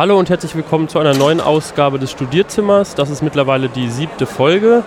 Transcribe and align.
Hallo 0.00 0.18
und 0.18 0.30
herzlich 0.30 0.56
willkommen 0.56 0.88
zu 0.88 0.98
einer 0.98 1.12
neuen 1.12 1.42
Ausgabe 1.42 1.98
des 1.98 2.10
Studierzimmers. 2.10 2.94
Das 2.94 3.10
ist 3.10 3.20
mittlerweile 3.22 3.68
die 3.68 3.90
siebte 3.90 4.24
Folge. 4.24 4.82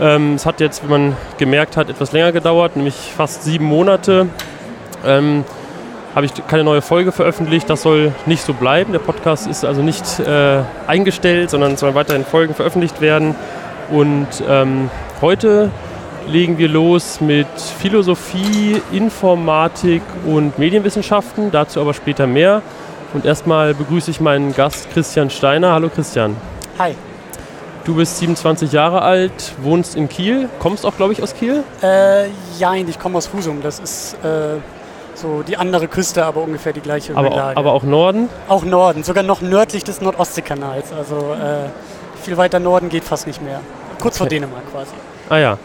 Ähm, 0.00 0.34
es 0.34 0.44
hat 0.44 0.58
jetzt, 0.58 0.82
wie 0.82 0.90
man 0.90 1.16
gemerkt 1.38 1.76
hat, 1.76 1.88
etwas 1.88 2.10
länger 2.10 2.32
gedauert, 2.32 2.74
nämlich 2.74 2.96
fast 2.96 3.44
sieben 3.44 3.64
Monate. 3.66 4.26
Ähm, 5.06 5.44
habe 6.16 6.26
ich 6.26 6.32
keine 6.48 6.64
neue 6.64 6.82
Folge 6.82 7.12
veröffentlicht. 7.12 7.70
Das 7.70 7.82
soll 7.82 8.12
nicht 8.26 8.42
so 8.42 8.54
bleiben. 8.54 8.90
Der 8.90 8.98
Podcast 8.98 9.46
ist 9.46 9.64
also 9.64 9.82
nicht 9.82 10.18
äh, 10.18 10.62
eingestellt, 10.88 11.50
sondern 11.50 11.74
es 11.74 11.78
sollen 11.78 11.94
weiterhin 11.94 12.24
Folgen 12.24 12.52
veröffentlicht 12.52 13.00
werden. 13.00 13.36
Und 13.92 14.26
ähm, 14.48 14.90
heute 15.20 15.70
legen 16.26 16.58
wir 16.58 16.68
los 16.68 17.20
mit 17.20 17.46
Philosophie, 17.78 18.82
Informatik 18.90 20.02
und 20.26 20.58
Medienwissenschaften. 20.58 21.52
Dazu 21.52 21.80
aber 21.80 21.94
später 21.94 22.26
mehr. 22.26 22.62
Und 23.12 23.24
erstmal 23.24 23.74
begrüße 23.74 24.10
ich 24.10 24.20
meinen 24.20 24.54
Gast 24.54 24.90
Christian 24.92 25.30
Steiner. 25.30 25.72
Hallo 25.72 25.88
Christian. 25.88 26.36
Hi. 26.78 26.94
Du 27.84 27.94
bist 27.94 28.18
27 28.18 28.72
Jahre 28.72 29.02
alt, 29.02 29.52
wohnst 29.62 29.94
in 29.94 30.08
Kiel, 30.08 30.48
kommst 30.58 30.84
auch, 30.84 30.96
glaube 30.96 31.12
ich, 31.12 31.22
aus 31.22 31.34
Kiel? 31.34 31.62
Äh, 31.82 32.26
ja, 32.58 32.74
ich 32.74 32.98
komme 32.98 33.16
aus 33.16 33.30
Husum. 33.32 33.62
Das 33.62 33.78
ist 33.78 34.14
äh, 34.24 34.56
so 35.14 35.42
die 35.42 35.56
andere 35.56 35.86
Küste, 35.86 36.24
aber 36.24 36.42
ungefähr 36.42 36.72
die 36.72 36.80
gleiche 36.80 37.16
aber 37.16 37.30
Lage. 37.30 37.56
Auch, 37.56 37.56
aber 37.56 37.72
auch 37.72 37.84
Norden? 37.84 38.28
Auch 38.48 38.64
Norden, 38.64 39.04
sogar 39.04 39.22
noch 39.22 39.40
nördlich 39.40 39.84
des 39.84 40.00
Nordostseekanals. 40.00 40.92
Also 40.92 41.34
äh, 41.34 41.68
viel 42.22 42.36
weiter 42.36 42.58
Norden 42.58 42.88
geht 42.88 43.04
fast 43.04 43.28
nicht 43.28 43.40
mehr. 43.40 43.60
Kurz 44.00 44.16
okay. 44.16 44.18
vor 44.18 44.26
Dänemark 44.28 44.70
quasi. 44.72 44.90
Ah 45.28 45.36
ja. 45.38 45.58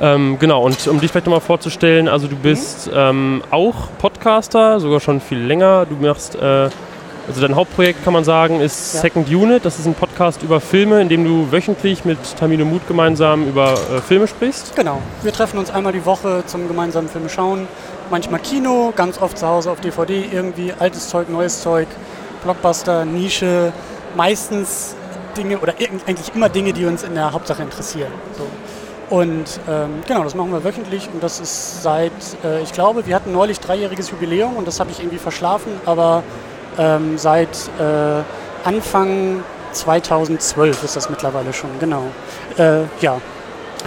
ja. 0.00 0.14
Ähm, 0.14 0.38
genau, 0.38 0.62
und 0.62 0.86
um 0.86 1.00
dich 1.00 1.10
vielleicht 1.10 1.26
nochmal 1.26 1.40
vorzustellen, 1.40 2.08
also 2.08 2.26
du 2.28 2.36
bist 2.36 2.88
mhm. 2.88 2.92
ähm, 2.94 3.42
auch 3.50 3.88
Podcaster, 4.24 4.80
sogar 4.80 5.00
schon 5.00 5.20
viel 5.20 5.38
länger. 5.38 5.84
Du 5.84 5.96
machst 5.96 6.34
äh, 6.34 6.70
also 7.28 7.42
dein 7.42 7.54
Hauptprojekt 7.54 8.02
kann 8.04 8.14
man 8.14 8.24
sagen 8.24 8.58
ist 8.62 8.94
ja. 8.94 9.02
Second 9.02 9.28
Unit. 9.28 9.66
Das 9.66 9.78
ist 9.78 9.84
ein 9.84 9.92
Podcast 9.92 10.42
über 10.42 10.62
Filme, 10.62 11.02
in 11.02 11.10
dem 11.10 11.26
du 11.26 11.52
wöchentlich 11.52 12.06
mit 12.06 12.16
Tamino 12.38 12.64
Mut 12.64 12.88
gemeinsam 12.88 13.46
über 13.46 13.74
äh, 13.74 14.00
Filme 14.00 14.26
sprichst. 14.26 14.74
Genau. 14.76 15.02
Wir 15.22 15.30
treffen 15.30 15.58
uns 15.58 15.70
einmal 15.70 15.92
die 15.92 16.06
Woche 16.06 16.42
zum 16.46 16.68
gemeinsamen 16.68 17.10
Filme 17.10 17.28
schauen. 17.28 17.68
Manchmal 18.10 18.40
Kino, 18.40 18.94
ganz 18.96 19.20
oft 19.20 19.36
zu 19.36 19.46
Hause 19.46 19.70
auf 19.70 19.80
DVD 19.80 20.24
irgendwie. 20.32 20.72
Altes 20.72 21.10
Zeug, 21.10 21.28
neues 21.28 21.60
Zeug, 21.60 21.86
Blockbuster, 22.44 23.04
Nische. 23.04 23.74
Meistens 24.16 24.96
Dinge 25.36 25.58
oder 25.58 25.74
eigentlich 25.78 26.34
immer 26.34 26.48
Dinge, 26.48 26.72
die 26.72 26.86
uns 26.86 27.02
in 27.02 27.14
der 27.14 27.30
Hauptsache 27.30 27.62
interessieren. 27.62 28.12
So. 28.38 28.46
Und 29.10 29.60
ähm, 29.68 30.02
genau, 30.06 30.24
das 30.24 30.34
machen 30.34 30.52
wir 30.52 30.64
wöchentlich 30.64 31.08
und 31.12 31.22
das 31.22 31.40
ist 31.40 31.82
seit, 31.82 32.12
äh, 32.42 32.62
ich 32.62 32.72
glaube, 32.72 33.06
wir 33.06 33.14
hatten 33.14 33.32
neulich 33.32 33.60
dreijähriges 33.60 34.10
Jubiläum 34.10 34.56
und 34.56 34.66
das 34.66 34.80
habe 34.80 34.90
ich 34.90 35.00
irgendwie 35.00 35.18
verschlafen, 35.18 35.72
aber 35.84 36.22
ähm, 36.78 37.18
seit 37.18 37.70
äh, 37.78 38.22
Anfang 38.66 39.42
2012 39.72 40.84
ist 40.84 40.96
das 40.96 41.10
mittlerweile 41.10 41.52
schon, 41.52 41.70
genau. 41.78 42.04
Äh, 42.56 42.82
ja. 43.00 43.20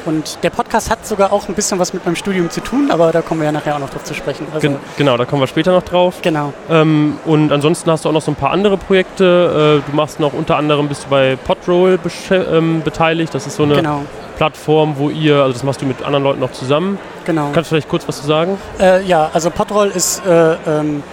Und 0.06 0.38
der 0.44 0.52
Podcast 0.52 0.92
hat 0.92 1.08
sogar 1.08 1.34
auch 1.34 1.50
ein 1.50 1.56
bisschen 1.56 1.80
was 1.80 1.92
mit 1.92 2.06
meinem 2.06 2.16
Studium 2.16 2.52
zu 2.52 2.62
tun, 2.62 2.92
aber 2.92 3.12
da 3.12 3.24
kommen 3.24 3.42
wir 3.42 3.46
ja 3.46 3.52
nachher 3.52 3.76
auch 3.76 3.80
noch 3.80 3.90
drauf 3.90 4.04
zu 4.04 4.14
sprechen. 4.14 4.46
Also 4.54 4.76
genau, 4.96 5.18
da 5.18 5.26
kommen 5.26 5.42
wir 5.42 5.48
später 5.48 5.72
noch 5.72 5.82
drauf. 5.82 6.20
Genau. 6.22 6.54
Ähm, 6.70 7.18
und 7.26 7.52
ansonsten 7.52 7.90
hast 7.90 8.06
du 8.06 8.10
auch 8.10 8.14
noch 8.14 8.22
so 8.22 8.30
ein 8.32 8.36
paar 8.36 8.52
andere 8.52 8.78
Projekte. 8.78 9.82
Äh, 9.84 9.90
du 9.90 9.96
machst 9.96 10.20
noch 10.20 10.34
unter 10.34 10.56
anderem 10.58 10.88
bist 10.88 11.06
du 11.06 11.10
bei 11.10 11.36
Podroll 11.36 12.00
ähm, 12.30 12.84
beteiligt. 12.84 13.34
Das 13.34 13.48
ist 13.48 13.56
so 13.56 13.64
eine 13.64 13.76
genau. 13.76 14.04
Plattform, 14.38 14.96
wo 14.98 15.10
ihr, 15.10 15.38
also 15.38 15.54
das 15.54 15.64
machst 15.64 15.82
du 15.82 15.86
mit 15.86 16.04
anderen 16.04 16.24
Leuten 16.24 16.40
noch 16.40 16.52
zusammen. 16.52 17.00
Genau. 17.26 17.50
Kannst 17.54 17.72
du 17.72 17.76
vielleicht 17.76 17.90
kurz 17.90 18.08
was 18.08 18.22
zu 18.22 18.28
sagen? 18.28 18.58
Äh, 18.80 19.04
ja, 19.04 19.30
also 19.34 19.50
Podroll 19.50 19.88
ist 19.88 20.26
äh, 20.26 20.54
ähm, 20.68 21.04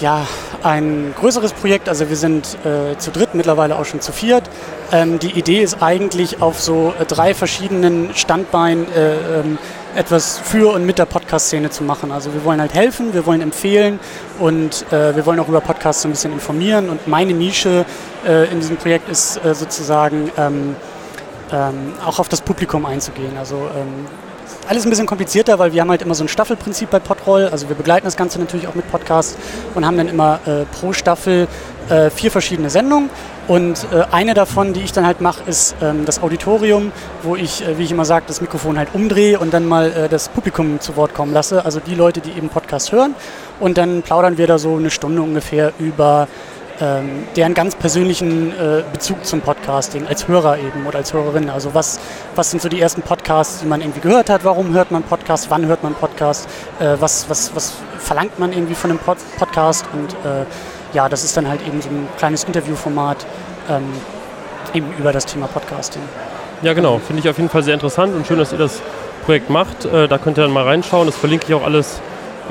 ja, 0.00 0.26
ein 0.62 1.14
größeres 1.18 1.52
Projekt. 1.52 1.88
Also 1.88 2.08
wir 2.08 2.16
sind 2.16 2.56
äh, 2.64 2.96
zu 2.96 3.10
dritt, 3.10 3.34
mittlerweile 3.34 3.76
auch 3.76 3.84
schon 3.84 4.00
zu 4.00 4.12
viert. 4.12 4.44
Ähm, 4.92 5.18
die 5.18 5.32
Idee 5.32 5.62
ist 5.62 5.82
eigentlich 5.82 6.40
auf 6.40 6.60
so 6.60 6.94
äh, 6.98 7.04
drei 7.04 7.34
verschiedenen 7.34 8.14
Standbeinen 8.14 8.86
äh, 8.92 9.40
ähm, 9.40 9.58
etwas 9.96 10.38
für 10.38 10.72
und 10.72 10.86
mit 10.86 10.98
der 10.98 11.06
Podcast-Szene 11.06 11.70
zu 11.70 11.82
machen. 11.82 12.12
Also 12.12 12.32
wir 12.32 12.44
wollen 12.44 12.60
halt 12.60 12.74
helfen, 12.74 13.12
wir 13.12 13.26
wollen 13.26 13.40
empfehlen 13.40 13.98
und 14.38 14.86
äh, 14.92 15.16
wir 15.16 15.26
wollen 15.26 15.40
auch 15.40 15.48
über 15.48 15.60
Podcasts 15.60 16.02
so 16.02 16.08
ein 16.08 16.12
bisschen 16.12 16.32
informieren. 16.32 16.88
Und 16.88 17.08
meine 17.08 17.32
Nische 17.32 17.84
äh, 18.26 18.50
in 18.50 18.60
diesem 18.60 18.76
Projekt 18.76 19.08
ist 19.08 19.44
äh, 19.44 19.54
sozusagen 19.54 20.30
ähm, 20.38 20.76
ähm, 21.52 21.92
auch 22.04 22.18
auf 22.18 22.28
das 22.28 22.40
Publikum 22.40 22.86
einzugehen. 22.86 23.36
Also 23.38 23.56
ähm, 23.56 24.06
alles 24.68 24.84
ein 24.84 24.90
bisschen 24.90 25.06
komplizierter, 25.06 25.58
weil 25.58 25.72
wir 25.72 25.80
haben 25.80 25.90
halt 25.90 26.02
immer 26.02 26.14
so 26.14 26.24
ein 26.24 26.28
Staffelprinzip 26.28 26.90
bei 26.90 26.98
Podroll. 26.98 27.48
Also 27.50 27.68
wir 27.68 27.76
begleiten 27.76 28.04
das 28.04 28.16
Ganze 28.16 28.38
natürlich 28.38 28.68
auch 28.68 28.74
mit 28.74 28.90
Podcasts 28.90 29.36
und 29.74 29.84
haben 29.84 29.96
dann 29.96 30.08
immer 30.08 30.40
äh, 30.46 30.64
pro 30.66 30.92
Staffel 30.92 31.48
äh, 31.88 32.10
vier 32.10 32.30
verschiedene 32.30 32.70
Sendungen. 32.70 33.10
Und 33.48 33.86
äh, 33.92 34.04
eine 34.12 34.34
davon, 34.34 34.72
die 34.72 34.80
ich 34.80 34.92
dann 34.92 35.06
halt 35.06 35.20
mache, 35.20 35.42
ist 35.48 35.74
ähm, 35.82 36.04
das 36.04 36.22
Auditorium, 36.22 36.92
wo 37.22 37.34
ich, 37.34 37.66
äh, 37.66 37.78
wie 37.78 37.84
ich 37.84 37.90
immer 37.90 38.04
sage, 38.04 38.26
das 38.28 38.40
Mikrofon 38.40 38.78
halt 38.78 38.90
umdrehe 38.92 39.40
und 39.40 39.52
dann 39.52 39.66
mal 39.66 39.90
äh, 39.90 40.08
das 40.08 40.28
Publikum 40.28 40.78
zu 40.78 40.94
Wort 40.94 41.14
kommen 41.14 41.32
lasse. 41.32 41.64
Also 41.64 41.80
die 41.80 41.96
Leute, 41.96 42.20
die 42.20 42.30
eben 42.30 42.48
Podcast 42.48 42.92
hören. 42.92 43.14
Und 43.58 43.76
dann 43.76 44.02
plaudern 44.02 44.38
wir 44.38 44.46
da 44.46 44.58
so 44.58 44.76
eine 44.76 44.90
Stunde 44.90 45.20
ungefähr 45.22 45.72
über 45.78 46.28
ähm, 46.80 47.24
deren 47.36 47.54
ganz 47.54 47.74
persönlichen 47.74 48.52
äh, 48.52 48.82
Bezug 48.92 49.24
zum 49.24 49.40
Podcasting 49.40 50.06
als 50.06 50.28
Hörer 50.28 50.58
eben 50.58 50.86
oder 50.86 50.98
als 50.98 51.12
Hörerin. 51.12 51.50
Also 51.50 51.74
was, 51.74 52.00
was 52.34 52.50
sind 52.50 52.62
so 52.62 52.68
die 52.68 52.80
ersten 52.80 53.02
Podcasts, 53.02 53.60
die 53.60 53.66
man 53.66 53.80
irgendwie 53.80 54.00
gehört 54.00 54.30
hat? 54.30 54.44
Warum 54.44 54.72
hört 54.72 54.90
man 54.90 55.02
Podcast? 55.02 55.50
Wann 55.50 55.66
hört 55.66 55.82
man 55.82 55.94
Podcast? 55.94 56.48
Äh, 56.78 56.96
was, 56.98 57.28
was, 57.28 57.54
was 57.54 57.74
verlangt 57.98 58.38
man 58.38 58.52
irgendwie 58.52 58.74
von 58.74 58.90
einem 58.90 58.98
Pod 58.98 59.18
Podcast? 59.38 59.84
Und 59.92 60.12
äh, 60.12 60.44
ja, 60.92 61.08
das 61.08 61.24
ist 61.24 61.36
dann 61.36 61.48
halt 61.48 61.66
eben 61.66 61.80
so 61.82 61.88
ein 61.88 62.08
kleines 62.16 62.44
Interviewformat 62.44 63.26
ähm, 63.68 63.84
eben 64.74 64.92
über 64.98 65.12
das 65.12 65.26
Thema 65.26 65.46
Podcasting. 65.46 66.02
Ja, 66.62 66.72
genau. 66.72 66.98
Finde 66.98 67.20
ich 67.20 67.28
auf 67.28 67.36
jeden 67.36 67.48
Fall 67.48 67.62
sehr 67.62 67.74
interessant 67.74 68.14
und 68.14 68.26
schön, 68.26 68.38
dass 68.38 68.52
ihr 68.52 68.58
das 68.58 68.80
Projekt 69.24 69.50
macht. 69.50 69.84
Äh, 69.84 70.08
da 70.08 70.18
könnt 70.18 70.38
ihr 70.38 70.42
dann 70.42 70.52
mal 70.52 70.64
reinschauen. 70.64 71.06
Das 71.06 71.16
verlinke 71.16 71.46
ich 71.48 71.54
auch 71.54 71.64
alles 71.64 72.00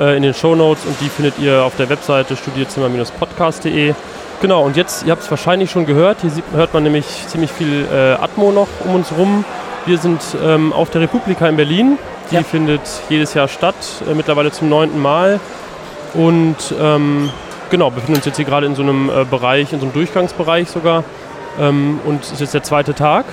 äh, 0.00 0.16
in 0.16 0.22
den 0.22 0.34
Show 0.34 0.54
Notes 0.54 0.84
und 0.86 1.00
die 1.00 1.08
findet 1.08 1.38
ihr 1.38 1.62
auf 1.62 1.76
der 1.76 1.88
Webseite 1.88 2.34
studierzimmer-podcast.de. 2.36 3.94
Genau, 4.40 4.64
und 4.64 4.76
jetzt, 4.76 5.04
ihr 5.04 5.12
habt 5.12 5.22
es 5.22 5.30
wahrscheinlich 5.30 5.70
schon 5.70 5.86
gehört, 5.86 6.22
hier 6.22 6.30
sieht, 6.30 6.44
hört 6.54 6.72
man 6.72 6.82
nämlich 6.82 7.04
ziemlich 7.28 7.50
viel 7.50 7.86
äh, 7.92 8.12
Atmo 8.12 8.52
noch 8.52 8.68
um 8.84 8.94
uns 8.94 9.12
rum. 9.16 9.44
Wir 9.86 9.98
sind 9.98 10.20
ähm, 10.42 10.72
auf 10.72 10.90
der 10.90 11.02
Republika 11.02 11.46
in 11.48 11.56
Berlin. 11.56 11.98
Die 12.30 12.36
ja. 12.36 12.42
findet 12.42 12.80
jedes 13.08 13.34
Jahr 13.34 13.48
statt, 13.48 13.74
äh, 14.08 14.14
mittlerweile 14.14 14.50
zum 14.50 14.68
neunten 14.68 15.00
Mal. 15.00 15.40
Und 16.14 16.56
ähm, 16.80 17.30
genau, 17.70 17.90
befinden 17.90 18.16
uns 18.16 18.24
jetzt 18.24 18.36
hier 18.36 18.44
gerade 18.44 18.66
in 18.66 18.74
so 18.74 18.82
einem 18.82 19.10
äh, 19.10 19.24
Bereich, 19.24 19.72
in 19.72 19.80
so 19.80 19.86
einem 19.86 19.92
Durchgangsbereich 19.92 20.70
sogar. 20.70 21.04
Ähm, 21.58 22.00
und 22.04 22.22
es 22.22 22.32
ist 22.32 22.40
jetzt 22.40 22.54
der 22.54 22.62
zweite 22.62 22.94
Tag. 22.94 23.26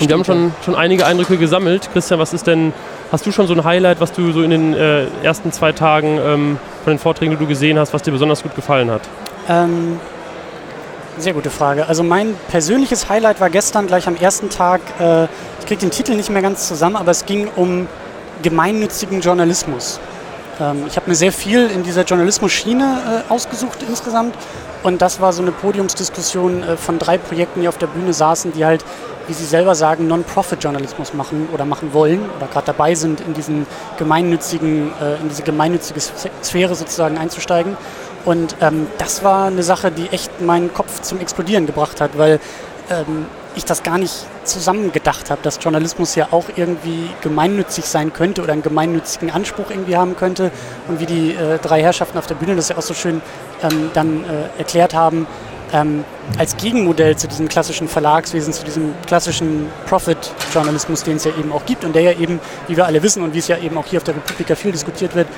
Und 0.00 0.08
wir 0.08 0.14
haben 0.16 0.24
schon, 0.24 0.52
schon 0.64 0.74
einige 0.74 1.06
Eindrücke 1.06 1.36
gesammelt. 1.36 1.90
Christian, 1.92 2.18
was 2.18 2.32
ist 2.32 2.46
denn, 2.46 2.72
hast 3.12 3.26
du 3.26 3.30
schon 3.30 3.46
so 3.46 3.52
ein 3.54 3.62
Highlight, 3.62 4.00
was 4.00 4.12
du 4.12 4.32
so 4.32 4.42
in 4.42 4.50
den 4.50 4.74
äh, 4.74 5.06
ersten 5.22 5.52
zwei 5.52 5.72
Tagen 5.72 6.18
ähm, 6.18 6.58
von 6.82 6.94
den 6.94 6.98
Vorträgen, 6.98 7.30
die 7.32 7.36
du 7.36 7.46
gesehen 7.46 7.78
hast, 7.78 7.92
was 7.92 8.02
dir 8.02 8.10
besonders 8.10 8.42
gut 8.42 8.56
gefallen 8.56 8.90
hat? 8.90 9.02
Ähm, 9.48 10.00
sehr 11.18 11.34
gute 11.34 11.50
Frage. 11.50 11.86
Also 11.86 12.02
mein 12.02 12.34
persönliches 12.48 13.10
Highlight 13.10 13.38
war 13.40 13.50
gestern 13.50 13.86
gleich 13.86 14.08
am 14.08 14.16
ersten 14.16 14.48
Tag, 14.48 14.80
äh, 14.98 15.24
ich 15.60 15.66
kriege 15.66 15.80
den 15.80 15.90
Titel 15.90 16.14
nicht 16.14 16.30
mehr 16.30 16.42
ganz 16.42 16.66
zusammen, 16.66 16.96
aber 16.96 17.10
es 17.10 17.26
ging 17.26 17.48
um 17.54 17.86
gemeinnützigen 18.42 19.20
Journalismus. 19.20 20.00
Ähm, 20.58 20.84
ich 20.88 20.96
habe 20.96 21.10
mir 21.10 21.14
sehr 21.14 21.32
viel 21.32 21.66
in 21.68 21.82
dieser 21.82 22.04
Journalismus-Schiene 22.04 23.24
äh, 23.28 23.32
ausgesucht 23.32 23.78
insgesamt 23.86 24.34
und 24.82 25.00
das 25.00 25.20
war 25.20 25.32
so 25.32 25.42
eine 25.42 25.52
Podiumsdiskussion 25.52 26.62
äh, 26.62 26.76
von 26.76 26.98
drei 26.98 27.18
Projekten, 27.18 27.60
die 27.60 27.68
auf 27.68 27.78
der 27.78 27.86
Bühne 27.86 28.12
saßen, 28.12 28.52
die 28.52 28.64
halt, 28.64 28.84
wie 29.28 29.32
sie 29.32 29.44
selber 29.44 29.74
sagen, 29.74 30.08
Non-Profit-Journalismus 30.08 31.14
machen 31.14 31.48
oder 31.52 31.64
machen 31.64 31.92
wollen 31.92 32.28
oder 32.36 32.48
gerade 32.48 32.66
dabei 32.66 32.94
sind, 32.94 33.20
in 33.20 33.34
diesen 33.34 33.66
gemeinnützigen, 33.98 34.92
äh, 35.00 35.20
in 35.20 35.28
diese 35.28 35.42
gemeinnützige 35.42 36.00
Sphäre 36.42 36.74
sozusagen 36.74 37.18
einzusteigen. 37.18 37.76
Und 38.24 38.56
ähm, 38.60 38.86
das 38.98 39.22
war 39.22 39.46
eine 39.46 39.62
Sache, 39.62 39.90
die 39.90 40.08
echt 40.08 40.40
meinen 40.40 40.72
Kopf 40.72 41.02
zum 41.02 41.20
Explodieren 41.20 41.66
gebracht 41.66 42.00
hat, 42.00 42.18
weil 42.18 42.40
ähm, 42.90 43.26
ich 43.54 43.64
das 43.64 43.82
gar 43.82 43.98
nicht 43.98 44.26
zusammengedacht 44.44 45.30
habe, 45.30 45.42
dass 45.42 45.58
Journalismus 45.60 46.14
ja 46.14 46.28
auch 46.30 46.46
irgendwie 46.56 47.08
gemeinnützig 47.20 47.84
sein 47.84 48.12
könnte 48.12 48.42
oder 48.42 48.52
einen 48.52 48.62
gemeinnützigen 48.62 49.30
Anspruch 49.30 49.70
irgendwie 49.70 49.96
haben 49.96 50.16
könnte. 50.16 50.50
Und 50.88 51.00
wie 51.00 51.06
die 51.06 51.34
äh, 51.34 51.58
drei 51.58 51.82
Herrschaften 51.82 52.18
auf 52.18 52.26
der 52.26 52.34
Bühne 52.34 52.56
das 52.56 52.68
ja 52.68 52.78
auch 52.78 52.82
so 52.82 52.94
schön 52.94 53.20
ähm, 53.62 53.90
dann 53.94 54.24
äh, 54.24 54.58
erklärt 54.58 54.94
haben, 54.94 55.26
ähm, 55.72 56.04
als 56.38 56.56
Gegenmodell 56.56 57.16
zu 57.16 57.28
diesem 57.28 57.48
klassischen 57.48 57.88
Verlagswesen, 57.88 58.52
zu 58.52 58.64
diesem 58.64 58.94
klassischen 59.06 59.68
Profit-Journalismus, 59.86 61.02
den 61.02 61.16
es 61.16 61.24
ja 61.24 61.32
eben 61.38 61.52
auch 61.52 61.64
gibt 61.64 61.84
und 61.84 61.94
der 61.94 62.02
ja 62.02 62.12
eben, 62.12 62.40
wie 62.68 62.76
wir 62.76 62.86
alle 62.86 63.02
wissen 63.02 63.22
und 63.22 63.34
wie 63.34 63.38
es 63.38 63.48
ja 63.48 63.56
eben 63.56 63.76
auch 63.78 63.86
hier 63.86 63.98
auf 63.98 64.04
der 64.04 64.14
Republika 64.14 64.54
viel 64.54 64.72
diskutiert 64.72 65.14
wird, 65.14 65.28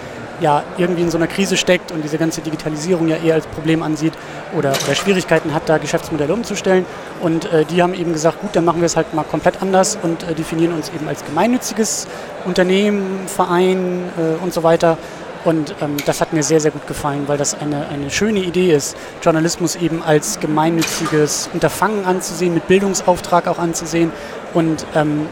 ja 0.40 0.64
irgendwie 0.78 1.02
in 1.02 1.10
so 1.10 1.16
einer 1.16 1.28
Krise 1.28 1.56
steckt 1.56 1.92
und 1.92 2.02
diese 2.02 2.18
ganze 2.18 2.40
Digitalisierung 2.40 3.08
ja 3.08 3.16
eher 3.16 3.34
als 3.34 3.46
Problem 3.46 3.82
ansieht 3.82 4.14
oder, 4.56 4.72
oder 4.84 4.94
Schwierigkeiten 4.94 5.54
hat, 5.54 5.68
da 5.68 5.78
Geschäftsmodelle 5.78 6.32
umzustellen. 6.32 6.84
Und 7.20 7.50
äh, 7.52 7.64
die 7.64 7.82
haben 7.82 7.94
eben 7.94 8.12
gesagt, 8.12 8.40
gut, 8.40 8.50
dann 8.54 8.64
machen 8.64 8.80
wir 8.80 8.86
es 8.86 8.96
halt 8.96 9.14
mal 9.14 9.24
komplett 9.24 9.62
anders 9.62 9.96
und 10.02 10.22
äh, 10.24 10.34
definieren 10.34 10.72
uns 10.72 10.90
eben 10.90 11.06
als 11.08 11.24
gemeinnütziges 11.24 12.08
Unternehmen, 12.44 13.20
Verein 13.26 14.02
äh, 14.18 14.42
und 14.42 14.52
so 14.52 14.62
weiter. 14.62 14.98
Und 15.44 15.74
ähm, 15.82 15.96
das 16.06 16.20
hat 16.20 16.32
mir 16.32 16.42
sehr, 16.42 16.60
sehr 16.60 16.70
gut 16.70 16.86
gefallen, 16.86 17.24
weil 17.26 17.36
das 17.36 17.54
eine, 17.54 17.86
eine 17.88 18.10
schöne 18.10 18.40
Idee 18.40 18.72
ist, 18.72 18.96
Journalismus 19.22 19.76
eben 19.76 20.02
als 20.02 20.40
gemeinnütziges 20.40 21.50
Unterfangen 21.52 22.06
anzusehen, 22.06 22.54
mit 22.54 22.66
Bildungsauftrag 22.66 23.46
auch 23.46 23.58
anzusehen. 23.58 24.10
Und 24.54 24.86
ähm, 24.94 25.26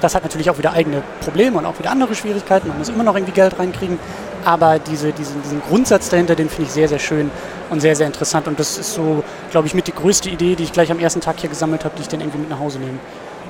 das 0.00 0.14
hat 0.14 0.22
natürlich 0.22 0.48
auch 0.48 0.58
wieder 0.58 0.72
eigene 0.72 1.02
Probleme 1.20 1.58
und 1.58 1.66
auch 1.66 1.78
wieder 1.78 1.90
andere 1.90 2.14
Schwierigkeiten. 2.14 2.68
Man 2.68 2.78
muss 2.78 2.88
immer 2.88 3.04
noch 3.04 3.16
irgendwie 3.16 3.32
Geld 3.32 3.58
reinkriegen. 3.58 3.98
Aber 4.44 4.78
diese, 4.78 5.12
diesen, 5.12 5.42
diesen 5.42 5.60
Grundsatz 5.60 6.08
dahinter, 6.08 6.34
den 6.34 6.48
finde 6.48 6.64
ich 6.64 6.70
sehr, 6.70 6.88
sehr 6.88 6.98
schön 6.98 7.30
und 7.68 7.80
sehr, 7.80 7.94
sehr 7.94 8.06
interessant. 8.06 8.48
Und 8.48 8.58
das 8.58 8.78
ist 8.78 8.94
so, 8.94 9.22
glaube 9.50 9.66
ich, 9.66 9.74
mit 9.74 9.86
die 9.86 9.92
größte 9.92 10.30
Idee, 10.30 10.54
die 10.54 10.62
ich 10.62 10.72
gleich 10.72 10.90
am 10.90 10.98
ersten 10.98 11.20
Tag 11.20 11.40
hier 11.40 11.50
gesammelt 11.50 11.84
habe, 11.84 11.94
die 11.96 12.02
ich 12.02 12.08
dann 12.08 12.20
irgendwie 12.20 12.38
mit 12.38 12.48
nach 12.48 12.58
Hause 12.58 12.78
nehme. 12.78 12.98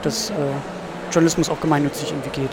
Dass 0.02 0.30
äh, 0.30 0.32
Journalismus 1.12 1.48
auch 1.48 1.60
gemeinnützig 1.60 2.10
irgendwie 2.10 2.40
geht. 2.40 2.50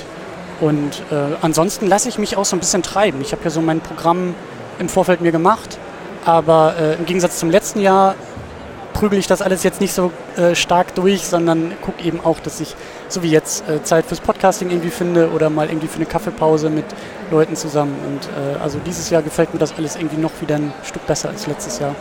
Und 0.60 1.04
äh, 1.12 1.36
ansonsten 1.42 1.88
lasse 1.88 2.10
ich 2.10 2.18
mich 2.18 2.36
auch 2.38 2.46
so 2.46 2.56
ein 2.56 2.60
bisschen 2.60 2.84
treiben. 2.84 3.22
Ich 3.22 3.32
habe 3.32 3.44
ja 3.44 3.50
so 3.50 3.62
mein 3.62 3.80
Programm 3.80 4.34
im 4.80 4.90
Vorfeld 4.90 5.22
mir 5.22 5.32
gemacht, 5.32 5.78
aber 6.26 6.76
äh, 6.80 6.96
im 6.96 7.06
Gegensatz 7.06 7.40
zum 7.40 7.50
letzten 7.50 7.80
Jahr 7.80 8.16
prügel 8.94 9.20
ich 9.20 9.28
das 9.28 9.44
alles 9.44 9.62
jetzt 9.62 9.80
nicht 9.80 9.94
so 9.94 10.12
äh, 10.38 10.56
stark 10.56 10.96
durch, 10.96 11.28
sondern 11.28 11.74
gucke 11.82 12.04
eben 12.04 12.20
auch, 12.20 12.40
dass 12.40 12.60
ich, 12.60 12.76
so 13.10 13.22
wie 13.22 13.30
jetzt, 13.30 13.68
äh, 13.70 13.84
Zeit 13.84 14.06
fürs 14.06 14.20
Podcasting 14.20 14.72
irgendwie 14.72 14.90
finde 14.90 15.30
oder 15.32 15.52
mal 15.52 15.68
irgendwie 15.68 15.88
für 15.88 15.98
eine 15.98 16.08
Kaffeepause 16.08 16.72
mit 16.72 16.86
Leuten 17.30 17.56
zusammen. 17.56 17.96
Und 18.08 18.26
äh, 18.26 18.60
also 18.60 18.80
dieses 18.80 19.12
Jahr 19.12 19.22
gefällt 19.22 19.54
mir 19.54 19.60
das 19.60 19.76
alles 19.78 19.96
irgendwie 19.96 20.18
noch 20.18 20.32
wieder 20.42 20.56
ein 20.56 20.74
Stück 20.84 21.06
besser 21.06 21.30
als 21.30 21.46
letztes 21.46 21.78
Jahr. 21.78 21.94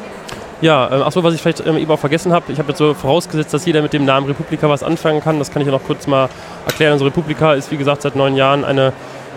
Ja, 0.61 0.88
äh, 0.88 1.03
achso, 1.03 1.23
was 1.23 1.35
ich 1.35 1.43
vielleicht 1.43 1.67
ähm, 1.67 1.76
eben 1.76 1.91
auch 1.91 1.99
vergessen 1.99 2.32
habe, 2.32 2.50
ich 2.50 2.58
habe 2.58 2.69
jetzt 2.70 2.79
so 2.79 2.94
vorausgesetzt, 2.94 3.53
dass 3.53 3.67
jeder 3.67 3.82
mit 3.82 3.93
dem 3.93 4.05
Namen 4.05 4.26
Republika 4.26 4.69
was 4.69 4.82
anfangen 4.82 5.20
kann. 5.20 5.38
Das 5.38 5.50
kann 5.50 5.61
ich 5.61 5.67
ja 5.67 5.73
noch 5.73 5.85
kurz 5.85 6.06
mal 6.06 6.29
erklären. 6.64 6.93
Also 6.93 7.05
Republika 7.05 7.55
ist 7.55 7.70
wie 7.70 7.76
gesagt 7.76 8.03
seit 8.03 8.17
neun 8.17 8.37
Jahren 8.37 8.64
eine 8.64 8.93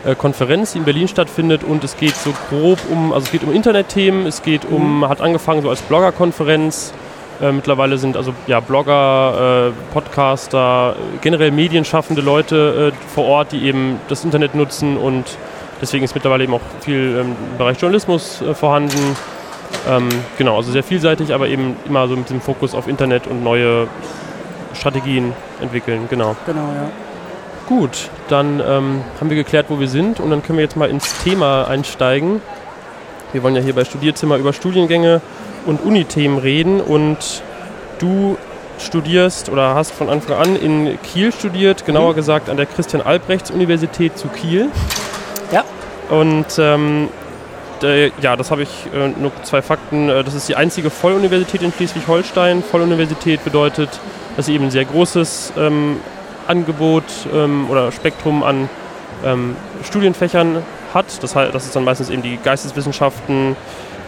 äh, 0.06 0.16
Konferenz, 0.16 0.74
die 0.74 0.80
in 0.80 0.86
Berlin 0.86 1.08
stattfindet 1.10 1.64
und 1.64 1.84
es 1.84 1.98
geht 1.98 2.16
so 2.16 2.34
grob 2.50 2.80
um, 2.90 3.12
also 3.12 3.26
es 3.26 3.32
geht 3.32 3.44
um 3.44 3.54
Internetthemen, 3.54 4.26
es 4.28 4.42
geht 4.44 4.64
um, 4.64 5.00
mhm. 5.00 5.10
hat 5.10 5.20
angefangen 5.20 5.62
so 5.62 5.70
als 5.70 5.82
Bloggerkonferenz. 5.82 6.94
Äh, 7.42 7.52
mittlerweile 7.52 7.98
sind 7.98 8.16
also 8.16 8.34
ja, 8.48 8.62
Blogger, 8.62 9.68
äh, 9.68 9.94
Podcaster, 9.94 10.96
generell 11.22 11.52
medienschaffende 11.52 12.22
Leute 12.22 12.94
äh, 12.94 13.10
vor 13.14 13.26
Ort, 13.26 13.52
die 13.52 13.64
eben 13.66 14.00
das 14.08 14.24
Internet 14.24 14.56
nutzen 14.56 14.96
und 14.96 15.26
deswegen 15.82 16.06
ist 16.06 16.16
mittlerweile 16.16 16.46
eben 16.46 16.54
auch 16.54 16.62
viel 16.80 17.18
ähm, 17.20 17.36
im 17.52 17.58
Bereich 17.58 17.78
Journalismus 17.80 18.42
äh, 18.42 18.54
vorhanden. 18.54 19.18
Ähm, 19.88 20.10
genau, 20.38 20.58
also 20.58 20.72
sehr 20.72 20.84
vielseitig, 20.84 21.34
aber 21.34 21.48
eben 21.48 21.76
immer 21.86 22.08
so 22.08 22.16
mit 22.16 22.30
dem 22.30 22.42
Fokus 22.42 22.74
auf 22.74 22.88
Internet 22.88 23.28
und 23.28 23.44
neue 23.44 23.88
Strategien 24.74 25.34
entwickeln, 25.62 26.08
genau. 26.10 26.36
Genau, 26.46 26.72
ja. 26.74 26.90
Gut, 27.68 28.10
dann 28.30 28.60
ähm, 28.60 29.02
haben 29.20 29.30
wir 29.30 29.38
geklärt, 29.38 29.68
wo 29.70 29.80
wir 29.80 29.88
sind 29.88 30.20
und 30.20 30.32
dann 30.32 30.42
können 30.42 30.58
wir 30.58 30.64
jetzt 30.64 30.76
mal 30.76 30.90
ins 30.90 31.24
Thema 31.24 31.68
einsteigen. 31.68 32.42
Wir 33.32 33.44
wollen 33.44 33.56
ja 33.56 33.62
hier 33.62 33.76
bei 33.76 33.86
Studierzimmer 33.86 34.38
über 34.38 34.54
Studiengänge 34.54 35.22
und 35.66 35.84
Unithemen 35.84 36.40
reden 36.40 36.82
und 36.82 37.44
du 38.00 38.38
studierst 38.80 39.50
oder 39.50 39.76
hast 39.76 39.92
von 39.92 40.10
Anfang 40.10 40.38
an 40.38 40.56
in 40.56 40.98
Kiel 41.04 41.32
studiert, 41.32 41.86
genauer 41.86 42.14
mhm. 42.14 42.16
gesagt 42.16 42.50
an 42.50 42.58
der 42.58 42.66
Christian-Albrechts-Universität 42.66 44.18
zu 44.18 44.30
Kiel. 44.30 44.70
Ja. 45.52 45.64
Und 46.10 46.48
ähm, 46.58 47.10
äh, 47.84 48.12
ja, 48.22 48.36
das 48.36 48.52
habe 48.52 48.64
ich 48.64 48.70
äh, 48.94 49.10
nur 49.20 49.32
zwei 49.44 49.62
Fakten. 49.62 50.10
Äh, 50.10 50.24
das 50.24 50.34
ist 50.34 50.50
die 50.50 50.56
einzige 50.56 50.90
Volluniversität 50.90 51.62
in 51.62 51.72
Schleswig-Holstein. 51.72 52.64
Volluniversität 52.64 53.44
bedeutet, 53.44 53.90
dass 54.36 54.46
sie 54.46 54.54
eben 54.54 54.66
ein 54.66 54.72
sehr 54.72 54.86
großes 54.86 55.54
ähm, 55.58 55.98
Angebot 56.48 57.04
ähm, 57.34 57.70
oder 57.70 57.92
Spektrum 57.92 58.44
an 58.44 58.70
ähm, 59.26 59.56
Studienfächern 59.84 60.64
hat. 60.94 61.06
Das, 61.22 61.36
heißt, 61.36 61.54
das 61.54 61.66
ist 61.66 61.76
dann 61.76 61.84
meistens 61.84 62.10
eben 62.10 62.22
die 62.22 62.38
Geisteswissenschaften, 62.38 63.56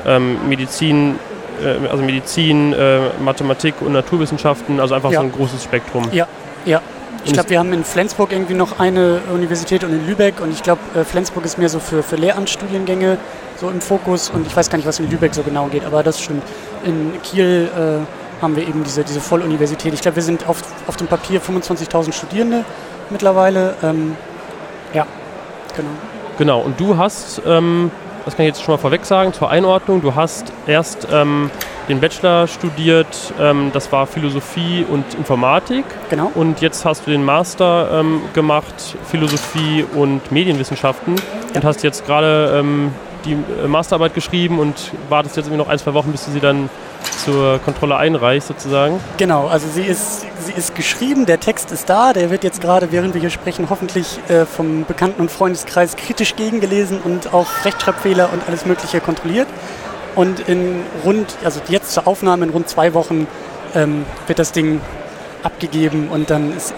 ähm, 0.05 0.49
Medizin, 0.49 1.19
äh, 1.63 1.87
also 1.87 2.03
Medizin, 2.03 2.73
äh, 2.73 2.99
Mathematik 3.23 3.75
und 3.81 3.93
Naturwissenschaften, 3.93 4.79
also 4.79 4.95
einfach 4.95 5.11
ja. 5.11 5.19
so 5.19 5.25
ein 5.25 5.31
großes 5.31 5.63
Spektrum. 5.63 6.07
Ja, 6.11 6.27
ja. 6.65 6.81
Ich 7.23 7.33
glaube, 7.33 7.51
wir 7.51 7.59
haben 7.59 7.71
in 7.71 7.83
Flensburg 7.83 8.31
irgendwie 8.31 8.55
noch 8.55 8.79
eine 8.79 9.21
Universität 9.31 9.83
und 9.83 9.91
in 9.91 10.07
Lübeck 10.07 10.41
und 10.41 10.51
ich 10.51 10.63
glaube, 10.63 10.81
äh, 10.95 11.03
Flensburg 11.03 11.45
ist 11.45 11.59
mehr 11.59 11.69
so 11.69 11.79
für, 11.79 12.01
für 12.01 12.15
Lehramtsstudiengänge 12.15 13.17
so 13.61 13.69
im 13.69 13.79
Fokus 13.79 14.29
und 14.31 14.45
ich 14.47 14.57
weiß 14.57 14.69
gar 14.69 14.77
nicht, 14.77 14.87
was 14.87 14.99
in 14.99 15.09
Lübeck 15.09 15.35
so 15.35 15.43
genau 15.43 15.67
geht, 15.67 15.85
aber 15.85 16.01
das 16.01 16.19
stimmt. 16.19 16.43
In 16.83 17.13
Kiel 17.21 17.69
äh, 17.77 18.41
haben 18.41 18.55
wir 18.55 18.67
eben 18.67 18.83
diese, 18.83 19.03
diese 19.03 19.21
Volluniversität. 19.21 19.93
Ich 19.93 20.01
glaube, 20.01 20.15
wir 20.15 20.23
sind 20.23 20.49
auf, 20.49 20.63
auf 20.87 20.97
dem 20.97 21.05
Papier 21.05 21.39
25.000 21.39 22.11
Studierende 22.11 22.65
mittlerweile. 23.11 23.75
Ähm, 23.83 24.17
ja, 24.93 25.05
genau. 25.75 25.89
Genau, 26.39 26.61
und 26.61 26.79
du 26.79 26.97
hast, 26.97 27.39
ähm, 27.45 27.91
das 28.25 28.35
kann 28.35 28.45
ich 28.45 28.49
jetzt 28.49 28.63
schon 28.63 28.73
mal 28.73 28.79
vorweg 28.79 29.05
sagen, 29.05 29.31
zur 29.31 29.51
Einordnung, 29.51 30.01
du 30.01 30.15
hast 30.15 30.51
erst 30.65 31.07
ähm, 31.11 31.51
den 31.87 31.99
Bachelor 31.99 32.47
studiert, 32.47 33.31
ähm, 33.39 33.69
das 33.73 33.91
war 33.91 34.07
Philosophie 34.07 34.83
und 34.89 35.13
Informatik. 35.13 35.85
Genau. 36.09 36.31
Und 36.33 36.61
jetzt 36.61 36.83
hast 36.83 37.05
du 37.05 37.11
den 37.11 37.23
Master 37.23 37.99
ähm, 37.99 38.21
gemacht, 38.33 38.97
Philosophie 39.05 39.85
und 39.93 40.31
Medienwissenschaften 40.31 41.15
ja. 41.17 41.57
und 41.57 41.63
hast 41.63 41.83
jetzt 41.83 42.07
gerade 42.07 42.57
ähm, 42.57 42.91
die 43.25 43.33
äh, 43.33 43.67
Masterarbeit 43.67 44.13
geschrieben 44.13 44.59
und 44.59 44.91
wartest 45.09 45.37
jetzt 45.37 45.45
irgendwie 45.47 45.57
noch 45.63 45.69
ein, 45.69 45.79
zwei 45.79 45.93
Wochen, 45.93 46.11
bis 46.11 46.25
du 46.25 46.31
sie 46.31 46.39
dann 46.39 46.69
zur 47.23 47.59
Kontrolle 47.59 47.97
einreichst 47.97 48.47
sozusagen. 48.47 48.99
Genau, 49.17 49.47
also 49.47 49.67
sie 49.67 49.83
ist, 49.83 50.25
sie 50.39 50.53
ist 50.53 50.75
geschrieben, 50.75 51.25
der 51.25 51.39
Text 51.39 51.71
ist 51.71 51.89
da, 51.89 52.13
der 52.13 52.29
wird 52.31 52.43
jetzt 52.43 52.61
gerade, 52.61 52.91
während 52.91 53.13
wir 53.13 53.21
hier 53.21 53.29
sprechen, 53.29 53.69
hoffentlich 53.69 54.19
äh, 54.27 54.45
vom 54.45 54.85
Bekannten- 54.85 55.21
und 55.21 55.31
Freundeskreis 55.31 55.95
kritisch 55.95 56.35
gegengelesen 56.35 56.99
und 57.03 57.33
auf 57.33 57.65
Rechtschreibfehler 57.65 58.29
und 58.31 58.47
alles 58.47 58.65
Mögliche 58.65 59.01
kontrolliert. 59.01 59.47
Und 60.15 60.41
in 60.41 60.81
rund, 61.05 61.37
also 61.43 61.61
jetzt 61.69 61.93
zur 61.93 62.07
Aufnahme 62.07 62.45
in 62.45 62.51
rund 62.51 62.67
zwei 62.67 62.93
Wochen 62.93 63.27
ähm, 63.75 64.05
wird 64.27 64.39
das 64.39 64.51
Ding 64.51 64.81
abgegeben 65.43 66.09
und 66.09 66.29
dann 66.29 66.55
ist 66.55 66.73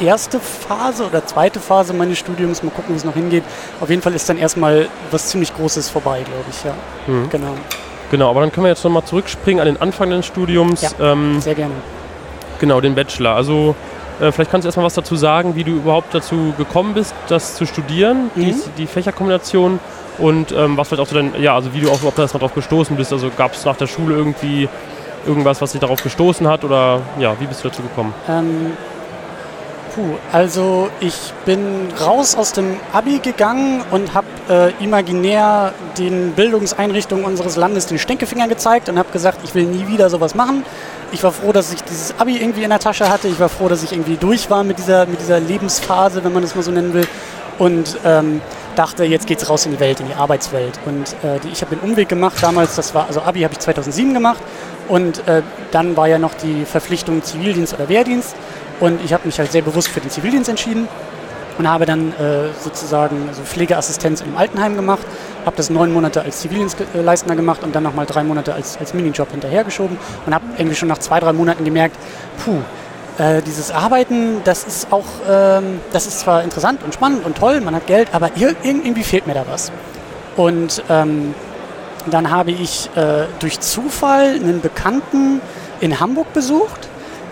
erste 0.00 0.40
Phase 0.40 1.06
oder 1.06 1.26
zweite 1.26 1.60
Phase 1.60 1.92
meines 1.92 2.18
Studiums, 2.18 2.62
mal 2.62 2.70
gucken, 2.70 2.94
wie 2.94 2.98
es 2.98 3.04
noch 3.04 3.14
hingeht. 3.14 3.44
Auf 3.80 3.90
jeden 3.90 4.02
Fall 4.02 4.14
ist 4.14 4.28
dann 4.28 4.38
erstmal 4.38 4.88
was 5.10 5.28
ziemlich 5.28 5.54
Großes 5.54 5.88
vorbei, 5.90 6.22
glaube 6.22 6.44
ich, 6.50 6.64
ja. 6.64 6.74
Mhm. 7.06 7.30
Genau. 7.30 7.54
Genau, 8.10 8.30
aber 8.30 8.40
dann 8.40 8.52
können 8.52 8.64
wir 8.64 8.70
jetzt 8.70 8.84
nochmal 8.84 9.04
zurückspringen 9.04 9.60
an 9.60 9.66
den 9.66 9.80
Anfang 9.80 10.10
des 10.10 10.24
Studiums. 10.24 10.80
Ja, 10.80 10.90
ähm, 11.12 11.40
sehr 11.40 11.54
gerne. 11.54 11.74
Genau, 12.58 12.80
den 12.80 12.94
Bachelor. 12.94 13.34
Also 13.34 13.74
äh, 14.20 14.32
vielleicht 14.32 14.50
kannst 14.50 14.64
du 14.64 14.68
erstmal 14.68 14.86
was 14.86 14.94
dazu 14.94 15.14
sagen, 15.14 15.54
wie 15.54 15.64
du 15.64 15.72
überhaupt 15.72 16.14
dazu 16.14 16.54
gekommen 16.56 16.94
bist, 16.94 17.14
das 17.28 17.54
zu 17.54 17.66
studieren, 17.66 18.30
mhm. 18.34 18.40
die, 18.40 18.54
die, 18.78 18.86
Fächerkombination 18.86 19.78
und 20.18 20.52
ähm, 20.52 20.76
was 20.76 20.88
vielleicht 20.88 21.02
auch 21.02 21.06
so 21.06 21.14
dein, 21.14 21.40
ja, 21.40 21.54
also 21.54 21.74
wie 21.74 21.80
du 21.80 21.90
auch 21.90 21.98
überhaupt 21.98 22.18
erstmal 22.18 22.40
drauf 22.40 22.54
gestoßen 22.54 22.96
bist. 22.96 23.12
Also 23.12 23.30
gab 23.36 23.52
es 23.52 23.64
nach 23.64 23.76
der 23.76 23.86
Schule 23.86 24.16
irgendwie 24.16 24.68
irgendwas, 25.26 25.60
was 25.60 25.72
dich 25.72 25.80
darauf 25.80 26.02
gestoßen 26.02 26.48
hat 26.48 26.64
oder 26.64 27.00
ja, 27.18 27.38
wie 27.38 27.46
bist 27.46 27.62
du 27.62 27.68
dazu 27.68 27.82
gekommen? 27.82 28.14
Ähm, 28.28 28.72
Puh, 29.98 30.14
also 30.30 30.90
ich 31.00 31.32
bin 31.44 31.88
raus 32.00 32.36
aus 32.36 32.52
dem 32.52 32.76
Abi 32.92 33.18
gegangen 33.18 33.82
und 33.90 34.14
habe 34.14 34.28
äh, 34.48 34.84
imaginär 34.84 35.72
den 35.98 36.34
Bildungseinrichtungen 36.34 37.24
unseres 37.24 37.56
Landes 37.56 37.86
den 37.86 37.98
Stinkefinger 37.98 38.46
gezeigt 38.46 38.88
und 38.88 38.96
habe 38.96 39.10
gesagt, 39.10 39.40
ich 39.42 39.56
will 39.56 39.64
nie 39.64 39.88
wieder 39.88 40.08
sowas 40.08 40.36
machen. 40.36 40.64
Ich 41.10 41.24
war 41.24 41.32
froh, 41.32 41.50
dass 41.50 41.72
ich 41.72 41.82
dieses 41.82 42.14
Abi 42.16 42.36
irgendwie 42.36 42.62
in 42.62 42.70
der 42.70 42.78
Tasche 42.78 43.08
hatte. 43.08 43.26
Ich 43.26 43.40
war 43.40 43.48
froh, 43.48 43.68
dass 43.68 43.82
ich 43.82 43.90
irgendwie 43.90 44.14
durch 44.14 44.48
war 44.50 44.62
mit 44.62 44.78
dieser, 44.78 45.04
mit 45.06 45.18
dieser 45.18 45.40
Lebensphase, 45.40 46.22
wenn 46.22 46.32
man 46.32 46.42
das 46.42 46.54
mal 46.54 46.62
so 46.62 46.70
nennen 46.70 46.94
will. 46.94 47.08
Und 47.58 47.98
ähm, 48.04 48.40
dachte, 48.76 49.02
jetzt 49.02 49.26
geht's 49.26 49.50
raus 49.50 49.66
in 49.66 49.72
die 49.72 49.80
Welt, 49.80 49.98
in 49.98 50.06
die 50.06 50.14
Arbeitswelt. 50.14 50.78
Und 50.86 51.16
äh, 51.24 51.40
ich 51.52 51.60
habe 51.60 51.74
den 51.74 51.80
Umweg 51.90 52.08
gemacht 52.08 52.36
damals, 52.40 52.76
das 52.76 52.94
war, 52.94 53.08
also 53.08 53.22
Abi 53.22 53.40
habe 53.40 53.54
ich 53.54 53.58
2007 53.58 54.14
gemacht 54.14 54.38
und 54.88 55.26
äh, 55.26 55.42
dann 55.72 55.96
war 55.96 56.06
ja 56.06 56.20
noch 56.20 56.34
die 56.34 56.64
Verpflichtung 56.64 57.24
Zivildienst 57.24 57.74
oder 57.74 57.88
Wehrdienst. 57.88 58.36
Und 58.80 59.04
ich 59.04 59.12
habe 59.12 59.26
mich 59.26 59.38
halt 59.38 59.52
sehr 59.52 59.62
bewusst 59.62 59.88
für 59.88 60.00
den 60.00 60.10
Zivildienst 60.10 60.48
entschieden 60.48 60.88
und 61.58 61.68
habe 61.68 61.84
dann 61.84 62.12
äh, 62.12 62.52
sozusagen 62.62 63.28
so 63.32 63.42
Pflegeassistenz 63.42 64.20
im 64.20 64.36
Altenheim 64.36 64.76
gemacht, 64.76 65.04
habe 65.44 65.56
das 65.56 65.70
neun 65.70 65.92
Monate 65.92 66.22
als 66.22 66.40
Zivildienstleistender 66.40 67.34
gemacht 67.34 67.64
und 67.64 67.74
dann 67.74 67.82
nochmal 67.82 68.06
drei 68.06 68.22
Monate 68.22 68.54
als, 68.54 68.78
als 68.78 68.94
Minijob 68.94 69.30
hinterhergeschoben 69.32 69.98
und 70.24 70.34
habe 70.34 70.44
irgendwie 70.56 70.76
schon 70.76 70.88
nach 70.88 70.98
zwei, 70.98 71.18
drei 71.18 71.32
Monaten 71.32 71.64
gemerkt, 71.64 71.96
puh, 72.44 72.58
äh, 73.22 73.42
dieses 73.42 73.72
Arbeiten, 73.72 74.42
das 74.44 74.62
ist 74.64 74.92
auch, 74.92 75.06
ähm, 75.28 75.80
das 75.92 76.06
ist 76.06 76.20
zwar 76.20 76.44
interessant 76.44 76.82
und 76.84 76.94
spannend 76.94 77.26
und 77.26 77.36
toll, 77.36 77.60
man 77.60 77.74
hat 77.74 77.86
Geld, 77.88 78.08
aber 78.12 78.30
irgendwie 78.36 79.02
fehlt 79.02 79.26
mir 79.26 79.34
da 79.34 79.44
was. 79.48 79.72
Und 80.36 80.84
ähm, 80.88 81.34
dann 82.06 82.30
habe 82.30 82.52
ich 82.52 82.88
äh, 82.94 83.24
durch 83.40 83.58
Zufall 83.58 84.36
einen 84.36 84.60
Bekannten 84.60 85.40
in 85.80 85.98
Hamburg 85.98 86.32
besucht 86.32 86.88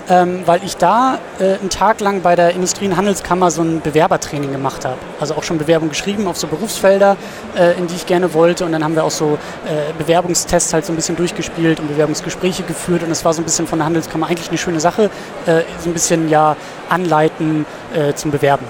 ähm, 0.08 0.42
weil 0.46 0.62
ich 0.64 0.76
da 0.76 1.18
äh, 1.38 1.58
einen 1.58 1.70
Tag 1.70 2.00
lang 2.00 2.22
bei 2.22 2.36
der 2.36 2.50
Industrie- 2.50 2.86
und 2.86 2.96
Handelskammer 2.96 3.50
so 3.50 3.62
ein 3.62 3.80
Bewerbertraining 3.80 4.52
gemacht 4.52 4.84
habe. 4.84 4.98
Also 5.20 5.34
auch 5.34 5.42
schon 5.42 5.58
Bewerbung 5.58 5.88
geschrieben 5.88 6.26
auf 6.28 6.36
so 6.36 6.46
Berufsfelder, 6.46 7.16
äh, 7.56 7.72
in 7.78 7.86
die 7.86 7.94
ich 7.94 8.06
gerne 8.06 8.32
wollte. 8.34 8.64
Und 8.64 8.72
dann 8.72 8.84
haben 8.84 8.94
wir 8.94 9.04
auch 9.04 9.10
so 9.10 9.38
äh, 9.66 9.92
Bewerbungstests 9.98 10.72
halt 10.72 10.84
so 10.84 10.92
ein 10.92 10.96
bisschen 10.96 11.16
durchgespielt 11.16 11.80
und 11.80 11.88
Bewerbungsgespräche 11.88 12.62
geführt. 12.62 13.02
Und 13.02 13.10
es 13.10 13.24
war 13.24 13.34
so 13.34 13.42
ein 13.42 13.44
bisschen 13.44 13.66
von 13.66 13.78
der 13.78 13.86
Handelskammer 13.86 14.26
eigentlich 14.26 14.48
eine 14.48 14.58
schöne 14.58 14.80
Sache, 14.80 15.10
äh, 15.46 15.62
so 15.78 15.90
ein 15.90 15.92
bisschen 15.92 16.28
ja 16.28 16.56
anleiten 16.88 17.66
äh, 17.94 18.14
zum 18.14 18.30
Bewerben. 18.30 18.66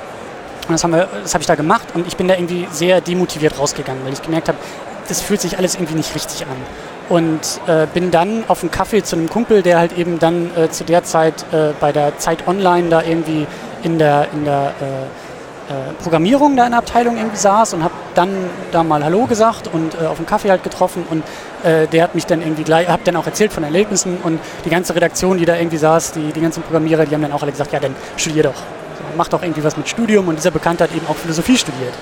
Und 0.69 0.73
das, 0.73 0.83
haben 0.83 0.93
wir, 0.93 1.09
das 1.23 1.33
habe 1.35 1.43
ich 1.43 1.47
da 1.47 1.55
gemacht 1.55 1.87
und 1.95 2.09
ich 2.09 2.17
bin 2.17 2.27
da 2.27 2.35
irgendwie 2.35 2.67
sehr 2.73 3.01
demotiviert 3.01 3.57
rausgegangen, 3.57 4.05
weil 4.05 4.13
ich 4.13 4.23
gemerkt 4.23 4.49
habe, 4.49 4.59
das 5.07 5.21
fühlt 5.21 5.41
sich 5.41 5.59
alles 5.59 5.77
irgendwie 5.77 5.95
nicht 5.95 6.13
richtig 6.15 6.43
an. 6.43 6.57
Und 7.09 7.61
äh, 7.67 7.87
bin 7.93 8.11
dann 8.11 8.45
auf 8.49 8.63
einen 8.63 8.71
Kaffee 8.71 9.03
zu 9.03 9.17
einem 9.17 9.31
Kumpel, 9.31 9.63
der 9.63 9.79
halt 9.79 9.97
eben 9.97 10.19
dann 10.19 10.51
äh, 10.57 10.71
zu 10.71 10.85
der 10.85 11.05
Zeit 11.05 11.45
äh, 11.53 11.73
bei 11.79 11.93
der 11.93 12.19
Zeit 12.19 12.49
Online 12.49 12.89
da 12.89 13.03
irgendwie 13.03 13.47
in 13.85 13.99
der, 13.99 14.27
in 14.33 14.45
der 14.45 14.73
äh, 14.81 15.73
äh, 15.73 15.93
Programmierung 16.03 16.57
da 16.57 16.65
in 16.65 16.71
der 16.71 16.81
Abteilung 16.81 17.17
irgendwie 17.17 17.37
saß 17.37 17.75
und 17.75 17.85
habe 17.85 17.95
dann 18.15 18.31
da 18.73 18.83
mal 18.83 19.05
Hallo 19.05 19.27
gesagt 19.27 19.69
und 19.73 19.95
äh, 19.95 20.07
auf 20.07 20.19
einen 20.19 20.27
Kaffee 20.27 20.51
halt 20.51 20.63
getroffen 20.63 21.05
und 21.09 21.23
der 21.91 22.05
hat 22.05 22.15
mich 22.15 22.27
dann 22.27 22.43
irgendwie 22.43 22.63
gleich, 22.63 22.87
hab 22.87 23.03
dann 23.03 23.17
auch 23.17 23.27
erzählt 23.27 23.53
von 23.53 23.65
Erlebnissen 23.65 24.19
und 24.23 24.39
die 24.65 24.71
ganze 24.71 24.95
Redaktion, 24.95 25.37
die 25.39 25.47
da 25.47 25.57
irgendwie 25.57 25.79
saß, 25.79 26.13
die, 26.13 26.31
die 26.31 26.41
ganzen 26.41 26.63
Programmierer, 26.63 27.07
die 27.07 27.15
haben 27.15 27.23
dann 27.23 27.33
auch 27.33 27.43
alle 27.43 27.51
gesagt, 27.51 27.73
ja 27.73 27.81
dann 27.81 27.97
studier 28.17 28.45
doch, 28.45 28.55
mach 29.17 29.27
doch 29.27 29.43
irgendwie 29.43 29.65
was 29.65 29.77
mit 29.77 29.89
Studium 29.89 30.29
und 30.29 30.37
dieser 30.37 30.53
Bekannte 30.53 30.85
hat 30.85 30.95
eben 30.95 31.09
auch 31.09 31.17
Philosophie 31.17 31.57
studiert 31.57 31.95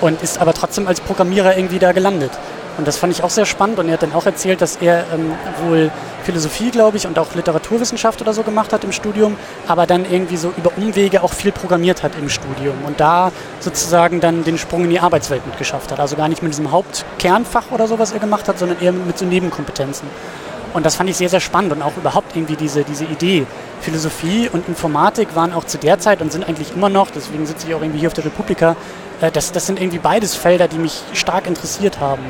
und 0.00 0.22
ist 0.22 0.40
aber 0.40 0.54
trotzdem 0.54 0.86
als 0.86 1.00
Programmierer 1.00 1.56
irgendwie 1.56 1.80
da 1.80 1.90
gelandet. 1.90 2.30
Und 2.78 2.86
das 2.86 2.96
fand 2.96 3.12
ich 3.12 3.22
auch 3.22 3.30
sehr 3.30 3.44
spannend. 3.44 3.78
Und 3.78 3.88
er 3.88 3.94
hat 3.94 4.02
dann 4.02 4.14
auch 4.14 4.24
erzählt, 4.24 4.62
dass 4.62 4.76
er 4.76 5.04
ähm, 5.12 5.32
wohl 5.66 5.90
Philosophie, 6.22 6.70
glaube 6.70 6.96
ich, 6.96 7.06
und 7.06 7.18
auch 7.18 7.34
Literaturwissenschaft 7.34 8.20
oder 8.20 8.32
so 8.32 8.42
gemacht 8.42 8.72
hat 8.72 8.84
im 8.84 8.92
Studium, 8.92 9.36
aber 9.66 9.86
dann 9.86 10.04
irgendwie 10.04 10.36
so 10.36 10.52
über 10.56 10.70
Umwege 10.76 11.22
auch 11.22 11.32
viel 11.32 11.52
programmiert 11.52 12.02
hat 12.02 12.12
im 12.20 12.28
Studium 12.28 12.76
und 12.86 13.00
da 13.00 13.32
sozusagen 13.60 14.20
dann 14.20 14.44
den 14.44 14.58
Sprung 14.58 14.84
in 14.84 14.90
die 14.90 15.00
Arbeitswelt 15.00 15.46
mitgeschafft 15.46 15.90
hat. 15.90 16.00
Also 16.00 16.16
gar 16.16 16.28
nicht 16.28 16.42
mit 16.42 16.52
diesem 16.52 16.70
Hauptkernfach 16.70 17.70
oder 17.70 17.88
so, 17.88 17.98
was 17.98 18.12
er 18.12 18.20
gemacht 18.20 18.46
hat, 18.46 18.58
sondern 18.58 18.80
eher 18.80 18.92
mit 18.92 19.18
so 19.18 19.24
Nebenkompetenzen. 19.24 20.06
Und 20.74 20.84
das 20.84 20.96
fand 20.96 21.08
ich 21.08 21.16
sehr, 21.16 21.30
sehr 21.30 21.40
spannend 21.40 21.72
und 21.72 21.82
auch 21.82 21.96
überhaupt 21.96 22.36
irgendwie 22.36 22.56
diese, 22.56 22.84
diese 22.84 23.06
Idee. 23.06 23.46
Philosophie 23.80 24.50
und 24.52 24.68
Informatik 24.68 25.34
waren 25.34 25.54
auch 25.54 25.64
zu 25.64 25.78
der 25.78 25.98
Zeit 25.98 26.20
und 26.20 26.30
sind 26.30 26.46
eigentlich 26.46 26.74
immer 26.74 26.90
noch, 26.90 27.10
deswegen 27.10 27.46
sitze 27.46 27.66
ich 27.66 27.74
auch 27.74 27.80
irgendwie 27.80 28.00
hier 28.00 28.08
auf 28.08 28.14
der 28.14 28.26
Republika, 28.26 28.76
äh, 29.22 29.30
das, 29.30 29.50
das 29.50 29.66
sind 29.66 29.80
irgendwie 29.80 29.98
beides 29.98 30.34
Felder, 30.34 30.68
die 30.68 30.78
mich 30.78 31.00
stark 31.14 31.46
interessiert 31.46 32.00
haben 32.00 32.22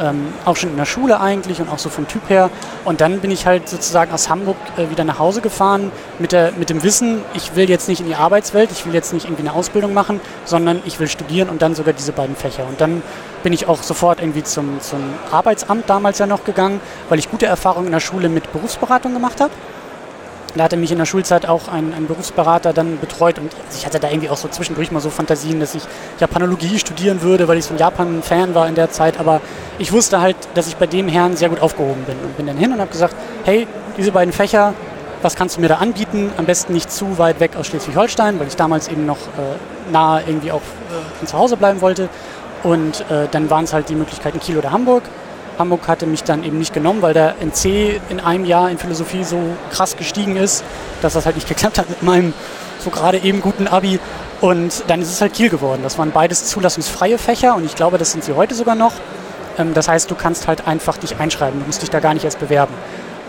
ähm, 0.00 0.32
auch 0.44 0.56
schon 0.56 0.70
in 0.70 0.76
der 0.76 0.84
Schule 0.84 1.20
eigentlich 1.20 1.60
und 1.60 1.70
auch 1.70 1.78
so 1.78 1.88
vom 1.88 2.08
Typ 2.08 2.28
her. 2.28 2.50
Und 2.84 3.00
dann 3.00 3.20
bin 3.20 3.30
ich 3.30 3.46
halt 3.46 3.68
sozusagen 3.68 4.12
aus 4.12 4.28
Hamburg 4.28 4.56
äh, 4.76 4.90
wieder 4.90 5.04
nach 5.04 5.18
Hause 5.18 5.40
gefahren 5.40 5.90
mit, 6.18 6.32
der, 6.32 6.52
mit 6.52 6.70
dem 6.70 6.82
Wissen, 6.82 7.22
ich 7.34 7.56
will 7.56 7.68
jetzt 7.68 7.88
nicht 7.88 8.00
in 8.00 8.06
die 8.06 8.14
Arbeitswelt, 8.14 8.70
ich 8.70 8.86
will 8.86 8.94
jetzt 8.94 9.12
nicht 9.12 9.26
irgendwie 9.26 9.42
eine 9.42 9.52
Ausbildung 9.52 9.94
machen, 9.94 10.20
sondern 10.44 10.82
ich 10.84 10.98
will 11.00 11.08
studieren 11.08 11.48
und 11.48 11.62
dann 11.62 11.74
sogar 11.74 11.92
diese 11.92 12.12
beiden 12.12 12.36
Fächer. 12.36 12.66
Und 12.66 12.80
dann 12.80 13.02
bin 13.42 13.52
ich 13.52 13.68
auch 13.68 13.82
sofort 13.82 14.20
irgendwie 14.20 14.42
zum, 14.42 14.80
zum 14.80 15.00
Arbeitsamt 15.30 15.88
damals 15.88 16.18
ja 16.18 16.26
noch 16.26 16.44
gegangen, 16.44 16.80
weil 17.08 17.18
ich 17.18 17.30
gute 17.30 17.46
Erfahrungen 17.46 17.86
in 17.86 17.92
der 17.92 18.00
Schule 18.00 18.28
mit 18.28 18.52
Berufsberatung 18.52 19.12
gemacht 19.12 19.40
habe. 19.40 19.52
Da 20.54 20.64
hatte 20.64 20.76
mich 20.76 20.92
in 20.92 20.98
der 20.98 21.06
Schulzeit 21.06 21.46
auch 21.46 21.68
ein, 21.68 21.94
ein 21.94 22.06
Berufsberater 22.06 22.74
dann 22.74 22.98
betreut 22.98 23.38
und 23.38 23.50
ich 23.74 23.86
hatte 23.86 23.98
da 23.98 24.08
irgendwie 24.10 24.28
auch 24.28 24.36
so 24.36 24.48
zwischendurch 24.48 24.92
mal 24.92 25.00
so 25.00 25.08
Fantasien, 25.08 25.60
dass 25.60 25.74
ich 25.74 25.82
Japanologie 26.20 26.78
studieren 26.78 27.22
würde, 27.22 27.48
weil 27.48 27.56
ich 27.56 27.64
so 27.64 27.74
ein 27.74 27.78
Japan-Fan 27.78 28.54
war 28.54 28.68
in 28.68 28.74
der 28.74 28.90
Zeit. 28.90 29.18
Aber 29.18 29.40
ich 29.78 29.92
wusste 29.92 30.20
halt, 30.20 30.36
dass 30.54 30.66
ich 30.66 30.76
bei 30.76 30.86
dem 30.86 31.08
Herrn 31.08 31.36
sehr 31.36 31.48
gut 31.48 31.60
aufgehoben 31.60 32.04
bin 32.04 32.16
und 32.22 32.36
bin 32.36 32.46
dann 32.46 32.58
hin 32.58 32.70
und 32.72 32.80
habe 32.80 32.90
gesagt, 32.90 33.16
hey, 33.44 33.66
diese 33.96 34.12
beiden 34.12 34.32
Fächer, 34.32 34.74
was 35.22 35.36
kannst 35.36 35.56
du 35.56 35.60
mir 35.60 35.68
da 35.68 35.76
anbieten? 35.76 36.30
Am 36.36 36.44
besten 36.44 36.74
nicht 36.74 36.90
zu 36.90 37.16
weit 37.16 37.40
weg 37.40 37.56
aus 37.56 37.68
Schleswig-Holstein, 37.68 38.38
weil 38.38 38.48
ich 38.48 38.56
damals 38.56 38.88
eben 38.88 39.06
noch 39.06 39.18
äh, 39.18 39.90
nahe 39.90 40.22
irgendwie 40.26 40.52
auch 40.52 40.60
äh, 40.60 41.24
zu 41.24 41.38
Hause 41.38 41.56
bleiben 41.56 41.80
wollte. 41.80 42.08
Und 42.62 43.00
äh, 43.10 43.26
dann 43.30 43.48
waren 43.48 43.64
es 43.64 43.72
halt 43.72 43.88
die 43.88 43.94
Möglichkeiten 43.94 44.38
Kiel 44.38 44.58
oder 44.58 44.70
Hamburg. 44.70 45.04
Hamburg 45.58 45.86
hatte 45.88 46.06
mich 46.06 46.24
dann 46.24 46.44
eben 46.44 46.58
nicht 46.58 46.72
genommen, 46.72 47.02
weil 47.02 47.14
der 47.14 47.36
NC 47.40 48.00
in 48.08 48.20
einem 48.20 48.44
Jahr 48.44 48.70
in 48.70 48.78
Philosophie 48.78 49.24
so 49.24 49.38
krass 49.70 49.96
gestiegen 49.96 50.36
ist, 50.36 50.64
dass 51.02 51.12
das 51.14 51.26
halt 51.26 51.36
nicht 51.36 51.48
geklappt 51.54 51.78
hat 51.78 51.88
mit 51.88 52.02
meinem 52.02 52.32
so 52.78 52.90
gerade 52.90 53.18
eben 53.18 53.40
guten 53.40 53.68
Abi. 53.68 54.00
Und 54.40 54.84
dann 54.88 55.00
ist 55.00 55.10
es 55.10 55.20
halt 55.20 55.34
Kiel 55.34 55.50
geworden. 55.50 55.82
Das 55.82 55.98
waren 55.98 56.10
beides 56.10 56.46
zulassungsfreie 56.46 57.16
Fächer 57.16 57.54
und 57.54 57.64
ich 57.64 57.76
glaube, 57.76 57.96
das 57.96 58.10
sind 58.10 58.24
sie 58.24 58.32
heute 58.34 58.54
sogar 58.54 58.74
noch. 58.74 58.92
Ähm, 59.58 59.74
das 59.74 59.88
heißt, 59.88 60.10
du 60.10 60.14
kannst 60.14 60.48
halt 60.48 60.66
einfach 60.66 60.96
dich 60.96 61.18
einschreiben, 61.18 61.60
du 61.60 61.66
musst 61.66 61.82
dich 61.82 61.90
da 61.90 62.00
gar 62.00 62.14
nicht 62.14 62.24
erst 62.24 62.40
bewerben. 62.40 62.74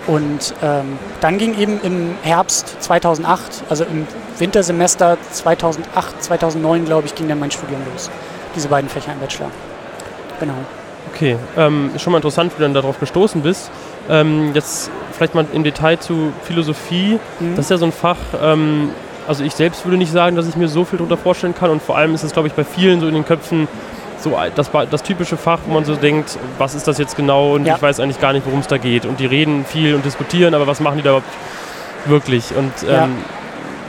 Und 0.08 0.54
ähm, 0.62 1.00
dann 1.22 1.38
ging 1.38 1.58
eben 1.58 1.80
im 1.82 2.16
Herbst 2.24 2.76
2008, 2.82 3.64
also 3.70 3.86
im 3.86 4.06
Wintersemester 4.38 5.18
2008, 5.32 6.24
2009, 6.24 6.86
glaube 6.86 7.08
ich, 7.08 7.16
ging 7.16 7.30
dann 7.30 7.40
mein 7.40 7.52
Studium 7.52 7.82
los. 7.92 8.10
Diese 8.56 8.68
beiden 8.68 8.90
Fächer 8.90 9.14
im 9.14 9.20
Bachelor. 9.20 9.50
Genau. 10.40 10.56
Okay, 11.14 11.38
ähm, 11.58 11.92
schon 11.98 12.12
mal 12.12 12.18
interessant, 12.18 12.54
wie 12.54 12.58
du 12.58 12.64
dann 12.64 12.74
darauf 12.74 13.00
gestoßen 13.00 13.42
bist. 13.42 13.70
Ähm, 14.10 14.52
jetzt 14.54 14.90
vielleicht 15.12 15.36
mal 15.36 15.46
im 15.54 15.64
Detail 15.64 15.98
zu 15.98 16.34
Philosophie. 16.44 17.20
Mhm. 17.40 17.56
Das 17.56 17.66
ist 17.66 17.72
ja 17.72 17.78
so 17.78 17.86
ein 17.86 17.92
Fach, 17.92 18.18
ähm, 18.42 18.90
also 19.28 19.44
ich 19.44 19.54
selbst 19.54 19.86
würde 19.86 19.98
nicht 19.98 20.12
sagen, 20.12 20.36
dass 20.36 20.48
ich 20.48 20.56
mir 20.56 20.68
so 20.68 20.86
viel 20.86 20.98
darunter 20.98 21.18
vorstellen 21.18 21.56
kann 21.56 21.70
und 21.70 21.82
vor 21.82 21.98
allem 21.98 22.14
ist 22.14 22.24
es, 22.24 22.34
glaube 22.34 22.48
ich, 22.48 22.54
bei 22.54 22.64
vielen 22.64 23.00
so 23.00 23.08
in 23.08 23.14
den 23.14 23.26
Köpfen 23.26 23.68
so 24.20 24.38
das, 24.56 24.72
das 24.90 25.04
typische 25.04 25.38
Fach, 25.38 25.60
wo 25.66 25.74
man 25.74 25.86
so 25.86 25.96
denkt, 25.96 26.38
was 26.58 26.76
ist 26.76 26.88
das 26.88 26.98
jetzt 26.98 27.16
genau 27.16 27.56
und 27.56 27.66
ja. 27.66 27.76
ich 27.76 27.82
weiß 27.82 28.00
eigentlich 28.00 28.20
gar 28.20 28.34
nicht, 28.34 28.46
worum 28.46 28.60
es 28.60 28.68
da 28.68 28.78
geht. 28.78 29.06
Und 29.06 29.20
die 29.20 29.26
reden 29.26 29.66
viel 29.66 29.96
und 29.96 30.06
diskutieren, 30.06 30.54
aber 30.54 30.66
was 30.66 30.80
machen 30.80 30.98
die 30.98 31.04
da 31.04 31.10
überhaupt 31.10 31.28
wirklich? 32.06 32.56
Und 32.56 32.72
ja. 32.88 33.06
ähm, 33.06 33.18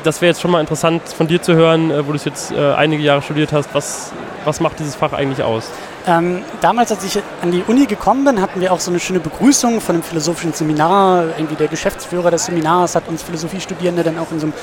das 0.02 0.20
wäre 0.20 0.30
jetzt 0.30 0.40
schon 0.40 0.50
mal 0.50 0.60
interessant 0.60 1.02
von 1.08 1.26
dir 1.26 1.40
zu 1.40 1.54
hören, 1.54 1.90
äh, 1.90 2.06
wo 2.06 2.10
du 2.10 2.16
es 2.16 2.24
jetzt 2.24 2.52
äh, 2.52 2.72
einige 2.74 3.02
Jahre 3.02 3.22
studiert 3.22 3.52
hast. 3.52 3.74
Was, 3.74 4.12
was 4.44 4.60
macht 4.60 4.78
dieses 4.78 4.94
Fach 4.94 5.12
eigentlich 5.12 5.42
aus? 5.42 5.70
Ähm, 6.06 6.42
damals, 6.60 6.92
als 6.92 7.02
ich 7.04 7.22
an 7.40 7.50
die 7.50 7.62
Uni 7.66 7.86
gekommen 7.86 8.24
bin, 8.24 8.40
hatten 8.40 8.60
wir 8.60 8.72
auch 8.72 8.80
so 8.80 8.90
eine 8.90 9.00
schöne 9.00 9.20
Begrüßung 9.20 9.80
von 9.80 9.94
einem 9.94 10.02
philosophischen 10.02 10.52
Seminar. 10.52 11.24
Irgendwie 11.38 11.54
der 11.54 11.68
Geschäftsführer 11.68 12.30
des 12.30 12.44
Seminars 12.44 12.94
hat 12.94 13.08
uns 13.08 13.22
Philosophiestudierende 13.22 14.02
dann 14.02 14.18
auch 14.18 14.30
in 14.30 14.38
so 14.38 14.46
einem 14.46 14.54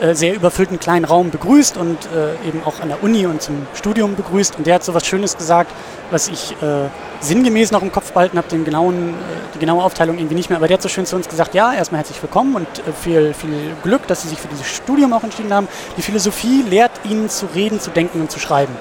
äh, 0.00 0.14
sehr 0.14 0.34
überfüllten 0.34 0.78
kleinen 0.78 1.04
Raum 1.04 1.30
begrüßt 1.30 1.76
und 1.76 1.98
äh, 2.06 2.48
eben 2.48 2.62
auch 2.64 2.80
an 2.80 2.88
der 2.88 3.02
Uni 3.02 3.26
und 3.26 3.42
zum 3.42 3.66
Studium 3.74 4.16
begrüßt. 4.16 4.56
Und 4.56 4.66
der 4.66 4.76
hat 4.76 4.84
so 4.84 4.94
was 4.94 5.06
Schönes 5.06 5.36
gesagt, 5.36 5.70
was 6.10 6.28
ich 6.28 6.52
äh, 6.62 6.88
sinngemäß 7.20 7.70
noch 7.70 7.82
im 7.82 7.92
Kopf 7.92 8.12
behalten 8.12 8.38
habe, 8.38 8.48
den 8.48 8.64
genauen, 8.64 9.10
äh, 9.10 9.14
die 9.54 9.58
genaue 9.58 9.82
Aufteilung 9.82 10.16
irgendwie 10.16 10.36
nicht 10.36 10.48
mehr. 10.48 10.56
Aber 10.56 10.68
der 10.68 10.76
hat 10.76 10.82
so 10.82 10.88
schön 10.88 11.04
zu 11.04 11.16
uns 11.16 11.28
gesagt, 11.28 11.52
ja, 11.52 11.74
erstmal 11.74 11.98
herzlich 11.98 12.22
willkommen 12.22 12.54
und 12.54 12.66
äh, 12.78 12.92
viel, 12.98 13.34
viel 13.34 13.74
Glück, 13.82 14.06
dass 14.06 14.22
Sie 14.22 14.28
sich 14.28 14.40
für 14.40 14.48
dieses 14.48 14.66
Studium 14.66 15.12
auch 15.12 15.22
entschieden 15.22 15.52
haben. 15.52 15.68
Die 15.98 16.02
Philosophie 16.02 16.62
lehrt 16.62 16.92
Ihnen 17.04 17.28
zu 17.28 17.46
reden, 17.54 17.78
zu 17.78 17.90
denken 17.90 18.22
und 18.22 18.30
zu 18.30 18.38
schreiben. 18.38 18.74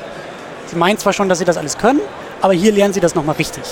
Sie 0.67 0.75
meinen 0.75 0.97
zwar 0.97 1.13
schon, 1.13 1.29
dass 1.29 1.39
Sie 1.39 1.45
das 1.45 1.57
alles 1.57 1.77
können, 1.77 2.01
aber 2.41 2.53
hier 2.53 2.71
lernen 2.71 2.93
Sie 2.93 2.99
das 2.99 3.15
nochmal 3.15 3.35
richtig. 3.35 3.63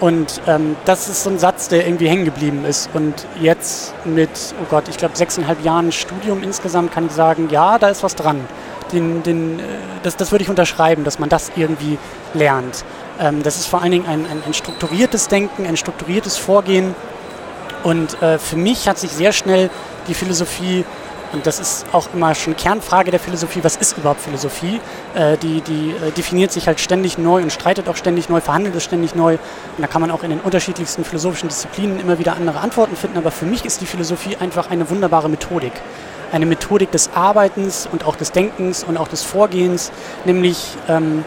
Und 0.00 0.40
ähm, 0.46 0.76
das 0.84 1.08
ist 1.08 1.22
so 1.22 1.30
ein 1.30 1.38
Satz, 1.38 1.68
der 1.68 1.86
irgendwie 1.86 2.08
hängen 2.08 2.24
geblieben 2.24 2.64
ist. 2.64 2.90
Und 2.94 3.26
jetzt 3.40 3.94
mit, 4.04 4.28
oh 4.60 4.66
Gott, 4.68 4.88
ich 4.88 4.96
glaube 4.96 5.16
sechseinhalb 5.16 5.64
Jahren 5.64 5.92
Studium 5.92 6.42
insgesamt 6.42 6.92
kann 6.92 7.06
ich 7.06 7.12
sagen, 7.12 7.48
ja, 7.50 7.78
da 7.78 7.88
ist 7.88 8.02
was 8.02 8.16
dran. 8.16 8.40
Den, 8.92 9.22
den, 9.22 9.60
äh, 9.60 9.62
das, 10.02 10.16
das 10.16 10.32
würde 10.32 10.42
ich 10.42 10.50
unterschreiben, 10.50 11.04
dass 11.04 11.18
man 11.18 11.28
das 11.28 11.52
irgendwie 11.56 11.98
lernt. 12.34 12.84
Ähm, 13.20 13.42
das 13.42 13.56
ist 13.56 13.66
vor 13.66 13.82
allen 13.82 13.92
Dingen 13.92 14.06
ein, 14.06 14.26
ein, 14.26 14.42
ein, 14.44 14.54
strukturiertes 14.54 15.28
Denken, 15.28 15.64
ein 15.64 15.76
strukturiertes 15.76 16.36
Vorgehen. 16.36 16.94
Und 17.84 18.20
äh, 18.20 18.38
für 18.38 18.56
mich 18.56 18.88
hat 18.88 18.98
sich 18.98 19.10
sehr 19.10 19.32
schnell 19.32 19.70
die 20.08 20.14
Philosophie 20.14 20.84
und 21.34 21.46
das 21.46 21.58
ist 21.58 21.84
auch 21.92 22.08
immer 22.14 22.34
schon 22.34 22.56
Kernfrage 22.56 23.10
der 23.10 23.20
Philosophie, 23.20 23.62
was 23.62 23.76
ist 23.76 23.98
überhaupt 23.98 24.20
Philosophie? 24.20 24.80
Äh, 25.14 25.36
die 25.36 25.60
die 25.60 25.90
äh, 25.90 26.10
definiert 26.12 26.52
sich 26.52 26.66
halt 26.66 26.80
ständig 26.80 27.18
neu 27.18 27.42
und 27.42 27.52
streitet 27.52 27.88
auch 27.88 27.96
ständig 27.96 28.28
neu, 28.28 28.40
verhandelt 28.40 28.74
es 28.74 28.84
ständig 28.84 29.14
neu. 29.14 29.34
Und 29.34 29.80
da 29.80 29.86
kann 29.86 30.00
man 30.00 30.10
auch 30.10 30.22
in 30.22 30.30
den 30.30 30.40
unterschiedlichsten 30.40 31.04
philosophischen 31.04 31.48
Disziplinen 31.48 32.00
immer 32.00 32.18
wieder 32.18 32.36
andere 32.36 32.60
Antworten 32.60 32.96
finden. 32.96 33.18
Aber 33.18 33.30
für 33.30 33.46
mich 33.46 33.64
ist 33.64 33.80
die 33.80 33.86
Philosophie 33.86 34.36
einfach 34.36 34.70
eine 34.70 34.88
wunderbare 34.88 35.28
Methodik. 35.28 35.72
Eine 36.32 36.46
Methodik 36.46 36.90
des 36.90 37.10
Arbeitens 37.14 37.88
und 37.90 38.04
auch 38.04 38.16
des 38.16 38.32
Denkens 38.32 38.84
und 38.84 38.96
auch 38.96 39.08
des 39.08 39.22
Vorgehens, 39.22 39.92
nämlich 40.24 40.76
ähm, 40.88 41.24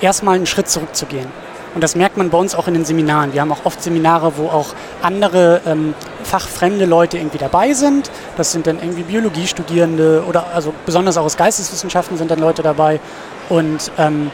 erstmal 0.00 0.36
einen 0.36 0.46
Schritt 0.46 0.68
zurückzugehen. 0.68 1.43
Und 1.74 1.82
das 1.82 1.96
merkt 1.96 2.16
man 2.16 2.30
bei 2.30 2.38
uns 2.38 2.54
auch 2.54 2.68
in 2.68 2.74
den 2.74 2.84
Seminaren. 2.84 3.32
Wir 3.32 3.40
haben 3.40 3.50
auch 3.50 3.64
oft 3.64 3.82
Seminare, 3.82 4.36
wo 4.36 4.46
auch 4.46 4.74
andere 5.02 5.60
ähm, 5.66 5.94
fachfremde 6.22 6.84
Leute 6.84 7.18
irgendwie 7.18 7.38
dabei 7.38 7.74
sind. 7.74 8.10
Das 8.36 8.52
sind 8.52 8.68
dann 8.68 8.78
irgendwie 8.78 9.02
Biologiestudierende 9.02 10.24
oder 10.28 10.46
also 10.54 10.72
besonders 10.86 11.16
auch 11.16 11.24
aus 11.24 11.36
Geisteswissenschaften 11.36 12.16
sind 12.16 12.30
dann 12.30 12.38
Leute 12.38 12.62
dabei. 12.62 13.00
Und 13.48 13.90
ähm, 13.98 14.30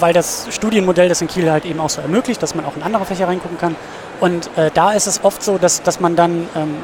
weil 0.00 0.12
das 0.12 0.48
Studienmodell 0.50 1.08
das 1.08 1.20
in 1.20 1.28
Kiel 1.28 1.50
halt 1.50 1.64
eben 1.64 1.78
auch 1.78 1.90
so 1.90 2.00
ermöglicht, 2.00 2.42
dass 2.42 2.56
man 2.56 2.64
auch 2.64 2.74
in 2.74 2.82
andere 2.82 3.04
Fächer 3.04 3.28
reingucken 3.28 3.58
kann. 3.58 3.76
Und 4.18 4.50
äh, 4.56 4.72
da 4.74 4.92
ist 4.92 5.06
es 5.06 5.22
oft 5.22 5.40
so, 5.40 5.56
dass, 5.56 5.82
dass 5.82 6.00
man 6.00 6.16
dann 6.16 6.48
ähm, 6.56 6.76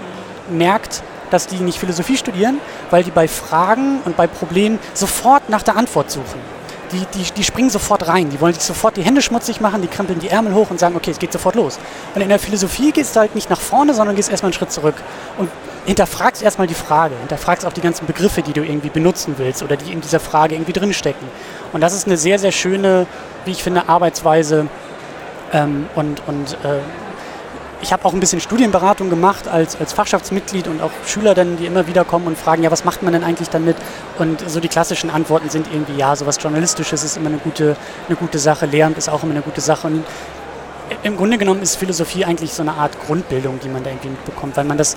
merkt, 0.49 1.03
dass 1.31 1.49
die 1.49 1.57
nicht 1.57 1.79
Philosophie 1.79 2.17
studieren, 2.17 2.61
weil 2.91 3.03
die 3.03 3.11
bei 3.11 3.27
Fragen 3.27 4.01
und 4.05 4.17
bei 4.17 4.29
Problemen 4.29 4.79
sofort 4.95 5.49
nach 5.49 5.63
der 5.63 5.77
Antwort 5.77 6.11
suchen 6.11 6.60
die, 6.93 7.07
die, 7.15 7.33
die 7.33 7.45
springen 7.45 7.71
sofort 7.71 8.09
rein. 8.09 8.31
Die 8.31 8.41
wollen 8.41 8.55
sich 8.55 8.63
sofort 8.63 8.97
die 8.97 9.03
Hände 9.03 9.23
schmutzig 9.23 9.61
machen, 9.61 9.83
die 9.83 9.89
krempeln 9.89 10.19
die 10.21 10.29
Ärmel 10.29 10.55
hoch 10.55 10.71
und 10.71 10.81
sagen, 10.81 10.97
okay, 10.97 11.11
es 11.11 11.19
geht 11.19 11.33
sofort 11.33 11.55
los. 11.55 11.79
Und 12.15 12.23
in 12.23 12.29
der 12.29 12.39
Philosophie 12.39 12.93
gehst 12.93 13.17
du 13.17 13.21
halt 13.21 13.35
nicht 13.35 13.51
nach 13.51 13.61
vorne, 13.61 13.95
sondern 13.95 14.17
gehst 14.17 14.31
erstmal 14.31 14.49
einen 14.49 14.55
Schritt 14.55 14.73
zurück 14.73 14.97
und 15.39 15.49
hinterfragst 15.87 16.43
erstmal 16.43 16.67
die 16.67 16.75
Frage, 16.75 17.15
hinterfragst 17.21 17.65
auch 17.65 17.73
die 17.73 17.81
ganzen 17.81 18.07
Begriffe, 18.07 18.43
die 18.43 18.53
du 18.53 18.63
irgendwie 18.63 18.91
benutzen 18.91 19.35
willst 19.39 19.63
oder 19.63 19.77
die 19.77 19.93
in 19.93 20.01
dieser 20.01 20.21
Frage 20.21 20.55
irgendwie 20.55 20.73
drinstecken. 20.73 21.27
Und 21.73 21.81
das 21.81 21.95
ist 21.95 22.07
eine 22.07 22.17
sehr, 22.17 22.39
sehr 22.39 22.53
schöne, 22.53 23.07
wie 23.45 23.53
ich 23.53 23.63
finde, 23.63 23.89
Arbeitsweise 23.89 24.67
ähm, 25.53 25.87
und, 25.95 26.23
und 26.27 26.53
äh, 26.65 26.81
ich 27.83 27.93
habe 27.93 28.05
auch 28.05 28.13
ein 28.13 28.21
bisschen 28.21 28.41
Studienberatung 28.41 29.09
gemacht 29.09 29.49
als, 29.49 29.77
als 29.77 29.93
Fachschaftsmitglied 29.93 30.69
und 30.69 30.83
auch 30.83 30.91
Schüler 31.07 31.35
dann, 31.35 31.57
die 31.57 31.67
immer 31.67 31.87
wieder 31.87 32.05
kommen 32.05 32.27
und 32.27 32.37
fragen, 32.37 32.63
ja, 32.63 32.71
was 32.71 32.85
macht 32.85 33.03
man 33.03 33.13
denn 33.13 33.25
eigentlich 33.25 33.49
damit? 33.49 33.77
Und 34.19 34.49
so 34.49 34.61
die 34.61 34.69
klassischen 34.69 35.11
Antworten 35.11 35.49
sind 35.49 35.67
irgendwie, 35.73 35.97
ja, 35.97 36.15
sowas 36.15 36.39
Journalistisches 36.41 37.05
ist 37.05 37.17
immer 37.17 37.29
eine 37.29 37.39
gute, 37.39 37.77
eine 38.07 38.17
gute 38.17 38.39
Sache, 38.39 38.67
Lehramt 38.67 38.99
ist 38.99 39.09
auch 39.09 39.23
immer 39.23 39.33
eine 39.33 39.43
gute 39.43 39.61
Sache. 39.61 39.87
Und 39.87 40.05
im 41.03 41.17
Grunde 41.17 41.39
genommen 41.39 41.63
ist 41.63 41.77
Philosophie 41.77 42.25
eigentlich 42.25 42.53
so 42.53 42.63
eine 42.63 42.75
Art 42.75 42.93
Grundbildung, 43.07 43.61
die 43.61 43.69
man 43.69 43.83
da 43.83 43.91
irgendwie 43.91 44.11
mitbekommt, 44.11 44.57
weil 44.57 44.65
man 44.65 44.77
das, 44.77 44.97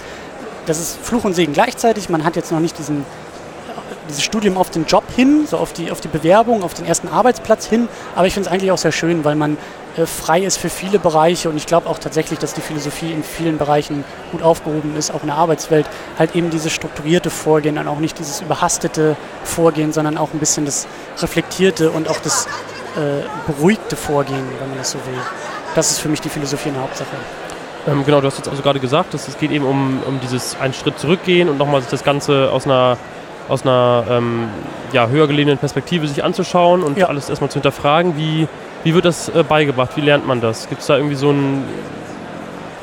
das 0.65 0.79
ist 0.79 0.97
Fluch 1.01 1.23
und 1.23 1.33
Segen 1.33 1.53
gleichzeitig. 1.53 2.09
Man 2.09 2.23
hat 2.23 2.35
jetzt 2.35 2.51
noch 2.51 2.59
nicht 2.59 2.77
diesen, 2.77 3.05
dieses 4.07 4.23
Studium 4.23 4.57
auf 4.57 4.69
den 4.69 4.85
Job 4.85 5.03
hin, 5.15 5.45
so 5.47 5.57
auf 5.57 5.73
die, 5.73 5.91
auf 5.91 6.01
die 6.01 6.07
Bewerbung, 6.07 6.63
auf 6.63 6.73
den 6.73 6.85
ersten 6.85 7.07
Arbeitsplatz 7.07 7.65
hin, 7.65 7.87
aber 8.15 8.27
ich 8.27 8.33
finde 8.33 8.47
es 8.47 8.53
eigentlich 8.53 8.71
auch 8.71 8.77
sehr 8.77 8.91
schön, 8.91 9.23
weil 9.23 9.35
man 9.35 9.57
äh, 9.97 10.05
frei 10.05 10.41
ist 10.41 10.57
für 10.57 10.69
viele 10.69 10.99
Bereiche 10.99 11.49
und 11.49 11.57
ich 11.57 11.65
glaube 11.65 11.89
auch 11.89 11.99
tatsächlich, 11.99 12.39
dass 12.39 12.53
die 12.53 12.61
Philosophie 12.61 13.11
in 13.11 13.23
vielen 13.23 13.57
Bereichen 13.57 14.03
gut 14.31 14.41
aufgehoben 14.41 14.95
ist, 14.97 15.11
auch 15.11 15.21
in 15.21 15.27
der 15.27 15.37
Arbeitswelt, 15.37 15.85
halt 16.17 16.35
eben 16.35 16.49
dieses 16.49 16.71
strukturierte 16.71 17.29
Vorgehen 17.29 17.77
und 17.77 17.87
auch 17.87 17.99
nicht 17.99 18.17
dieses 18.19 18.41
überhastete 18.41 19.15
Vorgehen, 19.43 19.93
sondern 19.93 20.17
auch 20.17 20.33
ein 20.33 20.39
bisschen 20.39 20.65
das 20.65 20.87
reflektierte 21.19 21.91
und 21.91 22.09
auch 22.09 22.19
das 22.19 22.47
äh, 22.95 23.23
beruhigte 23.47 23.95
Vorgehen, 23.95 24.43
wenn 24.59 24.69
man 24.69 24.77
das 24.77 24.91
so 24.91 24.97
will. 24.99 25.19
Das 25.75 25.91
ist 25.91 25.99
für 25.99 26.09
mich 26.09 26.21
die 26.21 26.29
Philosophie 26.29 26.69
in 26.69 26.75
der 26.75 26.83
Hauptsache. 26.83 27.15
Ähm, 27.85 28.05
genau, 28.05 28.21
du 28.21 28.27
hast 28.27 28.37
jetzt 28.37 28.47
also 28.47 28.61
gerade 28.61 28.79
gesagt, 28.79 29.13
dass 29.13 29.27
es 29.27 29.37
geht 29.37 29.51
eben 29.51 29.65
um, 29.65 30.01
um 30.07 30.19
dieses 30.21 30.55
einen 30.59 30.73
Schritt 30.73 30.97
zurückgehen 30.99 31.49
und 31.49 31.57
nochmal 31.57 31.81
sich 31.81 31.89
das 31.89 32.03
Ganze 32.03 32.49
aus 32.51 32.65
einer 32.65 32.97
aus 33.49 33.63
einer 33.63 34.05
ähm, 34.09 34.47
ja, 34.91 35.07
höher 35.07 35.27
gelegenen 35.27 35.57
Perspektive 35.57 36.07
sich 36.07 36.23
anzuschauen 36.23 36.83
und 36.83 36.97
ja. 36.97 37.07
alles 37.07 37.29
erstmal 37.29 37.49
zu 37.49 37.55
hinterfragen. 37.55 38.15
Wie, 38.17 38.47
wie 38.83 38.93
wird 38.93 39.05
das 39.05 39.29
äh, 39.29 39.43
beigebracht? 39.43 39.91
Wie 39.95 40.01
lernt 40.01 40.27
man 40.27 40.41
das? 40.41 40.69
Gibt 40.69 40.81
es 40.81 40.87
da 40.87 40.97
irgendwie 40.97 41.15
so 41.15 41.31
ein. 41.31 41.63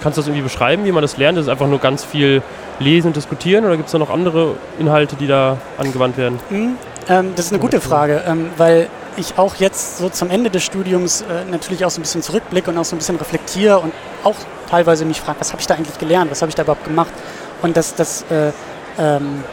Kannst 0.03 0.17
du 0.17 0.23
das 0.23 0.29
irgendwie 0.29 0.45
beschreiben, 0.45 0.87
wie 0.87 0.93
man 0.93 1.03
das 1.03 1.19
lernt? 1.19 1.37
Ist 1.37 1.45
es 1.45 1.49
einfach 1.51 1.67
nur 1.67 1.79
ganz 1.79 2.05
viel 2.05 2.43
lesen 2.79 3.09
und 3.09 3.17
diskutieren 3.17 3.67
oder 3.67 3.77
gibt 3.77 3.89
es 3.89 3.93
da 3.93 3.99
noch 3.99 4.09
andere 4.09 4.55
Inhalte, 4.79 5.15
die 5.17 5.27
da 5.27 5.59
angewandt 5.77 6.17
werden? 6.17 6.39
Mhm. 6.49 6.77
Ähm, 7.09 7.33
das 7.37 7.47
ist 7.47 7.53
eine 7.53 7.61
gute 7.61 7.81
Frage, 7.81 8.23
ähm, 8.27 8.51
weil 8.57 8.89
ich 9.17 9.37
auch 9.37 9.57
jetzt 9.57 9.99
so 9.99 10.09
zum 10.09 10.31
Ende 10.31 10.49
des 10.49 10.63
Studiums 10.63 11.23
äh, 11.23 11.51
natürlich 11.51 11.85
auch 11.85 11.91
so 11.91 12.01
ein 12.01 12.03
bisschen 12.03 12.23
zurückblicke 12.23 12.71
und 12.71 12.79
auch 12.79 12.85
so 12.85 12.97
ein 12.97 12.99
bisschen 12.99 13.17
reflektiere 13.17 13.79
und 13.79 13.93
auch 14.25 14.37
teilweise 14.71 15.05
mich 15.05 15.21
frage, 15.21 15.41
was 15.41 15.53
habe 15.53 15.61
ich 15.61 15.67
da 15.67 15.75
eigentlich 15.75 15.99
gelernt, 15.99 16.31
was 16.31 16.41
habe 16.41 16.49
ich 16.49 16.55
da 16.55 16.63
überhaupt 16.63 16.85
gemacht? 16.85 17.13
Und 17.63 17.77
das, 17.77 17.95
das 17.95 18.25
äh, 18.31 18.53
ähm, 18.99 19.45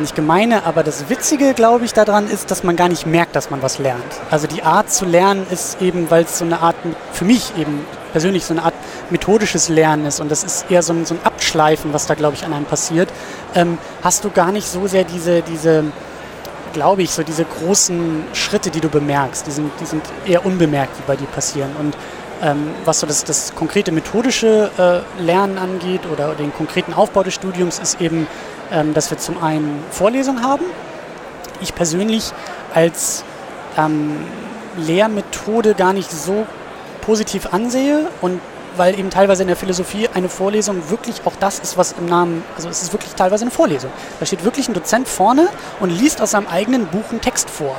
nicht 0.00 0.14
gemeine, 0.14 0.64
aber 0.64 0.82
das 0.82 1.08
Witzige, 1.08 1.54
glaube 1.54 1.84
ich, 1.84 1.92
daran 1.92 2.28
ist, 2.28 2.50
dass 2.50 2.64
man 2.64 2.76
gar 2.76 2.88
nicht 2.88 3.06
merkt, 3.06 3.36
dass 3.36 3.50
man 3.50 3.62
was 3.62 3.78
lernt. 3.78 4.02
Also 4.30 4.46
die 4.46 4.62
Art 4.62 4.90
zu 4.90 5.04
lernen 5.04 5.46
ist 5.50 5.80
eben, 5.80 6.10
weil 6.10 6.24
es 6.24 6.38
so 6.38 6.44
eine 6.44 6.60
Art, 6.60 6.76
für 7.12 7.24
mich 7.24 7.52
eben 7.58 7.84
persönlich 8.12 8.44
so 8.44 8.54
eine 8.54 8.62
Art 8.62 8.74
methodisches 9.10 9.68
Lernen 9.68 10.06
ist 10.06 10.20
und 10.20 10.30
das 10.30 10.44
ist 10.44 10.70
eher 10.70 10.82
so 10.82 10.92
ein, 10.92 11.06
so 11.06 11.14
ein 11.14 11.20
Abschleifen, 11.24 11.92
was 11.92 12.06
da, 12.06 12.14
glaube 12.14 12.34
ich, 12.36 12.44
an 12.44 12.52
einem 12.52 12.64
passiert, 12.64 13.08
ähm, 13.54 13.78
hast 14.02 14.24
du 14.24 14.30
gar 14.30 14.52
nicht 14.52 14.66
so 14.66 14.86
sehr 14.86 15.04
diese, 15.04 15.42
diese 15.42 15.84
glaube 16.72 17.02
ich, 17.02 17.10
so 17.10 17.22
diese 17.22 17.44
großen 17.44 18.24
Schritte, 18.34 18.70
die 18.70 18.80
du 18.80 18.90
bemerkst, 18.90 19.46
die 19.46 19.50
sind, 19.50 19.72
die 19.80 19.86
sind 19.86 20.02
eher 20.26 20.44
unbemerkt, 20.44 20.98
die 20.98 21.02
bei 21.06 21.16
dir 21.16 21.26
passieren. 21.26 21.70
Und 21.78 21.96
ähm, 22.42 22.68
was 22.84 23.00
so 23.00 23.06
das, 23.06 23.24
das 23.24 23.54
konkrete 23.54 23.92
methodische 23.92 24.70
äh, 24.76 25.22
Lernen 25.22 25.56
angeht 25.56 26.02
oder 26.12 26.34
den 26.34 26.52
konkreten 26.52 26.92
Aufbau 26.92 27.22
des 27.22 27.32
Studiums, 27.34 27.78
ist 27.78 28.00
eben 28.00 28.26
ähm, 28.72 28.94
dass 28.94 29.10
wir 29.10 29.18
zum 29.18 29.42
einen 29.42 29.82
Vorlesungen 29.90 30.42
haben. 30.42 30.64
Ich 31.60 31.74
persönlich 31.74 32.32
als 32.74 33.24
ähm, 33.76 34.16
Lehrmethode 34.76 35.74
gar 35.74 35.92
nicht 35.92 36.10
so 36.10 36.46
positiv 37.00 37.52
ansehe 37.52 38.08
und 38.20 38.40
weil 38.76 38.98
eben 38.98 39.10
teilweise 39.10 39.42
in 39.42 39.48
der 39.48 39.56
Philosophie 39.56 40.08
eine 40.12 40.28
Vorlesung 40.28 40.90
wirklich 40.90 41.22
auch 41.24 41.32
das 41.40 41.58
ist, 41.58 41.78
was 41.78 41.92
im 41.92 42.06
Namen, 42.06 42.42
also 42.56 42.68
es 42.68 42.82
ist 42.82 42.92
wirklich 42.92 43.14
teilweise 43.14 43.44
eine 43.44 43.50
Vorlesung. 43.50 43.90
Da 44.20 44.26
steht 44.26 44.44
wirklich 44.44 44.68
ein 44.68 44.74
Dozent 44.74 45.08
vorne 45.08 45.48
und 45.80 45.90
liest 45.90 46.20
aus 46.20 46.32
seinem 46.32 46.46
eigenen 46.46 46.86
Buch 46.86 47.04
einen 47.10 47.20
Text 47.20 47.48
vor. 47.48 47.76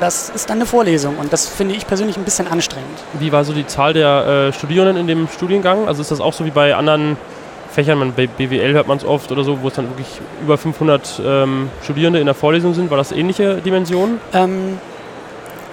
Das 0.00 0.30
ist 0.30 0.50
dann 0.50 0.58
eine 0.58 0.66
Vorlesung 0.66 1.18
und 1.18 1.32
das 1.32 1.46
finde 1.46 1.74
ich 1.74 1.86
persönlich 1.86 2.16
ein 2.16 2.24
bisschen 2.24 2.48
anstrengend. 2.48 2.98
Wie 3.14 3.32
war 3.32 3.44
so 3.44 3.52
die 3.52 3.66
Zahl 3.66 3.92
der 3.92 4.48
äh, 4.48 4.52
Studierenden 4.52 4.96
in 4.96 5.06
dem 5.06 5.28
Studiengang? 5.28 5.86
Also 5.86 6.02
ist 6.02 6.10
das 6.10 6.20
auch 6.20 6.32
so 6.32 6.44
wie 6.44 6.50
bei 6.50 6.74
anderen 6.74 7.16
Fächern, 7.72 7.98
man, 7.98 8.12
bei 8.14 8.26
BWL 8.26 8.74
hört 8.74 8.86
man 8.86 8.98
es 8.98 9.04
oft 9.04 9.32
oder 9.32 9.44
so, 9.44 9.62
wo 9.62 9.68
es 9.68 9.74
dann 9.74 9.88
wirklich 9.88 10.20
über 10.42 10.58
500 10.58 11.22
ähm, 11.24 11.70
Studierende 11.82 12.20
in 12.20 12.26
der 12.26 12.34
Vorlesung 12.34 12.74
sind. 12.74 12.90
War 12.90 12.98
das 12.98 13.12
ähnliche 13.12 13.56
Dimensionen? 13.56 14.20
Ähm, 14.34 14.78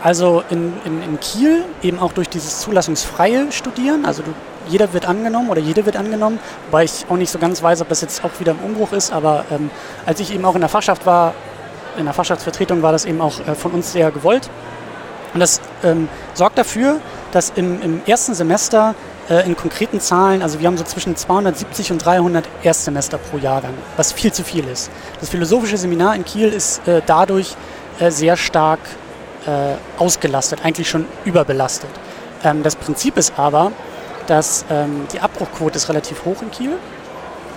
also 0.01 0.43
in, 0.49 0.73
in, 0.85 1.03
in, 1.03 1.19
Kiel 1.19 1.65
eben 1.83 1.99
auch 1.99 2.13
durch 2.13 2.29
dieses 2.29 2.61
zulassungsfreie 2.61 3.51
Studieren, 3.51 4.05
also 4.05 4.23
du, 4.23 4.33
jeder 4.69 4.93
wird 4.93 5.07
angenommen 5.07 5.49
oder 5.49 5.59
jede 5.59 5.85
wird 5.85 5.97
angenommen, 5.97 6.39
wobei 6.67 6.85
ich 6.85 7.05
auch 7.09 7.17
nicht 7.17 7.31
so 7.31 7.37
ganz 7.37 7.61
weiß, 7.61 7.81
ob 7.81 7.89
das 7.89 7.99
jetzt 7.99 8.23
auch 8.23 8.31
wieder 8.39 8.53
im 8.53 8.59
Umbruch 8.59 8.93
ist, 8.93 9.11
aber 9.11 9.43
ähm, 9.51 9.69
als 10.05 10.21
ich 10.21 10.33
eben 10.33 10.45
auch 10.45 10.55
in 10.55 10.61
der 10.61 10.69
Fachschaft 10.69 11.05
war, 11.05 11.33
in 11.97 12.05
der 12.05 12.13
Fachschaftsvertretung 12.13 12.81
war 12.81 12.93
das 12.93 13.03
eben 13.03 13.19
auch 13.19 13.39
äh, 13.45 13.55
von 13.55 13.71
uns 13.71 13.91
sehr 13.91 14.09
gewollt. 14.11 14.49
Und 15.33 15.41
das 15.41 15.59
ähm, 15.83 16.07
sorgt 16.33 16.57
dafür, 16.57 17.01
dass 17.31 17.51
im, 17.51 17.81
im 17.81 18.01
ersten 18.05 18.33
Semester 18.33 18.95
äh, 19.29 19.45
in 19.45 19.55
konkreten 19.55 19.99
Zahlen, 19.99 20.41
also 20.41 20.59
wir 20.59 20.67
haben 20.67 20.77
so 20.77 20.83
zwischen 20.83 21.15
270 21.15 21.91
und 21.91 22.03
300 22.03 22.45
Erstsemester 22.63 23.17
pro 23.17 23.37
Jahrgang, 23.37 23.73
was 23.97 24.11
viel 24.11 24.33
zu 24.33 24.43
viel 24.43 24.67
ist. 24.67 24.89
Das 25.19 25.29
philosophische 25.29 25.77
Seminar 25.77 26.15
in 26.15 26.25
Kiel 26.25 26.49
ist 26.49 26.87
äh, 26.87 27.01
dadurch 27.05 27.55
äh, 27.99 28.11
sehr 28.11 28.37
stark 28.37 28.79
äh, 29.45 29.75
ausgelastet, 30.01 30.59
eigentlich 30.63 30.89
schon 30.89 31.05
überbelastet. 31.25 31.89
Ähm, 32.43 32.63
das 32.63 32.75
Prinzip 32.75 33.17
ist 33.17 33.33
aber, 33.37 33.71
dass 34.27 34.65
ähm, 34.69 35.07
die 35.13 35.19
Abbruchquote 35.19 35.77
ist 35.77 35.89
relativ 35.89 36.25
hoch 36.25 36.41
in 36.41 36.51
Kiel 36.51 36.77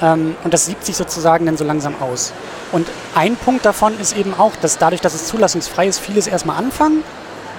ähm, 0.00 0.36
und 0.44 0.52
das 0.52 0.66
siebt 0.66 0.84
sich 0.84 0.96
sozusagen 0.96 1.46
dann 1.46 1.56
so 1.56 1.64
langsam 1.64 1.94
aus. 2.00 2.32
Und 2.72 2.88
ein 3.14 3.36
Punkt 3.36 3.64
davon 3.64 3.98
ist 4.00 4.16
eben 4.16 4.34
auch, 4.34 4.56
dass 4.56 4.78
dadurch, 4.78 5.00
dass 5.00 5.14
es 5.14 5.26
zulassungsfrei 5.26 5.86
ist, 5.86 5.98
vieles 5.98 6.26
erstmal 6.26 6.56
anfangen 6.56 7.02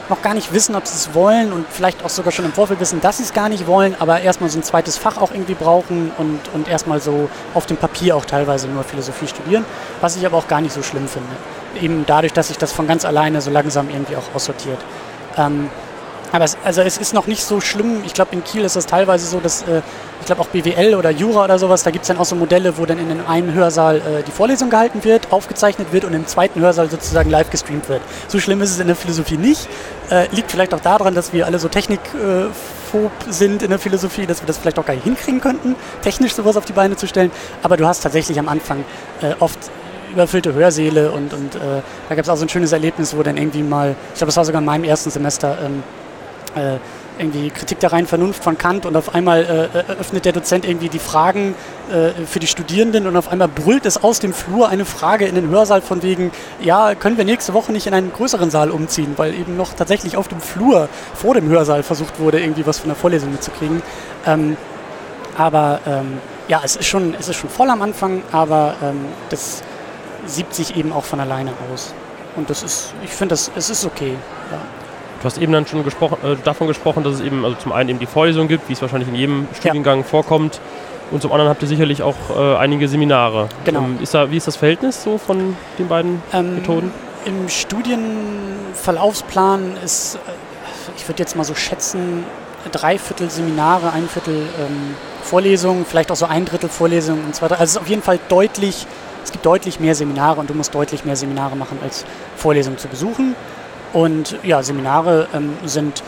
noch 0.10 0.22
gar 0.22 0.34
nicht 0.34 0.54
wissen, 0.54 0.76
ob 0.76 0.86
sie 0.88 0.96
es 0.96 1.14
wollen 1.14 1.54
und 1.54 1.66
vielleicht 1.70 2.04
auch 2.04 2.10
sogar 2.10 2.32
schon 2.32 2.46
im 2.46 2.54
Vorfeld 2.54 2.80
wissen, 2.80 3.02
dass 3.02 3.18
sie 3.18 3.24
es 3.24 3.34
gar 3.34 3.50
nicht 3.50 3.68
wollen, 3.68 3.96
aber 4.00 4.22
erstmal 4.22 4.50
so 4.50 4.60
ein 4.60 4.64
zweites 4.64 4.98
Fach 4.98 5.18
auch 5.18 5.32
irgendwie 5.32 5.54
brauchen 5.54 6.12
und, 6.18 6.40
und 6.54 6.68
erstmal 6.68 7.00
so 7.00 7.30
auf 7.54 7.66
dem 7.66 7.78
Papier 7.78 8.16
auch 8.16 8.26
teilweise 8.26 8.68
nur 8.68 8.84
Philosophie 8.84 9.28
studieren, 9.28 9.66
was 10.02 10.16
ich 10.16 10.26
aber 10.26 10.38
auch 10.38 10.48
gar 10.48 10.62
nicht 10.62 10.74
so 10.74 10.84
schlimm 10.84 11.08
finde. 11.08 11.30
Eben 11.82 12.06
dadurch, 12.06 12.34
dass 12.34 12.50
sich 12.50 12.58
das 12.58 12.72
von 12.72 12.88
ganz 12.88 13.06
alleine 13.06 13.42
so 13.42 13.50
langsam 13.50 13.90
irgendwie 13.90 14.16
auch 14.16 14.36
aussortiert. 14.36 14.80
Ähm, 15.38 15.70
aber 16.34 16.46
es, 16.46 16.58
also 16.64 16.82
es 16.82 16.98
ist 16.98 17.14
noch 17.14 17.28
nicht 17.28 17.44
so 17.44 17.62
schlimm. 17.62 18.02
Ich 18.06 18.16
glaube, 18.16 18.32
in 18.34 18.44
Kiel 18.44 18.66
ist 18.66 18.76
es 18.76 18.88
teilweise 18.88 19.28
so, 19.28 19.40
dass 19.40 19.62
äh, 19.62 19.82
ich 20.20 20.26
glaube 20.26 20.42
auch 20.42 20.48
BWL 20.48 20.96
oder 20.96 21.12
Jura 21.12 21.44
oder 21.44 21.60
sowas, 21.60 21.84
da 21.84 21.92
gibt 21.92 22.04
es 22.04 22.08
dann 22.08 22.18
auch 22.18 22.26
so 22.26 22.36
Modelle, 22.36 22.76
wo 22.80 22.88
dann 22.88 22.98
in 22.98 23.22
einem 23.22 23.54
Hörsaal 23.54 23.98
äh, 23.98 24.24
die 24.26 24.32
Vorlesung 24.32 24.72
gehalten 24.72 25.04
wird, 25.04 25.32
aufgezeichnet 25.32 25.94
wird 25.94 26.06
und 26.06 26.14
im 26.14 26.26
zweiten 26.26 26.60
Hörsaal 26.60 26.90
sozusagen 26.90 27.30
live 27.30 27.52
gestreamt 27.52 27.88
wird. 27.88 28.02
So 28.28 28.40
schlimm 28.40 28.64
ist 28.64 28.72
es 28.72 28.80
in 28.80 28.88
der 28.88 28.96
Philosophie 28.96 29.38
nicht. 29.38 29.70
Äh, 30.10 30.28
liegt 30.32 30.50
vielleicht 30.50 30.74
auch 30.74 30.80
daran, 30.80 31.14
dass 31.14 31.34
wir 31.34 31.46
alle 31.46 31.60
so 31.60 31.68
technikphob 31.68 33.12
sind 33.30 33.62
in 33.62 33.70
der 33.70 33.78
Philosophie, 33.78 34.26
dass 34.26 34.42
wir 34.42 34.48
das 34.48 34.58
vielleicht 34.58 34.80
auch 34.80 34.86
gar 34.88 34.96
nicht 34.96 35.04
hinkriegen 35.04 35.40
könnten, 35.40 35.76
technisch 36.02 36.34
sowas 36.34 36.58
auf 36.58 36.66
die 36.66 36.74
Beine 36.74 36.96
zu 36.96 37.06
stellen. 37.06 37.30
Aber 37.62 37.78
du 37.78 37.86
hast 37.86 38.02
tatsächlich 38.02 38.40
am 38.40 38.50
Anfang 38.50 38.86
äh, 39.22 39.36
oft 39.40 39.60
überfüllte 40.12 40.54
Hörsäle 40.56 41.12
und, 41.12 41.32
und 41.32 41.56
äh, 41.56 41.60
da 42.10 42.16
gab 42.16 42.24
es 42.24 42.30
auch 42.30 42.38
so 42.38 42.46
ein 42.46 42.50
schönes 42.50 42.72
Erlebnis, 42.72 43.16
wo 43.16 43.22
dann 43.22 43.38
irgendwie 43.38 43.62
mal, 43.62 43.96
ich 44.14 44.18
glaube, 44.18 44.30
das 44.30 44.38
war 44.38 44.46
sogar 44.46 44.62
in 44.62 44.66
meinem 44.66 44.84
ersten 44.84 45.12
Semester, 45.12 45.58
ähm, 45.64 45.84
äh, 46.56 46.78
irgendwie 47.20 47.50
Kritik 47.50 47.80
der 47.80 47.92
reinen 47.92 48.08
Vernunft 48.08 48.44
von 48.44 48.58
Kant 48.58 48.86
und 48.86 48.96
auf 48.96 49.14
einmal 49.14 49.44
äh, 49.76 49.78
äh, 49.78 50.00
öffnet 50.00 50.26
der 50.26 50.34
Dozent 50.34 50.66
irgendwie 50.66 50.90
die 50.90 51.00
Fragen 51.00 51.56
äh, 51.92 52.26
für 52.26 52.40
die 52.40 52.48
Studierenden 52.48 53.08
und 53.08 53.16
auf 53.16 53.28
einmal 53.28 53.48
brüllt 53.48 53.86
es 53.86 54.04
aus 54.04 54.20
dem 54.20 54.34
Flur 54.34 54.70
eine 54.70 54.86
Frage 54.86 55.26
in 55.26 55.36
den 55.36 55.50
Hörsaal 55.50 55.82
von 55.82 56.02
wegen, 56.02 56.32
ja, 56.62 56.96
können 56.96 57.18
wir 57.18 57.26
nächste 57.26 57.54
Woche 57.54 57.72
nicht 57.72 57.88
in 57.88 57.94
einen 57.94 58.12
größeren 58.12 58.50
Saal 58.50 58.72
umziehen, 58.72 59.14
weil 59.18 59.34
eben 59.34 59.58
noch 59.58 59.74
tatsächlich 59.74 60.18
auf 60.18 60.28
dem 60.28 60.40
Flur 60.40 60.90
vor 61.14 61.36
dem 61.36 61.48
Hörsaal 61.50 61.84
versucht 61.84 62.20
wurde, 62.20 62.40
irgendwie 62.40 62.66
was 62.66 62.80
von 62.80 62.90
der 62.90 62.96
Vorlesung 62.96 63.32
mitzukriegen. 63.32 63.82
Ähm, 64.26 64.58
aber 65.38 65.80
ähm, 65.86 66.20
ja, 66.48 66.62
es 66.64 66.76
ist, 66.76 66.88
schon, 66.88 67.16
es 67.20 67.28
ist 67.28 67.36
schon 67.36 67.50
voll 67.50 67.70
am 67.70 67.82
Anfang, 67.82 68.22
aber 68.32 68.76
ähm, 68.84 69.06
das 69.30 69.64
siebt 70.26 70.54
sich 70.54 70.78
eben 70.78 70.94
auch 70.94 71.04
von 71.04 71.20
alleine 71.20 71.52
aus. 71.72 71.94
Und 72.36 72.50
das 72.50 72.64
ist, 72.64 72.94
ich 73.04 73.12
finde, 73.12 73.36
es 73.36 73.50
ist 73.70 73.86
okay. 73.86 74.16
Ja. 74.52 74.58
Du 75.24 75.28
hast 75.28 75.38
eben 75.38 75.54
dann 75.54 75.66
schon 75.66 75.86
gesprochen, 75.86 76.18
äh, 76.22 76.36
davon 76.44 76.68
gesprochen, 76.68 77.06
dass 77.06 77.14
es 77.14 77.22
eben 77.22 77.46
also 77.46 77.56
zum 77.56 77.72
einen 77.72 77.88
eben 77.88 78.00
die 78.00 78.06
Vorlesung 78.06 78.50
gibt, 78.50 78.68
wie 78.68 78.74
es 78.74 78.82
wahrscheinlich 78.82 79.08
in 79.08 79.16
jedem 79.16 79.48
Studiengang 79.54 80.00
ja. 80.00 80.04
vorkommt. 80.04 80.60
Und 81.12 81.22
zum 81.22 81.32
anderen 81.32 81.50
habt 81.50 81.62
ihr 81.62 81.70
sicherlich 81.70 82.04
auch 82.04 82.18
äh, 82.36 82.58
einige 82.58 82.90
Seminare. 82.90 83.48
Genau. 83.64 83.84
Ähm, 83.84 84.00
ist 84.02 84.14
da, 84.14 84.30
wie 84.32 84.36
ist 84.36 84.48
das 84.48 84.58
Verhältnis 84.58 85.02
so 85.02 85.18
von 85.18 85.56
den 85.80 85.88
beiden 85.88 86.22
ähm, 86.34 86.56
Methoden? 86.56 86.92
Im 87.24 87.48
Studienverlaufsplan 87.48 89.78
ist, 89.86 90.16
äh, 90.16 90.20
ich 90.98 91.08
würde 91.08 91.24
jetzt 91.24 91.38
mal 91.38 91.46
so 91.46 91.56
schätzen, 91.56 92.26
drei 92.74 92.98
Viertel 92.98 93.30
Seminare, 93.30 93.94
ein 93.94 94.10
Viertel 94.10 94.46
ähm, 94.60 94.96
Vorlesungen, 95.22 95.86
vielleicht 95.86 96.12
auch 96.12 96.18
so 96.18 96.26
ein 96.26 96.44
Drittel 96.44 96.68
Vorlesungen 96.68 97.24
und 97.24 97.34
zwei 97.34 97.48
Drittel. 97.48 97.62
Also 97.62 97.72
es 97.72 97.78
ist 97.78 97.82
auf 97.82 97.88
jeden 97.88 98.02
Fall 98.02 98.20
deutlich, 98.28 98.86
es 99.24 99.32
gibt 99.32 99.46
deutlich 99.46 99.80
mehr 99.80 99.96
Seminare 99.96 100.42
und 100.42 100.50
du 100.50 100.54
musst 100.54 100.76
deutlich 100.76 101.06
mehr 101.06 101.16
Seminare 101.16 101.56
machen, 101.56 101.78
als 101.82 102.04
Vorlesungen 102.36 102.78
zu 102.78 102.90
besuchen. 102.90 103.38
Und 103.94 104.38
ja, 104.44 104.64
Seminare 104.64 105.28
ähm, 105.34 105.54
sind 105.66 106.04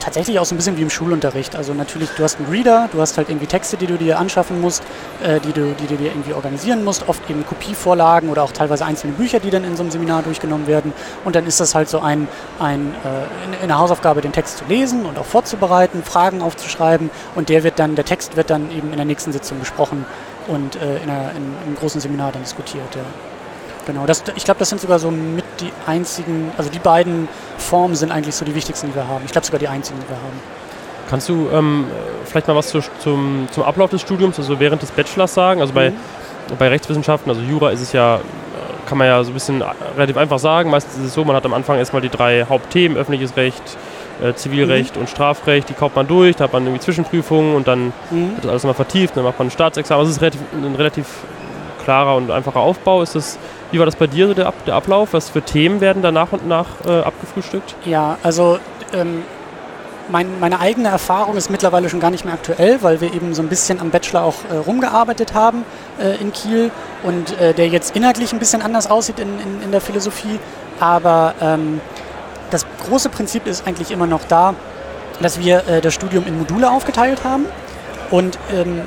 tatsächlich 0.00 0.38
auch 0.38 0.44
so 0.44 0.54
ein 0.54 0.58
bisschen 0.58 0.76
wie 0.78 0.82
im 0.82 0.90
Schulunterricht. 0.90 1.54
Also 1.54 1.74
natürlich, 1.74 2.08
du 2.10 2.22
hast 2.24 2.38
einen 2.38 2.48
Reader, 2.48 2.88
du 2.92 3.00
hast 3.00 3.18
halt 3.18 3.28
irgendwie 3.28 3.46
Texte, 3.46 3.76
die 3.76 3.86
du 3.86 3.96
dir 3.96 4.18
anschaffen 4.18 4.60
musst, 4.60 4.82
äh, 5.22 5.38
die, 5.40 5.52
du, 5.52 5.74
die 5.74 5.86
du 5.86 5.96
dir 5.96 6.10
irgendwie 6.10 6.32
organisieren 6.32 6.82
musst, 6.82 7.08
oft 7.08 7.28
eben 7.28 7.44
Kopievorlagen 7.46 8.30
oder 8.30 8.42
auch 8.42 8.52
teilweise 8.52 8.84
einzelne 8.84 9.12
Bücher, 9.12 9.38
die 9.38 9.50
dann 9.50 9.64
in 9.64 9.76
so 9.76 9.82
einem 9.82 9.90
Seminar 9.90 10.22
durchgenommen 10.22 10.66
werden. 10.66 10.92
Und 11.24 11.36
dann 11.36 11.46
ist 11.46 11.60
das 11.60 11.74
halt 11.74 11.88
so 11.88 12.00
ein, 12.00 12.26
ein 12.58 12.94
äh, 13.04 13.46
in, 13.46 13.62
in 13.62 13.68
der 13.68 13.78
Hausaufgabe, 13.78 14.20
den 14.20 14.32
Text 14.32 14.58
zu 14.58 14.64
lesen 14.64 15.04
und 15.04 15.18
auch 15.18 15.26
vorzubereiten, 15.26 16.02
Fragen 16.02 16.42
aufzuschreiben 16.42 17.10
und 17.34 17.48
der 17.48 17.62
wird 17.62 17.78
dann, 17.78 17.94
der 17.94 18.04
Text 18.04 18.36
wird 18.36 18.50
dann 18.50 18.70
eben 18.70 18.90
in 18.90 18.96
der 18.96 19.04
nächsten 19.04 19.32
Sitzung 19.32 19.58
besprochen 19.58 20.06
und 20.46 20.76
äh, 20.76 20.96
in, 21.02 21.10
einer, 21.10 21.30
in, 21.32 21.54
einem 21.66 21.76
großen 21.78 22.00
Seminar 22.00 22.32
dann 22.32 22.42
diskutiert. 22.42 22.94
Ja. 22.94 23.02
Genau, 23.88 24.04
das, 24.04 24.22
ich 24.36 24.44
glaube, 24.44 24.58
das 24.58 24.68
sind 24.68 24.82
sogar 24.82 24.98
so 24.98 25.10
mit 25.10 25.46
die 25.60 25.72
einzigen, 25.86 26.52
also 26.58 26.68
die 26.68 26.78
beiden 26.78 27.26
Formen 27.56 27.94
sind 27.94 28.12
eigentlich 28.12 28.34
so 28.34 28.44
die 28.44 28.54
wichtigsten, 28.54 28.88
die 28.88 28.94
wir 28.94 29.08
haben. 29.08 29.24
Ich 29.24 29.32
glaube 29.32 29.46
sogar 29.46 29.58
die 29.58 29.66
einzigen, 29.66 29.98
die 29.98 30.08
wir 30.10 30.16
haben. 30.16 30.38
Kannst 31.08 31.26
du 31.30 31.48
ähm, 31.54 31.86
vielleicht 32.26 32.48
mal 32.48 32.54
was 32.54 32.68
zu, 32.68 32.80
zum, 33.02 33.48
zum 33.50 33.62
Ablauf 33.62 33.88
des 33.88 34.02
Studiums, 34.02 34.38
also 34.38 34.60
während 34.60 34.82
des 34.82 34.90
Bachelors 34.90 35.32
sagen? 35.32 35.62
Also 35.62 35.72
bei, 35.72 35.88
mhm. 35.88 35.96
bei 36.58 36.68
Rechtswissenschaften, 36.68 37.30
also 37.30 37.40
Jura 37.40 37.70
ist 37.70 37.80
es 37.80 37.94
ja, 37.94 38.20
kann 38.84 38.98
man 38.98 39.06
ja 39.06 39.24
so 39.24 39.30
ein 39.30 39.34
bisschen 39.34 39.64
relativ 39.96 40.18
einfach 40.18 40.38
sagen. 40.38 40.68
Meistens 40.68 40.98
ist 40.98 41.04
es 41.04 41.14
so, 41.14 41.24
man 41.24 41.34
hat 41.34 41.46
am 41.46 41.54
Anfang 41.54 41.78
erstmal 41.78 42.02
die 42.02 42.10
drei 42.10 42.44
Hauptthemen, 42.46 42.98
öffentliches 42.98 43.38
Recht, 43.38 43.62
äh, 44.22 44.34
Zivilrecht 44.34 44.96
mhm. 44.96 45.00
und 45.00 45.08
Strafrecht, 45.08 45.70
die 45.70 45.72
kauft 45.72 45.96
man 45.96 46.06
durch, 46.06 46.36
da 46.36 46.44
hat 46.44 46.52
man 46.52 46.64
irgendwie 46.64 46.84
Zwischenprüfungen 46.84 47.54
und 47.54 47.66
dann 47.66 47.94
mhm. 48.10 48.32
wird 48.34 48.44
das 48.44 48.50
alles 48.50 48.62
nochmal 48.64 48.74
vertieft, 48.74 49.16
dann 49.16 49.24
macht 49.24 49.38
man 49.38 49.48
ein 49.48 49.50
Staatsexamen. 49.50 50.00
Also 50.00 50.10
es 50.10 50.16
ist 50.16 50.20
relativ, 50.20 50.42
ein 50.52 50.74
relativ 50.74 51.06
klarer 51.88 52.16
und 52.16 52.30
einfacher 52.30 52.60
Aufbau. 52.60 53.00
Ist 53.00 53.14
das 53.14 53.38
wie 53.70 53.78
war 53.78 53.86
das 53.86 53.96
bei 53.96 54.06
dir, 54.06 54.28
so 54.28 54.34
der, 54.34 54.52
der 54.66 54.74
Ablauf? 54.74 55.12
Was 55.12 55.28
für 55.28 55.42
Themen 55.42 55.80
werden 55.80 56.02
da 56.02 56.10
nach 56.10 56.32
und 56.32 56.46
nach 56.46 56.66
äh, 56.86 57.00
abgefrühstückt? 57.00 57.74
Ja, 57.84 58.18
also 58.22 58.58
ähm, 58.94 59.22
mein, 60.10 60.40
meine 60.40 60.60
eigene 60.60 60.88
Erfahrung 60.88 61.36
ist 61.36 61.50
mittlerweile 61.50 61.88
schon 61.88 62.00
gar 62.00 62.10
nicht 62.10 62.24
mehr 62.24 62.34
aktuell, 62.34 62.82
weil 62.82 63.00
wir 63.00 63.12
eben 63.12 63.34
so 63.34 63.42
ein 63.42 63.48
bisschen 63.48 63.80
am 63.80 63.90
Bachelor 63.90 64.22
auch 64.22 64.36
äh, 64.50 64.56
rumgearbeitet 64.56 65.34
haben 65.34 65.64
äh, 66.00 66.16
in 66.20 66.32
Kiel 66.32 66.70
und 67.02 67.38
äh, 67.40 67.52
der 67.52 67.68
jetzt 67.68 67.94
inhaltlich 67.94 68.32
ein 68.32 68.38
bisschen 68.38 68.62
anders 68.62 68.90
aussieht 68.90 69.18
in, 69.18 69.38
in, 69.40 69.62
in 69.62 69.70
der 69.70 69.80
Philosophie. 69.80 70.38
Aber 70.80 71.34
ähm, 71.40 71.80
das 72.50 72.66
große 72.86 73.10
Prinzip 73.10 73.46
ist 73.46 73.66
eigentlich 73.66 73.90
immer 73.90 74.06
noch 74.06 74.24
da, 74.24 74.54
dass 75.20 75.40
wir 75.40 75.66
äh, 75.68 75.80
das 75.80 75.94
Studium 75.94 76.26
in 76.26 76.38
Module 76.38 76.70
aufgeteilt 76.70 77.24
haben 77.24 77.46
und 78.10 78.38
ähm, 78.52 78.78
äh, 78.78 78.82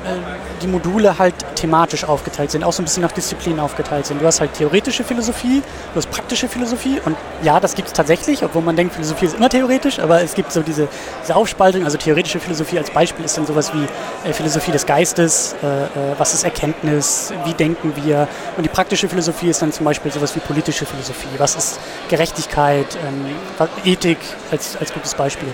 die 0.62 0.66
Module 0.66 1.18
halt 1.18 1.34
thematisch 1.56 2.04
aufgeteilt 2.04 2.50
sind, 2.50 2.64
auch 2.64 2.72
so 2.72 2.82
ein 2.82 2.84
bisschen 2.84 3.02
nach 3.02 3.12
Disziplinen 3.12 3.60
aufgeteilt 3.60 4.06
sind. 4.06 4.20
Du 4.20 4.26
hast 4.26 4.40
halt 4.40 4.54
theoretische 4.54 5.04
Philosophie, 5.04 5.62
du 5.92 5.96
hast 5.96 6.10
praktische 6.10 6.48
Philosophie 6.48 7.00
und 7.04 7.16
ja, 7.42 7.60
das 7.60 7.74
gibt 7.74 7.88
es 7.88 7.94
tatsächlich, 7.94 8.42
obwohl 8.44 8.62
man 8.62 8.76
denkt, 8.76 8.94
Philosophie 8.94 9.26
ist 9.26 9.36
immer 9.36 9.48
theoretisch, 9.48 9.98
aber 9.98 10.22
es 10.22 10.34
gibt 10.34 10.52
so 10.52 10.62
diese, 10.62 10.88
diese 11.22 11.36
Aufspaltung, 11.36 11.84
also 11.84 11.98
theoretische 11.98 12.40
Philosophie 12.40 12.78
als 12.78 12.90
Beispiel 12.90 13.24
ist 13.24 13.36
dann 13.36 13.46
sowas 13.46 13.72
wie 13.74 14.28
äh, 14.28 14.32
Philosophie 14.32 14.72
des 14.72 14.86
Geistes, 14.86 15.54
äh, 15.62 15.66
äh, 15.66 15.88
was 16.18 16.34
ist 16.34 16.44
Erkenntnis, 16.44 17.32
wie 17.44 17.54
denken 17.54 17.92
wir 18.04 18.28
und 18.56 18.64
die 18.64 18.68
praktische 18.68 19.08
Philosophie 19.08 19.48
ist 19.48 19.62
dann 19.62 19.72
zum 19.72 19.84
Beispiel 19.84 20.10
sowas 20.12 20.34
wie 20.34 20.40
politische 20.40 20.86
Philosophie, 20.86 21.28
was 21.38 21.56
ist 21.56 21.78
Gerechtigkeit, 22.08 22.86
ähm, 23.06 23.26
Ethik 23.84 24.18
als, 24.50 24.76
als 24.76 24.92
gutes 24.92 25.14
Beispiel. 25.14 25.48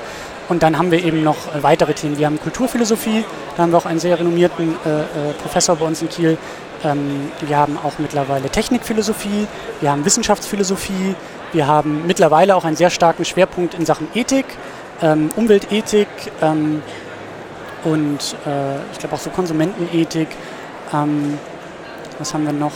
Und 0.48 0.62
dann 0.62 0.78
haben 0.78 0.90
wir 0.90 1.04
eben 1.04 1.22
noch 1.22 1.36
weitere 1.60 1.92
Themen. 1.92 2.18
Wir 2.18 2.26
haben 2.26 2.40
Kulturphilosophie, 2.40 3.24
da 3.56 3.62
haben 3.62 3.72
wir 3.72 3.78
auch 3.78 3.86
einen 3.86 4.00
sehr 4.00 4.18
renommierten 4.18 4.76
äh, 4.84 5.00
äh, 5.00 5.04
Professor 5.42 5.76
bei 5.76 5.84
uns 5.84 6.00
in 6.00 6.08
Kiel. 6.08 6.38
Ähm, 6.84 7.30
wir 7.40 7.56
haben 7.56 7.76
auch 7.76 7.98
mittlerweile 7.98 8.48
Technikphilosophie, 8.48 9.46
wir 9.80 9.90
haben 9.90 10.04
Wissenschaftsphilosophie, 10.04 11.14
wir 11.52 11.66
haben 11.66 12.06
mittlerweile 12.06 12.56
auch 12.56 12.64
einen 12.64 12.76
sehr 12.76 12.90
starken 12.90 13.24
Schwerpunkt 13.24 13.74
in 13.74 13.84
Sachen 13.84 14.08
Ethik, 14.14 14.46
ähm, 15.02 15.30
Umweltethik 15.36 16.08
ähm, 16.40 16.82
und 17.84 18.36
äh, 18.46 18.76
ich 18.92 18.98
glaube 18.98 19.14
auch 19.16 19.20
so 19.20 19.30
Konsumentenethik. 19.30 20.28
Ähm, 20.94 21.38
was 22.18 22.32
haben 22.32 22.44
wir 22.44 22.52
noch? 22.52 22.72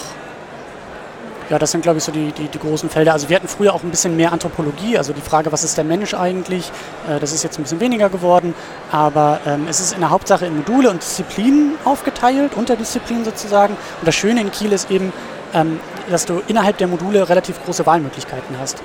Ja, 1.53 1.59
das 1.59 1.71
sind, 1.71 1.83
glaube 1.83 1.99
ich, 1.99 2.05
so 2.05 2.11
die, 2.13 2.33
die, 2.33 2.49
die, 2.49 2.59
großen 2.59 2.89
Felder. 2.89 3.13
Also 3.13 3.29
wir 3.29 3.37
hatten 3.37 3.47
früher 3.47 3.75
auch 3.75 3.83
ein 3.83 3.91
bisschen 3.91 4.17
mehr 4.17 4.33
Anthropologie, 4.33 4.97
also 4.97 5.13
die 5.13 5.21
Frage, 5.21 5.53
was 5.53 5.65
ist 5.65 5.77
der 5.77 5.85
Mensch 5.85 6.15
eigentlich? 6.15 6.73
Äh, 7.07 7.21
das 7.21 7.35
ist 7.35 7.43
jetzt 7.43 7.59
ein 7.59 7.65
bisschen 7.65 7.79
weniger 7.79 8.09
geworden, 8.09 8.55
aber 8.91 9.39
ähm, 9.45 9.67
es 9.69 9.79
ist 9.79 9.93
in 9.93 10.01
der 10.01 10.09
Hauptsache 10.09 10.47
in 10.47 10.57
Module 10.57 10.89
und 10.89 11.03
Disziplinen 11.03 11.75
aufgeteilt, 11.85 12.55
Unterdisziplinen 12.55 13.27
sozusagen. 13.27 13.75
Und 13.75 14.09
das 14.09 14.15
Schöne 14.15 14.41
in 14.41 14.51
Kiel 14.51 14.73
ist 14.73 14.91
eben, 14.91 15.13
ähm, 15.53 15.79
dass 16.09 16.25
du 16.25 16.41
innerhalb 16.49 16.79
der 16.79 16.87
Module 16.87 17.29
relativ 17.29 17.63
große 17.63 17.85
Wahlmöglichkeiten 17.85 18.57
hast. 18.59 18.83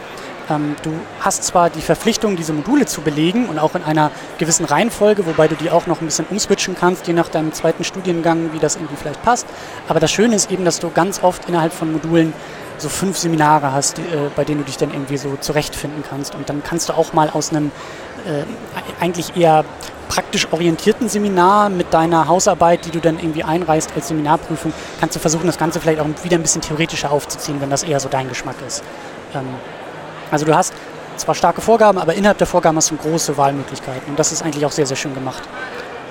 Ähm, 0.49 0.75
du 0.83 0.91
hast 1.19 1.43
zwar 1.43 1.69
die 1.69 1.81
Verpflichtung, 1.81 2.35
diese 2.35 2.53
Module 2.53 2.85
zu 2.85 3.01
belegen 3.01 3.47
und 3.47 3.59
auch 3.59 3.75
in 3.75 3.83
einer 3.83 4.11
gewissen 4.37 4.65
Reihenfolge, 4.65 5.25
wobei 5.25 5.47
du 5.47 5.55
die 5.55 5.69
auch 5.69 5.87
noch 5.87 6.01
ein 6.01 6.05
bisschen 6.05 6.25
umswitchen 6.29 6.75
kannst, 6.75 7.07
je 7.07 7.13
nach 7.13 7.29
deinem 7.29 7.53
zweiten 7.53 7.83
Studiengang, 7.83 8.53
wie 8.53 8.59
das 8.59 8.75
irgendwie 8.75 8.95
vielleicht 8.95 9.21
passt. 9.23 9.47
Aber 9.87 9.99
das 9.99 10.11
Schöne 10.11 10.35
ist 10.35 10.51
eben, 10.51 10.65
dass 10.65 10.79
du 10.79 10.89
ganz 10.89 11.23
oft 11.23 11.47
innerhalb 11.49 11.73
von 11.73 11.91
Modulen 11.91 12.33
so 12.77 12.89
fünf 12.89 13.17
Seminare 13.17 13.71
hast, 13.71 13.97
die, 13.97 14.01
äh, 14.01 14.29
bei 14.35 14.43
denen 14.43 14.59
du 14.59 14.65
dich 14.65 14.77
dann 14.77 14.91
irgendwie 14.91 15.17
so 15.17 15.35
zurechtfinden 15.39 16.03
kannst. 16.07 16.35
Und 16.35 16.49
dann 16.49 16.63
kannst 16.63 16.89
du 16.89 16.93
auch 16.93 17.13
mal 17.13 17.29
aus 17.29 17.49
einem 17.49 17.71
äh, 18.25 18.43
eigentlich 19.03 19.35
eher 19.35 19.65
praktisch 20.07 20.47
orientierten 20.51 21.09
Seminar 21.09 21.69
mit 21.69 21.93
deiner 21.93 22.27
Hausarbeit, 22.27 22.85
die 22.85 22.91
du 22.91 22.99
dann 22.99 23.19
irgendwie 23.19 23.43
einreißt 23.43 23.91
als 23.95 24.07
Seminarprüfung, 24.07 24.71
kannst 24.99 25.15
du 25.15 25.19
versuchen, 25.19 25.47
das 25.47 25.57
Ganze 25.57 25.81
vielleicht 25.81 25.99
auch 25.99 26.07
wieder 26.23 26.37
ein 26.37 26.41
bisschen 26.41 26.61
theoretischer 26.61 27.11
aufzuziehen, 27.11 27.59
wenn 27.59 27.69
das 27.69 27.83
eher 27.83 27.99
so 27.99 28.07
dein 28.07 28.29
Geschmack 28.29 28.55
ist. 28.65 28.83
Ähm, 29.35 29.47
also 30.31 30.45
du 30.45 30.55
hast 30.55 30.73
zwar 31.17 31.35
starke 31.35 31.61
Vorgaben, 31.61 31.97
aber 31.97 32.13
innerhalb 32.13 32.37
der 32.37 32.47
Vorgaben 32.47 32.77
hast 32.77 32.91
du 32.91 32.95
große 32.95 33.37
Wahlmöglichkeiten. 33.37 34.09
Und 34.09 34.19
das 34.19 34.31
ist 34.31 34.43
eigentlich 34.43 34.65
auch 34.65 34.71
sehr, 34.71 34.85
sehr 34.85 34.97
schön 34.97 35.13
gemacht. 35.13 35.43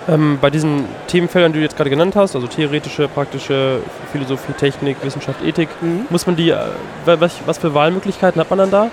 Ähm, 0.08 0.38
bei 0.40 0.50
diesen 0.50 0.84
Themenfeldern, 1.08 1.52
die 1.52 1.58
du 1.58 1.64
jetzt 1.64 1.76
gerade 1.76 1.90
genannt 1.90 2.14
hast, 2.14 2.36
also 2.36 2.46
theoretische, 2.46 3.08
praktische 3.08 3.80
Philosophie, 4.12 4.52
Technik, 4.52 4.98
Wissenschaft, 5.02 5.42
Ethik, 5.42 5.68
mhm. 5.80 6.06
muss 6.10 6.26
man 6.26 6.36
die, 6.36 6.50
äh, 6.50 6.58
was, 7.04 7.32
was, 7.44 7.58
für 7.58 7.74
Wahlmöglichkeiten 7.74 8.40
hat 8.40 8.48
man 8.48 8.58
dann 8.58 8.70
da? 8.70 8.90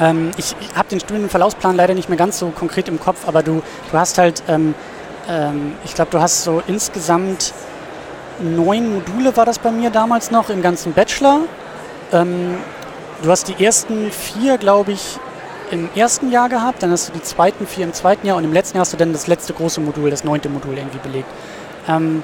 Ähm, 0.00 0.30
ich, 0.36 0.54
habe 0.76 0.88
den 0.88 1.00
Studienverlaufsplan 1.00 1.74
leider 1.74 1.94
nicht 1.94 2.08
mehr 2.08 2.18
ganz 2.18 2.38
so 2.38 2.50
konkret 2.50 2.88
im 2.88 3.00
Kopf, 3.00 3.26
aber 3.26 3.42
du, 3.42 3.62
du 3.90 3.98
hast 3.98 4.18
halt, 4.18 4.42
ähm, 4.48 4.74
ähm 5.28 5.72
ich 5.84 5.94
glaube, 5.94 6.12
du 6.12 6.20
hast 6.20 6.44
so 6.44 6.62
insgesamt 6.68 7.52
neun 8.38 8.94
Module 8.94 9.36
war 9.36 9.46
das 9.46 9.58
bei 9.58 9.70
mir 9.70 9.90
damals 9.90 10.30
noch 10.30 10.48
im 10.48 10.62
ganzen 10.62 10.92
Bachelor. 10.92 11.40
Du 13.22 13.30
hast 13.30 13.48
die 13.48 13.64
ersten 13.64 14.10
vier, 14.10 14.58
glaube 14.58 14.92
ich, 14.92 15.18
im 15.70 15.88
ersten 15.94 16.30
Jahr 16.30 16.48
gehabt, 16.48 16.82
dann 16.82 16.90
hast 16.90 17.08
du 17.08 17.12
die 17.12 17.22
zweiten 17.22 17.66
vier 17.66 17.84
im 17.84 17.92
zweiten 17.92 18.26
Jahr 18.26 18.36
und 18.36 18.44
im 18.44 18.52
letzten 18.52 18.76
Jahr 18.76 18.82
hast 18.82 18.92
du 18.92 18.96
dann 18.96 19.12
das 19.12 19.26
letzte 19.26 19.54
große 19.54 19.80
Modul, 19.80 20.10
das 20.10 20.24
neunte 20.24 20.48
Modul 20.48 20.76
irgendwie 20.76 20.98
belegt. 20.98 21.28
Ähm, 21.88 22.22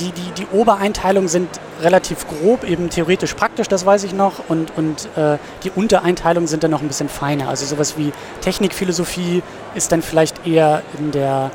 die, 0.00 0.12
die, 0.12 0.30
die 0.32 0.46
Obereinteilungen 0.52 1.28
sind 1.28 1.48
relativ 1.82 2.26
grob, 2.26 2.64
eben 2.64 2.90
theoretisch 2.90 3.34
praktisch, 3.34 3.68
das 3.68 3.84
weiß 3.84 4.04
ich 4.04 4.12
noch, 4.12 4.48
und, 4.48 4.72
und 4.76 5.08
äh, 5.16 5.36
die 5.62 5.70
Untereinteilungen 5.70 6.46
sind 6.46 6.62
dann 6.62 6.70
noch 6.70 6.80
ein 6.80 6.88
bisschen 6.88 7.08
feiner. 7.08 7.48
Also 7.48 7.66
sowas 7.66 7.98
wie 7.98 8.12
Technikphilosophie 8.40 9.42
ist 9.74 9.92
dann 9.92 10.02
vielleicht 10.02 10.46
eher 10.46 10.82
in 10.98 11.10
der, 11.10 11.50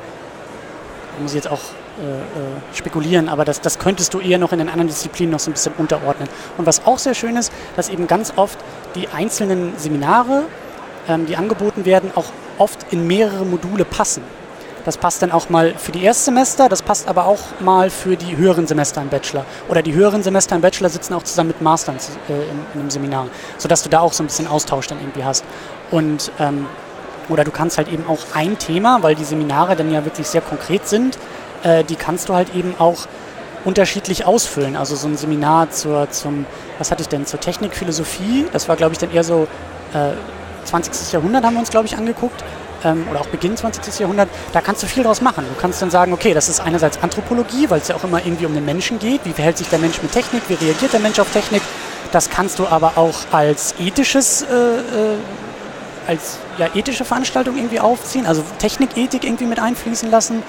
muss 1.20 1.32
ich 1.32 1.36
jetzt 1.36 1.50
auch 1.50 1.60
äh, 1.96 2.76
spekulieren, 2.76 3.28
aber 3.28 3.44
das, 3.44 3.60
das 3.60 3.78
könntest 3.78 4.12
du 4.12 4.20
eher 4.20 4.38
noch 4.38 4.52
in 4.52 4.58
den 4.58 4.68
anderen 4.68 4.88
Disziplinen 4.88 5.32
noch 5.32 5.40
so 5.40 5.50
ein 5.50 5.54
bisschen 5.54 5.72
unterordnen. 5.78 6.28
Und 6.58 6.66
was 6.66 6.84
auch 6.84 6.98
sehr 6.98 7.14
schön 7.14 7.36
ist, 7.36 7.52
dass 7.74 7.88
eben 7.88 8.06
ganz 8.06 8.34
oft 8.36 8.58
die 8.94 9.08
einzelnen 9.08 9.72
Seminare, 9.78 10.44
ähm, 11.08 11.26
die 11.26 11.36
angeboten 11.36 11.84
werden, 11.84 12.10
auch 12.14 12.26
oft 12.58 12.92
in 12.92 13.06
mehrere 13.06 13.44
Module 13.44 13.84
passen. 13.84 14.22
Das 14.84 14.98
passt 14.98 15.20
dann 15.20 15.32
auch 15.32 15.48
mal 15.48 15.74
für 15.76 15.90
die 15.90 16.04
Erstsemester, 16.04 16.68
das 16.68 16.80
passt 16.80 17.08
aber 17.08 17.26
auch 17.26 17.40
mal 17.58 17.90
für 17.90 18.16
die 18.16 18.36
höheren 18.36 18.68
Semester 18.68 19.02
im 19.02 19.08
Bachelor. 19.08 19.44
Oder 19.68 19.82
die 19.82 19.94
höheren 19.94 20.22
Semester 20.22 20.54
im 20.54 20.62
Bachelor 20.62 20.90
sitzen 20.90 21.14
auch 21.14 21.24
zusammen 21.24 21.48
mit 21.48 21.60
Mastern 21.60 21.96
äh, 21.96 22.32
in, 22.32 22.40
in, 22.74 22.80
einem 22.80 22.90
Seminar, 22.90 23.26
sodass 23.58 23.82
du 23.82 23.88
da 23.88 24.00
auch 24.00 24.12
so 24.12 24.22
ein 24.22 24.26
bisschen 24.26 24.46
Austausch 24.46 24.86
dann 24.86 25.00
irgendwie 25.00 25.24
hast. 25.24 25.44
Und 25.90 26.30
ähm, 26.38 26.66
oder 27.28 27.42
du 27.42 27.50
kannst 27.50 27.78
halt 27.78 27.88
eben 27.88 28.06
auch 28.06 28.20
ein 28.34 28.58
Thema, 28.58 29.02
weil 29.02 29.14
die 29.14 29.24
Seminare 29.24 29.74
dann 29.74 29.90
ja 29.90 30.04
wirklich 30.04 30.28
sehr 30.28 30.40
konkret 30.40 30.86
sind, 30.86 31.18
äh, 31.62 31.84
die 31.84 31.96
kannst 31.96 32.28
du 32.28 32.34
halt 32.34 32.54
eben 32.54 32.74
auch 32.78 33.06
unterschiedlich 33.64 34.24
ausfüllen. 34.24 34.76
Also 34.76 34.94
so 34.96 35.08
ein 35.08 35.16
Seminar 35.16 35.70
zur, 35.70 36.10
zum, 36.10 36.46
was 36.78 36.90
hatte 36.90 37.02
ich 37.02 37.08
denn, 37.08 37.26
zur 37.26 37.40
Technikphilosophie, 37.40 38.46
das 38.52 38.68
war 38.68 38.76
glaube 38.76 38.92
ich 38.92 38.98
dann 38.98 39.12
eher 39.12 39.24
so 39.24 39.48
äh, 39.92 40.12
20. 40.64 41.12
Jahrhundert 41.12 41.44
haben 41.44 41.54
wir 41.54 41.60
uns 41.60 41.70
glaube 41.70 41.86
ich 41.86 41.96
angeguckt 41.96 42.44
ähm, 42.84 43.06
oder 43.10 43.20
auch 43.20 43.26
Beginn 43.26 43.56
20. 43.56 43.98
Jahrhundert, 43.98 44.28
da 44.52 44.60
kannst 44.60 44.82
du 44.82 44.86
viel 44.86 45.02
draus 45.02 45.20
machen. 45.20 45.44
Du 45.48 45.60
kannst 45.60 45.82
dann 45.82 45.90
sagen, 45.90 46.12
okay, 46.12 46.34
das 46.34 46.48
ist 46.48 46.60
einerseits 46.60 47.02
Anthropologie, 47.02 47.68
weil 47.68 47.80
es 47.80 47.88
ja 47.88 47.96
auch 47.96 48.04
immer 48.04 48.24
irgendwie 48.24 48.46
um 48.46 48.54
den 48.54 48.64
Menschen 48.64 48.98
geht, 48.98 49.20
wie 49.24 49.32
verhält 49.32 49.58
sich 49.58 49.68
der 49.68 49.78
Mensch 49.78 50.00
mit 50.02 50.12
Technik, 50.12 50.42
wie 50.48 50.54
reagiert 50.54 50.92
der 50.92 51.00
Mensch 51.00 51.18
auf 51.18 51.30
Technik. 51.32 51.62
Das 52.12 52.30
kannst 52.30 52.58
du 52.58 52.66
aber 52.66 52.92
auch 52.96 53.14
als 53.32 53.74
ethisches 53.80 54.42
äh, 54.42 54.54
äh, 54.54 55.16
als 56.06 56.38
ja, 56.58 56.68
ethische 56.74 57.04
Veranstaltung 57.04 57.56
irgendwie 57.56 57.80
aufziehen, 57.80 58.26
also 58.26 58.44
Technikethik 58.58 59.24
irgendwie 59.24 59.46
mit 59.46 59.58
einfließen 59.58 60.08
lassen. 60.10 60.44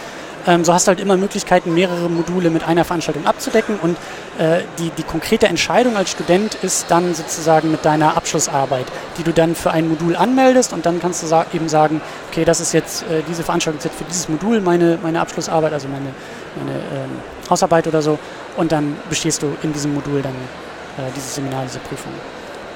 Ähm, 0.48 0.64
so 0.64 0.74
hast 0.74 0.88
du 0.88 0.90
halt 0.90 1.02
immer 1.02 1.18
Möglichkeiten, 1.18 1.74
mehrere 1.74 2.10
Module 2.10 2.50
mit 2.50 2.64
einer 2.64 2.86
Veranstaltung 2.86 3.26
abzudecken 3.26 3.78
und 3.82 3.98
äh, 4.40 4.62
die, 4.80 4.90
die 4.92 5.04
konkrete 5.04 5.48
Entscheidung 5.48 5.98
als 5.98 6.10
Student 6.12 6.56
ist 6.56 6.90
dann 6.90 7.14
sozusagen 7.14 7.70
mit 7.70 7.84
deiner 7.84 8.16
Abschlussarbeit, 8.16 8.86
die 9.18 9.24
du 9.24 9.34
dann 9.34 9.56
für 9.56 9.72
ein 9.72 9.90
Modul 9.90 10.16
anmeldest 10.16 10.72
und 10.72 10.86
dann 10.86 11.02
kannst 11.02 11.22
du 11.22 11.28
sa 11.28 11.46
eben 11.54 11.68
sagen, 11.68 12.02
okay, 12.32 12.46
das 12.46 12.62
ist 12.62 12.74
jetzt, 12.74 13.04
äh, 13.04 13.24
diese 13.28 13.44
Veranstaltung 13.44 13.80
ist 13.80 13.86
jetzt 13.86 13.98
für 13.98 14.06
dieses 14.06 14.30
Modul 14.30 14.62
meine, 14.62 14.98
meine 15.04 15.20
Abschlussarbeit, 15.20 15.74
also 15.74 15.90
meine, 15.90 16.14
meine 16.56 16.80
ähm, 16.80 17.12
Hausarbeit 17.50 17.86
oder 17.88 18.02
so 18.02 18.18
und 18.56 18.72
dann 18.72 18.96
bestehst 19.10 19.44
du 19.44 19.48
in 19.64 19.74
diesem 19.74 19.94
Modul 19.94 20.22
dann 20.22 20.36
äh, 20.98 21.12
dieses 21.14 21.36
Seminar, 21.36 21.64
diese 21.66 21.80
Prüfung. 21.80 22.14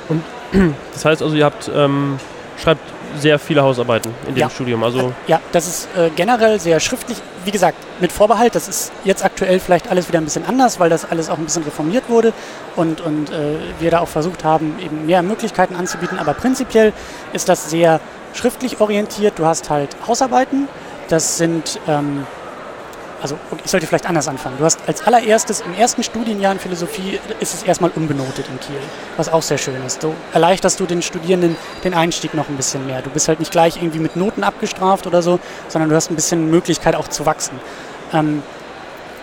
Und 0.10 0.24
das 0.94 1.06
heißt 1.06 1.22
also, 1.22 1.36
ihr 1.36 1.46
habt, 1.46 1.72
ähm, 1.74 2.20
schreibt 2.58 2.82
sehr 3.18 3.38
viele 3.40 3.62
Hausarbeiten 3.62 4.14
in 4.28 4.36
dem 4.36 4.42
Ja. 4.42 4.50
Studium. 4.50 4.84
Also 4.84 5.12
Ja, 5.28 5.40
das 5.52 5.68
ist 5.68 5.90
äh, 5.98 6.10
generell 6.16 6.60
sehr 6.60 6.80
schriftlich. 6.80 7.18
Wie 7.44 7.52
gesagt, 7.52 7.78
mit 8.00 8.12
Vorbehalt, 8.12 8.56
das 8.56 8.68
ist 8.68 8.92
jetzt 9.04 9.26
aktuell 9.26 9.60
vielleicht 9.60 9.90
alles 9.90 10.08
wieder 10.08 10.20
ein 10.20 10.24
bisschen 10.24 10.46
anders, 10.46 10.80
weil 10.80 10.90
das 10.90 11.10
alles 11.10 11.30
auch 11.30 11.38
ein 11.38 11.44
bisschen 11.44 11.64
reformiert 11.64 12.06
wurde 12.08 12.34
und, 12.76 13.02
und 13.02 13.30
äh, 13.32 13.58
wir 13.80 13.92
da 13.92 14.00
auch 14.00 14.08
versucht 14.08 14.44
haben, 14.44 14.76
eben 14.80 15.06
mehr 15.06 15.24
Möglichkeiten 15.24 15.76
anzubieten. 15.76 16.20
Aber 16.20 16.34
prinzipiell 16.34 16.94
ist 17.34 17.50
das 17.50 17.70
sehr 17.70 18.00
schriftlich 18.34 18.80
orientiert. 18.80 19.34
Du 19.38 19.46
hast 19.46 19.70
halt 19.70 19.90
Hausarbeiten, 20.08 20.70
das 21.10 21.38
sind, 21.38 21.80
ähm, 21.88 22.26
also 23.22 23.38
ich 23.64 23.70
sollte 23.70 23.88
vielleicht 23.88 24.08
anders 24.08 24.28
anfangen. 24.28 24.58
Du 24.58 24.66
hast 24.66 24.80
als 24.88 25.06
allererstes 25.06 25.62
im 25.62 25.74
ersten 25.74 26.04
Studienjahr 26.04 26.52
in 26.54 26.60
Philosophie 26.60 27.20
ist 27.40 27.54
es 27.54 27.64
erstmal 27.64 27.92
unbenotet 27.96 28.48
in 28.50 28.60
Kiel, 28.60 28.82
was 29.18 29.30
auch 29.30 29.42
sehr 29.44 29.58
schön 29.58 29.84
ist. 29.86 30.02
So 30.02 30.14
erleichterst 30.34 30.80
du 30.80 30.86
den 30.86 31.02
Studierenden 31.02 31.56
den 31.84 31.94
Einstieg 31.94 32.34
noch 32.34 32.50
ein 32.50 32.58
bisschen 32.58 32.86
mehr. 32.86 33.02
Du 33.02 33.10
bist 33.10 33.28
halt 33.28 33.40
nicht 33.40 33.52
gleich 33.52 33.78
irgendwie 33.78 34.00
mit 34.00 34.16
Noten 34.16 34.44
abgestraft 34.44 35.08
oder 35.08 35.22
so, 35.22 35.40
sondern 35.68 35.90
du 35.90 35.96
hast 35.96 36.10
ein 36.10 36.16
bisschen 36.16 36.50
Möglichkeit 36.50 36.96
auch 36.96 37.08
zu 37.08 37.26
wachsen. 37.26 37.60
Ähm, 38.14 38.44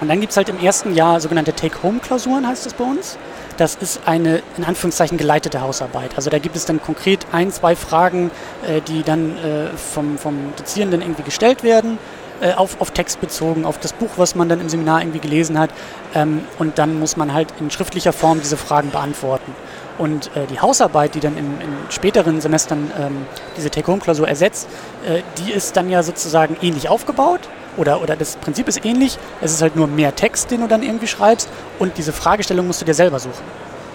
und 0.01 0.09
dann 0.09 0.21
gibt 0.21 0.31
es 0.31 0.37
halt 0.37 0.49
im 0.49 0.61
ersten 0.61 0.95
Jahr 0.95 1.21
sogenannte 1.21 1.53
Take-Home-Klausuren, 1.53 2.47
heißt 2.47 2.67
es 2.67 2.75
bei 2.75 2.85
uns. 2.85 3.19
Das 3.57 3.75
ist 3.75 4.03
eine 4.07 4.43
in 4.57 4.65
Anführungszeichen 4.65 5.19
geleitete 5.19 5.61
Hausarbeit. 5.61 6.15
Also 6.15 6.31
da 6.31 6.39
gibt 6.39 6.55
es 6.55 6.65
dann 6.65 6.81
konkret 6.81 7.27
ein, 7.33 7.51
zwei 7.51 7.75
Fragen, 7.75 8.31
äh, 8.65 8.81
die 8.81 9.03
dann 9.03 9.37
äh, 9.39 9.67
vom, 9.77 10.17
vom 10.17 10.53
Dozierenden 10.57 11.03
irgendwie 11.03 11.25
gestellt 11.25 11.65
werden, 11.65 11.99
äh, 12.41 12.53
auf, 12.53 12.81
auf 12.81 12.91
Text 12.91 13.21
bezogen, 13.21 13.65
auf 13.65 13.79
das 13.79 13.93
Buch, 13.93 14.11
was 14.17 14.35
man 14.35 14.49
dann 14.49 14.61
im 14.61 14.69
Seminar 14.69 15.01
irgendwie 15.01 15.21
gelesen 15.21 15.59
hat. 15.59 15.71
Ähm, 16.15 16.43
und 16.59 16.79
dann 16.79 16.99
muss 16.99 17.17
man 17.17 17.33
halt 17.33 17.49
in 17.61 17.71
schriftlicher 17.71 18.13
Form 18.13 18.41
diese 18.41 18.57
Fragen 18.57 18.91
beantworten. 18.91 19.55
Und 19.99 20.29
äh, 20.37 20.47
die 20.47 20.61
Hausarbeit, 20.61 21.15
die 21.15 21.21
dann 21.21 21.37
im, 21.37 21.61
in 21.61 21.73
späteren 21.91 22.41
Semestern 22.41 22.91
ähm, 22.99 23.27
diese 23.57 23.71
Take-Home-Klausur 23.71 24.29
ersetzt, 24.29 24.69
äh, 25.05 25.23
die 25.39 25.53
ist 25.53 25.77
dann 25.77 25.91
ja 25.91 26.03
sozusagen 26.03 26.57
ähnlich 26.63 26.89
aufgebaut. 26.89 27.41
Oder, 27.77 28.03
oder 28.03 28.17
das 28.17 28.37
Prinzip 28.37 28.69
ist 28.69 28.85
ähnlich. 28.85 29.19
Es 29.41 29.53
ist 29.53 29.63
halt 29.63 29.77
nur 29.77 29.87
mehr 29.87 30.15
Text, 30.15 30.51
den 30.51 30.61
du 30.61 30.69
dann 30.69 30.83
irgendwie 30.83 31.07
schreibst. 31.07 31.49
Und 31.79 31.99
diese 31.99 32.13
Fragestellung 32.13 32.67
musst 32.67 32.81
du 32.81 32.85
dir 32.85 32.95
selber 32.95 33.19
suchen. 33.19 33.43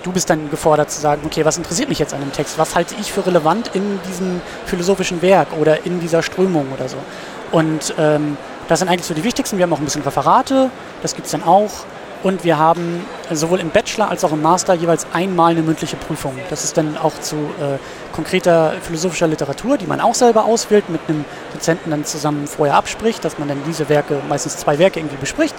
Du 0.04 0.12
bist 0.12 0.30
dann 0.30 0.50
gefordert 0.50 0.92
zu 0.92 1.00
sagen, 1.00 1.22
okay, 1.26 1.46
was 1.46 1.58
interessiert 1.58 1.88
mich 1.88 2.00
jetzt 2.00 2.14
an 2.14 2.20
dem 2.20 2.34
Text? 2.34 2.58
Was 2.58 2.76
halte 2.76 2.94
ich 3.00 3.14
für 3.14 3.26
relevant 3.26 3.72
in 3.74 4.02
diesem 4.10 4.42
philosophischen 4.66 5.22
Werk 5.22 5.48
oder 5.58 5.86
in 5.86 6.02
dieser 6.02 6.22
Strömung 6.22 6.68
oder 6.74 6.90
so? 6.90 6.98
Und 7.54 7.94
ähm, 7.98 8.36
das 8.68 8.80
sind 8.80 8.90
eigentlich 8.90 9.06
so 9.06 9.14
die 9.14 9.24
wichtigsten. 9.24 9.58
Wir 9.58 9.64
haben 9.64 9.74
auch 9.74 9.80
ein 9.80 9.86
bisschen 9.86 10.02
Referate, 10.02 10.70
das 11.02 11.16
gibt 11.16 11.28
es 11.28 11.32
dann 11.32 11.44
auch. 11.44 11.72
Und 12.24 12.46
wir 12.46 12.58
haben 12.58 13.06
sowohl 13.32 13.60
im 13.60 13.70
Bachelor 13.70 14.10
als 14.10 14.24
auch 14.24 14.32
im 14.32 14.42
Master 14.42 14.74
jeweils 14.74 15.06
einmal 15.14 15.52
eine 15.52 15.62
mündliche 15.62 15.98
Prüfung. 15.98 16.34
Das 16.50 16.64
ist 16.64 16.78
dann 16.78 16.98
auch 16.98 17.14
zu 17.20 17.36
äh, 17.36 17.78
konkreter 18.14 18.74
philosophischer 18.82 19.28
Literatur, 19.28 19.78
die 19.78 19.86
man 19.86 20.00
auch 20.00 20.16
selber 20.16 20.46
auswählt, 20.46 20.90
mit 20.90 21.02
einem 21.08 21.26
Dozenten 21.54 21.92
dann 21.92 22.06
zusammen 22.06 22.48
vorher 22.48 22.76
abspricht, 22.76 23.24
dass 23.26 23.38
man 23.40 23.50
dann 23.50 23.58
diese 23.68 23.90
Werke, 23.90 24.22
meistens 24.30 24.58
zwei 24.58 24.80
Werke 24.80 25.00
irgendwie 25.00 25.18
bespricht. 25.18 25.56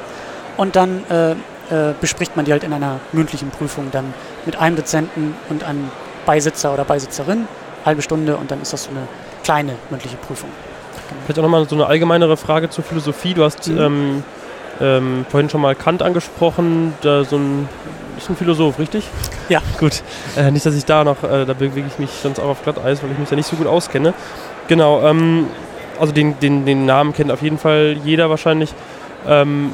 Und 0.56 0.74
dann 0.74 1.04
äh, 1.10 1.32
äh, 1.70 1.94
bespricht 2.00 2.34
man 2.34 2.44
die 2.44 2.52
halt 2.52 2.64
in 2.64 2.72
einer 2.72 2.98
mündlichen 3.12 3.50
Prüfung 3.50 3.90
dann 3.92 4.14
mit 4.46 4.56
einem 4.56 4.76
Dozenten 4.76 5.36
und 5.50 5.64
einem 5.64 5.90
Beisitzer 6.26 6.72
oder 6.72 6.84
Beisitzerin, 6.84 7.46
halbe 7.84 8.02
Stunde 8.02 8.36
und 8.36 8.50
dann 8.50 8.62
ist 8.62 8.72
das 8.72 8.84
so 8.84 8.90
eine 8.90 9.06
kleine 9.44 9.76
mündliche 9.90 10.16
Prüfung. 10.16 10.48
Vielleicht 11.24 11.38
auch 11.38 11.42
nochmal 11.42 11.68
so 11.68 11.74
eine 11.74 11.86
allgemeinere 11.86 12.36
Frage 12.36 12.70
zur 12.70 12.84
Philosophie. 12.84 13.34
Du 13.34 13.44
hast 13.44 13.68
Mhm. 13.68 13.78
ähm, 13.78 14.24
ähm, 14.80 15.26
vorhin 15.28 15.48
schon 15.48 15.60
mal 15.60 15.74
Kant 15.74 16.02
angesprochen, 16.02 16.94
da 17.02 17.24
so 17.24 17.36
ein, 17.36 17.68
ist 18.18 18.28
ein 18.28 18.36
Philosoph, 18.36 18.78
richtig? 18.78 19.04
Ja. 19.48 19.60
Gut. 19.78 20.02
Äh, 20.36 20.50
nicht, 20.50 20.66
dass 20.66 20.74
ich 20.74 20.84
da 20.84 21.04
noch, 21.04 21.22
äh, 21.22 21.44
da 21.44 21.52
bewege 21.52 21.86
ich 21.86 21.98
mich 21.98 22.10
sonst 22.10 22.40
auch 22.40 22.48
auf 22.48 22.62
Glatteis, 22.62 23.02
weil 23.02 23.12
ich 23.12 23.18
mich 23.18 23.28
da 23.28 23.36
nicht 23.36 23.48
so 23.48 23.56
gut 23.56 23.66
auskenne. 23.66 24.14
Genau, 24.68 25.02
ähm, 25.02 25.46
also 26.00 26.12
den, 26.12 26.38
den, 26.40 26.64
den 26.66 26.86
Namen 26.86 27.12
kennt 27.12 27.30
auf 27.30 27.42
jeden 27.42 27.58
Fall 27.58 27.96
jeder 28.04 28.30
wahrscheinlich. 28.30 28.74
Ähm, 29.28 29.72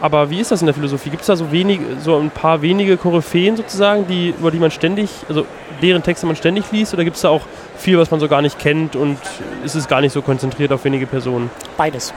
aber 0.00 0.30
wie 0.30 0.40
ist 0.40 0.50
das 0.50 0.60
in 0.60 0.66
der 0.66 0.74
Philosophie? 0.74 1.10
Gibt 1.10 1.22
es 1.22 1.26
da 1.26 1.36
so 1.36 1.50
wenig, 1.52 1.80
so 2.02 2.16
ein 2.16 2.30
paar 2.30 2.62
wenige 2.62 2.96
Koryphäen 2.96 3.56
sozusagen, 3.56 4.06
die, 4.06 4.30
über 4.30 4.50
die 4.50 4.58
man 4.58 4.70
ständig, 4.70 5.10
also 5.28 5.46
deren 5.82 6.02
Texte 6.02 6.26
man 6.26 6.36
ständig 6.36 6.70
liest, 6.72 6.94
oder 6.94 7.04
gibt 7.04 7.16
es 7.16 7.22
da 7.22 7.30
auch 7.30 7.42
viel, 7.76 7.98
was 7.98 8.10
man 8.10 8.20
so 8.20 8.28
gar 8.28 8.42
nicht 8.42 8.58
kennt 8.58 8.96
und 8.96 9.18
ist 9.64 9.74
es 9.74 9.88
gar 9.88 10.00
nicht 10.00 10.12
so 10.12 10.22
konzentriert 10.22 10.72
auf 10.72 10.84
wenige 10.84 11.06
Personen? 11.06 11.50
Beides. 11.76 12.12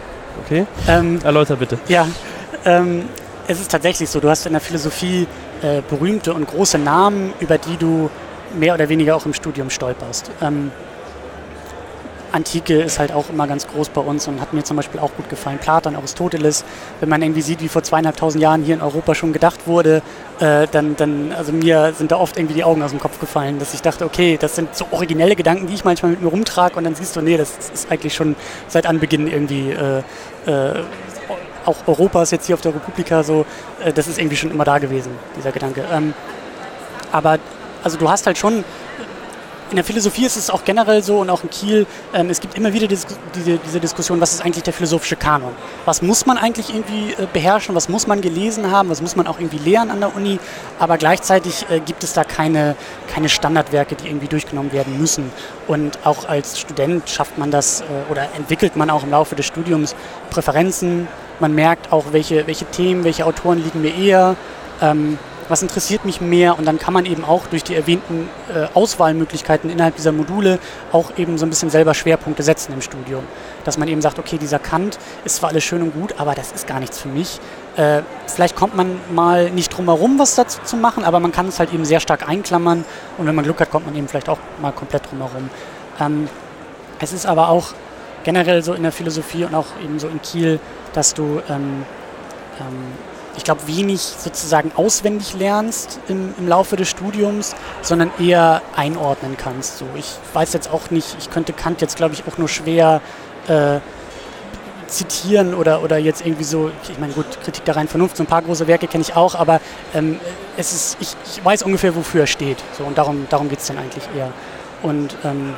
Okay? 0.46 0.66
Ähm, 0.88 1.20
Erläuter 1.24 1.56
bitte. 1.56 1.80
Ja, 1.88 2.08
ähm, 2.66 3.04
es 3.48 3.60
ist 3.60 3.72
tatsächlich 3.72 4.10
so. 4.10 4.20
Du 4.20 4.30
hast 4.30 4.46
in 4.46 4.54
der 4.54 4.62
Philosophie 4.62 5.28
äh, 5.62 5.82
berühmte 5.90 6.34
und 6.34 6.48
große 6.48 6.78
Namen, 6.78 7.34
über 7.40 7.58
die 7.58 7.78
du 7.78 8.10
mehr 8.58 8.74
oder 8.74 8.90
weniger 8.90 9.16
auch 9.16 9.26
im 9.26 9.34
Studium 9.34 9.70
stolperst. 9.70 10.32
Ähm, 10.42 10.72
Antike 12.32 12.82
ist 12.82 13.00
halt 13.00 13.12
auch 13.12 13.30
immer 13.30 13.48
ganz 13.48 13.68
groß 13.68 13.90
bei 13.90 14.02
uns 14.02 14.28
und 14.28 14.40
hat 14.40 14.54
mir 14.54 14.64
zum 14.64 14.78
Beispiel 14.78 15.00
auch 15.00 15.12
gut 15.16 15.30
gefallen. 15.30 15.58
Platon, 15.58 15.96
Aristoteles, 15.96 16.64
wenn 17.00 17.10
man 17.10 17.22
irgendwie 17.22 17.42
sieht, 17.42 17.62
wie 17.62 17.68
vor 17.68 17.84
zweieinhalbtausend 17.84 18.42
Jahren 18.42 18.64
hier 18.64 18.76
in 18.76 18.82
Europa 18.82 19.16
schon 19.16 19.34
gedacht 19.34 19.68
wurde, 19.68 20.02
äh, 20.40 20.68
dann, 20.72 20.96
dann, 20.96 21.32
also 21.32 21.52
mir 21.52 21.94
sind 21.98 22.12
da 22.12 22.18
oft 22.18 22.38
irgendwie 22.38 22.54
die 22.54 22.64
Augen 22.64 22.84
aus 22.84 22.92
dem 22.92 23.00
Kopf 23.00 23.20
gefallen, 23.20 23.60
dass 23.60 23.74
ich 23.74 23.82
dachte, 23.82 24.06
okay, 24.06 24.38
das 24.40 24.56
sind 24.56 24.76
so 24.76 24.86
originelle 24.92 25.36
Gedanken, 25.36 25.68
die 25.68 25.74
ich 25.74 25.84
manchmal 25.84 26.12
mit 26.12 26.22
mir 26.22 26.30
rumtrage 26.30 26.76
und 26.76 26.84
dann 26.84 26.96
siehst 26.96 27.16
du, 27.16 27.22
nee, 27.22 27.38
das 27.38 27.58
ist 27.74 27.92
eigentlich 27.92 28.14
schon 28.14 28.36
seit 28.68 28.86
Anbeginn 28.86 29.28
irgendwie 29.28 29.72
äh, 29.72 30.00
äh, 30.46 30.84
auch 31.66 31.78
Europas 31.88 32.32
jetzt 32.32 32.48
hier 32.48 32.56
auf 32.56 32.62
der 32.62 32.74
Republika 32.74 33.24
so, 33.24 33.46
äh, 33.84 33.92
das 33.92 34.08
ist 34.08 34.20
irgendwie 34.20 34.38
schon 34.38 34.52
immer 34.52 34.66
da 34.66 34.80
gewesen, 34.80 35.12
dieser 35.38 35.52
Gedanke. 35.52 35.84
Ähm, 35.92 36.14
aber 37.12 37.40
also 37.84 37.98
du 37.98 38.10
hast 38.10 38.28
halt 38.28 38.38
schon, 38.38 38.64
in 39.70 39.76
der 39.76 39.86
Philosophie 39.86 40.26
ist 40.26 40.36
es 40.36 40.50
auch 40.50 40.64
generell 40.66 41.04
so 41.04 41.20
und 41.20 41.30
auch 41.30 41.44
in 41.44 41.50
Kiel, 41.50 41.86
ähm, 42.14 42.30
es 42.30 42.40
gibt 42.40 42.58
immer 42.58 42.74
wieder 42.74 42.88
diese, 42.88 43.06
diese 43.36 43.80
Diskussion, 43.80 44.20
was 44.20 44.34
ist 44.34 44.42
eigentlich 44.44 44.64
der 44.64 44.74
philosophische 44.74 45.16
Kanon? 45.16 45.52
Was 45.86 46.02
muss 46.02 46.26
man 46.26 46.38
eigentlich 46.38 46.74
irgendwie 46.74 47.14
äh, 47.14 47.28
beherrschen? 47.32 47.76
Was 47.76 47.90
muss 47.90 48.08
man 48.08 48.22
gelesen 48.22 48.72
haben? 48.72 48.90
Was 48.90 49.02
muss 49.02 49.16
man 49.16 49.28
auch 49.28 49.40
irgendwie 49.40 49.58
lehren 49.58 49.92
an 49.92 50.00
der 50.00 50.16
Uni? 50.16 50.40
Aber 50.80 50.98
gleichzeitig 50.98 51.66
äh, 51.70 51.80
gibt 51.80 52.04
es 52.04 52.14
da 52.14 52.24
keine, 52.24 52.76
keine 53.08 53.30
Standardwerke, 53.30 53.96
die 53.96 54.08
irgendwie 54.08 54.28
durchgenommen 54.28 54.72
werden 54.74 55.00
müssen. 55.00 55.32
Und 55.68 56.00
auch 56.04 56.28
als 56.28 56.60
Student 56.60 57.08
schafft 57.10 57.38
man 57.38 57.52
das 57.52 57.82
äh, 57.82 57.86
oder 58.12 58.28
entwickelt 58.36 58.76
man 58.76 58.90
auch 58.90 59.04
im 59.04 59.12
Laufe 59.12 59.36
des 59.36 59.46
Studiums 59.46 59.96
Präferenzen. 60.30 61.08
Man 61.40 61.54
merkt 61.54 61.92
auch, 61.92 62.06
welche, 62.12 62.48
welche 62.48 62.66
Themen, 62.66 63.04
welche 63.04 63.26
Autoren 63.26 63.64
liegen 63.64 63.82
mir 63.82 63.96
eher. 63.96 64.36
Ähm, 64.82 65.20
was 65.50 65.62
interessiert 65.64 66.06
mich 66.06 66.22
mehr 66.22 66.58
und 66.58 66.66
dann 66.66 66.80
kann 66.80 66.94
man 66.94 67.06
eben 67.06 67.26
auch 67.26 67.48
durch 67.48 67.64
die 67.64 67.76
erwähnten 67.76 68.30
äh, 68.54 68.68
Auswahlmöglichkeiten 68.74 69.70
innerhalb 69.70 69.96
dieser 69.96 70.12
Module 70.12 70.60
auch 70.92 71.18
eben 71.18 71.38
so 71.38 71.46
ein 71.46 71.50
bisschen 71.50 71.70
selber 71.70 71.94
Schwerpunkte 71.94 72.44
setzen 72.44 72.74
im 72.74 72.82
Studium. 72.82 73.24
Dass 73.66 73.78
man 73.78 73.88
eben 73.88 74.02
sagt, 74.02 74.20
okay, 74.20 74.38
dieser 74.38 74.60
Kant 74.60 75.00
ist 75.26 75.38
zwar 75.38 75.50
alles 75.50 75.64
schön 75.64 75.82
und 75.82 75.94
gut, 75.94 76.16
aber 76.20 76.36
das 76.36 76.52
ist 76.52 76.68
gar 76.68 76.80
nichts 76.80 77.00
für 77.00 77.10
mich. 77.10 77.40
Äh, 77.76 78.04
vielleicht 78.28 78.56
kommt 78.56 78.76
man 78.76 79.00
mal 79.14 79.50
nicht 79.50 79.76
drum 79.76 79.86
herum, 79.86 80.20
was 80.20 80.36
dazu 80.36 80.60
zu 80.64 80.78
machen, 80.78 81.04
aber 81.04 81.20
man 81.20 81.32
kann 81.32 81.48
es 81.48 81.60
halt 81.60 81.74
eben 81.74 81.84
sehr 81.84 82.00
stark 82.00 82.30
einklammern 82.30 82.86
und 83.18 83.26
wenn 83.26 83.36
man 83.36 83.44
Glück 83.44 83.60
hat, 83.60 83.72
kommt 83.72 83.88
man 83.88 83.96
eben 83.96 84.08
vielleicht 84.08 84.30
auch 84.30 84.40
mal 84.62 84.72
komplett 84.72 85.10
drum 85.10 85.20
herum. 85.20 85.50
Ähm, 86.00 86.30
es 87.00 87.12
ist 87.12 87.26
aber 87.26 87.50
auch 87.50 87.74
generell 88.24 88.62
so 88.62 88.74
in 88.74 88.84
der 88.84 88.92
Philosophie 88.92 89.46
und 89.46 89.56
auch 89.56 89.68
eben 89.84 90.00
so 90.00 90.08
in 90.08 90.22
Kiel, 90.22 90.60
dass 90.94 91.14
du 91.14 91.42
ähm, 91.50 91.86
ähm, 92.60 93.09
ich 93.38 93.44
glaube, 93.44 93.68
wenig 93.68 94.02
sozusagen 94.02 94.72
auswendig 94.76 95.34
lernst 95.34 96.00
im, 96.08 96.34
im 96.38 96.48
Laufe 96.48 96.76
des 96.76 96.90
Studiums, 96.90 97.56
sondern 97.82 98.12
eher 98.20 98.62
einordnen 98.76 99.38
kannst. 99.38 99.78
So, 99.78 99.86
ich 99.96 100.16
weiß 100.34 100.54
jetzt 100.54 100.72
auch 100.72 100.90
nicht, 100.92 101.16
ich 101.20 101.30
könnte 101.30 101.54
Kant 101.54 101.82
jetzt, 101.82 101.96
glaube 101.96 102.14
ich, 102.14 102.24
auch 102.28 102.38
nur 102.38 102.48
schwer 102.48 103.02
äh, 103.48 103.80
zitieren 104.88 105.54
oder, 105.54 105.84
oder 105.84 105.98
jetzt 105.98 106.26
irgendwie 106.26 106.44
so, 106.44 106.72
ich 106.90 107.00
meine, 107.00 107.14
gut, 107.14 107.26
Kritik 107.44 107.64
der 107.66 107.76
reinen 107.76 107.88
Vernunft, 107.88 108.18
so 108.18 108.24
ein 108.24 108.28
paar 108.28 108.42
große 108.42 108.68
Werke 108.68 108.88
kenne 108.88 109.04
ich 109.04 109.16
auch, 109.16 109.36
aber 109.36 109.62
ähm, 109.94 110.20
es 110.58 110.74
ist, 110.74 110.98
ich, 111.00 111.16
ich 111.26 111.46
weiß 111.46 111.64
ungefähr, 111.64 111.96
wofür 111.96 112.22
er 112.22 112.28
steht. 112.28 112.58
So, 112.78 112.84
und 112.84 112.98
darum, 112.98 113.28
darum 113.30 113.50
geht 113.50 113.60
es 113.60 113.68
dann 113.68 113.78
eigentlich 113.78 114.04
eher. 114.16 114.32
Und 114.82 115.16
ähm, 115.24 115.54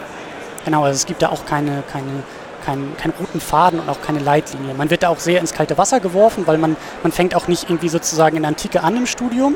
genau, 0.65 0.83
also 0.83 0.95
es 0.95 1.05
gibt 1.05 1.21
da 1.21 1.29
auch 1.29 1.45
keine, 1.45 1.83
keine 1.91 2.23
keinen, 2.61 2.95
keinen 2.97 3.13
roten 3.19 3.39
Faden 3.39 3.79
und 3.79 3.89
auch 3.89 4.01
keine 4.01 4.19
Leitlinie. 4.19 4.73
Man 4.73 4.89
wird 4.89 5.03
da 5.03 5.09
auch 5.09 5.19
sehr 5.19 5.39
ins 5.39 5.53
kalte 5.53 5.77
Wasser 5.77 5.99
geworfen, 5.99 6.47
weil 6.47 6.57
man, 6.57 6.75
man 7.03 7.11
fängt 7.11 7.35
auch 7.35 7.47
nicht 7.47 7.69
irgendwie 7.69 7.89
sozusagen 7.89 8.37
in 8.37 8.45
Antike 8.45 8.83
an 8.83 8.97
im 8.97 9.05
Studium 9.05 9.55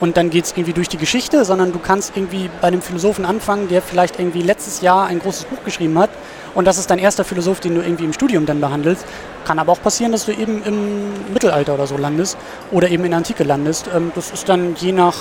und 0.00 0.16
dann 0.16 0.30
geht 0.30 0.44
es 0.44 0.52
irgendwie 0.52 0.72
durch 0.72 0.88
die 0.88 0.96
Geschichte, 0.96 1.44
sondern 1.44 1.72
du 1.72 1.78
kannst 1.78 2.16
irgendwie 2.16 2.50
bei 2.60 2.68
einem 2.68 2.82
Philosophen 2.82 3.24
anfangen, 3.24 3.68
der 3.68 3.82
vielleicht 3.82 4.18
irgendwie 4.18 4.42
letztes 4.42 4.80
Jahr 4.80 5.06
ein 5.06 5.18
großes 5.18 5.44
Buch 5.44 5.62
geschrieben 5.64 5.98
hat 5.98 6.10
und 6.54 6.66
das 6.66 6.78
ist 6.78 6.90
dein 6.90 6.98
erster 6.98 7.24
Philosoph, 7.24 7.60
den 7.60 7.74
du 7.74 7.82
irgendwie 7.82 8.04
im 8.04 8.12
Studium 8.12 8.46
dann 8.46 8.60
behandelst. 8.60 9.04
Kann 9.44 9.58
aber 9.58 9.72
auch 9.72 9.82
passieren, 9.82 10.12
dass 10.12 10.26
du 10.26 10.32
eben 10.32 10.62
im 10.64 11.32
Mittelalter 11.32 11.74
oder 11.74 11.86
so 11.86 11.96
landest 11.96 12.36
oder 12.70 12.88
eben 12.88 13.04
in 13.04 13.14
Antike 13.14 13.44
landest. 13.44 13.88
Ähm, 13.94 14.12
das 14.14 14.30
ist 14.30 14.48
dann 14.48 14.74
je 14.76 14.92
nach, 14.92 15.16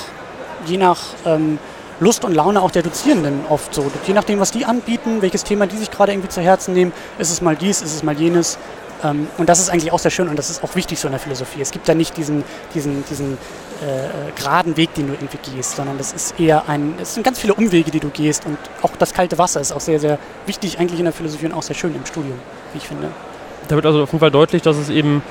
je 0.65 0.77
nach 0.77 0.99
ähm, 1.25 1.59
Lust 1.99 2.23
und 2.23 2.33
Laune 2.33 2.61
auch 2.61 2.71
der 2.71 2.83
Dozierenden 2.83 3.41
oft 3.49 3.73
so. 3.73 3.91
Je 4.05 4.13
nachdem, 4.13 4.39
was 4.39 4.51
die 4.51 4.65
anbieten, 4.65 5.21
welches 5.21 5.43
Thema 5.43 5.67
die 5.67 5.77
sich 5.77 5.91
gerade 5.91 6.11
irgendwie 6.11 6.29
zu 6.29 6.41
Herzen 6.41 6.73
nehmen, 6.73 6.93
ist 7.17 7.31
es 7.31 7.41
mal 7.41 7.55
dies, 7.55 7.81
ist 7.81 7.93
es 7.93 8.03
mal 8.03 8.17
jenes. 8.17 8.57
Ähm, 9.03 9.27
und 9.37 9.49
das 9.49 9.59
ist 9.59 9.69
eigentlich 9.69 9.91
auch 9.91 9.99
sehr 9.99 10.11
schön 10.11 10.27
und 10.27 10.37
das 10.37 10.49
ist 10.49 10.63
auch 10.63 10.75
wichtig 10.75 10.99
so 10.99 11.07
in 11.07 11.13
der 11.13 11.19
Philosophie. 11.19 11.61
Es 11.61 11.71
gibt 11.71 11.87
da 11.87 11.93
nicht 11.93 12.17
diesen, 12.17 12.43
diesen, 12.73 13.03
diesen 13.09 13.33
äh, 13.81 14.31
geraden 14.35 14.75
Weg, 14.77 14.93
den 14.95 15.07
du 15.07 15.13
irgendwie 15.13 15.37
gehst, 15.55 15.75
sondern 15.75 15.97
das 15.97 16.11
ist 16.11 16.39
eher 16.39 16.67
ein, 16.67 16.95
es 17.01 17.13
sind 17.13 17.23
ganz 17.23 17.39
viele 17.39 17.53
Umwege, 17.53 17.91
die 17.91 17.99
du 17.99 18.09
gehst 18.09 18.45
und 18.45 18.57
auch 18.81 18.91
das 18.97 19.13
kalte 19.13 19.37
Wasser 19.37 19.61
ist 19.61 19.71
auch 19.71 19.79
sehr, 19.79 19.99
sehr 19.99 20.19
wichtig 20.45 20.79
eigentlich 20.79 20.99
in 20.99 21.05
der 21.05 21.13
Philosophie 21.13 21.45
und 21.45 21.53
auch 21.53 21.63
sehr 21.63 21.75
schön 21.75 21.95
im 21.95 22.05
Studium, 22.05 22.39
wie 22.73 22.77
ich 22.77 22.87
finde. 22.87 23.09
Da 23.67 23.75
wird 23.75 23.85
also 23.85 24.03
auf 24.03 24.09
jeden 24.09 24.19
Fall 24.19 24.31
deutlich, 24.31 24.61
dass 24.61 24.77
es 24.77 24.89
eben 24.89 25.21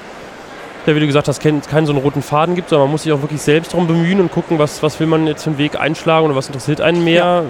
ja, 0.86 0.94
wie 0.94 1.00
du 1.00 1.06
gesagt 1.06 1.28
hast, 1.28 1.40
keinen, 1.40 1.60
keinen 1.62 1.86
so 1.86 1.92
einen 1.92 2.02
roten 2.02 2.22
Faden 2.22 2.54
gibt, 2.54 2.70
sondern 2.70 2.86
man 2.86 2.92
muss 2.92 3.02
sich 3.02 3.12
auch 3.12 3.20
wirklich 3.20 3.42
selbst 3.42 3.72
darum 3.72 3.86
bemühen 3.86 4.20
und 4.20 4.32
gucken, 4.32 4.58
was, 4.58 4.82
was 4.82 4.98
will 5.00 5.06
man 5.06 5.26
jetzt 5.26 5.44
für 5.44 5.50
einen 5.50 5.58
Weg 5.58 5.78
einschlagen 5.78 6.26
oder 6.26 6.36
was 6.36 6.46
interessiert 6.46 6.80
einen 6.80 7.04
mehr. 7.04 7.14
Ja. 7.24 7.42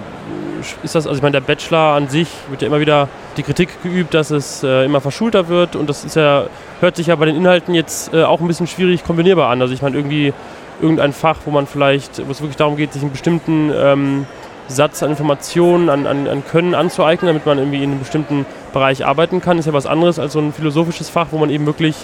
Ist 0.83 0.95
das, 0.95 1.07
also 1.07 1.15
ich 1.15 1.21
meine, 1.21 1.33
der 1.33 1.41
Bachelor 1.41 1.95
an 1.95 2.09
sich 2.09 2.27
wird 2.49 2.61
ja 2.61 2.67
immer 2.67 2.81
wieder 2.81 3.07
die 3.37 3.43
Kritik 3.43 3.81
geübt, 3.81 4.13
dass 4.13 4.29
es 4.29 4.61
äh, 4.61 4.83
immer 4.83 4.99
verschulter 4.99 5.47
wird 5.47 5.77
und 5.77 5.89
das 5.89 6.03
ist 6.03 6.17
ja, 6.17 6.47
hört 6.81 6.97
sich 6.97 7.07
ja 7.07 7.15
bei 7.15 7.25
den 7.25 7.37
Inhalten 7.37 7.73
jetzt 7.73 8.13
äh, 8.13 8.23
auch 8.23 8.41
ein 8.41 8.47
bisschen 8.47 8.67
schwierig 8.67 9.05
kombinierbar 9.05 9.49
an. 9.49 9.61
Also 9.61 9.73
ich 9.73 9.81
meine, 9.81 9.95
irgendwie 9.95 10.33
irgendein 10.81 11.13
Fach, 11.13 11.37
wo 11.45 11.51
man 11.51 11.65
vielleicht, 11.65 12.25
wo 12.27 12.31
es 12.31 12.41
wirklich 12.41 12.57
darum 12.57 12.75
geht, 12.75 12.91
sich 12.91 13.01
einen 13.01 13.11
bestimmten 13.11 13.71
ähm, 13.73 14.25
Satz 14.67 15.01
an 15.01 15.09
Informationen, 15.09 15.89
an, 15.89 16.05
an, 16.05 16.27
an 16.27 16.43
Können 16.45 16.75
anzueignen, 16.75 17.27
damit 17.27 17.45
man 17.45 17.57
irgendwie 17.57 17.83
in 17.83 17.91
einem 17.91 17.99
bestimmten 17.99 18.45
Bereich 18.71 19.05
arbeiten 19.05 19.41
kann, 19.41 19.57
ist 19.57 19.65
ja 19.65 19.73
was 19.73 19.85
anderes 19.85 20.19
als 20.19 20.33
so 20.33 20.39
ein 20.39 20.53
philosophisches 20.53 21.09
Fach, 21.09 21.27
wo 21.31 21.37
man 21.37 21.49
eben 21.49 21.65
wirklich 21.65 21.95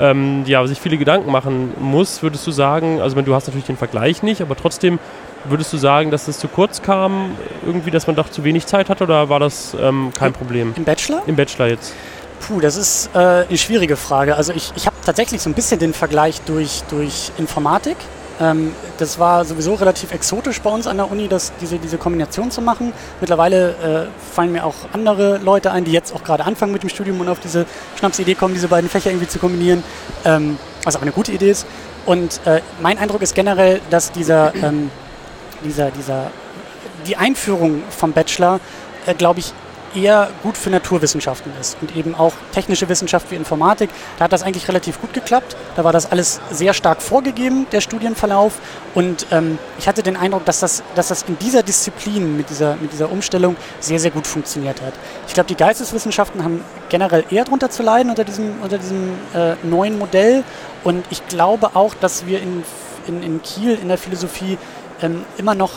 ähm, 0.00 0.44
ja, 0.46 0.66
sich 0.66 0.80
viele 0.80 0.96
Gedanken 0.96 1.30
machen 1.30 1.72
muss, 1.78 2.22
würdest 2.22 2.46
du 2.46 2.50
sagen, 2.50 3.00
also 3.00 3.20
du 3.20 3.34
hast 3.34 3.46
natürlich 3.46 3.66
den 3.66 3.76
Vergleich 3.76 4.22
nicht, 4.22 4.40
aber 4.40 4.56
trotzdem 4.56 4.98
würdest 5.44 5.72
du 5.72 5.76
sagen, 5.76 6.10
dass 6.10 6.28
es 6.28 6.38
zu 6.38 6.48
kurz 6.48 6.82
kam, 6.82 7.32
irgendwie, 7.64 7.90
dass 7.90 8.06
man 8.06 8.16
doch 8.16 8.30
zu 8.30 8.44
wenig 8.44 8.66
Zeit 8.66 8.88
hatte 8.88 9.04
oder 9.04 9.28
war 9.28 9.40
das 9.40 9.76
ähm, 9.80 10.10
kein 10.18 10.32
Problem? 10.32 10.72
Im 10.76 10.84
Bachelor? 10.84 11.22
Im 11.26 11.36
Bachelor 11.36 11.68
jetzt. 11.68 11.94
Puh, 12.40 12.60
das 12.60 12.76
ist 12.76 13.10
äh, 13.14 13.18
eine 13.18 13.58
schwierige 13.58 13.96
Frage. 13.96 14.36
Also 14.36 14.52
ich, 14.52 14.72
ich 14.76 14.86
habe 14.86 14.96
tatsächlich 15.04 15.40
so 15.40 15.48
ein 15.48 15.54
bisschen 15.54 15.78
den 15.78 15.94
Vergleich 15.94 16.40
durch, 16.42 16.82
durch 16.90 17.32
Informatik. 17.38 17.96
Ähm, 18.40 18.74
das 18.98 19.18
war 19.18 19.44
sowieso 19.44 19.74
relativ 19.74 20.12
exotisch 20.12 20.60
bei 20.60 20.70
uns 20.70 20.86
an 20.86 20.96
der 20.96 21.10
Uni, 21.10 21.28
das, 21.28 21.52
diese, 21.60 21.78
diese 21.78 21.98
Kombination 21.98 22.50
zu 22.50 22.60
machen. 22.60 22.92
Mittlerweile 23.20 23.70
äh, 23.70 24.34
fallen 24.34 24.52
mir 24.52 24.64
auch 24.64 24.74
andere 24.92 25.38
Leute 25.38 25.70
ein, 25.70 25.84
die 25.84 25.92
jetzt 25.92 26.14
auch 26.14 26.24
gerade 26.24 26.44
anfangen 26.44 26.72
mit 26.72 26.82
dem 26.82 26.88
Studium 26.88 27.20
und 27.20 27.28
auf 27.28 27.40
diese 27.40 27.66
Schnapsidee 27.98 28.34
kommen, 28.34 28.54
diese 28.54 28.68
beiden 28.68 28.90
Fächer 28.90 29.10
irgendwie 29.10 29.28
zu 29.28 29.38
kombinieren, 29.38 29.82
ähm, 30.24 30.58
was 30.84 30.96
auch 30.96 31.02
eine 31.02 31.12
gute 31.12 31.32
Idee 31.32 31.50
ist. 31.50 31.66
Und 32.06 32.40
äh, 32.44 32.60
mein 32.82 32.98
Eindruck 32.98 33.22
ist 33.22 33.34
generell, 33.34 33.80
dass 33.90 34.12
dieser, 34.12 34.54
ähm, 34.54 34.90
dieser, 35.64 35.90
dieser, 35.90 36.30
die 37.06 37.16
Einführung 37.16 37.82
vom 37.88 38.12
Bachelor, 38.12 38.60
äh, 39.06 39.14
glaube 39.14 39.40
ich, 39.40 39.52
eher 39.94 40.30
gut 40.42 40.56
für 40.56 40.70
Naturwissenschaften 40.70 41.52
ist 41.60 41.76
und 41.80 41.96
eben 41.96 42.14
auch 42.14 42.32
technische 42.52 42.88
Wissenschaft 42.88 43.30
wie 43.30 43.36
Informatik. 43.36 43.90
Da 44.18 44.24
hat 44.24 44.32
das 44.32 44.42
eigentlich 44.42 44.68
relativ 44.68 45.00
gut 45.00 45.12
geklappt. 45.12 45.56
Da 45.76 45.84
war 45.84 45.92
das 45.92 46.10
alles 46.10 46.40
sehr 46.50 46.74
stark 46.74 47.02
vorgegeben, 47.02 47.66
der 47.72 47.80
Studienverlauf. 47.80 48.54
Und 48.94 49.26
ähm, 49.30 49.58
ich 49.78 49.88
hatte 49.88 50.02
den 50.02 50.16
Eindruck, 50.16 50.44
dass 50.44 50.60
das, 50.60 50.82
dass 50.94 51.08
das 51.08 51.22
in 51.24 51.38
dieser 51.38 51.62
Disziplin, 51.62 52.36
mit 52.36 52.50
dieser, 52.50 52.76
mit 52.76 52.92
dieser 52.92 53.10
Umstellung 53.10 53.56
sehr, 53.80 54.00
sehr 54.00 54.10
gut 54.10 54.26
funktioniert 54.26 54.80
hat. 54.82 54.94
Ich 55.26 55.34
glaube, 55.34 55.48
die 55.48 55.56
Geisteswissenschaften 55.56 56.44
haben 56.44 56.64
generell 56.88 57.24
eher 57.30 57.44
darunter 57.44 57.70
zu 57.70 57.82
leiden 57.82 58.10
unter 58.10 58.24
diesem, 58.24 58.60
unter 58.62 58.78
diesem 58.78 59.10
äh, 59.34 59.54
neuen 59.62 59.98
Modell. 59.98 60.44
Und 60.82 61.04
ich 61.10 61.26
glaube 61.28 61.70
auch, 61.74 61.94
dass 61.94 62.26
wir 62.26 62.40
in, 62.40 62.64
in, 63.06 63.22
in 63.22 63.42
Kiel 63.42 63.78
in 63.80 63.88
der 63.88 63.98
Philosophie 63.98 64.58
ähm, 65.02 65.24
immer 65.38 65.54
noch 65.54 65.72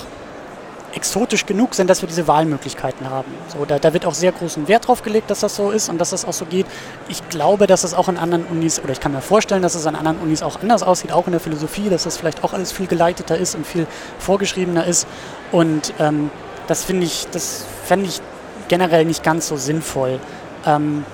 exotisch 0.97 1.45
genug 1.45 1.75
sind, 1.75 1.89
dass 1.89 2.01
wir 2.01 2.07
diese 2.07 2.27
Wahlmöglichkeiten 2.27 3.09
haben. 3.09 3.31
So, 3.47 3.65
da, 3.65 3.77
da 3.77 3.93
wird 3.93 4.05
auch 4.05 4.15
sehr 4.15 4.31
großen 4.31 4.67
Wert 4.67 4.87
drauf 4.87 5.03
gelegt, 5.03 5.29
dass 5.29 5.41
das 5.41 5.55
so 5.55 5.69
ist 5.69 5.89
und 5.89 5.99
dass 5.99 6.09
das 6.09 6.25
auch 6.25 6.33
so 6.33 6.45
geht. 6.45 6.65
Ich 7.07 7.29
glaube, 7.29 7.67
dass 7.67 7.83
es 7.83 7.93
auch 7.93 8.09
in 8.09 8.17
anderen 8.17 8.45
Unis, 8.45 8.79
oder 8.83 8.91
ich 8.91 8.99
kann 8.99 9.11
mir 9.11 9.21
vorstellen, 9.21 9.61
dass 9.61 9.75
es 9.75 9.85
an 9.85 9.95
anderen 9.95 10.17
Unis 10.17 10.41
auch 10.41 10.59
anders 10.59 10.81
aussieht, 10.81 11.11
auch 11.11 11.27
in 11.27 11.31
der 11.31 11.39
Philosophie, 11.39 11.89
dass 11.89 12.03
das 12.03 12.17
vielleicht 12.17 12.43
auch 12.43 12.53
alles 12.53 12.71
viel 12.71 12.87
geleiteter 12.87 13.37
ist 13.37 13.55
und 13.55 13.65
viel 13.65 13.85
vorgeschriebener 14.17 14.85
ist. 14.85 15.07
Und 15.51 15.93
ähm, 15.99 16.31
das 16.65 16.83
finde 16.83 17.05
ich, 17.05 17.27
das 17.31 17.63
fände 17.85 18.07
ich 18.07 18.19
generell 18.67 19.05
nicht 19.05 19.23
ganz 19.23 19.47
so 19.47 19.55
sinnvoll. 19.55 20.19
Ähm, 20.65 21.05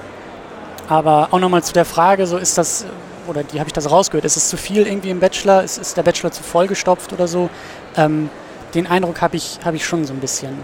aber 0.87 1.27
auch 1.31 1.39
nochmal 1.39 1.63
zu 1.63 1.73
der 1.73 1.85
Frage, 1.85 2.25
so 2.25 2.37
ist 2.37 2.57
das, 2.57 2.85
oder 3.27 3.43
die 3.43 3.59
habe 3.59 3.67
ich 3.67 3.73
das 3.73 3.91
rausgehört, 3.91 4.25
ist 4.25 4.37
es 4.37 4.47
zu 4.47 4.55
viel 4.55 4.87
irgendwie 4.87 5.09
im 5.09 5.19
Bachelor, 5.19 5.61
ist, 5.63 5.77
ist 5.77 5.97
der 5.97 6.03
Bachelor 6.03 6.31
zu 6.31 6.41
vollgestopft 6.41 7.11
oder 7.11 7.27
so? 7.27 7.49
Ähm, 7.97 8.29
den 8.75 8.87
Eindruck 8.87 9.21
habe 9.21 9.35
ich, 9.35 9.59
hab 9.63 9.73
ich 9.73 9.85
schon 9.85 10.05
so 10.05 10.13
ein 10.13 10.19
bisschen. 10.19 10.57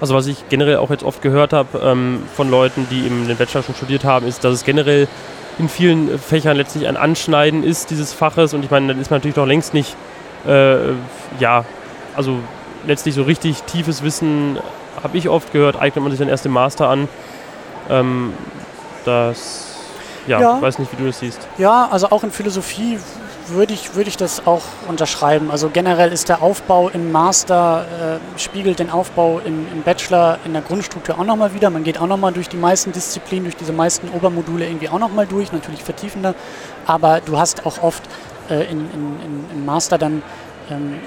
Also 0.00 0.14
was 0.14 0.26
ich 0.26 0.48
generell 0.48 0.76
auch 0.76 0.90
jetzt 0.90 1.02
oft 1.02 1.22
gehört 1.22 1.52
habe 1.52 1.80
ähm, 1.82 2.22
von 2.36 2.50
Leuten, 2.50 2.86
die 2.90 3.04
eben 3.04 3.26
den 3.26 3.36
Bachelor 3.36 3.62
schon 3.62 3.74
studiert 3.74 4.04
haben, 4.04 4.26
ist, 4.26 4.44
dass 4.44 4.54
es 4.54 4.64
generell 4.64 5.08
in 5.58 5.68
vielen 5.68 6.18
Fächern 6.18 6.56
letztlich 6.56 6.86
ein 6.86 6.96
Anschneiden 6.96 7.64
ist 7.64 7.90
dieses 7.90 8.12
Faches 8.12 8.54
und 8.54 8.64
ich 8.64 8.70
meine, 8.70 8.88
dann 8.88 9.00
ist 9.00 9.10
man 9.10 9.18
natürlich 9.18 9.36
noch 9.36 9.46
längst 9.46 9.74
nicht, 9.74 9.96
äh, 10.46 10.92
ja, 11.40 11.64
also 12.16 12.38
letztlich 12.86 13.16
so 13.16 13.24
richtig 13.24 13.62
tiefes 13.64 14.04
Wissen, 14.04 14.58
habe 15.02 15.18
ich 15.18 15.28
oft 15.28 15.52
gehört, 15.52 15.80
eignet 15.80 16.02
man 16.02 16.12
sich 16.12 16.20
dann 16.20 16.28
erst 16.28 16.46
im 16.46 16.52
Master 16.52 16.88
an. 16.88 17.08
Ähm, 17.90 18.32
das, 19.04 19.76
ja, 20.26 20.40
ja, 20.40 20.62
weiß 20.62 20.78
nicht, 20.78 20.92
wie 20.92 20.96
du 20.96 21.06
das 21.06 21.18
siehst. 21.18 21.40
Ja, 21.58 21.88
also 21.90 22.10
auch 22.10 22.22
in 22.22 22.30
Philosophie 22.30 22.98
würde 23.50 23.74
ich, 23.74 23.94
würde 23.94 24.08
ich 24.08 24.16
das 24.16 24.46
auch 24.46 24.62
unterschreiben. 24.88 25.50
Also 25.50 25.70
generell 25.70 26.12
ist 26.12 26.28
der 26.28 26.42
Aufbau 26.42 26.88
im 26.88 27.12
Master, 27.12 28.20
äh, 28.36 28.38
spiegelt 28.38 28.78
den 28.78 28.90
Aufbau 28.90 29.40
im, 29.44 29.66
im, 29.72 29.82
Bachelor 29.82 30.38
in 30.44 30.52
der 30.52 30.62
Grundstruktur 30.62 31.18
auch 31.18 31.24
nochmal 31.24 31.54
wieder. 31.54 31.70
Man 31.70 31.84
geht 31.84 32.00
auch 32.00 32.06
nochmal 32.06 32.32
durch 32.32 32.48
die 32.48 32.56
meisten 32.56 32.92
Disziplinen, 32.92 33.44
durch 33.44 33.56
diese 33.56 33.72
meisten 33.72 34.08
Obermodule 34.10 34.66
irgendwie 34.66 34.88
auch 34.88 34.98
nochmal 34.98 35.26
durch, 35.26 35.52
natürlich 35.52 35.82
vertiefender. 35.82 36.34
Aber 36.86 37.20
du 37.20 37.38
hast 37.38 37.66
auch 37.66 37.82
oft 37.82 38.02
äh, 38.50 38.64
in, 38.64 38.80
in, 38.92 39.20
in, 39.24 39.44
im 39.54 39.64
Master 39.64 39.98
dann 39.98 40.22
ähm, 40.70 41.00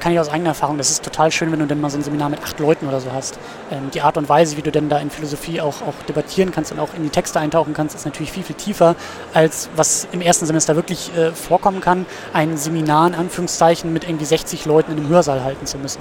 kann 0.00 0.12
ich 0.12 0.20
aus 0.20 0.28
eigener 0.28 0.50
Erfahrung, 0.50 0.78
das 0.78 0.90
ist 0.90 1.04
total 1.04 1.30
schön, 1.30 1.52
wenn 1.52 1.58
du 1.58 1.66
dann 1.66 1.80
mal 1.80 1.90
so 1.90 1.98
ein 1.98 2.02
Seminar 2.02 2.28
mit 2.28 2.42
acht 2.42 2.58
Leuten 2.58 2.86
oder 2.88 3.00
so 3.00 3.12
hast. 3.12 3.38
Ähm, 3.70 3.90
die 3.92 4.02
Art 4.02 4.16
und 4.16 4.28
Weise, 4.28 4.56
wie 4.56 4.62
du 4.62 4.70
denn 4.70 4.88
da 4.88 4.98
in 4.98 5.10
Philosophie 5.10 5.60
auch, 5.60 5.82
auch 5.82 5.94
debattieren 6.08 6.52
kannst 6.52 6.72
und 6.72 6.80
auch 6.80 6.94
in 6.96 7.02
die 7.02 7.10
Texte 7.10 7.40
eintauchen 7.40 7.74
kannst, 7.74 7.94
ist 7.94 8.04
natürlich 8.04 8.32
viel, 8.32 8.42
viel 8.42 8.56
tiefer, 8.56 8.96
als 9.34 9.68
was 9.76 10.08
im 10.12 10.20
ersten 10.20 10.46
Semester 10.46 10.76
wirklich 10.76 11.10
äh, 11.16 11.32
vorkommen 11.32 11.80
kann, 11.80 12.06
ein 12.32 12.56
Seminar 12.56 13.08
in 13.08 13.14
Anführungszeichen 13.14 13.92
mit 13.92 14.04
irgendwie 14.04 14.24
60 14.24 14.64
Leuten 14.66 14.92
in 14.92 14.98
einem 14.98 15.08
Hörsaal 15.08 15.44
halten 15.44 15.66
zu 15.66 15.78
müssen. 15.78 16.00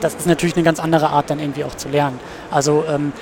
Das 0.00 0.14
ist 0.14 0.26
natürlich 0.26 0.56
eine 0.56 0.64
ganz 0.64 0.80
andere 0.80 1.10
Art, 1.10 1.30
dann 1.30 1.38
irgendwie 1.38 1.64
auch 1.64 1.74
zu 1.76 1.88
lernen. 1.88 2.18
Also 2.50 2.84
ähm, 2.88 3.12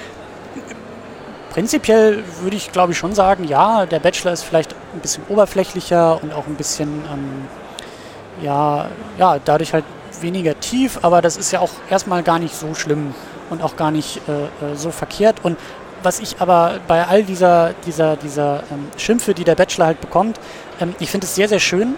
prinzipiell 1.50 2.22
würde 2.40 2.56
ich, 2.56 2.70
glaube 2.70 2.92
ich, 2.92 2.98
schon 2.98 3.14
sagen, 3.14 3.44
ja, 3.44 3.84
der 3.84 3.98
Bachelor 3.98 4.32
ist 4.32 4.44
vielleicht 4.44 4.74
ein 4.94 5.00
bisschen 5.00 5.24
oberflächlicher 5.28 6.22
und 6.22 6.32
auch 6.32 6.46
ein 6.46 6.54
bisschen, 6.54 6.88
ähm, 7.12 7.48
ja, 8.42 8.86
ja, 9.18 9.38
dadurch 9.44 9.74
halt 9.74 9.84
weniger 10.22 10.58
tief, 10.60 10.98
aber 11.02 11.22
das 11.22 11.36
ist 11.36 11.52
ja 11.52 11.60
auch 11.60 11.70
erstmal 11.90 12.22
gar 12.22 12.38
nicht 12.38 12.54
so 12.54 12.74
schlimm 12.74 13.14
und 13.50 13.62
auch 13.62 13.76
gar 13.76 13.90
nicht 13.90 14.20
äh, 14.28 14.72
äh, 14.72 14.76
so 14.76 14.90
verkehrt. 14.90 15.36
Und 15.42 15.58
was 16.02 16.20
ich 16.20 16.36
aber 16.40 16.80
bei 16.86 17.06
all 17.06 17.24
dieser, 17.24 17.74
dieser, 17.86 18.16
dieser 18.16 18.62
ähm, 18.70 18.88
Schimpfe, 18.96 19.34
die 19.34 19.44
der 19.44 19.54
Bachelor 19.54 19.86
halt 19.86 20.00
bekommt, 20.00 20.38
ähm, 20.80 20.94
ich 20.98 21.10
finde 21.10 21.26
es 21.26 21.34
sehr, 21.34 21.48
sehr 21.48 21.60
schön. 21.60 21.94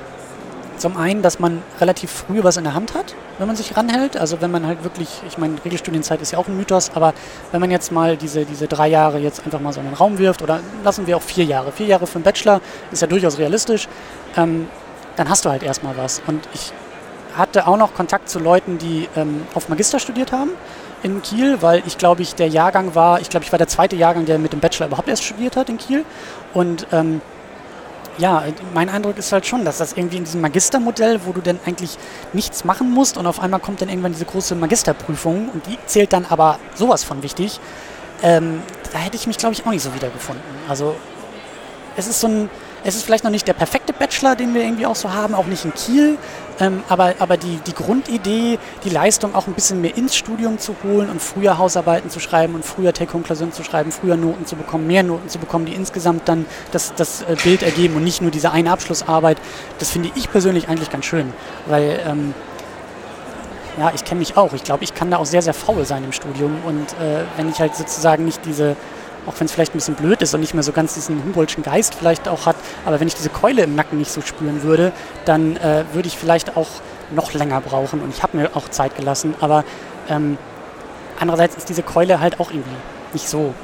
Zum 0.78 0.96
einen, 0.96 1.20
dass 1.20 1.38
man 1.38 1.62
relativ 1.78 2.10
früh 2.10 2.42
was 2.42 2.56
in 2.56 2.64
der 2.64 2.72
Hand 2.72 2.94
hat, 2.94 3.14
wenn 3.38 3.46
man 3.46 3.54
sich 3.54 3.76
ranhält. 3.76 4.16
Also 4.16 4.40
wenn 4.40 4.50
man 4.50 4.66
halt 4.66 4.82
wirklich, 4.82 5.08
ich 5.28 5.36
meine, 5.36 5.62
Regelstudienzeit 5.62 6.22
ist 6.22 6.30
ja 6.30 6.38
auch 6.38 6.48
ein 6.48 6.56
Mythos, 6.56 6.90
aber 6.94 7.12
wenn 7.52 7.60
man 7.60 7.70
jetzt 7.70 7.92
mal 7.92 8.16
diese, 8.16 8.46
diese 8.46 8.66
drei 8.66 8.88
Jahre 8.88 9.18
jetzt 9.18 9.44
einfach 9.44 9.60
mal 9.60 9.74
so 9.74 9.80
in 9.80 9.86
den 9.86 9.94
Raum 9.94 10.16
wirft 10.16 10.40
oder 10.40 10.60
lassen 10.82 11.06
wir 11.06 11.18
auch 11.18 11.22
vier 11.22 11.44
Jahre. 11.44 11.70
Vier 11.70 11.86
Jahre 11.86 12.06
für 12.06 12.14
einen 12.14 12.24
Bachelor 12.24 12.62
ist 12.90 13.02
ja 13.02 13.06
durchaus 13.08 13.36
realistisch. 13.36 13.88
Ähm, 14.38 14.68
dann 15.16 15.28
hast 15.28 15.44
du 15.44 15.50
halt 15.50 15.62
erstmal 15.62 15.98
was. 15.98 16.22
Und 16.26 16.48
ich 16.54 16.72
hatte 17.36 17.66
auch 17.66 17.76
noch 17.76 17.94
Kontakt 17.94 18.28
zu 18.28 18.38
Leuten, 18.38 18.78
die 18.78 19.08
ähm, 19.16 19.46
auf 19.54 19.68
Magister 19.68 19.98
studiert 19.98 20.32
haben 20.32 20.50
in 21.02 21.22
Kiel, 21.22 21.62
weil 21.62 21.82
ich 21.86 21.98
glaube, 21.98 22.22
ich 22.22 22.34
der 22.34 22.48
Jahrgang 22.48 22.94
war, 22.94 23.20
ich 23.20 23.30
glaube, 23.30 23.44
ich 23.44 23.52
war 23.52 23.58
der 23.58 23.68
zweite 23.68 23.96
Jahrgang, 23.96 24.26
der 24.26 24.38
mit 24.38 24.52
dem 24.52 24.60
Bachelor 24.60 24.88
überhaupt 24.88 25.08
erst 25.08 25.24
studiert 25.24 25.56
hat 25.56 25.68
in 25.68 25.78
Kiel. 25.78 26.04
Und 26.52 26.86
ähm, 26.92 27.20
ja, 28.18 28.44
mein 28.74 28.88
Eindruck 28.88 29.16
ist 29.16 29.32
halt 29.32 29.46
schon, 29.46 29.64
dass 29.64 29.78
das 29.78 29.94
irgendwie 29.94 30.18
in 30.18 30.24
diesem 30.24 30.40
Magistermodell, 30.42 31.20
wo 31.24 31.32
du 31.32 31.40
dann 31.40 31.58
eigentlich 31.64 31.96
nichts 32.32 32.64
machen 32.64 32.90
musst 32.90 33.16
und 33.16 33.26
auf 33.26 33.40
einmal 33.40 33.60
kommt 33.60 33.80
dann 33.80 33.88
irgendwann 33.88 34.12
diese 34.12 34.26
große 34.26 34.54
Magisterprüfung 34.54 35.48
und 35.48 35.66
die 35.66 35.78
zählt 35.86 36.12
dann 36.12 36.26
aber 36.28 36.58
sowas 36.74 37.02
von 37.02 37.22
wichtig, 37.22 37.60
ähm, 38.22 38.62
da 38.92 38.98
hätte 38.98 39.16
ich 39.16 39.26
mich, 39.26 39.38
glaube 39.38 39.54
ich, 39.54 39.64
auch 39.64 39.70
nicht 39.70 39.82
so 39.82 39.94
wiedergefunden. 39.94 40.44
Also 40.68 40.94
es 41.96 42.06
ist 42.06 42.20
so 42.20 42.26
ein, 42.26 42.50
es 42.84 42.94
ist 42.94 43.04
vielleicht 43.04 43.24
noch 43.24 43.30
nicht 43.30 43.48
der 43.48 43.54
perfekte 43.54 43.92
Bachelor, 43.92 44.36
den 44.36 44.52
wir 44.54 44.62
irgendwie 44.62 44.86
auch 44.86 44.96
so 44.96 45.12
haben, 45.12 45.34
auch 45.34 45.46
nicht 45.46 45.64
in 45.64 45.72
Kiel, 45.72 46.18
ähm, 46.60 46.82
aber, 46.88 47.14
aber 47.18 47.36
die, 47.36 47.58
die 47.66 47.72
Grundidee, 47.72 48.58
die 48.84 48.90
Leistung 48.90 49.34
auch 49.34 49.46
ein 49.46 49.54
bisschen 49.54 49.80
mehr 49.80 49.96
ins 49.96 50.14
Studium 50.14 50.58
zu 50.58 50.76
holen 50.84 51.10
und 51.10 51.20
früher 51.20 51.58
Hausarbeiten 51.58 52.10
zu 52.10 52.20
schreiben 52.20 52.54
und 52.54 52.64
früher 52.64 52.92
Take-Home-Klausuren 52.92 53.52
zu 53.52 53.64
schreiben, 53.64 53.90
früher 53.90 54.16
Noten 54.16 54.46
zu 54.46 54.56
bekommen, 54.56 54.86
mehr 54.86 55.02
Noten 55.02 55.28
zu 55.28 55.38
bekommen, 55.38 55.66
die 55.66 55.74
insgesamt 55.74 56.28
dann 56.28 56.46
das, 56.72 56.94
das 56.94 57.22
äh, 57.22 57.36
Bild 57.42 57.62
ergeben 57.62 57.96
und 57.96 58.04
nicht 58.04 58.20
nur 58.20 58.30
diese 58.30 58.52
eine 58.52 58.70
Abschlussarbeit, 58.70 59.38
das 59.78 59.90
finde 59.90 60.10
ich 60.14 60.30
persönlich 60.30 60.68
eigentlich 60.68 60.90
ganz 60.90 61.06
schön, 61.06 61.32
weil 61.66 62.00
ähm, 62.06 62.34
ja, 63.78 63.92
ich 63.94 64.04
kenne 64.04 64.18
mich 64.18 64.36
auch. 64.36 64.52
Ich 64.52 64.64
glaube, 64.64 64.84
ich 64.84 64.94
kann 64.94 65.10
da 65.10 65.16
auch 65.16 65.26
sehr, 65.26 65.42
sehr 65.42 65.54
faul 65.54 65.86
sein 65.86 66.04
im 66.04 66.12
Studium 66.12 66.58
und 66.66 66.92
äh, 66.94 67.24
wenn 67.36 67.48
ich 67.48 67.60
halt 67.60 67.74
sozusagen 67.74 68.24
nicht 68.24 68.44
diese 68.44 68.76
auch 69.26 69.34
wenn 69.38 69.46
es 69.46 69.52
vielleicht 69.52 69.74
ein 69.74 69.78
bisschen 69.78 69.94
blöd 69.94 70.22
ist 70.22 70.34
und 70.34 70.40
nicht 70.40 70.54
mehr 70.54 70.62
so 70.62 70.72
ganz 70.72 70.94
diesen 70.94 71.22
Humboldtschen 71.22 71.62
Geist 71.62 71.94
vielleicht 71.94 72.28
auch 72.28 72.46
hat, 72.46 72.56
aber 72.84 73.00
wenn 73.00 73.08
ich 73.08 73.14
diese 73.14 73.30
Keule 73.30 73.62
im 73.62 73.74
Nacken 73.74 73.98
nicht 73.98 74.10
so 74.10 74.20
spüren 74.20 74.62
würde, 74.62 74.92
dann 75.24 75.56
äh, 75.56 75.84
würde 75.92 76.08
ich 76.08 76.16
vielleicht 76.16 76.56
auch 76.56 76.68
noch 77.10 77.32
länger 77.32 77.60
brauchen 77.60 78.00
und 78.00 78.10
ich 78.14 78.22
habe 78.22 78.36
mir 78.36 78.50
auch 78.54 78.68
Zeit 78.68 78.96
gelassen, 78.96 79.34
aber 79.40 79.64
ähm, 80.08 80.38
andererseits 81.18 81.56
ist 81.56 81.68
diese 81.68 81.82
Keule 81.82 82.20
halt 82.20 82.40
auch 82.40 82.50
irgendwie 82.50 82.76
nicht 83.12 83.28
so 83.28 83.54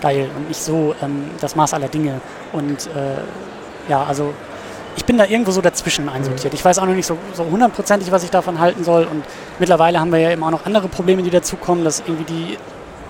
geil 0.00 0.30
und 0.36 0.48
nicht 0.48 0.62
so 0.62 0.94
ähm, 1.02 1.30
das 1.40 1.56
Maß 1.56 1.74
aller 1.74 1.88
Dinge 1.88 2.20
und 2.52 2.86
äh, 2.88 3.90
ja, 3.90 4.04
also 4.04 4.34
ich 4.98 5.04
bin 5.04 5.16
da 5.16 5.24
irgendwo 5.24 5.52
so 5.52 5.60
dazwischen 5.60 6.08
einsortiert. 6.08 6.54
Ich 6.54 6.64
weiß 6.64 6.80
auch 6.80 6.86
noch 6.86 6.94
nicht 6.94 7.06
so, 7.06 7.16
so 7.32 7.44
hundertprozentig, 7.44 8.10
was 8.10 8.24
ich 8.24 8.30
davon 8.30 8.58
halten 8.58 8.82
soll. 8.82 9.04
Und 9.04 9.24
mittlerweile 9.60 10.00
haben 10.00 10.10
wir 10.10 10.18
ja 10.18 10.32
eben 10.32 10.42
auch 10.42 10.50
noch 10.50 10.66
andere 10.66 10.88
Probleme, 10.88 11.22
die 11.22 11.30
dazukommen, 11.30 11.84
dass 11.84 12.00
irgendwie 12.00 12.24
die 12.24 12.58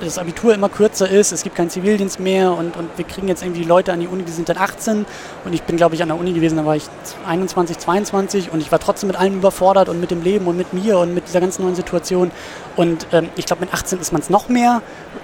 das 0.01 0.19
Abitur 0.19 0.55
immer 0.55 0.69
kürzer 0.69 1.09
ist, 1.09 1.33
es 1.33 1.43
gibt 1.43 1.57
keinen 1.57 1.71
Zivildienst 1.71 2.21
mehr 2.21 2.53
und, 2.53 2.77
und 2.77 2.91
wir 2.97 3.05
kriegen 3.05 3.29
jetzt 3.29 3.43
irgendwie 3.43 3.65
Leute 3.65 3.93
an 3.93 4.01
die 4.01 4.07
Uni, 4.07 4.23
die 4.23 4.33
sind 4.33 4.49
dann 4.49 4.59
18 4.59 5.07
und 5.45 5.53
ich 5.53 5.63
bin, 5.63 5.77
glaube 5.77 5.95
ich, 5.95 6.03
an 6.03 6.09
der 6.09 6.19
Uni 6.19 6.33
gewesen, 6.33 6.57
da 6.57 6.65
war 6.65 6.77
ich 6.77 6.85
21, 7.27 7.79
22 7.79 8.53
und 8.53 8.61
ich 8.61 8.71
war 8.71 8.79
trotzdem 8.79 9.09
mit 9.09 9.17
allem 9.17 9.35
überfordert 9.37 9.89
und 9.89 10.01
mit 10.01 10.11
dem 10.11 10.23
Leben 10.23 10.47
und 10.47 10.57
mit 10.57 10.73
mir 10.73 10.99
und 10.99 11.15
mit 11.15 11.27
dieser 11.27 11.41
ganzen 11.41 11.63
neuen 11.63 11.75
Situation. 11.75 12.31
Und 12.77 13.07
ähm, 13.13 13.29
ich 13.37 13.47
glaube, 13.47 13.61
mit 13.61 13.75
18 13.75 13.99
ist 14.01 14.13
man 14.13 14.21
es 14.21 14.31
noch 14.31 14.49
mehr. 14.49 14.83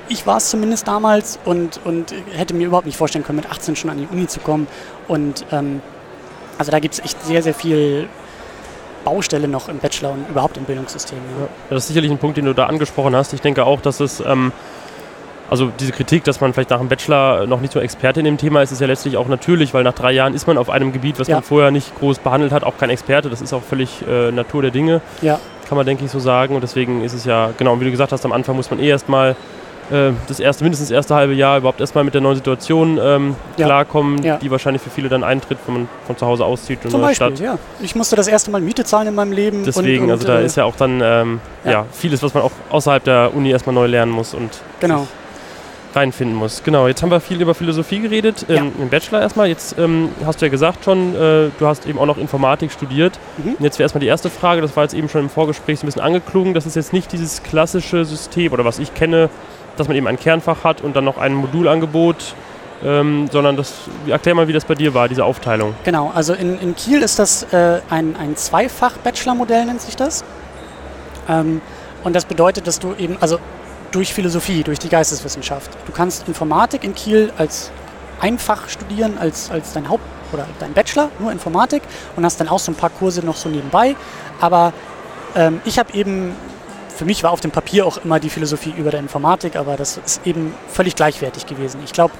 Ich 0.08 0.26
war 0.26 0.38
es 0.38 0.50
zumindest 0.50 0.88
damals 0.88 1.38
und, 1.44 1.80
und 1.84 2.12
hätte 2.32 2.54
mir 2.54 2.66
überhaupt 2.66 2.86
nicht 2.86 2.98
vorstellen 2.98 3.24
können, 3.24 3.36
mit 3.36 3.50
18 3.50 3.76
schon 3.76 3.90
an 3.90 3.98
die 3.98 4.08
Uni 4.10 4.26
zu 4.26 4.40
kommen. 4.40 4.66
Und 5.08 5.44
ähm, 5.52 5.80
also 6.58 6.70
da 6.70 6.80
gibt 6.80 6.94
es 6.94 7.00
echt 7.00 7.24
sehr, 7.24 7.42
sehr 7.42 7.54
viel 7.54 8.08
Baustelle 9.04 9.48
noch 9.48 9.68
im 9.68 9.78
Bachelor 9.78 10.12
und 10.12 10.28
überhaupt 10.28 10.56
im 10.56 10.64
Bildungssystem. 10.64 11.18
Ja. 11.18 11.48
Das 11.70 11.84
ist 11.84 11.88
sicherlich 11.88 12.10
ein 12.10 12.18
Punkt, 12.18 12.36
den 12.36 12.46
du 12.46 12.54
da 12.54 12.66
angesprochen 12.66 13.14
hast. 13.14 13.32
Ich 13.32 13.40
denke 13.40 13.64
auch, 13.64 13.80
dass 13.80 14.00
es, 14.00 14.20
ähm, 14.20 14.52
also 15.50 15.70
diese 15.78 15.92
Kritik, 15.92 16.24
dass 16.24 16.40
man 16.40 16.52
vielleicht 16.52 16.70
nach 16.70 16.78
dem 16.78 16.88
Bachelor 16.88 17.46
noch 17.46 17.60
nicht 17.60 17.72
so 17.72 17.80
Experte 17.80 18.20
in 18.20 18.24
dem 18.24 18.38
Thema 18.38 18.62
ist, 18.62 18.72
ist 18.72 18.80
ja 18.80 18.86
letztlich 18.86 19.16
auch 19.16 19.28
natürlich, 19.28 19.74
weil 19.74 19.84
nach 19.84 19.92
drei 19.92 20.12
Jahren 20.12 20.34
ist 20.34 20.46
man 20.46 20.58
auf 20.58 20.70
einem 20.70 20.92
Gebiet, 20.92 21.20
was 21.20 21.28
ja. 21.28 21.36
man 21.36 21.44
vorher 21.44 21.70
nicht 21.70 21.94
groß 21.98 22.18
behandelt 22.20 22.52
hat, 22.52 22.64
auch 22.64 22.78
kein 22.78 22.90
Experte. 22.90 23.30
Das 23.30 23.40
ist 23.40 23.52
auch 23.52 23.62
völlig 23.62 24.02
äh, 24.08 24.32
Natur 24.32 24.62
der 24.62 24.70
Dinge. 24.70 25.00
Ja. 25.22 25.38
Kann 25.68 25.76
man, 25.76 25.86
denke 25.86 26.04
ich, 26.04 26.10
so 26.10 26.18
sagen. 26.18 26.54
Und 26.54 26.62
deswegen 26.62 27.02
ist 27.02 27.12
es 27.12 27.24
ja, 27.24 27.50
genau, 27.56 27.78
wie 27.80 27.84
du 27.84 27.90
gesagt 27.90 28.12
hast, 28.12 28.24
am 28.24 28.32
Anfang 28.32 28.56
muss 28.56 28.70
man 28.70 28.80
eh 28.80 28.88
erstmal 28.88 29.36
das 29.90 30.40
erste, 30.40 30.64
mindestens 30.64 30.88
das 30.88 30.94
erste 30.94 31.14
halbe 31.14 31.34
Jahr 31.34 31.58
überhaupt 31.58 31.80
erstmal 31.80 32.04
mit 32.04 32.14
der 32.14 32.20
neuen 32.20 32.36
Situation 32.36 32.98
ähm, 33.02 33.36
ja. 33.56 33.66
klarkommen, 33.66 34.22
ja. 34.22 34.38
die 34.38 34.50
wahrscheinlich 34.50 34.82
für 34.82 34.90
viele 34.90 35.08
dann 35.08 35.22
eintritt, 35.22 35.58
wenn 35.66 35.74
man 35.74 35.88
von 36.06 36.16
zu 36.16 36.26
Hause 36.26 36.44
auszieht. 36.44 36.80
Zum 36.82 37.00
Beispiel, 37.00 37.36
Stadt. 37.36 37.40
ja. 37.40 37.58
Ich 37.80 37.94
musste 37.94 38.16
das 38.16 38.26
erste 38.26 38.50
Mal 38.50 38.60
Miete 38.60 38.84
zahlen 38.84 39.08
in 39.08 39.14
meinem 39.14 39.32
Leben. 39.32 39.64
Deswegen, 39.64 40.04
und, 40.04 40.10
und, 40.10 40.10
also 40.12 40.26
da 40.26 40.40
äh, 40.40 40.46
ist 40.46 40.56
ja 40.56 40.64
auch 40.64 40.76
dann 40.76 41.00
ähm, 41.02 41.40
ja. 41.64 41.70
ja. 41.70 41.86
vieles, 41.92 42.22
was 42.22 42.32
man 42.34 42.42
auch 42.42 42.52
außerhalb 42.70 43.04
der 43.04 43.32
Uni 43.34 43.50
erstmal 43.50 43.74
neu 43.74 43.86
lernen 43.86 44.12
muss 44.12 44.32
und 44.32 44.50
genau. 44.80 45.06
reinfinden 45.94 46.36
muss. 46.36 46.62
Genau, 46.64 46.88
jetzt 46.88 47.02
haben 47.02 47.10
wir 47.10 47.20
viel 47.20 47.40
über 47.40 47.54
Philosophie 47.54 48.00
geredet, 48.00 48.46
ähm, 48.48 48.72
im 48.80 48.88
Bachelor 48.88 49.20
erstmal. 49.20 49.48
Jetzt 49.48 49.76
ähm, 49.78 50.08
hast 50.24 50.40
du 50.40 50.46
ja 50.46 50.50
gesagt 50.50 50.84
schon, 50.84 51.14
äh, 51.14 51.50
du 51.58 51.66
hast 51.66 51.86
eben 51.86 51.98
auch 51.98 52.06
noch 52.06 52.18
Informatik 52.18 52.72
studiert. 52.72 53.18
Mhm. 53.36 53.54
Und 53.54 53.64
jetzt 53.64 53.78
wäre 53.78 53.84
erstmal 53.84 54.00
die 54.00 54.08
erste 54.08 54.30
Frage, 54.30 54.62
das 54.62 54.74
war 54.76 54.84
jetzt 54.84 54.94
eben 54.94 55.08
schon 55.08 55.22
im 55.22 55.30
Vorgespräch 55.30 55.78
so 55.78 55.84
ein 55.84 55.88
bisschen 55.88 56.02
angeklungen, 56.02 56.54
das 56.54 56.64
ist 56.64 56.76
jetzt 56.76 56.92
nicht 56.92 57.12
dieses 57.12 57.42
klassische 57.42 58.04
System 58.04 58.52
oder 58.52 58.64
was 58.64 58.78
ich 58.78 58.94
kenne, 58.94 59.28
dass 59.76 59.88
man 59.88 59.96
eben 59.96 60.06
ein 60.06 60.18
Kernfach 60.18 60.64
hat 60.64 60.80
und 60.80 60.94
dann 60.96 61.04
noch 61.04 61.18
ein 61.18 61.34
Modulangebot, 61.34 62.34
ähm, 62.84 63.28
sondern 63.30 63.56
das, 63.56 63.72
erklär 64.06 64.34
mal, 64.34 64.48
wie 64.48 64.52
das 64.52 64.64
bei 64.64 64.74
dir 64.74 64.94
war, 64.94 65.08
diese 65.08 65.24
Aufteilung. 65.24 65.74
Genau, 65.84 66.10
also 66.14 66.34
in, 66.34 66.58
in 66.60 66.74
Kiel 66.76 67.02
ist 67.02 67.18
das 67.18 67.44
äh, 67.52 67.80
ein, 67.90 68.16
ein 68.16 68.36
Zweifach-Bachelor-Modell, 68.36 69.66
nennt 69.66 69.80
sich 69.80 69.96
das. 69.96 70.24
Ähm, 71.28 71.60
und 72.02 72.14
das 72.14 72.24
bedeutet, 72.26 72.66
dass 72.66 72.78
du 72.78 72.94
eben, 72.98 73.16
also 73.20 73.38
durch 73.90 74.12
Philosophie, 74.12 74.62
durch 74.62 74.78
die 74.78 74.88
Geisteswissenschaft, 74.88 75.70
du 75.86 75.92
kannst 75.92 76.28
Informatik 76.28 76.84
in 76.84 76.94
Kiel 76.94 77.32
als 77.38 77.70
einfach 78.20 78.68
studieren, 78.68 79.18
als, 79.18 79.50
als 79.50 79.72
dein 79.72 79.88
Haupt- 79.88 80.04
oder 80.32 80.46
dein 80.58 80.72
Bachelor, 80.72 81.10
nur 81.18 81.32
Informatik 81.32 81.82
und 82.16 82.24
hast 82.24 82.40
dann 82.40 82.48
auch 82.48 82.58
so 82.58 82.72
ein 82.72 82.74
paar 82.74 82.90
Kurse 82.90 83.24
noch 83.24 83.36
so 83.36 83.48
nebenbei. 83.48 83.96
Aber 84.40 84.72
ähm, 85.36 85.60
ich 85.64 85.78
habe 85.78 85.92
eben 85.94 86.34
für 86.96 87.04
mich 87.04 87.22
war 87.22 87.32
auf 87.32 87.40
dem 87.40 87.50
Papier 87.50 87.86
auch 87.86 87.98
immer 87.98 88.20
die 88.20 88.30
Philosophie 88.30 88.72
über 88.76 88.90
der 88.90 89.00
Informatik, 89.00 89.56
aber 89.56 89.76
das 89.76 89.98
ist 89.98 90.26
eben 90.26 90.54
völlig 90.68 90.94
gleichwertig 90.94 91.46
gewesen. 91.46 91.80
Ich 91.84 91.92
glaube, 91.92 92.14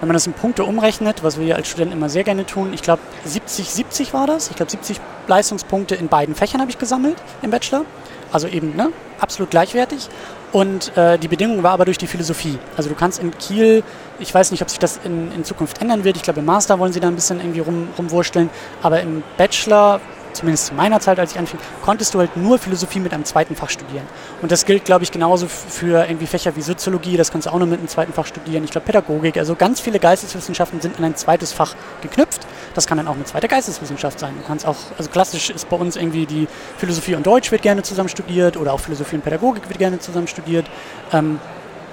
wenn 0.00 0.08
man 0.08 0.14
das 0.14 0.26
in 0.26 0.34
Punkte 0.34 0.64
umrechnet, 0.64 1.22
was 1.22 1.40
wir 1.40 1.56
als 1.56 1.68
Studenten 1.68 1.96
immer 1.96 2.08
sehr 2.08 2.24
gerne 2.24 2.44
tun, 2.44 2.72
ich 2.74 2.82
glaube 2.82 3.00
70, 3.24 3.70
70 3.70 4.12
war 4.12 4.26
das. 4.26 4.50
Ich 4.50 4.56
glaube 4.56 4.70
70 4.70 5.00
Leistungspunkte 5.26 5.94
in 5.94 6.08
beiden 6.08 6.34
Fächern 6.34 6.60
habe 6.60 6.70
ich 6.70 6.78
gesammelt 6.78 7.16
im 7.42 7.50
Bachelor. 7.50 7.84
Also 8.32 8.48
eben 8.48 8.76
ne, 8.76 8.90
absolut 9.20 9.50
gleichwertig. 9.50 10.08
Und 10.52 10.96
äh, 10.96 11.18
die 11.18 11.28
Bedingung 11.28 11.62
war 11.62 11.72
aber 11.72 11.84
durch 11.84 11.98
die 11.98 12.06
Philosophie. 12.06 12.58
Also 12.76 12.88
du 12.88 12.94
kannst 12.94 13.20
in 13.20 13.36
Kiel, 13.38 13.82
ich 14.18 14.32
weiß 14.32 14.50
nicht, 14.50 14.62
ob 14.62 14.70
sich 14.70 14.78
das 14.78 15.00
in, 15.04 15.32
in 15.32 15.44
Zukunft 15.44 15.80
ändern 15.80 16.04
wird. 16.04 16.16
Ich 16.16 16.22
glaube, 16.22 16.40
im 16.40 16.46
Master 16.46 16.78
wollen 16.78 16.92
sie 16.92 17.00
da 17.00 17.08
ein 17.08 17.14
bisschen 17.14 17.40
irgendwie 17.40 17.60
rum, 17.60 17.88
rumwursteln. 17.96 18.50
Aber 18.82 19.00
im 19.00 19.22
Bachelor 19.36 20.00
zumindest 20.36 20.66
zu 20.66 20.74
meiner 20.74 21.00
Zeit, 21.00 21.18
als 21.18 21.32
ich 21.32 21.38
anfing, 21.38 21.58
konntest 21.82 22.14
du 22.14 22.18
halt 22.18 22.36
nur 22.36 22.58
Philosophie 22.58 23.00
mit 23.00 23.12
einem 23.12 23.24
zweiten 23.24 23.56
Fach 23.56 23.70
studieren. 23.70 24.06
Und 24.42 24.52
das 24.52 24.64
gilt, 24.64 24.84
glaube 24.84 25.04
ich, 25.04 25.12
genauso 25.12 25.48
für 25.48 26.06
irgendwie 26.06 26.26
Fächer 26.26 26.56
wie 26.56 26.62
Soziologie, 26.62 27.16
das 27.16 27.30
kannst 27.30 27.46
du 27.46 27.50
auch 27.50 27.58
nur 27.58 27.66
mit 27.66 27.78
einem 27.78 27.88
zweiten 27.88 28.12
Fach 28.12 28.26
studieren. 28.26 28.64
Ich 28.64 28.70
glaube, 28.70 28.86
Pädagogik, 28.86 29.36
also 29.38 29.54
ganz 29.54 29.80
viele 29.80 29.98
Geisteswissenschaften 29.98 30.80
sind 30.80 30.98
an 30.98 31.04
ein 31.04 31.16
zweites 31.16 31.52
Fach 31.52 31.74
geknüpft. 32.02 32.46
Das 32.74 32.86
kann 32.86 32.98
dann 32.98 33.08
auch 33.08 33.14
eine 33.14 33.24
zweite 33.24 33.48
Geisteswissenschaft 33.48 34.20
sein. 34.20 34.34
Du 34.40 34.46
kannst 34.46 34.66
auch, 34.66 34.76
also 34.98 35.10
klassisch 35.10 35.50
ist 35.50 35.68
bei 35.68 35.76
uns 35.76 35.96
irgendwie 35.96 36.26
die 36.26 36.46
Philosophie 36.76 37.14
und 37.14 37.26
Deutsch 37.26 37.50
wird 37.50 37.62
gerne 37.62 37.82
zusammen 37.82 38.08
studiert 38.08 38.56
oder 38.56 38.72
auch 38.72 38.80
Philosophie 38.80 39.16
und 39.16 39.22
Pädagogik 39.22 39.68
wird 39.68 39.78
gerne 39.78 39.98
zusammen 39.98 40.28
studiert. 40.28 40.66
Ähm, 41.12 41.40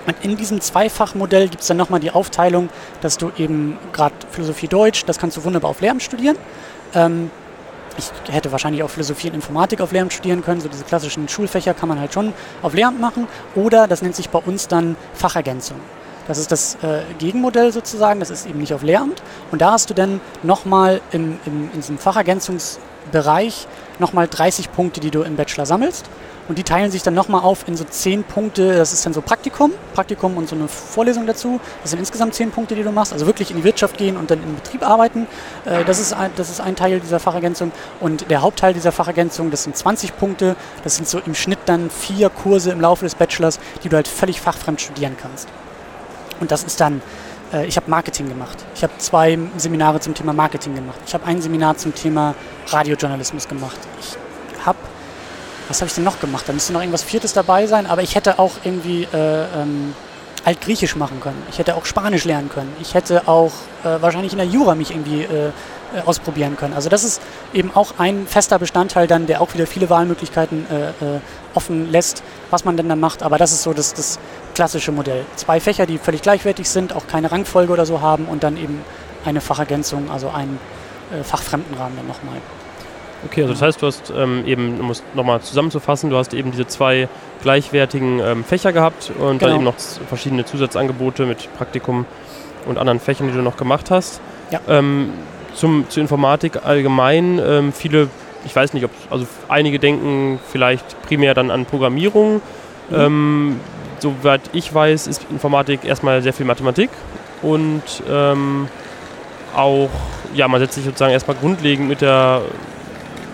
und 0.06 0.16
in 0.22 0.36
diesem 0.36 0.60
Zweifachmodell 0.60 1.48
gibt 1.48 1.62
es 1.62 1.68
dann 1.68 1.78
nochmal 1.78 2.00
die 2.00 2.12
Aufteilung, 2.12 2.70
dass 3.02 3.18
du 3.18 3.32
eben 3.38 3.78
gerade 3.94 4.14
Philosophie 4.32 4.68
Deutsch, 4.68 5.06
das 5.06 5.18
kannst 5.18 5.38
du 5.38 5.44
wunderbar 5.44 5.72
auf 5.72 5.82
Lehramt 5.82 6.04
studieren. 6.04 6.38
Ähm, 6.94 7.32
ich 7.98 8.12
hätte 8.34 8.52
wahrscheinlich 8.52 8.84
auch 8.84 8.90
Philosophie 8.90 9.30
und 9.30 9.36
Informatik 9.36 9.82
auf 9.82 9.92
Lehramt 9.92 10.14
studieren 10.14 10.44
können. 10.44 10.62
So 10.62 10.70
diese 10.70 10.84
klassischen 10.84 11.28
Schulfächer 11.28 11.74
kann 11.74 11.90
man 11.90 12.00
halt 12.00 12.14
schon 12.14 12.34
auf 12.62 12.74
Lehramt 12.74 13.00
machen. 13.00 13.28
Oder 13.56 13.88
das 13.88 14.02
nennt 14.02 14.16
sich 14.16 14.30
bei 14.30 14.40
uns 14.40 14.68
dann 14.68 14.96
Fachergänzung. 15.14 15.78
Das 16.28 16.38
ist 16.38 16.52
das 16.52 16.76
äh, 16.76 17.02
Gegenmodell 17.20 17.72
sozusagen. 17.72 18.20
Das 18.20 18.30
ist 18.30 18.46
eben 18.46 18.60
nicht 18.60 18.74
auf 18.74 18.84
Lehramt. 18.84 19.22
Und 19.52 19.62
da 19.62 19.72
hast 19.72 19.90
du 19.90 19.94
dann 19.94 20.22
nochmal 20.42 21.02
im, 21.12 21.40
im, 21.46 21.70
in 21.74 21.82
diesem 21.82 21.98
Fachergänzungsbereich 21.98 23.68
nochmal 24.00 24.28
30 24.28 24.72
Punkte, 24.72 25.00
die 25.00 25.12
du 25.12 25.22
im 25.22 25.36
Bachelor 25.36 25.66
sammelst. 25.66 26.06
Und 26.48 26.58
die 26.58 26.64
teilen 26.64 26.92
sich 26.92 27.04
dann 27.04 27.14
nochmal 27.14 27.42
auf 27.42 27.68
in 27.68 27.78
so 27.78 27.86
zehn 27.86 28.24
Punkte. 28.24 28.76
Das 28.76 28.92
ist 28.92 29.06
dann 29.06 29.14
so 29.14 29.22
Praktikum, 29.22 29.72
Praktikum 29.94 30.36
und 30.36 30.50
so 30.50 30.56
eine 30.56 30.68
Vorlesung 30.68 31.26
dazu. 31.26 31.60
Das 31.82 31.92
sind 31.92 32.00
insgesamt 32.00 32.34
zehn 32.34 32.52
Punkte, 32.52 32.76
die 32.76 32.84
du 32.84 32.92
machst. 32.92 33.14
Also 33.14 33.26
wirklich 33.26 33.52
in 33.52 33.58
die 33.58 33.64
Wirtschaft 33.64 33.98
gehen 33.98 34.18
und 34.18 34.30
dann 34.30 34.44
im 34.44 34.56
Betrieb 34.56 34.86
arbeiten. 34.86 35.28
Äh, 35.66 35.86
das, 35.86 36.00
ist 36.00 36.14
ein, 36.14 36.32
das 36.36 36.50
ist 36.50 36.60
ein 36.60 36.76
Teil 36.76 37.00
dieser 37.00 37.20
Fachergänzung. 37.20 37.72
Und 38.02 38.30
der 38.30 38.42
Hauptteil 38.42 38.74
dieser 38.74 38.92
Fachergänzung, 38.92 39.52
das 39.52 39.64
sind 39.64 39.78
20 39.78 40.18
Punkte. 40.18 40.56
Das 40.84 40.98
sind 40.98 41.08
so 41.08 41.20
im 41.20 41.34
Schnitt 41.34 41.60
dann 41.66 41.90
vier 41.90 42.30
Kurse 42.30 42.72
im 42.72 42.82
Laufe 42.82 43.06
des 43.06 43.16
Bachelors, 43.16 43.60
die 43.84 43.90
du 43.90 43.96
halt 43.96 44.08
völlig 44.08 44.42
fachfremd 44.42 44.82
studieren 44.82 45.16
kannst. 45.20 45.48
Und 46.42 46.52
das 46.52 46.64
ist 46.64 46.82
dann 46.82 47.02
äh, 47.54 47.66
ich 47.68 47.78
habe 47.78 47.90
Marketing 47.90 48.28
gemacht. 48.28 48.58
Ich 48.76 48.84
habe 48.84 48.94
zwei 48.98 49.38
Seminare 49.58 50.00
zum 50.00 50.14
Thema 50.14 50.34
Marketing 50.34 50.76
gemacht. 50.76 51.00
Ich 51.06 51.14
habe 51.14 51.26
ein 51.26 51.42
Seminar 51.42 51.78
zum 51.78 51.96
Thema 51.96 52.36
Radiojournalismus 52.68 53.48
gemacht. 53.48 53.78
Ich 54.02 54.18
habe 54.66 54.78
was 55.68 55.82
habe 55.82 55.88
ich 55.88 55.96
denn 55.96 56.04
noch 56.04 56.20
gemacht? 56.20 56.44
Da 56.48 56.54
müsste 56.54 56.74
noch 56.74 56.82
irgendwas 56.82 57.04
Viertes 57.04 57.34
dabei 57.34 57.68
sein, 57.68 57.86
aber 57.86 58.02
ich 58.02 58.16
hätte 58.16 58.40
auch 58.40 58.52
irgendwie 58.64 59.08
äh, 59.14 59.44
ähm, 59.62 59.94
Altgriechisch 60.46 60.96
machen 60.96 61.20
können. 61.22 61.42
Ich 61.50 61.60
hätte 61.60 61.76
auch 61.76 61.86
Spanisch 61.86 62.26
lernen 62.26 62.50
können. 62.50 62.74
Ich 62.82 62.94
hätte 62.94 63.28
auch 63.28 63.52
äh, 63.84 64.02
wahrscheinlich 64.02 64.34
in 64.34 64.40
der 64.40 64.48
Jura 64.48 64.76
mich 64.76 64.92
irgendwie 64.92 65.24
äh, 65.24 65.52
äh, 65.94 66.02
ausprobieren 66.06 66.58
können. 66.58 66.74
Also 66.74 66.90
das 66.90 67.04
ist 67.04 67.22
eben 67.54 67.72
auch 67.76 67.94
ein 68.00 68.26
fester 68.26 68.58
Bestandteil 68.58 69.06
dann, 69.06 69.28
der 69.28 69.42
auch 69.42 69.54
wieder 69.54 69.68
viele 69.68 69.90
Wahlmöglichkeiten 69.90 70.66
äh, 70.70 70.90
äh, 70.90 71.20
offen 71.54 71.92
lässt, 71.92 72.24
was 72.50 72.66
man 72.66 72.78
denn 72.78 72.90
dann 72.90 73.00
macht. 73.00 73.22
Aber 73.22 73.38
das 73.38 73.52
ist 73.52 73.64
so 73.64 73.74
das, 73.74 73.94
das 73.94 74.18
klassische 74.56 74.92
Modell. 74.92 75.24
Zwei 75.36 75.60
Fächer, 75.60 75.86
die 75.86 76.00
völlig 76.00 76.22
gleichwertig 76.22 76.68
sind, 76.68 76.94
auch 76.94 77.06
keine 77.08 77.32
Rangfolge 77.32 77.72
oder 77.72 77.86
so 77.86 78.02
haben 78.02 78.26
und 78.26 78.44
dann 78.44 78.58
eben 78.58 78.82
eine 79.24 79.40
Fachergänzung, 79.40 80.10
also 80.10 80.30
einen 80.30 80.60
äh, 81.12 81.24
Fachfremdenrahmen 81.24 81.96
dann 81.96 82.08
nochmal. 82.08 82.38
Okay, 83.26 83.42
also 83.42 83.54
das 83.54 83.62
heißt, 83.62 83.82
du 83.82 83.88
hast 83.88 84.14
ähm, 84.16 84.44
eben, 84.46 84.80
um 84.80 84.90
es 84.90 85.04
nochmal 85.14 85.42
zusammenzufassen, 85.42 86.10
du 86.10 86.18
hast 86.18 86.34
eben 86.34 86.52
diese 86.52 86.68
zwei 86.68 87.08
gleichwertigen 87.42 88.20
ähm, 88.20 88.44
Fächer 88.44 88.74
gehabt 88.74 89.12
und 89.18 89.40
genau. 89.40 89.40
dann 89.40 89.56
eben 89.56 89.64
noch 89.64 89.76
verschiedene 90.08 90.46
Zusatzangebote 90.46 91.26
mit 91.26 91.54
Praktikum 91.56 92.06
und 92.66 92.78
anderen 92.78 93.00
Fächern, 93.00 93.28
die 93.28 93.34
du 93.34 93.42
noch 93.42 93.58
gemacht 93.58 93.92
hast. 93.92 94.22
Ja. 94.52 94.60
Ähm, 94.68 95.12
zum, 95.56 95.90
zur 95.90 96.02
Informatik 96.02 96.66
allgemein. 96.66 97.40
Ähm, 97.40 97.74
viele, 97.74 98.10
ich 98.46 98.56
weiß 98.56 98.74
nicht, 98.74 98.86
ob, 98.86 98.92
also 99.10 99.26
einige 99.48 99.80
denken 99.80 100.40
vielleicht 100.52 101.02
primär 101.04 101.34
dann 101.34 101.52
an 101.52 101.66
Programmierung. 101.66 102.42
Mhm. 102.90 102.96
Ähm, 102.96 103.60
soweit 104.00 104.42
ich 104.52 104.74
weiß, 104.74 105.08
ist 105.08 105.26
Informatik 105.30 105.86
erstmal 105.86 106.22
sehr 106.22 106.34
viel 106.34 106.46
Mathematik 106.46 106.90
und 107.42 107.82
ähm, 108.10 108.68
auch, 109.56 109.90
ja, 110.34 110.48
man 110.48 110.60
setzt 110.60 110.76
sich 110.76 110.84
sozusagen 110.84 111.14
erstmal 111.14 111.38
grundlegend 111.38 111.88
mit 111.88 112.02
der 112.02 112.42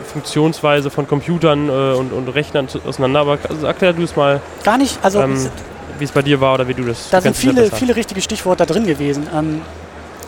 Funktionsweise 0.09 0.89
von 0.89 1.07
Computern 1.07 1.69
äh, 1.69 1.71
und, 1.71 2.11
und 2.11 2.27
Rechnern 2.29 2.67
auseinander. 2.85 3.21
Aber 3.21 3.39
also 3.47 3.65
erklär 3.65 3.93
du 3.93 4.03
es 4.03 4.15
mal. 4.15 4.41
Gar 4.63 4.77
nicht, 4.77 4.99
also 5.03 5.21
ähm, 5.21 5.49
wie 5.97 6.03
es 6.03 6.11
bei 6.11 6.21
dir 6.21 6.41
war 6.41 6.53
oder 6.55 6.67
wie 6.67 6.73
du 6.73 6.83
das 6.83 7.09
Da 7.09 7.21
sind 7.21 7.35
viele, 7.35 7.69
viele 7.71 7.95
richtige 7.95 8.21
Stichworte 8.21 8.65
da 8.65 8.73
drin 8.73 8.85
gewesen. 8.85 9.27
Ähm, 9.33 9.61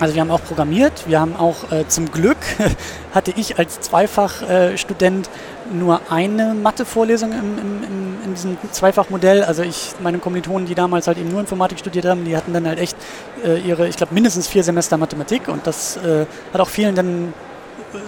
also 0.02 0.16
wir 0.16 0.22
haben 0.22 0.32
auch 0.32 0.44
programmiert, 0.44 1.04
wir 1.08 1.20
haben 1.20 1.36
auch 1.36 1.72
äh, 1.72 1.88
zum 1.88 2.12
Glück 2.12 2.38
hatte 3.14 3.32
ich 3.36 3.60
als 3.60 3.82
Zweifachstudent 3.82 5.28
äh, 5.28 5.76
nur 5.76 6.02
eine 6.10 6.56
Mathe-Vorlesung 6.56 7.32
im, 7.32 7.38
im, 7.38 7.84
im, 7.84 8.18
in 8.26 8.34
diesem 8.34 8.58
Zweifachmodell. 8.72 9.44
Also 9.44 9.62
ich, 9.62 9.94
meine 10.02 10.18
Kommilitonen, 10.18 10.66
die 10.66 10.74
damals 10.74 11.06
halt 11.06 11.20
eben 11.20 11.30
nur 11.30 11.40
Informatik 11.40 11.78
studiert 11.78 12.06
haben, 12.06 12.26
die 12.26 12.36
hatten 12.36 12.52
dann 12.52 12.68
halt 12.68 12.80
echt 12.80 12.98
äh, 13.46 13.60
ihre, 13.60 13.88
ich 13.88 13.96
glaube, 13.96 14.16
mindestens 14.16 14.48
vier 14.48 14.64
Semester 14.64 14.98
Mathematik 14.98 15.48
und 15.48 15.68
das 15.68 15.98
äh, 15.98 16.26
hat 16.52 16.62
auch 16.62 16.70
vielen 16.70 16.96
dann 16.96 17.34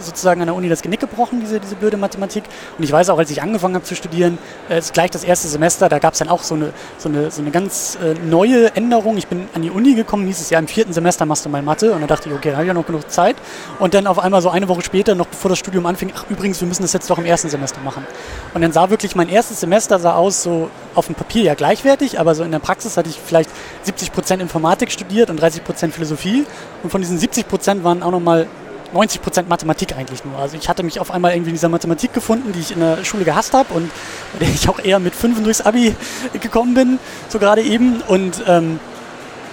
sozusagen 0.01 0.41
an 0.41 0.47
der 0.47 0.55
Uni 0.55 0.69
das 0.69 0.81
Genick 0.81 0.99
gebrochen, 0.99 1.39
diese, 1.41 1.59
diese 1.59 1.75
blöde 1.75 1.97
Mathematik. 1.97 2.43
Und 2.77 2.84
ich 2.84 2.91
weiß 2.91 3.09
auch, 3.09 3.17
als 3.17 3.29
ich 3.31 3.41
angefangen 3.41 3.75
habe 3.75 3.86
zu 3.86 3.95
studieren, 3.95 4.38
äh, 4.69 4.79
ist 4.79 4.93
gleich 4.93 5.11
das 5.11 5.23
erste 5.23 5.47
Semester, 5.47 5.89
da 5.89 5.99
gab 5.99 6.13
es 6.13 6.19
dann 6.19 6.29
auch 6.29 6.43
so 6.43 6.55
eine, 6.55 6.73
so 6.97 7.09
eine, 7.09 7.31
so 7.31 7.41
eine 7.41 7.51
ganz 7.51 7.97
äh, 8.01 8.13
neue 8.25 8.75
Änderung. 8.75 9.17
Ich 9.17 9.27
bin 9.27 9.47
an 9.53 9.61
die 9.61 9.71
Uni 9.71 9.95
gekommen, 9.95 10.27
hieß 10.27 10.39
es 10.39 10.49
ja, 10.49 10.59
im 10.59 10.67
vierten 10.67 10.93
Semester 10.93 11.25
machst 11.25 11.45
du 11.45 11.49
mal 11.49 11.61
Mathe. 11.61 11.91
Und 11.91 12.01
dann 12.01 12.07
dachte 12.07 12.29
ich, 12.29 12.36
okay, 12.36 12.49
da 12.49 12.55
habe 12.55 12.63
ich 12.63 12.67
ja 12.67 12.73
noch 12.73 12.86
genug 12.86 13.09
Zeit. 13.09 13.36
Und 13.79 13.93
dann 13.93 14.07
auf 14.07 14.19
einmal 14.19 14.41
so 14.41 14.49
eine 14.49 14.67
Woche 14.67 14.81
später, 14.81 15.15
noch 15.15 15.27
bevor 15.27 15.49
das 15.49 15.59
Studium 15.59 15.86
anfing, 15.86 16.11
ach 16.15 16.25
übrigens, 16.29 16.59
wir 16.61 16.67
müssen 16.67 16.84
das 16.84 16.93
jetzt 16.93 17.09
doch 17.09 17.17
im 17.17 17.25
ersten 17.25 17.49
Semester 17.49 17.81
machen. 17.81 18.05
Und 18.53 18.61
dann 18.61 18.71
sah 18.71 18.89
wirklich 18.89 19.15
mein 19.15 19.29
erstes 19.29 19.59
Semester 19.59 19.99
sah 19.99 20.15
aus 20.15 20.43
so 20.43 20.69
auf 20.95 21.07
dem 21.07 21.15
Papier 21.15 21.43
ja 21.43 21.53
gleichwertig, 21.55 22.19
aber 22.19 22.36
so 22.36 22.43
in 22.43 22.51
der 22.51 22.59
Praxis 22.59 22.97
hatte 22.97 23.09
ich 23.09 23.19
vielleicht 23.23 23.49
70 23.84 24.11
Prozent 24.11 24.41
Informatik 24.41 24.91
studiert 24.91 25.29
und 25.29 25.38
30 25.39 25.63
Prozent 25.63 25.93
Philosophie. 25.93 26.45
Und 26.84 26.89
von 26.89 27.01
diesen 27.01 27.17
70 27.17 27.47
Prozent 27.47 27.84
waren 27.84 28.03
auch 28.03 28.11
nochmal 28.11 28.47
90 28.93 29.21
Prozent 29.21 29.49
Mathematik 29.49 29.95
eigentlich 29.97 30.23
nur. 30.23 30.37
Also 30.37 30.55
ich 30.55 30.69
hatte 30.69 30.83
mich 30.83 30.99
auf 30.99 31.11
einmal 31.11 31.33
irgendwie 31.33 31.49
in 31.49 31.55
dieser 31.55 31.69
Mathematik 31.69 32.13
gefunden, 32.13 32.51
die 32.53 32.59
ich 32.59 32.71
in 32.71 32.79
der 32.79 33.03
Schule 33.03 33.25
gehasst 33.25 33.53
habe 33.53 33.73
und 33.73 33.91
bei 34.33 34.39
der 34.45 34.49
ich 34.49 34.69
auch 34.69 34.79
eher 34.79 34.99
mit 34.99 35.15
Fünfen 35.15 35.43
durchs 35.43 35.61
Abi 35.61 35.95
gekommen 36.39 36.73
bin, 36.73 36.99
so 37.29 37.39
gerade 37.39 37.61
eben. 37.61 38.01
Und 38.07 38.43
ähm, 38.47 38.79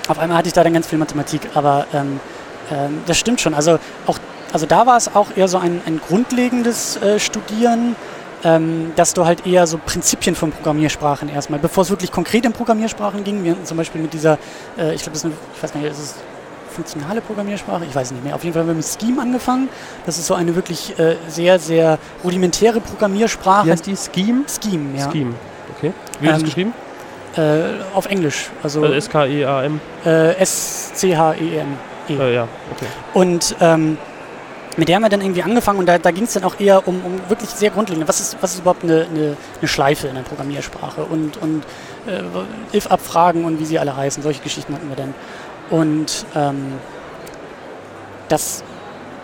auf 0.09 0.19
einmal 0.19 0.39
hatte 0.39 0.49
ich 0.49 0.55
da 0.55 0.63
dann 0.63 0.75
ganz 0.75 0.87
viel 0.87 0.99
Mathematik. 0.99 1.41
Aber 1.55 1.87
ähm, 1.93 2.21
ähm, 2.71 3.03
das 3.07 3.19
stimmt 3.19 3.41
schon. 3.41 3.55
Also 3.55 3.79
auch, 4.07 4.19
also 4.53 4.67
da 4.67 4.87
war 4.87 4.97
es 4.97 5.15
auch 5.15 5.29
eher 5.37 5.49
so 5.49 5.59
ein, 5.59 5.81
ein 5.87 6.01
grundlegendes 6.07 6.97
äh, 6.97 7.19
Studieren. 7.19 7.97
Ähm, 8.43 8.93
dass 8.97 9.13
du 9.13 9.27
halt 9.27 9.47
eher 9.47 9.67
so 9.67 9.77
Prinzipien 9.77 10.35
von 10.35 10.51
Programmiersprachen 10.51 11.29
erstmal, 11.29 11.61
bevor 11.61 11.83
es 11.83 11.91
wirklich 11.91 12.11
konkret 12.11 12.47
in 12.47 12.55
Programmiersprachen 12.55 13.23
ging, 13.23 13.45
wir 13.45 13.51
hatten 13.51 13.67
zum 13.67 13.77
Beispiel 13.77 14.01
mit 14.01 14.15
dieser, 14.15 14.39
äh, 14.79 14.95
ich 14.95 15.03
glaube, 15.03 15.11
das 15.11 15.19
ist 15.19 15.25
eine, 15.27 15.35
ich 15.55 15.63
weiß 15.63 15.75
gar 15.75 15.81
nicht, 15.81 15.91
ist 15.91 16.15
funktionale 16.71 17.21
Programmiersprache, 17.21 17.85
ich 17.85 17.95
weiß 17.95 18.13
nicht 18.13 18.25
mehr. 18.25 18.35
Auf 18.35 18.45
jeden 18.45 18.55
Fall 18.55 18.63
haben 18.63 18.69
wir 18.69 18.75
mit 18.75 18.87
Scheme 18.87 19.21
angefangen. 19.21 19.69
Das 20.07 20.19
ist 20.19 20.27
so 20.27 20.35
eine 20.35 20.55
wirklich 20.55 20.99
äh, 20.99 21.17
sehr, 21.29 21.59
sehr 21.59 21.99
rudimentäre 22.25 22.81
Programmiersprache. 22.81 23.67
Wie 23.67 23.73
heißt 23.73 23.87
die? 23.87 23.97
Scheme? 23.97 24.45
Scheme, 24.47 24.99
ja. 24.99 25.11
Scheme, 25.11 25.35
okay. 25.77 25.93
Wie 26.21 26.27
wird 26.27 26.35
ähm, 26.35 26.41
das 26.41 26.45
geschrieben? 26.45 26.75
Äh, 27.37 27.95
auf 27.95 28.07
Englisch. 28.07 28.51
Also, 28.63 28.83
also 28.83 28.95
S-K-E-A-M? 28.95 29.81
Äh, 30.05 30.37
S-C-H-E-M. 30.37 31.77
-E. 32.09 32.21
Äh, 32.21 32.35
ja, 32.35 32.49
okay. 32.73 32.87
Und 33.15 33.55
ähm, 33.61 33.99
mit 34.77 34.89
der 34.89 34.97
haben 34.97 35.03
wir 35.03 35.09
dann 35.09 35.21
irgendwie 35.21 35.43
angefangen 35.43 35.79
und 35.79 35.87
da, 35.87 35.99
da 35.99 36.11
ging 36.11 36.25
es 36.25 36.33
dann 36.33 36.45
auch 36.45 36.59
eher 36.59 36.87
um, 36.87 37.05
um 37.05 37.21
wirklich 37.29 37.51
sehr 37.51 37.71
grundlegend. 37.71 38.09
Was 38.09 38.21
ist, 38.21 38.37
was 38.41 38.55
ist 38.55 38.61
überhaupt 38.61 38.85
eine, 38.85 39.07
eine, 39.13 39.37
eine 39.59 39.69
Schleife 39.69 40.09
in 40.09 40.15
der 40.15 40.23
Programmiersprache 40.23 41.03
und, 41.03 41.37
und 41.37 41.65
äh, 42.07 42.77
if-Abfragen 42.77 43.45
und 43.45 43.59
wie 43.59 43.65
sie 43.65 43.79
alle 43.79 43.97
heißen. 43.97 44.23
Solche 44.23 44.43
Geschichten 44.43 44.75
hatten 44.75 44.89
wir 44.89 44.97
dann. 44.97 45.15
Und 45.71 46.27
ähm, 46.35 46.75
das 48.29 48.63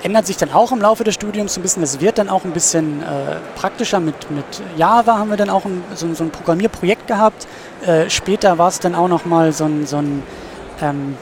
ändert 0.03 0.27
sich 0.27 0.37
dann 0.37 0.53
auch 0.53 0.73
im 0.73 0.81
Laufe 0.81 1.05
des 1.05 1.15
Studiums 1.15 1.57
ein 1.57 1.63
bisschen. 1.63 1.83
Es 1.83 2.01
wird 2.01 2.19
dann 2.19 2.29
auch 2.29 2.45
ein 2.45 2.53
bisschen 2.53 3.03
äh, 3.03 3.37
praktischer. 3.57 4.01
Mit, 4.01 4.31
mit 4.31 4.45
Java 4.77 5.19
haben 5.19 5.31
wir 5.31 5.37
dann 5.37 5.51
auch 5.51 5.65
ein, 5.65 5.83
so, 5.95 6.13
so, 6.15 6.25
ein 6.25 6.31
Programmierprojekt 6.31 7.07
gehabt. 7.07 7.47
Äh, 7.85 8.09
später 8.09 8.59
war 8.59 8.69
es 8.69 8.79
dann 8.79 8.95
auch 8.95 9.09
nochmal 9.09 9.53
so 9.53 9.65
ein, 9.65 9.87
so 9.87 9.97
ein 9.97 10.23
ähm, 10.81 11.17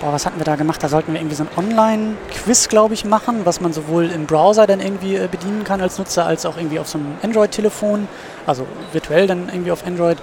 boah, 0.00 0.12
was 0.12 0.26
hatten 0.26 0.38
wir 0.38 0.44
da 0.44 0.56
gemacht? 0.56 0.82
Da 0.82 0.88
sollten 0.88 1.12
wir 1.12 1.20
irgendwie 1.20 1.36
so 1.36 1.44
ein 1.44 1.50
Online-Quiz, 1.56 2.68
glaube 2.68 2.94
ich, 2.94 3.04
machen, 3.04 3.40
was 3.44 3.60
man 3.60 3.72
sowohl 3.72 4.10
im 4.10 4.26
Browser 4.26 4.66
dann 4.66 4.80
irgendwie 4.80 5.16
äh, 5.16 5.28
bedienen 5.30 5.64
kann 5.64 5.80
als 5.80 5.98
Nutzer, 5.98 6.26
als 6.26 6.44
auch 6.46 6.56
irgendwie 6.56 6.78
auf 6.78 6.88
so 6.88 6.98
einem 6.98 7.14
Android-Telefon, 7.22 8.08
also 8.46 8.66
virtuell 8.92 9.26
dann 9.26 9.48
irgendwie 9.48 9.72
auf 9.72 9.86
Android. 9.86 10.18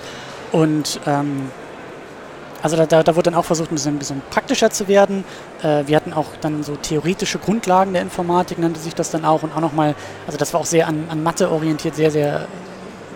Und 0.51 0.99
ähm, 1.07 1.49
also 2.63 2.77
da, 2.77 2.85
da, 2.85 3.03
da 3.03 3.15
wurde 3.15 3.29
dann 3.29 3.35
auch 3.35 3.43
versucht, 3.43 3.71
ein 3.71 3.75
bisschen, 3.75 3.95
ein 3.95 3.99
bisschen 3.99 4.21
praktischer 4.29 4.71
zu 4.71 4.87
werden. 4.87 5.25
Äh, 5.61 5.83
wir 5.85 5.97
hatten 5.97 6.13
auch 6.13 6.27
dann 6.39 6.63
so 6.63 6.77
theoretische 6.77 7.37
Grundlagen 7.37 7.91
der 7.91 8.01
Informatik, 8.01 8.57
nannte 8.57 8.79
sich 8.79 8.95
das 8.95 9.11
dann 9.11 9.25
auch. 9.25 9.43
Und 9.43 9.53
auch 9.53 9.59
nochmal, 9.59 9.95
also 10.25 10.37
das 10.37 10.53
war 10.53 10.61
auch 10.61 10.65
sehr 10.65 10.87
an, 10.87 11.05
an 11.09 11.21
Mathe 11.21 11.51
orientiert, 11.51 11.95
sehr, 11.95 12.09
sehr 12.09 12.47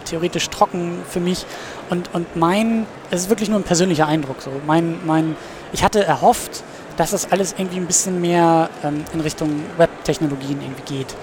theoretisch 0.04 0.50
trocken 0.50 1.00
für 1.10 1.22
mich. 1.22 1.46
Und, 1.90 2.14
und 2.14 2.36
mein, 2.36 2.86
es 3.10 3.22
ist 3.22 3.30
wirklich 3.30 3.48
nur 3.48 3.58
ein 3.58 3.64
persönlicher 3.64 4.06
Eindruck. 4.06 4.42
So. 4.42 4.52
Mein, 4.68 5.00
mein, 5.06 5.38
ich 5.72 5.82
hatte 5.82 6.04
erhofft, 6.04 6.64
dass 6.98 7.12
das 7.12 7.32
alles 7.32 7.56
irgendwie 7.58 7.78
ein 7.78 7.88
bisschen 7.88 8.20
mehr 8.20 8.70
ähm, 8.84 9.06
in 9.14 9.22
Richtung 9.22 9.64
Web-Technologien 9.78 10.62
irgendwie 10.62 10.98
geht. 10.98 11.16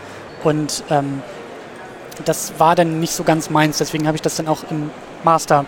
Und 0.43 0.83
ähm, 0.89 1.23
das 2.25 2.55
war 2.57 2.75
dann 2.75 3.01
nicht 3.01 3.13
so 3.13 3.23
ganz 3.23 3.51
meins, 3.51 3.77
deswegen 3.79 4.07
habe 4.07 4.17
ich 4.17 4.23
das 4.23 4.37
dann 4.37 4.49
auch 4.49 4.61
im 4.71 4.91
Master 5.25 5.67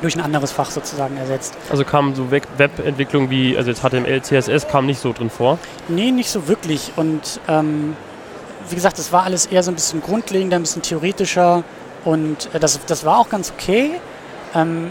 durch 0.00 0.16
ein 0.16 0.20
anderes 0.20 0.52
Fach 0.52 0.70
sozusagen 0.70 1.16
ersetzt. 1.16 1.56
Also 1.70 1.84
kam 1.84 2.14
so 2.14 2.30
Webentwicklung 2.30 3.30
wie, 3.30 3.56
also 3.56 3.70
jetzt 3.70 3.82
HTML, 3.82 4.22
CSS 4.22 4.68
kam 4.68 4.86
nicht 4.86 5.00
so 5.00 5.12
drin 5.12 5.30
vor? 5.30 5.58
Nee, 5.88 6.10
nicht 6.10 6.30
so 6.30 6.48
wirklich. 6.48 6.92
Und 6.96 7.40
ähm, 7.48 7.96
wie 8.68 8.74
gesagt, 8.74 8.98
das 8.98 9.12
war 9.12 9.24
alles 9.24 9.46
eher 9.46 9.62
so 9.62 9.70
ein 9.70 9.74
bisschen 9.74 10.00
grundlegender, 10.00 10.56
ein 10.56 10.62
bisschen 10.62 10.82
theoretischer 10.82 11.64
und 12.04 12.52
äh, 12.54 12.60
das, 12.60 12.80
das 12.86 13.04
war 13.04 13.18
auch 13.18 13.28
ganz 13.28 13.52
okay. 13.56 14.00
Ähm, 14.54 14.90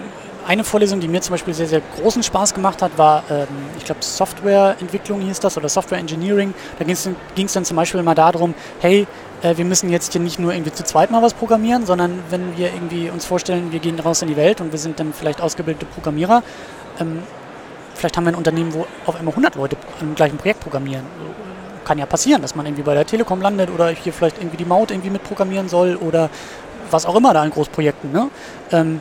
eine 0.49 0.63
Vorlesung, 0.63 0.99
die 0.99 1.07
mir 1.07 1.21
zum 1.21 1.33
Beispiel 1.33 1.53
sehr, 1.53 1.67
sehr 1.67 1.81
großen 2.01 2.23
Spaß 2.23 2.55
gemacht 2.55 2.81
hat, 2.81 2.97
war, 2.97 3.23
ähm, 3.29 3.47
ich 3.77 3.85
glaube, 3.85 4.01
Softwareentwicklung 4.03 5.21
hieß 5.21 5.39
das 5.39 5.55
oder 5.57 5.69
Software 5.69 5.99
Engineering. 5.99 6.55
Da 6.79 6.85
ging 6.85 7.45
es 7.45 7.53
dann 7.53 7.65
zum 7.65 7.77
Beispiel 7.77 8.01
mal 8.01 8.15
darum, 8.15 8.55
hey, 8.79 9.05
äh, 9.43 9.57
wir 9.57 9.65
müssen 9.65 9.91
jetzt 9.91 10.11
hier 10.11 10.21
nicht 10.21 10.39
nur 10.39 10.51
irgendwie 10.51 10.73
zu 10.73 10.83
zweit 10.83 11.11
mal 11.11 11.21
was 11.21 11.35
programmieren, 11.35 11.85
sondern 11.85 12.17
wenn 12.31 12.57
wir 12.57 12.73
irgendwie 12.73 13.11
uns 13.11 13.25
vorstellen, 13.25 13.71
wir 13.71 13.77
gehen 13.77 13.99
raus 13.99 14.23
in 14.23 14.27
die 14.27 14.37
Welt 14.37 14.59
und 14.59 14.71
wir 14.71 14.79
sind 14.79 14.99
dann 14.99 15.13
vielleicht 15.13 15.39
ausgebildete 15.39 15.85
Programmierer, 15.85 16.41
ähm, 16.99 17.21
vielleicht 17.93 18.17
haben 18.17 18.23
wir 18.23 18.31
ein 18.31 18.35
Unternehmen, 18.35 18.73
wo 18.73 18.87
auf 19.05 19.17
einmal 19.17 19.33
100 19.33 19.53
Leute 19.53 19.77
am 20.01 20.15
gleichen 20.15 20.37
Projekt 20.37 20.61
programmieren. 20.61 21.05
Kann 21.85 21.99
ja 21.99 22.07
passieren, 22.07 22.41
dass 22.41 22.55
man 22.55 22.65
irgendwie 22.65 22.83
bei 22.83 22.95
der 22.95 23.05
Telekom 23.05 23.39
landet 23.39 23.69
oder 23.69 23.89
hier 23.89 24.13
vielleicht 24.13 24.39
irgendwie 24.39 24.57
die 24.57 24.65
Maut 24.65 24.89
irgendwie 24.89 25.11
mitprogrammieren 25.11 25.69
soll 25.69 25.95
oder 25.95 26.31
was 26.89 27.05
auch 27.05 27.15
immer 27.15 27.35
da 27.35 27.45
in 27.45 27.51
Großprojekten. 27.51 28.11
Ne? 28.11 28.31
Ähm, 28.71 28.99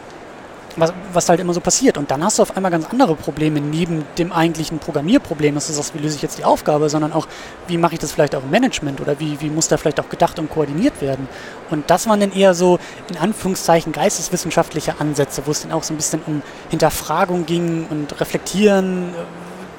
was, 0.76 0.92
was 1.12 1.28
halt 1.28 1.40
immer 1.40 1.52
so 1.52 1.60
passiert. 1.60 1.98
Und 1.98 2.10
dann 2.10 2.22
hast 2.22 2.38
du 2.38 2.42
auf 2.42 2.56
einmal 2.56 2.70
ganz 2.70 2.86
andere 2.90 3.14
Probleme 3.14 3.60
neben 3.60 4.04
dem 4.16 4.32
eigentlichen 4.32 4.78
Programmierproblem. 4.78 5.54
Das 5.54 5.70
ist 5.70 5.78
das, 5.78 5.94
wie 5.94 5.98
löse 5.98 6.16
ich 6.16 6.22
jetzt 6.22 6.38
die 6.38 6.44
Aufgabe, 6.44 6.88
sondern 6.88 7.12
auch, 7.12 7.26
wie 7.66 7.78
mache 7.78 7.94
ich 7.94 7.98
das 8.00 8.12
vielleicht 8.12 8.34
auch 8.34 8.42
im 8.42 8.50
Management 8.50 9.00
oder 9.00 9.18
wie, 9.20 9.40
wie 9.40 9.50
muss 9.50 9.68
da 9.68 9.76
vielleicht 9.76 10.00
auch 10.00 10.08
gedacht 10.08 10.38
und 10.38 10.50
koordiniert 10.50 11.00
werden. 11.00 11.28
Und 11.70 11.90
das 11.90 12.06
waren 12.06 12.20
dann 12.20 12.32
eher 12.32 12.54
so, 12.54 12.78
in 13.08 13.16
Anführungszeichen, 13.16 13.92
geisteswissenschaftliche 13.92 15.00
Ansätze, 15.00 15.42
wo 15.46 15.50
es 15.50 15.62
dann 15.62 15.72
auch 15.72 15.82
so 15.82 15.94
ein 15.94 15.96
bisschen 15.96 16.20
um 16.26 16.42
Hinterfragung 16.70 17.46
ging 17.46 17.86
und 17.90 18.20
Reflektieren, 18.20 19.12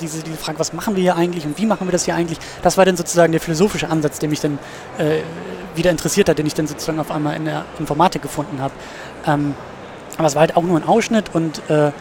diese, 0.02 0.24
diese 0.24 0.38
Frage, 0.38 0.60
was 0.60 0.74
machen 0.74 0.96
wir 0.96 1.04
hier 1.04 1.16
eigentlich 1.16 1.46
und 1.46 1.58
wie 1.58 1.66
machen 1.66 1.88
wir 1.88 1.92
das 1.92 2.06
hier 2.06 2.16
eigentlich, 2.16 2.40
das 2.62 2.78
war 2.78 2.86
dann 2.86 2.96
sozusagen 2.96 3.32
der 3.32 3.42
philosophische 3.42 3.90
Ansatz, 3.90 4.20
der 4.20 4.30
mich 4.30 4.40
dann 4.40 4.60
äh, 4.98 5.20
wieder 5.76 5.92
interessiert 5.92 6.30
hat, 6.30 6.38
den 6.38 6.46
ich 6.46 6.54
dann 6.54 6.68
sozusagen 6.68 7.00
auf 7.00 7.12
einmal 7.12 7.36
in 7.36 7.46
der 7.46 7.66
Informatik 7.80 8.22
gefunden 8.22 8.62
habe. 8.62 8.74
Ähm, 9.26 9.56
aber 10.20 10.28
es 10.28 10.36
war 10.36 10.42
halt 10.42 10.58
auch 10.58 10.64
nur 10.64 10.78
ein 10.78 10.88
Ausschnitt 10.88 11.34
und 11.34 11.62
äh, 11.70 11.92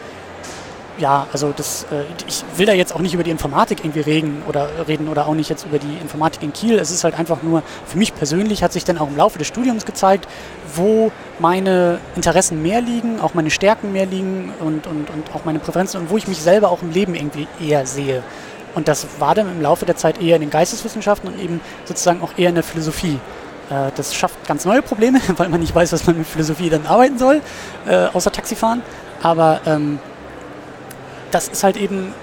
ja, 0.97 1.25
also 1.31 1.53
das, 1.55 1.83
äh, 1.83 2.03
ich 2.27 2.43
will 2.57 2.65
da 2.65 2.73
jetzt 2.73 2.93
auch 2.93 2.99
nicht 2.99 3.13
über 3.13 3.23
die 3.23 3.31
Informatik 3.31 3.79
irgendwie 3.85 4.01
reden 4.01 4.43
oder 4.45 4.67
reden 4.89 5.07
oder 5.07 5.25
auch 5.25 5.33
nicht 5.33 5.49
jetzt 5.49 5.65
über 5.65 5.79
die 5.79 5.97
Informatik 6.01 6.43
in 6.43 6.51
Kiel. 6.51 6.77
Es 6.77 6.91
ist 6.91 7.05
halt 7.05 7.17
einfach 7.17 7.41
nur, 7.43 7.63
für 7.85 7.97
mich 7.97 8.13
persönlich 8.13 8.61
hat 8.61 8.73
sich 8.73 8.83
dann 8.83 8.97
auch 8.97 9.07
im 9.07 9.15
Laufe 9.15 9.39
des 9.39 9.47
Studiums 9.47 9.85
gezeigt, 9.85 10.27
wo 10.75 11.13
meine 11.39 11.99
Interessen 12.17 12.61
mehr 12.61 12.81
liegen, 12.81 13.21
auch 13.21 13.33
meine 13.35 13.51
Stärken 13.51 13.93
mehr 13.93 14.05
liegen 14.05 14.51
und, 14.59 14.85
und, 14.85 15.09
und 15.09 15.33
auch 15.33 15.45
meine 15.45 15.59
Präferenzen 15.59 16.01
und 16.01 16.09
wo 16.09 16.17
ich 16.17 16.27
mich 16.27 16.41
selber 16.41 16.71
auch 16.71 16.81
im 16.81 16.91
Leben 16.91 17.15
irgendwie 17.15 17.47
eher 17.65 17.85
sehe. 17.85 18.21
Und 18.75 18.89
das 18.89 19.07
war 19.19 19.33
dann 19.33 19.49
im 19.49 19.61
Laufe 19.61 19.85
der 19.85 19.95
Zeit 19.95 20.21
eher 20.21 20.35
in 20.35 20.41
den 20.41 20.49
Geisteswissenschaften 20.49 21.29
und 21.29 21.39
eben 21.39 21.61
sozusagen 21.85 22.21
auch 22.21 22.37
eher 22.37 22.49
in 22.49 22.55
der 22.55 22.65
Philosophie. 22.65 23.17
Äh, 23.69 23.91
das 23.95 24.15
schafft 24.15 24.47
ganz 24.47 24.65
neue 24.65 24.81
Probleme, 24.81 25.19
weil 25.37 25.49
man 25.49 25.59
nicht 25.59 25.73
weiß, 25.73 25.91
was 25.93 26.05
man 26.05 26.17
mit 26.17 26.27
Philosophie 26.27 26.69
dann 26.69 26.85
arbeiten 26.85 27.17
soll, 27.17 27.41
äh, 27.87 28.07
außer 28.07 28.31
Taxifahren. 28.31 28.81
Aber 29.21 29.61
ähm, 29.65 29.99
das 31.31 31.47
ist 31.47 31.63
halt 31.63 31.77
eben, 31.77 32.13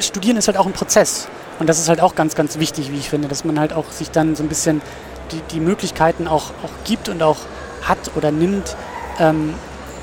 Studieren 0.00 0.36
ist 0.36 0.48
halt 0.48 0.56
auch 0.56 0.66
ein 0.66 0.72
Prozess. 0.72 1.28
Und 1.58 1.68
das 1.68 1.78
ist 1.78 1.88
halt 1.88 2.00
auch 2.00 2.14
ganz, 2.14 2.34
ganz 2.34 2.58
wichtig, 2.58 2.90
wie 2.90 2.96
ich 2.96 3.08
finde, 3.08 3.28
dass 3.28 3.44
man 3.44 3.60
halt 3.60 3.72
auch 3.72 3.90
sich 3.90 4.10
dann 4.10 4.34
so 4.34 4.42
ein 4.42 4.48
bisschen 4.48 4.82
die, 5.30 5.40
die 5.52 5.60
Möglichkeiten 5.60 6.26
auch, 6.26 6.50
auch 6.62 6.84
gibt 6.84 7.08
und 7.08 7.22
auch 7.22 7.38
hat 7.82 7.98
oder 8.16 8.32
nimmt, 8.32 8.76
ähm, 9.20 9.54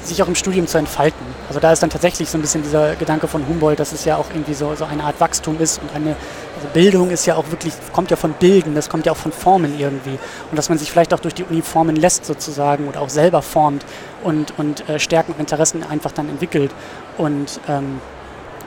sich 0.04 0.24
auch 0.24 0.28
im 0.28 0.36
Studium 0.36 0.68
zu 0.68 0.78
entfalten. 0.78 1.26
Also 1.48 1.60
da 1.60 1.72
ist 1.72 1.84
dann 1.84 1.90
tatsächlich 1.90 2.30
so 2.30 2.38
ein 2.38 2.42
bisschen 2.42 2.64
dieser 2.64 2.96
Gedanke 2.96 3.28
von 3.28 3.48
Humboldt, 3.48 3.80
dass 3.80 3.92
es 3.92 4.06
ja 4.06 4.18
auch 4.18 4.30
irgendwie 4.32 4.54
so, 4.54 4.74
so 4.76 4.86
eine 4.86 5.04
Art 5.04 5.20
Wachstum 5.20 5.60
ist 5.60 5.80
und 5.82 5.94
eine 5.94 6.16
also 6.62 6.74
Bildung 6.74 7.10
ist 7.10 7.26
ja 7.26 7.36
auch 7.36 7.50
wirklich, 7.50 7.74
kommt 7.92 8.12
ja 8.12 8.18
von 8.18 8.34
Bilden, 8.34 8.76
das 8.76 8.88
kommt 8.88 9.06
ja 9.06 9.12
auch 9.12 9.18
von 9.18 9.32
Formen 9.32 9.80
irgendwie. 9.80 10.20
Und 10.50 10.58
dass 10.58 10.70
man 10.70 10.78
sich 10.78 10.92
vielleicht 10.92 11.14
auch 11.14 11.20
durch 11.20 11.34
die 11.34 11.44
Uni 11.44 11.62
formen 11.62 11.96
lässt 11.96 12.26
sozusagen 12.26 12.88
oder 12.88 13.02
auch 13.02 13.10
selber 13.10 13.42
formt 13.42 13.84
und, 14.24 14.54
und 14.58 14.88
äh, 14.88 15.00
Stärken 15.00 15.34
und 15.34 15.40
Interessen 15.40 15.84
einfach 15.84 16.12
dann 16.12 16.30
entwickelt. 16.30 16.72
Und 17.18 17.60
ähm, 17.68 18.00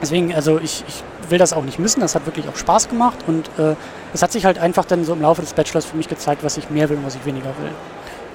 deswegen, 0.01 0.33
also 0.35 0.59
ich, 0.59 0.83
ich 0.87 1.03
will 1.29 1.39
das 1.39 1.53
auch 1.53 1.63
nicht 1.63 1.79
missen, 1.79 2.01
das 2.01 2.15
hat 2.15 2.25
wirklich 2.25 2.47
auch 2.49 2.57
Spaß 2.57 2.89
gemacht 2.89 3.19
und 3.27 3.47
äh, 3.57 3.75
es 4.13 4.21
hat 4.21 4.31
sich 4.31 4.45
halt 4.45 4.57
einfach 4.59 4.85
dann 4.85 5.05
so 5.05 5.13
im 5.13 5.21
Laufe 5.21 5.41
des 5.41 5.53
Bachelors 5.53 5.85
für 5.85 5.95
mich 5.95 6.09
gezeigt, 6.09 6.43
was 6.43 6.57
ich 6.57 6.69
mehr 6.69 6.89
will 6.89 6.97
und 6.97 7.05
was 7.05 7.15
ich 7.15 7.25
weniger 7.25 7.49
will. 7.61 7.71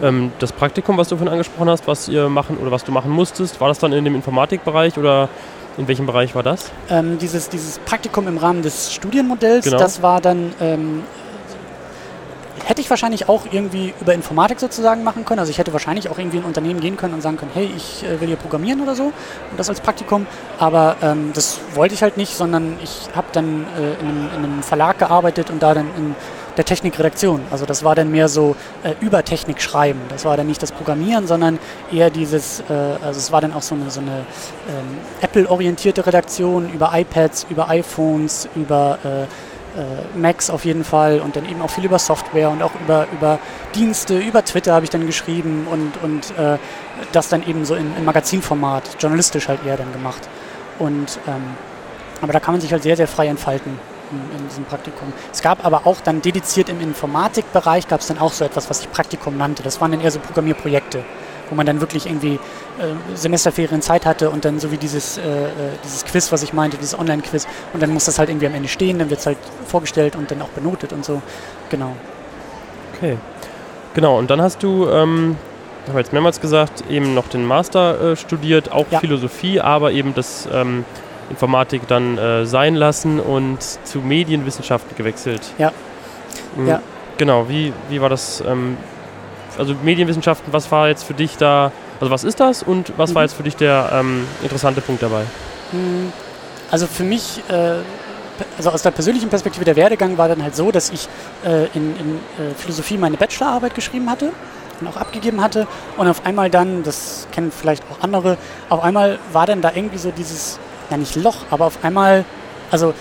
Ähm, 0.02 0.32
das 0.38 0.52
Praktikum, 0.52 0.96
was 0.96 1.08
du 1.08 1.16
vorhin 1.16 1.32
angesprochen 1.32 1.68
hast, 1.68 1.86
was 1.86 2.08
ihr 2.08 2.30
machen 2.30 2.56
oder 2.56 2.70
was 2.70 2.84
du 2.84 2.92
machen 2.92 3.10
musstest, 3.10 3.60
war 3.60 3.68
das 3.68 3.78
dann 3.78 3.92
in 3.92 4.04
dem 4.04 4.14
Informatikbereich 4.14 4.96
oder 4.96 5.28
in 5.76 5.88
welchem 5.88 6.06
Bereich 6.06 6.34
war 6.34 6.42
das? 6.42 6.70
Ähm, 6.88 7.18
dieses, 7.18 7.48
dieses 7.48 7.78
Praktikum 7.80 8.28
im 8.28 8.38
Rahmen 8.38 8.62
des 8.62 8.92
Studienmodells, 8.92 9.64
genau. 9.64 9.78
das 9.78 10.02
war 10.02 10.20
dann, 10.20 10.52
ähm, 10.60 11.02
hätte 12.64 12.80
ich 12.80 12.90
wahrscheinlich 12.90 13.28
auch 13.28 13.46
irgendwie 13.50 13.94
über 14.00 14.14
Informatik 14.14 14.60
sozusagen 14.60 15.02
machen 15.02 15.24
können. 15.24 15.40
Also 15.40 15.50
ich 15.50 15.58
hätte 15.58 15.72
wahrscheinlich 15.72 16.08
auch 16.08 16.18
irgendwie 16.18 16.36
in 16.36 16.44
ein 16.44 16.46
Unternehmen 16.46 16.80
gehen 16.80 16.96
können 16.96 17.14
und 17.14 17.20
sagen 17.20 17.36
können, 17.36 17.50
hey, 17.54 17.70
ich 17.76 18.04
äh, 18.04 18.20
will 18.20 18.28
hier 18.28 18.36
programmieren 18.36 18.80
oder 18.80 18.94
so 18.94 19.04
und 19.04 19.58
das 19.58 19.68
als 19.68 19.80
Praktikum. 19.80 20.26
Aber 20.58 20.96
ähm, 21.02 21.32
das 21.34 21.58
wollte 21.74 21.94
ich 21.94 22.02
halt 22.02 22.16
nicht, 22.16 22.36
sondern 22.36 22.76
ich 22.82 23.08
habe 23.14 23.26
dann 23.32 23.66
äh, 23.76 24.00
in, 24.00 24.08
einem, 24.08 24.28
in, 24.36 24.44
einem, 24.44 24.62
Verlag 24.62 24.98
gearbeitet 24.98 25.50
und 25.50 25.62
da 25.62 25.74
dann 25.74 25.86
in 25.96 26.14
der 26.56 26.64
Technikredaktion. 26.64 27.42
Also 27.50 27.66
das 27.66 27.84
war 27.84 27.94
dann 27.94 28.10
mehr 28.10 28.28
so 28.28 28.56
äh, 28.82 28.94
über 29.00 29.24
Technik 29.24 29.60
schreiben. 29.60 30.00
Das 30.08 30.24
war 30.24 30.36
dann 30.36 30.46
nicht 30.46 30.62
das 30.62 30.72
Programmieren, 30.72 31.26
sondern 31.26 31.58
eher 31.92 32.10
dieses, 32.10 32.60
äh, 32.60 32.72
also 32.72 33.18
es 33.18 33.32
war 33.32 33.40
dann 33.40 33.52
auch 33.52 33.62
so 33.62 33.74
eine, 33.74 33.90
so 33.90 34.00
eine 34.00 34.18
ähm, 34.68 34.98
Apple-orientierte 35.20 36.06
Redaktion 36.06 36.72
über 36.72 36.90
iPads, 36.92 37.46
über 37.50 37.68
iPhones, 37.68 38.48
über 38.54 38.98
äh, 39.04 39.22
äh, 39.22 40.18
Macs 40.18 40.50
auf 40.50 40.64
jeden 40.64 40.84
Fall 40.84 41.20
und 41.20 41.36
dann 41.36 41.48
eben 41.48 41.62
auch 41.62 41.70
viel 41.70 41.84
über 41.84 41.98
Software 41.98 42.50
und 42.50 42.62
auch 42.62 42.72
über, 42.80 43.06
über 43.12 43.38
Dienste, 43.74 44.18
über 44.18 44.44
Twitter 44.44 44.74
habe 44.74 44.84
ich 44.84 44.90
dann 44.90 45.06
geschrieben 45.06 45.66
und, 45.70 45.92
und 46.02 46.36
äh, 46.36 46.58
das 47.12 47.28
dann 47.28 47.46
eben 47.46 47.64
so 47.64 47.76
in, 47.76 47.96
in 47.96 48.04
Magazinformat, 48.04 48.96
journalistisch 48.98 49.48
halt 49.48 49.64
eher 49.64 49.76
dann 49.76 49.92
gemacht. 49.92 50.28
Und 50.78 51.20
ähm, 51.28 51.56
aber 52.20 52.32
da 52.32 52.40
kann 52.40 52.52
man 52.54 52.60
sich 52.60 52.72
halt 52.72 52.82
sehr, 52.82 52.96
sehr 52.96 53.08
frei 53.08 53.28
entfalten 53.28 53.78
in, 54.10 54.48
diesem 54.48 54.64
Praktikum. 54.64 55.12
Es 55.32 55.42
gab 55.42 55.64
aber 55.64 55.86
auch 55.86 56.00
dann 56.00 56.22
dediziert 56.22 56.68
im 56.68 56.80
Informatikbereich 56.80 57.88
gab 57.88 58.00
es 58.00 58.06
dann 58.06 58.18
auch 58.18 58.32
so 58.32 58.44
etwas, 58.44 58.70
was 58.70 58.80
ich 58.80 58.90
Praktikum 58.90 59.36
nannte. 59.36 59.62
Das 59.62 59.80
waren 59.80 59.92
dann 59.92 60.00
eher 60.00 60.10
so 60.10 60.20
Programmierprojekte, 60.20 61.04
wo 61.48 61.54
man 61.54 61.66
dann 61.66 61.80
wirklich 61.80 62.06
irgendwie 62.06 62.34
äh, 62.34 63.16
Semesterferien 63.16 63.82
Zeit 63.82 64.06
hatte 64.06 64.30
und 64.30 64.44
dann 64.44 64.58
so 64.58 64.72
wie 64.72 64.76
dieses, 64.76 65.18
äh, 65.18 65.20
äh, 65.22 65.50
dieses 65.84 66.04
Quiz, 66.04 66.32
was 66.32 66.42
ich 66.42 66.52
meinte, 66.52 66.76
dieses 66.76 66.98
Online-Quiz 66.98 67.46
und 67.72 67.82
dann 67.82 67.90
muss 67.90 68.04
das 68.04 68.18
halt 68.18 68.28
irgendwie 68.28 68.46
am 68.46 68.54
Ende 68.54 68.68
stehen, 68.68 68.98
dann 68.98 69.10
wird 69.10 69.20
es 69.20 69.26
halt 69.26 69.38
vorgestellt 69.66 70.16
und 70.16 70.30
dann 70.30 70.42
auch 70.42 70.48
benotet 70.48 70.92
und 70.92 71.04
so. 71.04 71.22
Genau. 71.70 71.94
Okay. 72.96 73.16
Genau, 73.94 74.18
und 74.18 74.30
dann 74.30 74.40
hast 74.40 74.62
du, 74.62 74.88
ähm, 74.88 75.36
habe 75.88 75.98
jetzt 75.98 76.12
mehrmals 76.12 76.40
gesagt, 76.40 76.84
eben 76.88 77.14
noch 77.14 77.28
den 77.28 77.44
Master 77.44 78.12
äh, 78.12 78.16
studiert, 78.16 78.70
auch 78.70 78.86
ja. 78.90 79.00
Philosophie, 79.00 79.60
aber 79.60 79.92
eben 79.92 80.14
das 80.14 80.48
ähm, 80.52 80.84
Informatik 81.30 81.86
dann 81.86 82.18
äh, 82.18 82.44
sein 82.44 82.74
lassen 82.74 83.20
und 83.20 83.62
zu 83.62 84.00
Medienwissenschaften 84.00 84.96
gewechselt. 84.96 85.42
Ja. 85.58 85.72
Mhm. 86.56 86.68
ja. 86.68 86.82
Genau, 87.18 87.48
wie, 87.48 87.72
wie 87.88 88.00
war 88.00 88.08
das? 88.08 88.42
Ähm, 88.46 88.76
also 89.58 89.74
Medienwissenschaften, 89.82 90.52
was 90.52 90.70
war 90.70 90.88
jetzt 90.88 91.04
für 91.04 91.14
dich 91.14 91.36
da, 91.36 91.72
also 92.00 92.10
was 92.10 92.24
ist 92.24 92.40
das 92.40 92.62
und 92.62 92.92
was 92.96 93.10
mhm. 93.10 93.14
war 93.16 93.22
jetzt 93.22 93.34
für 93.34 93.42
dich 93.42 93.56
der 93.56 93.90
ähm, 93.92 94.26
interessante 94.42 94.80
Punkt 94.80 95.02
dabei? 95.02 95.24
Mhm. 95.72 96.12
Also 96.70 96.86
für 96.86 97.02
mich, 97.02 97.42
äh, 97.48 97.74
also 98.56 98.70
aus 98.70 98.82
der 98.82 98.92
persönlichen 98.92 99.28
Perspektive 99.28 99.64
der 99.64 99.76
Werdegang 99.76 100.16
war 100.16 100.28
dann 100.28 100.42
halt 100.42 100.56
so, 100.56 100.70
dass 100.70 100.90
ich 100.90 101.08
äh, 101.44 101.66
in, 101.74 101.96
in 101.96 102.16
äh, 102.38 102.54
Philosophie 102.56 102.96
meine 102.96 103.16
Bachelorarbeit 103.16 103.74
geschrieben 103.74 104.08
hatte 104.08 104.32
und 104.80 104.86
auch 104.86 104.96
abgegeben 104.96 105.42
hatte 105.42 105.66
und 105.96 106.08
auf 106.08 106.24
einmal 106.24 106.48
dann, 106.48 106.82
das 106.82 107.26
kennen 107.32 107.52
vielleicht 107.52 107.82
auch 107.90 108.02
andere, 108.02 108.38
auf 108.70 108.82
einmal 108.82 109.18
war 109.32 109.46
dann 109.46 109.60
da 109.60 109.72
irgendwie 109.74 109.98
so 109.98 110.10
dieses 110.10 110.58
ja 110.90 110.96
nicht 110.96 111.16
Loch, 111.16 111.36
aber 111.50 111.66
auf 111.66 111.84
einmal, 111.84 112.24
also 112.70 112.94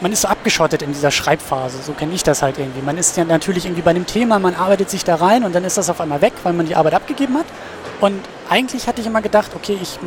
man 0.00 0.12
ist 0.12 0.22
so 0.22 0.28
abgeschottet 0.28 0.82
in 0.82 0.92
dieser 0.92 1.10
Schreibphase, 1.10 1.78
so 1.82 1.92
kenne 1.92 2.12
ich 2.12 2.22
das 2.22 2.42
halt 2.42 2.58
irgendwie. 2.58 2.82
Man 2.82 2.98
ist 2.98 3.16
ja 3.16 3.24
natürlich 3.24 3.66
irgendwie 3.66 3.82
bei 3.82 3.90
einem 3.90 4.06
Thema, 4.06 4.38
man 4.38 4.54
arbeitet 4.54 4.90
sich 4.90 5.04
da 5.04 5.14
rein 5.14 5.44
und 5.44 5.54
dann 5.54 5.64
ist 5.64 5.78
das 5.78 5.88
auf 5.90 6.00
einmal 6.00 6.20
weg, 6.20 6.32
weil 6.42 6.52
man 6.52 6.66
die 6.66 6.74
Arbeit 6.74 6.94
abgegeben 6.94 7.38
hat. 7.38 7.46
Und 8.00 8.20
eigentlich 8.50 8.88
hatte 8.88 9.00
ich 9.00 9.06
immer 9.06 9.22
gedacht, 9.22 9.52
okay, 9.54 9.78
ich 9.80 9.98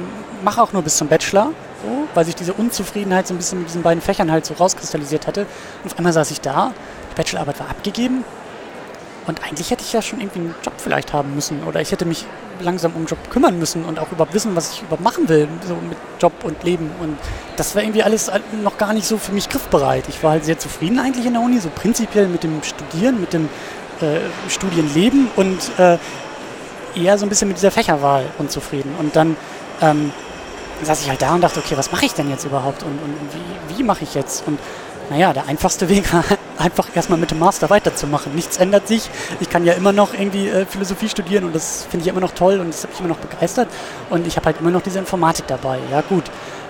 mache 0.43 0.61
auch 0.61 0.73
nur 0.73 0.81
bis 0.81 0.97
zum 0.97 1.07
Bachelor, 1.07 1.51
so, 1.81 2.07
weil 2.13 2.25
sich 2.25 2.35
diese 2.35 2.53
Unzufriedenheit 2.53 3.25
so 3.25 3.33
ein 3.33 3.37
bisschen 3.37 3.59
mit 3.59 3.69
diesen 3.69 3.83
beiden 3.83 4.01
Fächern 4.01 4.31
halt 4.31 4.45
so 4.45 4.53
rauskristallisiert 4.53 5.27
hatte. 5.27 5.45
Und 5.83 5.91
auf 5.91 5.97
einmal 5.97 6.11
saß 6.11 6.29
ich 6.31 6.41
da, 6.41 6.73
die 7.11 7.15
Bachelorarbeit 7.15 7.59
war 7.61 7.69
abgegeben 7.69 8.25
und 9.27 9.43
eigentlich 9.43 9.71
hätte 9.71 9.83
ich 9.83 9.93
ja 9.93 10.01
schon 10.01 10.19
irgendwie 10.19 10.39
einen 10.39 10.55
Job 10.63 10.73
vielleicht 10.77 11.13
haben 11.13 11.33
müssen 11.33 11.63
oder 11.63 11.81
ich 11.81 11.91
hätte 11.91 12.05
mich 12.05 12.25
langsam 12.61 12.91
um 12.91 12.97
einen 12.97 13.07
Job 13.07 13.17
kümmern 13.29 13.57
müssen 13.59 13.83
und 13.83 13.99
auch 13.99 14.11
überhaupt 14.11 14.33
wissen, 14.33 14.55
was 14.55 14.73
ich 14.73 14.81
überhaupt 14.81 15.03
machen 15.03 15.27
will, 15.27 15.47
so 15.67 15.75
mit 15.75 15.97
Job 16.19 16.33
und 16.43 16.63
Leben. 16.63 16.91
Und 17.01 17.17
das 17.57 17.75
war 17.75 17.83
irgendwie 17.83 18.03
alles 18.03 18.31
noch 18.63 18.77
gar 18.77 18.93
nicht 18.93 19.07
so 19.07 19.17
für 19.17 19.31
mich 19.31 19.49
griffbereit. 19.49 20.05
Ich 20.09 20.23
war 20.23 20.31
halt 20.31 20.45
sehr 20.45 20.59
zufrieden 20.59 20.99
eigentlich 20.99 21.25
in 21.25 21.33
der 21.33 21.41
Uni, 21.41 21.59
so 21.59 21.69
prinzipiell 21.69 22.27
mit 22.27 22.43
dem 22.43 22.61
Studieren, 22.63 23.19
mit 23.19 23.33
dem 23.33 23.49
äh, 24.01 24.19
Studienleben 24.49 25.27
und 25.35 25.59
äh, 25.79 25.97
eher 26.95 27.17
so 27.17 27.25
ein 27.25 27.29
bisschen 27.29 27.47
mit 27.47 27.57
dieser 27.57 27.71
Fächerwahl 27.71 28.25
unzufrieden. 28.37 28.93
Und 28.99 29.15
dann 29.15 29.35
ähm, 29.81 30.11
saß 30.83 31.01
ich 31.01 31.09
halt 31.09 31.21
da 31.21 31.33
und 31.35 31.41
dachte, 31.41 31.59
okay, 31.59 31.75
was 31.77 31.91
mache 31.91 32.05
ich 32.05 32.13
denn 32.13 32.29
jetzt 32.29 32.45
überhaupt 32.45 32.83
und, 32.83 32.91
und 32.91 33.15
wie, 33.69 33.77
wie 33.77 33.83
mache 33.83 34.03
ich 34.03 34.13
jetzt? 34.13 34.47
Und 34.47 34.59
naja, 35.09 35.33
der 35.33 35.47
einfachste 35.47 35.89
Weg 35.89 36.11
war 36.13 36.23
einfach 36.57 36.87
erstmal 36.95 37.19
mit 37.19 37.31
dem 37.31 37.39
Master 37.39 37.69
weiterzumachen. 37.69 38.33
Nichts 38.33 38.57
ändert 38.57 38.87
sich. 38.87 39.09
Ich 39.39 39.49
kann 39.49 39.65
ja 39.65 39.73
immer 39.73 39.91
noch 39.91 40.13
irgendwie 40.13 40.47
äh, 40.49 40.65
Philosophie 40.65 41.09
studieren 41.09 41.43
und 41.45 41.55
das 41.55 41.85
finde 41.89 42.03
ich 42.03 42.09
immer 42.09 42.21
noch 42.21 42.31
toll 42.31 42.59
und 42.59 42.69
das 42.69 42.83
hat 42.83 42.91
mich 42.91 42.99
immer 42.99 43.09
noch 43.09 43.17
begeistert. 43.17 43.67
Und 44.09 44.25
ich 44.27 44.35
habe 44.35 44.47
halt 44.47 44.59
immer 44.59 44.71
noch 44.71 44.81
diese 44.81 44.99
Informatik 44.99 45.47
dabei. 45.47 45.79
Ja 45.91 46.01
gut, 46.01 46.23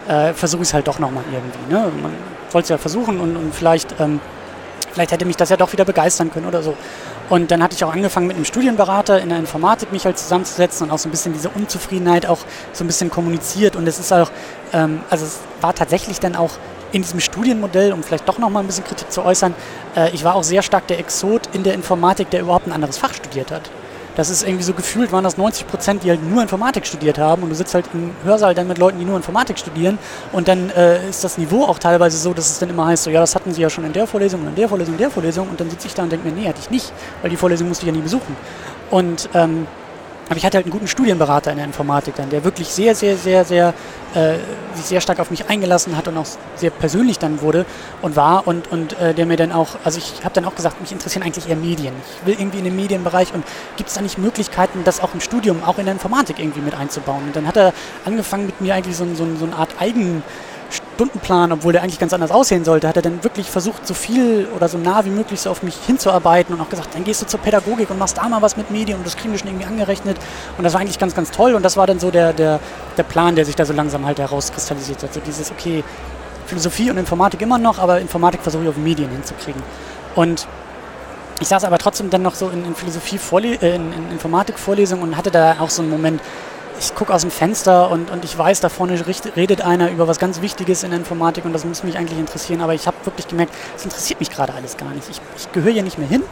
äh, 0.08 0.34
versuche 0.34 0.64
ich 0.64 0.70
es 0.70 0.74
halt 0.74 0.88
doch 0.88 1.00
nochmal 1.00 1.24
irgendwie. 1.32 1.74
Ne? 1.74 1.92
Man 2.02 2.12
soll 2.50 2.62
es 2.62 2.70
ja 2.70 2.78
versuchen 2.78 3.20
und, 3.20 3.36
und 3.36 3.54
vielleicht, 3.54 4.00
ähm, 4.00 4.20
vielleicht 4.92 5.12
hätte 5.12 5.26
mich 5.26 5.38
das 5.38 5.50
ja 5.50 5.58
doch 5.58 5.72
wieder 5.72 5.86
begeistern 5.86 6.32
können 6.32 6.46
oder 6.46 6.62
so. 6.62 6.76
Und 7.30 7.50
dann 7.50 7.64
hatte 7.64 7.76
ich 7.76 7.84
auch 7.84 7.92
angefangen 7.92 8.28
mit 8.28 8.36
einem 8.36 8.46
Studienberater 8.46 9.20
in 9.20 9.30
der 9.30 9.40
Informatik 9.40 9.92
mich 9.92 10.06
halt 10.06 10.20
zusammenzusetzen 10.20 10.88
und 10.88 10.94
auch 10.94 11.00
so 11.00 11.10
ein 11.10 11.12
bisschen 11.12 11.34
diese 11.34 11.50
Unzufriedenheit 11.50 12.28
auch 12.28 12.40
so 12.72 12.84
ein 12.84 12.88
bisschen 12.88 13.10
kommuniziert. 13.10 13.76
Und 13.76 13.88
es 13.88 13.98
ist 13.98 14.14
auch, 14.14 14.30
ähm, 14.74 15.02
also 15.10 15.26
es 15.26 15.40
war 15.62 15.74
tatsächlich 15.74 16.20
dann 16.20 16.36
auch 16.36 16.52
in 16.96 17.02
diesem 17.02 17.20
Studienmodell, 17.20 17.92
um 17.92 18.04
vielleicht 18.04 18.28
doch 18.30 18.38
nochmal 18.38 18.64
ein 18.64 18.68
bisschen 18.68 18.86
Kritik 18.86 19.12
zu 19.12 19.22
äußern, 19.22 19.54
äh, 19.98 20.12
ich 20.12 20.24
war 20.24 20.36
auch 20.36 20.44
sehr 20.44 20.62
stark 20.62 20.88
der 20.88 20.98
Exot 20.98 21.42
in 21.52 21.64
der 21.64 21.74
Informatik, 21.74 22.30
der 22.30 22.40
überhaupt 22.40 22.68
ein 22.68 22.72
anderes 22.72 22.98
Fach 22.98 23.14
studiert 23.14 23.52
hat. 23.52 23.70
Das 24.16 24.30
ist 24.30 24.44
irgendwie 24.44 24.64
so 24.64 24.72
gefühlt, 24.72 25.12
waren 25.12 25.26
das 25.26 25.36
90 25.36 25.68
Prozent, 25.68 26.04
die 26.04 26.10
halt 26.10 26.24
nur 26.24 26.42
Informatik 26.42 26.88
studiert 26.88 27.18
haben 27.18 27.44
und 27.44 27.50
du 27.50 27.56
sitzt 27.56 27.74
halt 27.74 27.84
im 27.94 28.12
Hörsaal 28.24 28.56
dann 28.56 28.70
mit 28.70 28.78
Leuten, 28.78 28.98
die 28.98 29.04
nur 29.04 29.18
Informatik 29.18 29.60
studieren 29.60 30.00
und 30.32 30.48
dann 30.48 30.70
äh, 30.70 31.10
ist 31.10 31.22
das 31.22 31.38
Niveau 31.38 31.66
auch 31.66 31.80
teilweise 31.80 32.18
so, 32.18 32.34
dass 32.34 32.50
es 32.50 32.60
dann 32.60 32.70
immer 32.70 32.86
heißt, 32.86 33.04
so 33.04 33.10
ja, 33.10 33.20
das 33.20 33.36
hatten 33.36 33.54
sie 33.54 33.62
ja 33.62 33.70
schon 33.70 33.84
in 33.84 33.92
der 33.92 34.08
Vorlesung 34.08 34.44
und 34.44 34.48
in 34.48 34.56
der 34.56 34.70
Vorlesung 34.70 34.94
in 34.94 35.00
der 35.00 35.12
Vorlesung 35.12 35.50
und 35.50 35.60
dann 35.60 35.70
sitze 35.70 35.88
ich 35.88 35.94
da 35.96 36.04
und 36.04 36.14
denke 36.14 36.30
mir, 36.30 36.34
nee, 36.34 36.48
hatte 36.48 36.62
ich 36.62 36.70
nicht, 36.70 36.94
weil 37.22 37.30
die 37.30 37.36
Vorlesung 37.36 37.68
musste 37.68 37.84
ich 37.86 37.88
ja 37.88 37.94
nie 37.94 38.04
besuchen. 38.04 38.38
Und 38.90 39.28
ähm, 39.34 39.68
aber 40.28 40.38
ich 40.38 40.46
hatte 40.46 40.58
halt 40.58 40.66
einen 40.66 40.72
guten 40.72 40.88
Studienberater 40.88 41.52
in 41.52 41.58
der 41.58 41.66
Informatik 41.66 42.16
dann, 42.16 42.30
der 42.30 42.44
wirklich 42.44 42.68
sehr, 42.70 42.96
sehr, 42.96 43.16
sehr, 43.18 43.46
sehr, 43.46 43.74
äh, 44.16 44.36
sich 44.74 44.86
sehr 44.86 45.02
stark 45.02 45.20
auf 45.20 45.30
mich 45.30 45.50
eingelassen 45.50 45.96
hat 45.96 46.08
und 46.08 46.18
auch 46.18 46.26
sehr 46.56 46.72
persönlich 46.72 47.20
dann 47.20 47.42
wurde 47.42 47.66
und 48.02 48.16
war 48.16 48.48
und, 48.48 48.72
und 48.72 49.00
äh, 49.00 49.14
der 49.14 49.26
mir 49.26 49.38
dann 49.38 49.52
auch, 49.52 49.70
also 49.84 50.00
ich 50.00 50.24
habe 50.24 50.34
dann 50.34 50.46
auch 50.46 50.56
gesagt, 50.56 50.82
mich 50.82 50.92
interessieren 50.92 51.24
eigentlich 51.24 51.48
eher 51.48 51.56
Medien. 51.56 51.94
Ich 52.22 52.28
will 52.28 52.36
irgendwie 52.40 52.58
in 52.58 52.64
den 52.66 52.76
Medienbereich 52.76 53.34
und 53.34 53.44
gibt 53.78 53.90
es 53.90 53.96
da 53.96 54.02
nicht 54.02 54.18
Möglichkeiten, 54.18 54.84
das 54.84 55.00
auch 55.00 55.14
im 55.14 55.22
Studium, 55.22 55.64
auch 55.64 55.78
in 55.78 55.86
der 55.86 55.94
Informatik 55.94 56.40
irgendwie 56.40 56.62
mit 56.62 56.74
einzubauen? 56.74 57.26
Und 57.28 57.36
dann 57.36 57.48
hat 57.48 57.58
er 57.58 57.74
angefangen 58.04 58.48
mit 58.48 58.60
mir 58.62 58.74
eigentlich 58.74 58.96
so, 58.96 59.06
so, 59.14 59.28
so 59.38 59.46
eine 59.46 59.56
Art 59.56 59.70
Eigen- 59.80 60.24
Stundenplan, 60.96 61.52
obwohl 61.52 61.74
der 61.74 61.84
eigentlich 61.84 62.00
ganz 62.00 62.14
anders 62.14 62.32
aussehen 62.32 62.64
sollte, 62.64 62.88
hat 62.88 62.96
er 62.96 63.02
dann 63.02 63.24
wirklich 63.24 63.50
versucht, 63.50 63.86
so 63.86 63.94
viel 63.94 64.48
oder 64.56 64.70
so 64.70 64.78
nah 64.78 65.04
wie 65.04 65.10
möglich 65.10 65.42
so 65.42 65.50
auf 65.50 65.62
mich 65.62 65.76
hinzuarbeiten 65.86 66.56
und 66.56 66.62
auch 66.62 66.70
gesagt, 66.70 66.96
dann 66.96 67.04
gehst 67.04 67.22
du 67.22 67.28
zur 67.28 67.40
Pädagogik 67.42 67.90
und 67.90 68.00
machst 68.00 68.18
da 68.18 68.28
mal 68.30 68.42
was 68.42 68.56
mit 68.56 68.72
Medien 68.72 68.98
und 68.98 69.06
das 69.06 69.18
kriegen 69.18 69.34
wir 69.34 69.40
schon 69.40 69.50
irgendwie 69.50 69.66
angerechnet. 69.66 70.18
Und 70.58 70.64
das 70.64 70.74
war 70.74 70.80
eigentlich 70.80 70.98
ganz, 70.98 71.14
ganz 71.14 71.32
toll 71.32 71.54
und 71.54 71.64
das 71.64 71.76
war 71.76 71.86
dann 71.86 72.00
so 72.00 72.12
der, 72.12 72.32
der, 72.32 72.62
der 72.98 73.04
Plan, 73.04 73.36
der 73.36 73.46
sich 73.46 73.56
da 73.56 73.66
so 73.66 73.74
langsam 73.74 74.06
halt 74.06 74.20
herauskristallisiert 74.20 75.04
hat. 75.04 75.14
So 75.14 75.20
dieses, 75.20 75.52
okay, 75.52 75.84
Philosophie 76.46 76.90
und 76.90 76.98
Informatik 76.98 77.42
immer 77.42 77.58
noch, 77.58 77.78
aber 77.80 78.00
Informatik 78.00 78.42
versuche 78.42 78.64
ich 78.64 78.70
auf 78.70 78.78
Medien 78.78 79.10
hinzukriegen. 79.10 79.62
Und 80.16 80.48
ich 81.42 81.50
saß 81.50 81.66
aber 81.66 81.78
trotzdem 81.78 82.10
dann 82.10 82.22
noch 82.22 82.36
so 82.36 82.48
in, 82.48 82.64
in 82.64 82.74
Philosophie, 82.74 83.20
äh, 83.62 83.76
in, 83.76 83.92
in 83.92 84.12
Informatik-Vorlesungen 84.12 85.04
und 85.04 85.18
hatte 85.18 85.32
da 85.32 85.58
auch 85.60 85.70
so 85.70 85.82
einen 85.82 85.92
Moment, 85.92 86.22
ich 86.80 86.94
gucke 86.96 87.14
aus 87.14 87.22
dem 87.22 87.32
Fenster 87.32 87.90
und, 87.90 88.12
und 88.12 88.24
ich 88.26 88.38
weiß, 88.38 88.60
da 88.60 88.70
vorne 88.70 89.00
redet 89.36 89.62
einer 89.62 89.90
über 89.92 90.08
was 90.08 90.20
ganz 90.20 90.42
Wichtiges 90.42 90.84
in 90.84 90.92
der 90.92 91.00
Informatik 91.00 91.46
und 91.46 91.54
das 91.54 91.66
muss 91.66 91.84
mich 91.84 91.98
eigentlich 91.98 92.20
interessieren, 92.20 92.62
aber 92.62 92.74
ich 92.74 92.88
habe 92.88 92.98
wirklich 93.04 93.28
gemerkt, 93.28 93.54
es 93.76 93.84
interessiert 93.84 94.20
mich 94.20 94.30
gerade 94.30 94.54
alles 94.54 94.78
gar 94.78 94.90
nicht. 94.92 95.10
Ich, 95.10 95.22
ich 95.38 95.52
gehöre 95.52 95.72
hier 95.72 95.84
nicht 95.84 95.98
mehr 95.98 96.08
hin. 96.08 96.24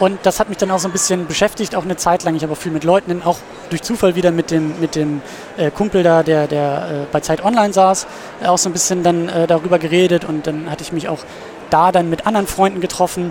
Und 0.00 0.18
das 0.22 0.40
hat 0.40 0.48
mich 0.48 0.56
dann 0.56 0.70
auch 0.70 0.78
so 0.78 0.88
ein 0.88 0.92
bisschen 0.92 1.26
beschäftigt, 1.26 1.74
auch 1.76 1.84
eine 1.84 1.94
Zeit 1.94 2.24
lang. 2.24 2.34
Ich 2.34 2.42
habe 2.42 2.54
auch 2.54 2.58
viel 2.58 2.72
mit 2.72 2.84
Leuten, 2.84 3.22
auch 3.22 3.36
durch 3.68 3.82
Zufall 3.82 4.14
wieder 4.14 4.30
mit 4.30 4.50
dem, 4.50 4.80
mit 4.80 4.94
dem 4.94 5.20
äh, 5.58 5.70
Kumpel 5.70 6.02
da, 6.02 6.22
der, 6.22 6.46
der 6.46 7.02
äh, 7.02 7.06
bei 7.12 7.20
Zeit 7.20 7.44
Online 7.44 7.74
saß, 7.74 8.06
auch 8.46 8.56
so 8.56 8.70
ein 8.70 8.72
bisschen 8.72 9.02
dann 9.02 9.28
äh, 9.28 9.46
darüber 9.46 9.78
geredet 9.78 10.24
und 10.24 10.46
dann 10.46 10.70
hatte 10.70 10.82
ich 10.82 10.92
mich 10.92 11.10
auch 11.10 11.18
da 11.68 11.92
dann 11.92 12.08
mit 12.08 12.26
anderen 12.26 12.46
Freunden 12.46 12.80
getroffen 12.80 13.30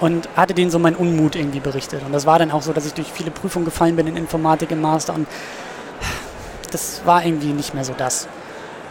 und 0.00 0.28
hatte 0.36 0.54
denen 0.54 0.70
so 0.70 0.78
meinen 0.78 0.96
Unmut 0.96 1.36
irgendwie 1.36 1.60
berichtet. 1.60 2.02
Und 2.04 2.12
das 2.12 2.26
war 2.26 2.38
dann 2.38 2.50
auch 2.50 2.62
so, 2.62 2.72
dass 2.72 2.86
ich 2.86 2.94
durch 2.94 3.12
viele 3.12 3.30
Prüfungen 3.30 3.64
gefallen 3.64 3.96
bin 3.96 4.06
in 4.06 4.16
Informatik 4.16 4.70
im 4.70 4.80
Master 4.80 5.14
und 5.14 5.26
das 6.70 7.02
war 7.04 7.24
irgendwie 7.24 7.52
nicht 7.52 7.74
mehr 7.74 7.84
so 7.84 7.94
das. 7.96 8.28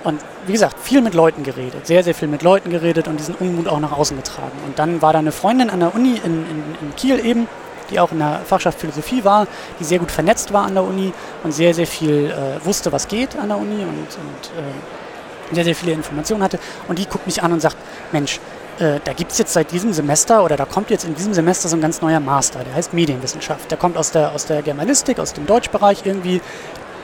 Und 0.04 0.22
wie 0.46 0.52
gesagt, 0.52 0.78
viel 0.80 1.02
mit 1.02 1.16
Leuten 1.16 1.44
geredet, 1.44 1.88
sehr, 1.88 2.04
sehr 2.04 2.14
viel 2.14 2.28
mit 2.28 2.44
Leuten 2.44 2.70
geredet 2.70 3.08
und 3.08 3.20
diesen 3.20 3.34
Unmut 3.36 3.68
auch 3.68 3.80
nach 3.80 3.92
außen 3.92 4.16
getragen. 4.16 4.52
Und 4.66 4.78
dann 4.78 5.02
war 5.02 5.14
da 5.14 5.20
eine 5.20 5.32
Freundin 5.32 5.72
an 5.72 5.80
der 5.80 5.96
Uni 5.96 6.22
in, 6.24 6.46
in, 6.46 6.64
in 6.82 6.96
Kiel 6.96 7.26
eben, 7.26 7.48
die 7.90 8.00
auch 8.00 8.12
in 8.12 8.20
der 8.20 8.42
Fachschaft 8.46 8.80
Philosophie 8.80 9.24
war, 9.24 9.48
die 9.80 9.84
sehr 9.84 10.00
gut 10.00 10.12
vernetzt 10.12 10.54
war 10.54 10.66
an 10.66 10.76
der 10.76 10.84
Uni 10.84 11.12
und 11.44 11.54
sehr, 11.54 11.74
sehr 11.74 11.88
viel 11.88 12.32
äh, 12.32 12.64
wusste, 12.66 12.92
was 12.92 13.08
geht 13.08 13.36
an 13.36 13.50
der 13.50 13.58
Uni 13.58 13.82
und, 13.82 13.90
und 13.90 14.52
äh, 14.58 15.54
sehr, 15.56 15.64
sehr 15.64 15.76
viele 15.76 15.94
Informationen 15.94 16.44
hatte. 16.44 16.60
Und 16.88 17.00
die 17.00 17.06
guckt 17.06 17.26
mich 17.26 17.42
an 17.42 17.52
und 17.52 17.60
sagt, 17.60 17.78
Mensch, 18.12 18.40
äh, 18.80 19.00
da 19.04 19.14
gibt 19.14 19.32
es 19.32 19.38
jetzt 19.38 19.54
seit 19.54 19.72
diesem 19.72 19.94
Semester 19.94 20.44
oder 20.44 20.58
da 20.58 20.66
kommt 20.66 20.90
jetzt 20.90 21.06
in 21.06 21.16
diesem 21.16 21.34
Semester 21.34 21.70
so 21.70 21.76
ein 21.76 21.82
ganz 21.82 22.02
neuer 22.02 22.20
Master, 22.20 22.64
der 22.64 22.74
heißt 22.76 22.94
Medienwissenschaft. 22.94 23.72
Der 23.72 23.78
kommt 23.78 23.98
aus 23.98 24.12
der, 24.12 24.32
aus 24.32 24.46
der 24.46 24.62
Germanistik, 24.62 25.20
aus 25.20 25.34
dem 25.34 25.46
Deutschbereich 25.46 26.06
irgendwie 26.06 26.42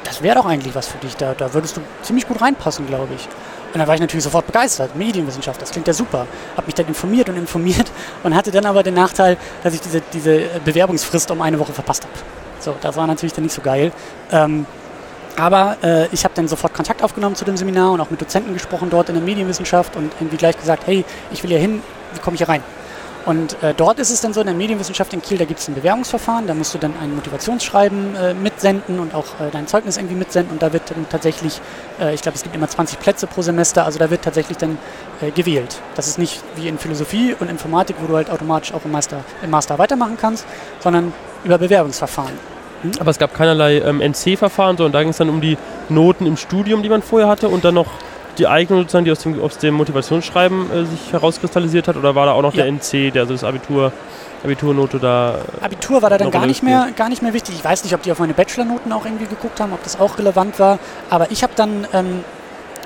das 0.03 0.21
wäre 0.21 0.35
doch 0.35 0.45
eigentlich 0.45 0.75
was 0.75 0.87
für 0.87 0.97
dich. 0.97 1.15
Da, 1.15 1.33
da 1.33 1.53
würdest 1.53 1.77
du 1.77 1.81
ziemlich 2.01 2.27
gut 2.27 2.41
reinpassen, 2.41 2.87
glaube 2.87 3.13
ich. 3.15 3.27
Und 3.73 3.79
dann 3.79 3.87
war 3.87 3.95
ich 3.95 4.01
natürlich 4.01 4.23
sofort 4.23 4.45
begeistert. 4.45 4.95
Medienwissenschaft, 4.95 5.61
das 5.61 5.71
klingt 5.71 5.87
ja 5.87 5.93
super. 5.93 6.27
Habe 6.57 6.65
mich 6.65 6.75
dann 6.75 6.87
informiert 6.87 7.29
und 7.29 7.37
informiert 7.37 7.91
und 8.23 8.35
hatte 8.35 8.51
dann 8.51 8.65
aber 8.65 8.83
den 8.83 8.95
Nachteil, 8.95 9.37
dass 9.63 9.73
ich 9.73 9.81
diese, 9.81 10.01
diese 10.13 10.41
Bewerbungsfrist 10.65 11.31
um 11.31 11.41
eine 11.41 11.59
Woche 11.59 11.71
verpasst 11.71 12.03
habe. 12.03 12.13
So, 12.59 12.75
das 12.81 12.95
war 12.95 13.07
natürlich 13.07 13.33
dann 13.33 13.43
nicht 13.43 13.55
so 13.55 13.61
geil. 13.61 13.91
Ähm, 14.31 14.65
aber 15.41 15.77
äh, 15.81 16.07
ich 16.11 16.23
habe 16.23 16.35
dann 16.35 16.47
sofort 16.47 16.71
Kontakt 16.75 17.01
aufgenommen 17.01 17.35
zu 17.35 17.45
dem 17.45 17.57
Seminar 17.57 17.93
und 17.93 17.99
auch 17.99 18.11
mit 18.11 18.21
Dozenten 18.21 18.53
gesprochen 18.53 18.91
dort 18.91 19.09
in 19.09 19.15
der 19.15 19.23
Medienwissenschaft 19.23 19.95
und 19.95 20.11
irgendwie 20.19 20.37
gleich 20.37 20.55
gesagt, 20.55 20.85
hey, 20.85 21.03
ich 21.31 21.41
will 21.41 21.49
hier 21.49 21.57
hin, 21.57 21.81
wie 22.13 22.19
komme 22.19 22.35
ich 22.35 22.41
hier 22.41 22.49
rein? 22.49 22.61
Und 23.25 23.61
äh, 23.63 23.73
dort 23.75 23.97
ist 23.97 24.11
es 24.11 24.21
dann 24.21 24.33
so, 24.33 24.41
in 24.41 24.47
der 24.47 24.55
Medienwissenschaft 24.55 25.13
in 25.13 25.21
Kiel, 25.21 25.39
da 25.39 25.45
gibt 25.45 25.59
es 25.59 25.67
ein 25.67 25.73
Bewerbungsverfahren, 25.73 26.45
da 26.45 26.53
musst 26.53 26.75
du 26.75 26.77
dann 26.77 26.93
ein 27.01 27.15
Motivationsschreiben 27.15 28.15
äh, 28.15 28.33
mitsenden 28.35 28.99
und 28.99 29.15
auch 29.15 29.25
äh, 29.39 29.49
dein 29.51 29.65
Zeugnis 29.65 29.97
irgendwie 29.97 30.15
mitsenden 30.15 30.53
und 30.53 30.61
da 30.61 30.73
wird 30.73 30.91
dann 30.91 31.07
tatsächlich, 31.09 31.59
äh, 31.99 32.13
ich 32.13 32.21
glaube, 32.21 32.35
es 32.35 32.43
gibt 32.43 32.55
immer 32.55 32.67
20 32.67 32.99
Plätze 32.99 33.25
pro 33.25 33.41
Semester, 33.41 33.85
also 33.85 33.97
da 33.97 34.11
wird 34.11 34.23
tatsächlich 34.23 34.59
dann 34.59 34.77
äh, 35.21 35.31
gewählt. 35.31 35.81
Das 35.95 36.07
ist 36.07 36.19
nicht 36.19 36.43
wie 36.55 36.67
in 36.67 36.77
Philosophie 36.77 37.35
und 37.39 37.49
Informatik, 37.49 37.95
wo 37.99 38.05
du 38.05 38.15
halt 38.15 38.29
automatisch 38.29 38.73
auch 38.73 38.85
im 38.85 38.91
Master, 38.91 39.23
im 39.41 39.49
Master 39.49 39.79
weitermachen 39.79 40.17
kannst, 40.19 40.45
sondern 40.79 41.13
über 41.43 41.57
Bewerbungsverfahren. 41.57 42.60
Aber 42.99 43.11
es 43.11 43.19
gab 43.19 43.33
keinerlei 43.33 43.79
ähm, 43.79 44.01
NC-Verfahren, 44.01 44.77
sondern 44.77 44.93
da 44.93 45.01
ging 45.01 45.09
es 45.09 45.17
dann 45.17 45.29
um 45.29 45.41
die 45.41 45.57
Noten 45.89 46.25
im 46.25 46.37
Studium, 46.37 46.83
die 46.83 46.89
man 46.89 47.01
vorher 47.01 47.27
hatte 47.27 47.49
und 47.49 47.63
dann 47.63 47.75
noch 47.75 47.87
die 48.37 48.47
Eignung 48.47 48.79
sozusagen, 48.79 49.05
die 49.05 49.11
aus 49.11 49.19
dem, 49.19 49.41
aus 49.41 49.57
dem 49.57 49.75
Motivationsschreiben 49.75 50.71
äh, 50.71 50.85
sich 50.85 51.13
herauskristallisiert 51.13 51.87
hat? 51.87 51.97
Oder 51.97 52.15
war 52.15 52.25
da 52.25 52.33
auch 52.33 52.41
noch 52.41 52.53
ja. 52.53 52.63
der 52.63 52.73
NC, 52.73 53.13
der 53.13 53.23
also 53.23 53.33
das 53.33 53.43
Abitur, 53.43 53.91
Abiturnote 54.43 54.99
da? 54.99 55.39
Abitur 55.61 56.01
war 56.01 56.09
da 56.09 56.17
dann 56.17 56.31
gar 56.31 56.45
nicht, 56.45 56.63
mehr, 56.63 56.89
gar 56.95 57.09
nicht 57.09 57.21
mehr 57.21 57.33
wichtig. 57.33 57.55
Ich 57.55 57.63
weiß 57.63 57.83
nicht, 57.83 57.93
ob 57.93 58.01
die 58.01 58.11
auf 58.11 58.19
meine 58.19 58.33
Bachelornoten 58.33 58.91
auch 58.91 59.05
irgendwie 59.05 59.25
geguckt 59.27 59.59
haben, 59.59 59.73
ob 59.73 59.83
das 59.83 59.99
auch 59.99 60.17
relevant 60.17 60.59
war. 60.59 60.79
Aber 61.09 61.29
ich 61.31 61.43
habe 61.43 61.53
dann 61.55 61.85
ähm, 61.93 62.23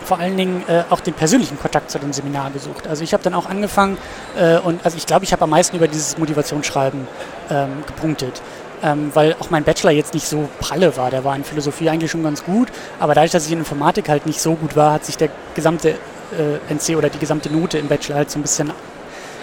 vor 0.03 0.19
allen 0.19 0.37
Dingen 0.37 0.63
äh, 0.67 0.83
auch 0.89 0.99
den 0.99 1.13
persönlichen 1.13 1.59
Kontakt 1.59 1.89
zu 1.91 1.99
dem 1.99 2.13
Seminar 2.13 2.51
gesucht. 2.51 2.87
Also 2.87 3.03
ich 3.03 3.13
habe 3.13 3.23
dann 3.23 3.33
auch 3.33 3.47
angefangen 3.47 3.97
äh, 4.37 4.57
und 4.57 4.83
also 4.85 4.97
ich 4.97 5.05
glaube, 5.05 5.25
ich 5.25 5.33
habe 5.33 5.43
am 5.43 5.49
meisten 5.49 5.75
über 5.75 5.87
dieses 5.87 6.17
Motivationsschreiben 6.17 7.07
ähm, 7.49 7.69
gepunktet 7.87 8.41
ähm, 8.83 9.11
weil 9.13 9.35
auch 9.39 9.49
mein 9.49 9.63
Bachelor 9.63 9.91
jetzt 9.91 10.13
nicht 10.13 10.27
so 10.27 10.49
pralle 10.59 10.95
war. 10.97 11.11
Der 11.11 11.23
war 11.23 11.35
in 11.35 11.43
Philosophie 11.43 11.89
eigentlich 11.89 12.11
schon 12.11 12.23
ganz 12.23 12.43
gut, 12.43 12.69
aber 12.99 13.15
dadurch, 13.15 13.31
dass 13.31 13.45
ich 13.45 13.51
in 13.51 13.59
Informatik 13.59 14.09
halt 14.09 14.25
nicht 14.25 14.41
so 14.41 14.55
gut 14.55 14.75
war, 14.75 14.93
hat 14.93 15.05
sich 15.05 15.17
der 15.17 15.29
gesamte 15.53 15.89
äh, 15.89 16.73
NC 16.73 16.97
oder 16.97 17.09
die 17.09 17.19
gesamte 17.19 17.51
Note 17.51 17.77
im 17.77 17.87
Bachelor 17.87 18.17
halt 18.17 18.31
so 18.31 18.39
ein 18.39 18.41
bisschen, 18.41 18.71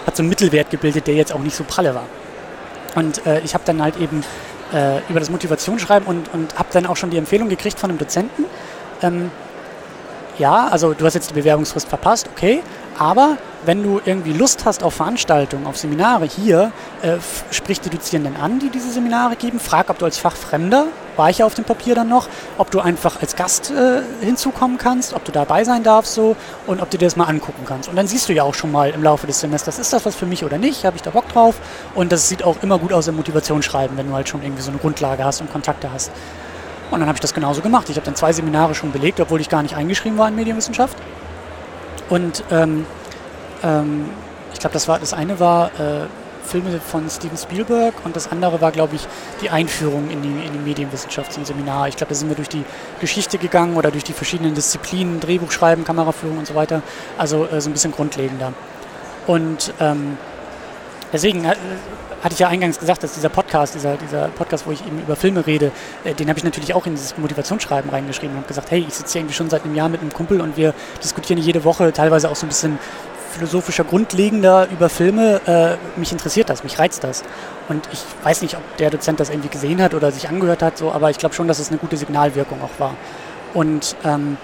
hat 0.05 0.15
so 0.15 0.21
einen 0.21 0.29
Mittelwert 0.29 0.69
gebildet, 0.69 1.07
der 1.07 1.15
jetzt 1.15 1.33
auch 1.33 1.39
nicht 1.39 1.55
so 1.55 1.63
pralle 1.63 1.95
war. 1.95 2.05
Und 2.95 3.25
äh, 3.25 3.39
ich 3.41 3.53
habe 3.53 3.63
dann 3.65 3.81
halt 3.81 3.97
eben 3.97 4.23
äh, 4.73 4.99
über 5.09 5.19
das 5.19 5.29
Motivationsschreiben 5.29 6.07
und, 6.07 6.33
und 6.33 6.57
habe 6.57 6.69
dann 6.71 6.85
auch 6.85 6.97
schon 6.97 7.09
die 7.09 7.17
Empfehlung 7.17 7.49
gekriegt 7.49 7.79
von 7.79 7.89
einem 7.89 7.99
Dozenten, 7.99 8.45
ähm, 9.01 9.31
ja, 10.39 10.67
also 10.67 10.93
du 10.93 11.05
hast 11.05 11.13
jetzt 11.13 11.29
die 11.29 11.35
Bewerbungsfrist 11.35 11.87
verpasst, 11.87 12.27
okay, 12.31 12.61
aber 12.97 13.37
wenn 13.65 13.83
du 13.83 14.01
irgendwie 14.03 14.33
Lust 14.33 14.65
hast 14.65 14.83
auf 14.83 14.95
Veranstaltungen, 14.95 15.65
auf 15.67 15.77
Seminare 15.77 16.25
hier, 16.25 16.71
äh, 17.01 17.17
sprich 17.51 17.79
die 17.79 17.89
Dozierenden 17.89 18.35
an, 18.35 18.59
die 18.59 18.69
diese 18.69 18.91
Seminare 18.91 19.35
geben. 19.35 19.59
Frag, 19.59 19.89
ob 19.89 19.99
du 19.99 20.05
als 20.05 20.17
Fachfremder, 20.17 20.87
war 21.15 21.29
ich 21.29 21.39
ja 21.39 21.45
auf 21.45 21.53
dem 21.53 21.63
Papier 21.63 21.95
dann 21.95 22.09
noch, 22.09 22.27
ob 22.57 22.71
du 22.71 22.79
einfach 22.79 23.21
als 23.21 23.35
Gast 23.35 23.71
äh, 23.71 24.01
hinzukommen 24.25 24.77
kannst, 24.77 25.13
ob 25.13 25.23
du 25.23 25.31
dabei 25.31 25.63
sein 25.63 25.83
darfst 25.83 26.13
so 26.13 26.35
und 26.67 26.81
ob 26.81 26.89
du 26.89 26.97
dir 26.97 27.05
das 27.05 27.15
mal 27.15 27.25
angucken 27.25 27.63
kannst. 27.65 27.89
Und 27.89 27.95
dann 27.95 28.07
siehst 28.07 28.27
du 28.27 28.33
ja 28.33 28.43
auch 28.43 28.53
schon 28.53 28.71
mal 28.71 28.89
im 28.89 29.03
Laufe 29.03 29.27
des 29.27 29.39
Semesters, 29.39 29.79
ist 29.79 29.93
das 29.93 30.05
was 30.05 30.15
für 30.15 30.25
mich 30.25 30.43
oder 30.43 30.57
nicht, 30.57 30.85
habe 30.85 30.95
ich 30.95 31.01
da 31.01 31.11
Bock 31.11 31.29
drauf. 31.29 31.55
Und 31.95 32.11
das 32.11 32.27
sieht 32.29 32.43
auch 32.43 32.57
immer 32.61 32.79
gut 32.79 32.93
aus 32.93 33.07
im 33.07 33.15
Motivationsschreiben, 33.15 33.97
wenn 33.97 34.07
du 34.07 34.13
halt 34.13 34.27
schon 34.27 34.43
irgendwie 34.43 34.61
so 34.61 34.71
eine 34.71 34.79
Grundlage 34.79 35.23
hast 35.23 35.41
und 35.41 35.51
Kontakte 35.51 35.91
hast. 35.91 36.11
Und 36.91 36.99
dann 36.99 37.07
habe 37.07 37.15
ich 37.15 37.21
das 37.21 37.33
genauso 37.33 37.61
gemacht. 37.61 37.89
Ich 37.89 37.95
habe 37.95 38.05
dann 38.05 38.15
zwei 38.15 38.33
Seminare 38.33 38.75
schon 38.75 38.91
belegt, 38.91 39.19
obwohl 39.19 39.41
ich 39.41 39.49
gar 39.49 39.63
nicht 39.63 39.75
eingeschrieben 39.75 40.17
war 40.17 40.27
in 40.27 40.35
Medienwissenschaft. 40.35 40.95
Und 42.13 42.43
ähm, 42.51 42.85
ähm, 43.63 44.05
ich 44.53 44.59
glaube, 44.59 44.75
das 44.75 44.87
war 44.87 44.99
das 44.99 45.13
eine 45.13 45.39
war 45.39 45.71
äh, 45.79 46.05
Filme 46.45 46.79
von 46.79 47.09
Steven 47.09 47.35
Spielberg 47.35 47.95
und 48.03 48.15
das 48.15 48.31
andere 48.31 48.61
war, 48.61 48.71
glaube 48.71 48.93
ich, 48.93 49.07
die 49.41 49.49
Einführung 49.49 50.11
in 50.11 50.21
die, 50.21 50.45
in 50.45 50.53
die 50.53 50.59
Medienwissenschaft 50.59 51.33
zum 51.33 51.43
Seminar. 51.43 51.87
Ich 51.87 51.97
glaube, 51.97 52.09
da 52.09 52.15
sind 52.15 52.29
wir 52.29 52.35
durch 52.35 52.49
die 52.49 52.65
Geschichte 52.99 53.39
gegangen 53.39 53.77
oder 53.77 53.89
durch 53.89 54.03
die 54.03 54.13
verschiedenen 54.13 54.53
Disziplinen, 54.53 55.21
Drehbuchschreiben, 55.21 55.85
Kameraführung 55.85 56.37
und 56.37 56.45
so 56.45 56.53
weiter. 56.53 56.83
Also 57.17 57.47
äh, 57.47 57.59
so 57.59 57.71
ein 57.71 57.73
bisschen 57.73 57.91
grundlegender. 57.91 58.53
Und 59.25 59.73
ähm, 59.79 60.19
deswegen 61.11 61.45
äh, 61.45 61.55
hatte 62.23 62.33
ich 62.33 62.39
ja 62.39 62.47
eingangs 62.47 62.79
gesagt, 62.79 63.03
dass 63.03 63.13
dieser 63.13 63.29
Podcast, 63.29 63.75
dieser, 63.75 63.97
dieser 63.97 64.29
Podcast, 64.29 64.65
wo 64.65 64.71
ich 64.71 64.85
eben 64.85 64.99
über 64.99 65.15
Filme 65.15 65.45
rede, 65.45 65.71
äh, 66.03 66.13
den 66.13 66.29
habe 66.29 66.39
ich 66.39 66.45
natürlich 66.45 66.73
auch 66.73 66.85
in 66.85 66.95
dieses 66.95 67.17
Motivationsschreiben 67.17 67.89
reingeschrieben 67.89 68.31
und 68.31 68.37
habe 68.37 68.47
gesagt, 68.47 68.71
hey, 68.71 68.85
ich 68.87 68.93
sitze 68.93 69.13
hier 69.13 69.21
irgendwie 69.21 69.35
schon 69.35 69.49
seit 69.49 69.65
einem 69.65 69.75
Jahr 69.75 69.89
mit 69.89 70.01
einem 70.01 70.13
Kumpel 70.13 70.41
und 70.41 70.55
wir 70.55 70.73
diskutieren 71.03 71.39
jede 71.39 71.63
Woche 71.63 71.91
teilweise 71.91 72.29
auch 72.29 72.35
so 72.35 72.45
ein 72.45 72.49
bisschen 72.49 72.79
philosophischer, 73.33 73.83
grundlegender 73.83 74.67
über 74.71 74.89
Filme. 74.89 75.41
Äh, 75.45 75.99
mich 75.99 76.11
interessiert 76.11 76.49
das, 76.49 76.63
mich 76.63 76.79
reizt 76.79 77.03
das. 77.03 77.23
Und 77.67 77.87
ich 77.91 77.99
weiß 78.23 78.41
nicht, 78.41 78.55
ob 78.55 78.77
der 78.77 78.89
Dozent 78.89 79.19
das 79.19 79.29
irgendwie 79.29 79.49
gesehen 79.49 79.81
hat 79.81 79.93
oder 79.93 80.11
sich 80.11 80.29
angehört 80.29 80.61
hat, 80.61 80.77
so, 80.77 80.91
aber 80.91 81.09
ich 81.09 81.17
glaube 81.17 81.35
schon, 81.35 81.47
dass 81.47 81.59
es 81.59 81.69
eine 81.69 81.77
gute 81.77 81.97
Signalwirkung 81.97 82.61
auch 82.61 82.79
war. 82.79 82.95
Und 83.53 83.95
ähm, 84.05 84.37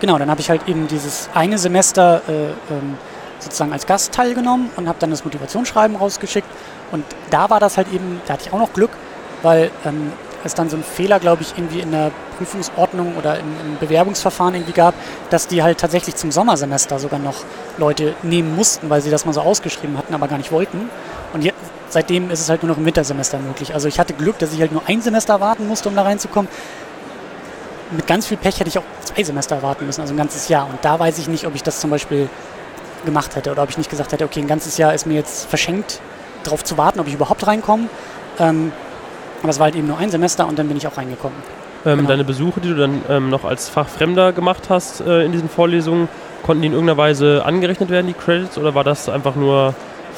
genau, 0.00 0.18
dann 0.18 0.30
habe 0.30 0.40
ich 0.40 0.50
halt 0.50 0.66
eben 0.66 0.88
dieses 0.88 1.28
eine 1.34 1.58
Semester 1.58 2.22
äh, 2.28 2.32
ähm, 2.72 2.98
sozusagen 3.40 3.72
als 3.72 3.86
Gast 3.86 4.12
teilgenommen 4.12 4.70
und 4.76 4.88
habe 4.88 4.98
dann 4.98 5.10
das 5.10 5.24
Motivationsschreiben 5.24 5.96
rausgeschickt. 5.96 6.48
Und 6.92 7.04
da 7.30 7.50
war 7.50 7.60
das 7.60 7.76
halt 7.76 7.92
eben, 7.92 8.20
da 8.26 8.34
hatte 8.34 8.44
ich 8.46 8.52
auch 8.52 8.58
noch 8.58 8.72
Glück, 8.72 8.90
weil 9.42 9.70
ähm, 9.84 10.12
es 10.44 10.54
dann 10.54 10.70
so 10.70 10.76
einen 10.76 10.84
Fehler, 10.84 11.20
glaube 11.20 11.42
ich, 11.42 11.56
irgendwie 11.56 11.80
in 11.80 11.90
der 11.90 12.10
Prüfungsordnung 12.38 13.16
oder 13.16 13.38
im, 13.38 13.46
im, 13.64 13.78
Bewerbungsverfahren 13.78 14.54
irgendwie 14.54 14.72
gab, 14.72 14.94
dass 15.28 15.46
die 15.46 15.62
halt 15.62 15.78
tatsächlich 15.78 16.16
zum 16.16 16.32
Sommersemester 16.32 16.98
sogar 16.98 17.18
noch 17.18 17.44
Leute 17.76 18.14
nehmen 18.22 18.56
mussten, 18.56 18.88
weil 18.88 19.02
sie 19.02 19.10
das 19.10 19.26
mal 19.26 19.32
so 19.32 19.40
ausgeschrieben 19.40 19.98
hatten, 19.98 20.14
aber 20.14 20.28
gar 20.28 20.38
nicht 20.38 20.52
wollten. 20.52 20.88
Und 21.32 21.44
jetzt, 21.44 21.58
seitdem 21.88 22.30
ist 22.30 22.40
es 22.40 22.48
halt 22.48 22.62
nur 22.62 22.70
noch 22.70 22.78
im 22.78 22.86
Wintersemester 22.86 23.38
möglich. 23.38 23.74
Also 23.74 23.88
ich 23.88 23.98
hatte 23.98 24.14
Glück, 24.14 24.38
dass 24.38 24.52
ich 24.52 24.60
halt 24.60 24.72
nur 24.72 24.82
ein 24.86 25.02
Semester 25.02 25.40
warten 25.40 25.66
musste, 25.68 25.88
um 25.88 25.96
da 25.96 26.02
reinzukommen. 26.02 26.50
Mit 27.90 28.06
ganz 28.06 28.26
viel 28.26 28.36
Pech 28.36 28.60
hätte 28.60 28.68
ich 28.68 28.78
auch 28.78 28.84
zwei 29.02 29.22
Semester 29.24 29.62
warten 29.62 29.84
müssen, 29.84 30.00
also 30.00 30.14
ein 30.14 30.16
ganzes 30.16 30.48
Jahr. 30.48 30.68
Und 30.70 30.78
da 30.82 30.98
weiß 30.98 31.18
ich 31.18 31.28
nicht, 31.28 31.46
ob 31.46 31.54
ich 31.54 31.62
das 31.62 31.80
zum 31.80 31.90
Beispiel 31.90 32.28
gemacht 33.04 33.36
hätte 33.36 33.50
oder 33.50 33.62
ob 33.62 33.70
ich 33.70 33.78
nicht 33.78 33.90
gesagt 33.90 34.12
hätte, 34.12 34.24
okay, 34.24 34.40
ein 34.40 34.46
ganzes 34.46 34.76
Jahr 34.78 34.94
ist 34.94 35.06
mir 35.06 35.14
jetzt 35.14 35.48
verschenkt, 35.48 36.00
darauf 36.44 36.64
zu 36.64 36.78
warten, 36.78 37.00
ob 37.00 37.06
ich 37.06 37.14
überhaupt 37.14 37.46
reinkomme. 37.46 37.88
Ähm, 38.38 38.72
aber 39.42 39.50
es 39.50 39.58
war 39.58 39.64
halt 39.64 39.76
eben 39.76 39.86
nur 39.86 39.98
ein 39.98 40.10
Semester 40.10 40.46
und 40.46 40.58
dann 40.58 40.68
bin 40.68 40.76
ich 40.76 40.86
auch 40.86 40.96
reingekommen. 40.96 41.36
Ähm, 41.86 41.98
genau. 41.98 42.08
Deine 42.10 42.24
Besuche, 42.24 42.60
die 42.60 42.68
du 42.68 42.76
dann 42.76 43.02
ähm, 43.08 43.30
noch 43.30 43.44
als 43.44 43.68
Fachfremder 43.68 44.32
gemacht 44.32 44.64
hast 44.68 45.00
äh, 45.00 45.24
in 45.24 45.32
diesen 45.32 45.48
Vorlesungen, 45.48 46.08
konnten 46.42 46.62
die 46.62 46.66
in 46.68 46.72
irgendeiner 46.74 46.98
Weise 46.98 47.44
angerechnet 47.44 47.90
werden, 47.90 48.06
die 48.06 48.12
Credits, 48.12 48.58
oder 48.58 48.74
war 48.74 48.84
das 48.84 49.08
einfach 49.08 49.34
nur 49.34 49.74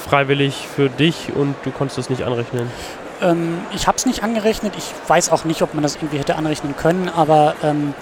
freiwillig 0.08 0.66
für 0.74 0.88
dich 0.88 1.32
und 1.34 1.54
du 1.64 1.70
konntest 1.70 1.98
es 1.98 2.10
nicht 2.10 2.24
anrechnen? 2.24 2.68
Ähm, 3.20 3.58
ich 3.74 3.86
habe 3.86 3.96
es 3.96 4.06
nicht 4.06 4.24
angerechnet. 4.24 4.74
Ich 4.76 4.92
weiß 5.06 5.30
auch 5.30 5.44
nicht, 5.44 5.62
ob 5.62 5.74
man 5.74 5.82
das 5.82 5.96
irgendwie 5.96 6.18
hätte 6.18 6.36
anrechnen 6.36 6.76
können, 6.76 7.08
aber 7.08 7.54
ähm, 7.62 7.94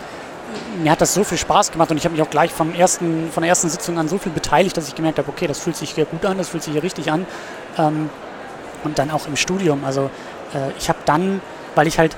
mir 0.83 0.91
hat 0.91 1.01
das 1.01 1.15
so 1.15 1.25
viel 1.25 1.39
Spaß 1.39 1.73
gemacht 1.73 1.91
und 1.91 1.97
ich 1.97 2.05
habe 2.05 2.15
mich 2.15 2.23
auch 2.23 2.31
gleich 2.31 2.53
vom 2.53 2.75
ersten, 2.75 3.31
von 3.31 3.43
der 3.43 3.49
ersten 3.49 3.69
Sitzung 3.69 3.99
an 3.99 4.09
so 4.09 4.19
viel 4.19 4.33
beteiligt, 4.33 4.77
dass 4.77 4.89
ich 4.89 4.95
gemerkt 4.95 5.19
habe, 5.19 5.29
okay, 5.29 5.47
das 5.47 5.61
fühlt 5.61 5.77
sich 5.77 5.91
hier 5.91 6.05
gut 6.05 6.25
an, 6.25 6.39
das 6.39 6.49
fühlt 6.49 6.63
sich 6.63 6.73
hier 6.73 6.83
richtig 6.83 7.11
an. 7.11 7.27
Ähm, 7.79 8.11
und 8.83 8.99
dann 8.99 9.11
auch 9.11 9.27
im 9.27 9.37
Studium. 9.37 9.85
Also 9.85 10.11
äh, 10.55 10.71
ich 10.79 10.89
habe 10.89 11.01
dann, 11.05 11.43
weil 11.75 11.87
ich 11.87 11.99
halt 11.99 12.17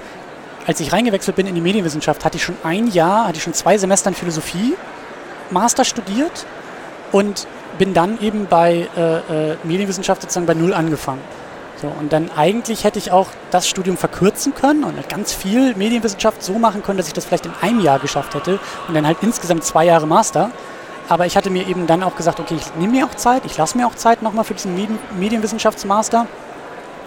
als 0.66 0.80
ich 0.80 0.93
reingewechselt 0.93 1.37
bin 1.37 1.47
in 1.47 1.55
die 1.55 1.61
Medienwissenschaft, 1.61 2.24
hatte 2.24 2.37
ich 2.37 2.45
schon 2.45 2.57
ein 2.62 2.89
Jahr, 2.89 3.26
hatte 3.26 3.37
ich 3.37 3.43
schon 3.43 3.55
zwei 3.55 3.78
Semester 3.78 4.11
in 4.11 4.14
Philosophie, 4.14 4.74
Master 5.51 5.85
studiert 5.85 6.47
und 7.11 7.47
bin 7.78 7.95
dann 7.95 8.20
eben 8.20 8.47
bei 8.47 8.89
äh, 8.97 9.51
äh, 9.53 9.57
Medienwissenschaft 9.64 10.22
sozusagen 10.22 10.47
bei 10.47 10.55
Null 10.55 10.74
angefangen. 10.74 11.20
So, 11.83 11.89
und 11.89 12.12
dann 12.12 12.30
eigentlich 12.37 12.85
hätte 12.85 13.01
ich 13.01 13.11
auch 13.11 13.26
das 13.51 13.68
Studium 13.68 13.97
verkürzen 13.97 14.55
können 14.55 14.85
und 14.85 15.09
ganz 15.09 15.33
viel 15.33 15.74
Medienwissenschaft 15.74 16.41
so 16.41 16.53
machen 16.53 16.85
können, 16.85 16.97
dass 16.97 17.09
ich 17.09 17.12
das 17.12 17.24
vielleicht 17.24 17.47
in 17.47 17.53
einem 17.61 17.80
Jahr 17.80 17.99
geschafft 17.99 18.37
hätte 18.37 18.61
und 18.87 18.95
dann 18.95 19.05
halt 19.05 19.18
insgesamt 19.20 19.64
zwei 19.64 19.85
Jahre 19.85 20.07
Master. 20.07 20.53
Aber 21.09 21.26
ich 21.26 21.37
hatte 21.37 21.51
mir 21.51 21.66
eben 21.66 21.89
dann 21.89 22.05
auch 22.05 22.14
gesagt, 22.14 22.39
okay, 22.39 22.55
ich 22.55 22.72
nehme 22.76 22.93
mir 22.93 23.07
auch 23.07 23.16
Zeit, 23.16 23.43
ich 23.47 23.57
lasse 23.57 23.76
mir 23.76 23.89
auch 23.89 23.97
Zeit 23.97 24.22
nochmal 24.22 24.45
für 24.45 24.55
diesen 24.55 24.76
Medien 24.76 24.97
Medienwissenschaftsmaster 25.18 26.28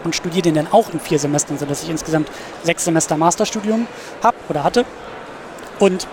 und 0.04 0.14
studiere 0.14 0.42
den 0.42 0.56
dann 0.56 0.68
auch 0.70 0.92
in 0.92 1.00
vier 1.00 1.20
Semestern, 1.20 1.58
sodass 1.58 1.82
ich 1.82 1.90
insgesamt 1.90 2.30
sechs 2.64 2.84
Semester 2.84 3.16
Masterstudium 3.16 3.88
habe 4.22 4.36
oder 4.50 4.66
hatte. 4.66 4.84
Und 5.80 6.06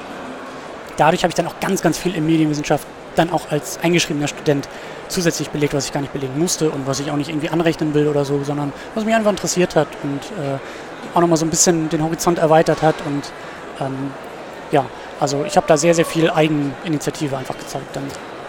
dadurch 0.98 1.24
habe 1.24 1.32
ich 1.32 1.34
dann 1.34 1.48
auch 1.48 1.58
ganz, 1.58 1.82
ganz 1.82 1.98
viel 1.98 2.14
in 2.14 2.24
Medienwissenschaft 2.24 2.86
dann 3.16 3.32
auch 3.32 3.50
als 3.50 3.80
eingeschriebener 3.82 4.28
Student 4.28 4.68
zusätzlich 5.12 5.50
belegt, 5.50 5.74
was 5.74 5.86
ich 5.86 5.92
gar 5.92 6.00
nicht 6.00 6.12
belegen 6.12 6.38
musste 6.38 6.70
und 6.70 6.86
was 6.86 7.00
ich 7.00 7.10
auch 7.10 7.16
nicht 7.16 7.28
irgendwie 7.28 7.48
anrechnen 7.48 7.94
will 7.94 8.08
oder 8.08 8.24
so, 8.24 8.42
sondern 8.42 8.72
was 8.94 9.04
mich 9.04 9.14
einfach 9.14 9.30
interessiert 9.30 9.76
hat 9.76 9.88
und 10.02 10.20
äh, 10.42 10.58
auch 11.14 11.20
nochmal 11.20 11.36
so 11.36 11.44
ein 11.44 11.50
bisschen 11.50 11.88
den 11.88 12.02
Horizont 12.02 12.38
erweitert 12.38 12.82
hat. 12.82 12.94
Und 13.06 13.32
ähm, 13.80 14.10
ja, 14.70 14.84
also 15.20 15.44
ich 15.46 15.56
habe 15.56 15.66
da 15.66 15.76
sehr, 15.76 15.94
sehr 15.94 16.04
viel 16.04 16.30
Eigeninitiative 16.30 17.36
einfach 17.36 17.56
gezeigt. 17.56 17.94
Dann. 17.94 18.04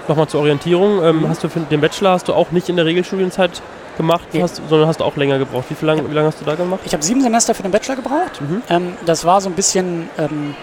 Nochmal 0.07 0.27
zur 0.27 0.41
Orientierung. 0.41 1.03
Ähm, 1.03 1.21
mhm. 1.21 1.29
Hast 1.29 1.43
du 1.43 1.49
für 1.49 1.59
den 1.59 1.81
Bachelor 1.81 2.11
hast 2.11 2.27
du 2.27 2.33
auch 2.33 2.51
nicht 2.51 2.69
in 2.69 2.75
der 2.75 2.85
Regelstudienzeit 2.85 3.61
gemacht, 3.97 4.27
nee. 4.33 4.41
hast, 4.41 4.61
sondern 4.69 4.87
hast 4.87 4.99
du 4.99 5.03
auch 5.03 5.15
länger 5.15 5.37
gebraucht. 5.37 5.65
Wie, 5.69 5.75
viel 5.75 5.87
lang, 5.87 5.99
ja. 5.99 6.09
wie 6.09 6.13
lange 6.13 6.27
hast 6.27 6.41
du 6.41 6.45
da 6.45 6.55
gemacht? 6.55 6.81
Ich 6.85 6.93
habe 6.93 7.03
sieben 7.03 7.21
Semester 7.21 7.53
für 7.53 7.63
den 7.63 7.71
Bachelor 7.71 7.95
gebraucht. 7.97 8.41
Mhm. 8.41 8.63
Ähm, 8.69 8.93
das 9.05 9.25
war 9.25 9.39
so 9.41 9.49
ein 9.49 9.55
bisschen 9.55 10.09
ähm, 10.17 10.55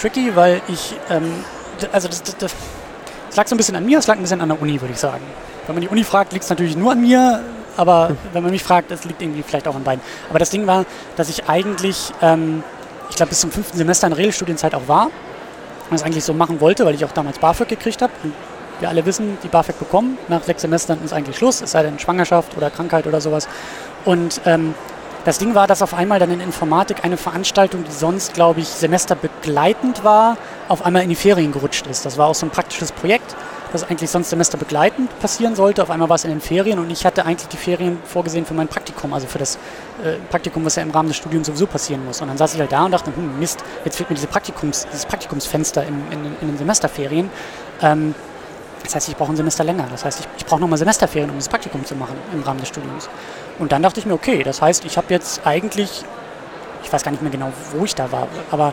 tricky, 0.00 0.34
weil 0.34 0.62
ich, 0.68 0.94
ähm, 1.10 1.30
also 1.92 2.08
das, 2.08 2.22
das, 2.22 2.36
das 2.38 2.54
es 3.36 3.38
lag 3.38 3.48
so 3.48 3.54
ein 3.54 3.58
bisschen 3.58 3.76
an 3.76 3.84
mir, 3.84 3.98
es 3.98 4.06
lag 4.06 4.16
ein 4.16 4.22
bisschen 4.22 4.40
an 4.40 4.48
der 4.48 4.62
Uni, 4.62 4.80
würde 4.80 4.94
ich 4.94 4.98
sagen. 4.98 5.22
Wenn 5.66 5.74
man 5.74 5.82
die 5.82 5.88
Uni 5.88 6.04
fragt, 6.04 6.32
liegt 6.32 6.44
es 6.44 6.48
natürlich 6.48 6.74
nur 6.74 6.92
an 6.92 7.02
mir, 7.02 7.42
aber 7.76 8.08
hm. 8.08 8.16
wenn 8.32 8.42
man 8.42 8.50
mich 8.50 8.62
fragt, 8.62 8.90
es 8.90 9.04
liegt 9.04 9.20
irgendwie 9.20 9.42
vielleicht 9.42 9.68
auch 9.68 9.74
an 9.74 9.84
beiden. 9.84 10.02
Aber 10.30 10.38
das 10.38 10.48
Ding 10.48 10.66
war, 10.66 10.86
dass 11.16 11.28
ich 11.28 11.46
eigentlich, 11.46 12.14
ähm, 12.22 12.62
ich 13.10 13.16
glaube, 13.16 13.28
bis 13.28 13.40
zum 13.40 13.50
fünften 13.50 13.76
Semester 13.76 14.06
in 14.06 14.14
Regelstudienzeit 14.14 14.74
auch 14.74 14.88
war 14.88 15.08
und 15.08 15.12
das 15.90 16.02
eigentlich 16.02 16.24
so 16.24 16.32
machen 16.32 16.62
wollte, 16.62 16.86
weil 16.86 16.94
ich 16.94 17.04
auch 17.04 17.12
damals 17.12 17.38
BAföG 17.38 17.68
gekriegt 17.68 18.00
habe. 18.00 18.12
Wir 18.80 18.88
alle 18.88 19.04
wissen, 19.04 19.36
die 19.42 19.48
BAföG 19.48 19.78
bekommen. 19.78 20.16
Nach 20.28 20.42
sechs 20.42 20.62
Semestern 20.62 21.04
ist 21.04 21.12
eigentlich 21.12 21.36
Schluss, 21.36 21.60
es 21.60 21.72
sei 21.72 21.82
denn 21.82 21.98
Schwangerschaft 21.98 22.56
oder 22.56 22.70
Krankheit 22.70 23.06
oder 23.06 23.20
sowas. 23.20 23.48
Und 24.06 24.40
ähm, 24.46 24.74
das 25.26 25.38
Ding 25.38 25.56
war, 25.56 25.66
dass 25.66 25.82
auf 25.82 25.92
einmal 25.92 26.20
dann 26.20 26.30
in 26.30 26.40
Informatik 26.40 27.04
eine 27.04 27.16
Veranstaltung, 27.16 27.82
die 27.82 27.90
sonst, 27.90 28.32
glaube 28.32 28.60
ich, 28.60 28.68
semesterbegleitend 28.68 30.04
war, 30.04 30.36
auf 30.68 30.86
einmal 30.86 31.02
in 31.02 31.08
die 31.08 31.16
Ferien 31.16 31.50
gerutscht 31.50 31.88
ist. 31.88 32.06
Das 32.06 32.16
war 32.16 32.28
auch 32.28 32.34
so 32.36 32.46
ein 32.46 32.50
praktisches 32.50 32.92
Projekt, 32.92 33.34
das 33.72 33.82
eigentlich 33.82 34.08
sonst 34.08 34.30
semesterbegleitend 34.30 35.18
passieren 35.18 35.56
sollte. 35.56 35.82
Auf 35.82 35.90
einmal 35.90 36.08
war 36.08 36.14
es 36.14 36.22
in 36.22 36.30
den 36.30 36.40
Ferien 36.40 36.78
und 36.78 36.90
ich 36.90 37.04
hatte 37.04 37.26
eigentlich 37.26 37.48
die 37.48 37.56
Ferien 37.56 37.98
vorgesehen 38.04 38.46
für 38.46 38.54
mein 38.54 38.68
Praktikum, 38.68 39.12
also 39.12 39.26
für 39.26 39.38
das 39.38 39.56
äh, 40.04 40.12
Praktikum, 40.30 40.64
was 40.64 40.76
ja 40.76 40.84
im 40.84 40.92
Rahmen 40.92 41.08
des 41.08 41.16
Studiums 41.16 41.48
sowieso 41.48 41.66
passieren 41.66 42.04
muss. 42.04 42.20
Und 42.20 42.28
dann 42.28 42.38
saß 42.38 42.54
ich 42.54 42.60
halt 42.60 42.70
da 42.70 42.84
und 42.84 42.92
dachte, 42.92 43.10
hm, 43.14 43.40
Mist, 43.40 43.64
jetzt 43.84 43.96
fehlt 43.96 44.08
mir 44.08 44.14
diese 44.14 44.28
Praktikums, 44.28 44.86
dieses 44.86 45.06
Praktikumsfenster 45.06 45.82
in, 45.82 45.94
in, 46.12 46.36
in 46.40 46.48
den 46.50 46.56
Semesterferien. 46.58 47.30
Ähm, 47.82 48.14
das 48.84 48.94
heißt, 48.94 49.08
ich 49.08 49.16
brauche 49.16 49.32
ein 49.32 49.36
Semester 49.36 49.64
länger. 49.64 49.88
Das 49.90 50.04
heißt, 50.04 50.20
ich, 50.20 50.28
ich 50.38 50.46
brauche 50.46 50.60
nochmal 50.60 50.78
Semesterferien, 50.78 51.30
um 51.30 51.36
das 51.36 51.48
Praktikum 51.48 51.84
zu 51.84 51.96
machen 51.96 52.14
im 52.32 52.42
Rahmen 52.44 52.60
des 52.60 52.68
Studiums. 52.68 53.08
Und 53.58 53.72
dann 53.72 53.82
dachte 53.82 54.00
ich 54.00 54.06
mir, 54.06 54.14
okay, 54.14 54.42
das 54.42 54.60
heißt, 54.60 54.84
ich 54.84 54.96
habe 54.96 55.06
jetzt 55.10 55.46
eigentlich, 55.46 56.04
ich 56.82 56.92
weiß 56.92 57.02
gar 57.02 57.10
nicht 57.10 57.22
mehr 57.22 57.30
genau, 57.30 57.52
wo 57.72 57.84
ich 57.84 57.94
da 57.94 58.12
war, 58.12 58.28
aber 58.50 58.72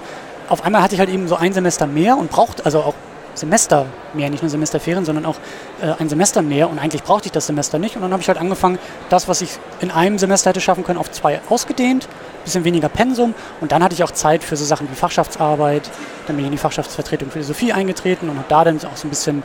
auf 0.50 0.64
einmal 0.66 0.82
hatte 0.82 0.96
ich 0.96 1.00
halt 1.00 1.10
eben 1.10 1.28
so 1.28 1.36
ein 1.36 1.54
Semester 1.54 1.88
mehr 1.88 2.18
und 2.18 2.30
brauchte, 2.30 2.66
also 2.66 2.82
auch 2.82 2.96
Semester 3.36 3.88
mehr, 4.14 4.30
nicht 4.30 4.44
nur 4.44 4.50
Semesterferien, 4.50 5.06
sondern 5.06 5.26
auch 5.26 5.38
äh, 5.82 5.94
ein 6.00 6.10
Semester 6.10 6.42
mehr 6.42 6.70
und 6.70 6.78
eigentlich 6.80 7.04
brauchte 7.04 7.28
ich 7.28 7.32
das 7.32 7.48
Semester 7.48 7.80
nicht. 7.80 7.96
Und 7.96 8.04
dann 8.04 8.12
habe 8.12 8.22
ich 8.22 8.28
halt 8.28 8.38
angefangen, 8.38 8.78
das, 9.10 9.28
was 9.28 9.42
ich 9.42 9.58
in 9.82 9.90
einem 9.92 10.20
Semester 10.20 10.52
hätte 10.52 10.62
schaffen 10.62 10.84
können, 10.84 11.00
auf 11.00 11.12
zwei 11.12 11.42
ausgedehnt, 11.50 12.08
bisschen 12.44 12.64
weniger 12.64 12.90
Pensum 12.90 13.34
und 13.62 13.72
dann 13.72 13.84
hatte 13.84 13.96
ich 13.96 14.04
auch 14.04 14.12
Zeit 14.12 14.44
für 14.44 14.56
so 14.56 14.66
Sachen 14.66 14.90
wie 14.92 14.96
Fachschaftsarbeit. 14.96 15.90
Dann 16.28 16.36
bin 16.36 16.46
ich 16.46 16.48
in 16.48 16.52
die 16.52 16.58
Fachschaftsvertretung 16.58 17.32
Philosophie 17.32 17.74
eingetreten 17.74 18.30
und 18.30 18.38
habe 18.38 18.50
da 18.50 18.64
dann 18.64 18.78
auch 18.78 18.98
so 18.98 19.08
ein 19.08 19.10
bisschen, 19.10 19.44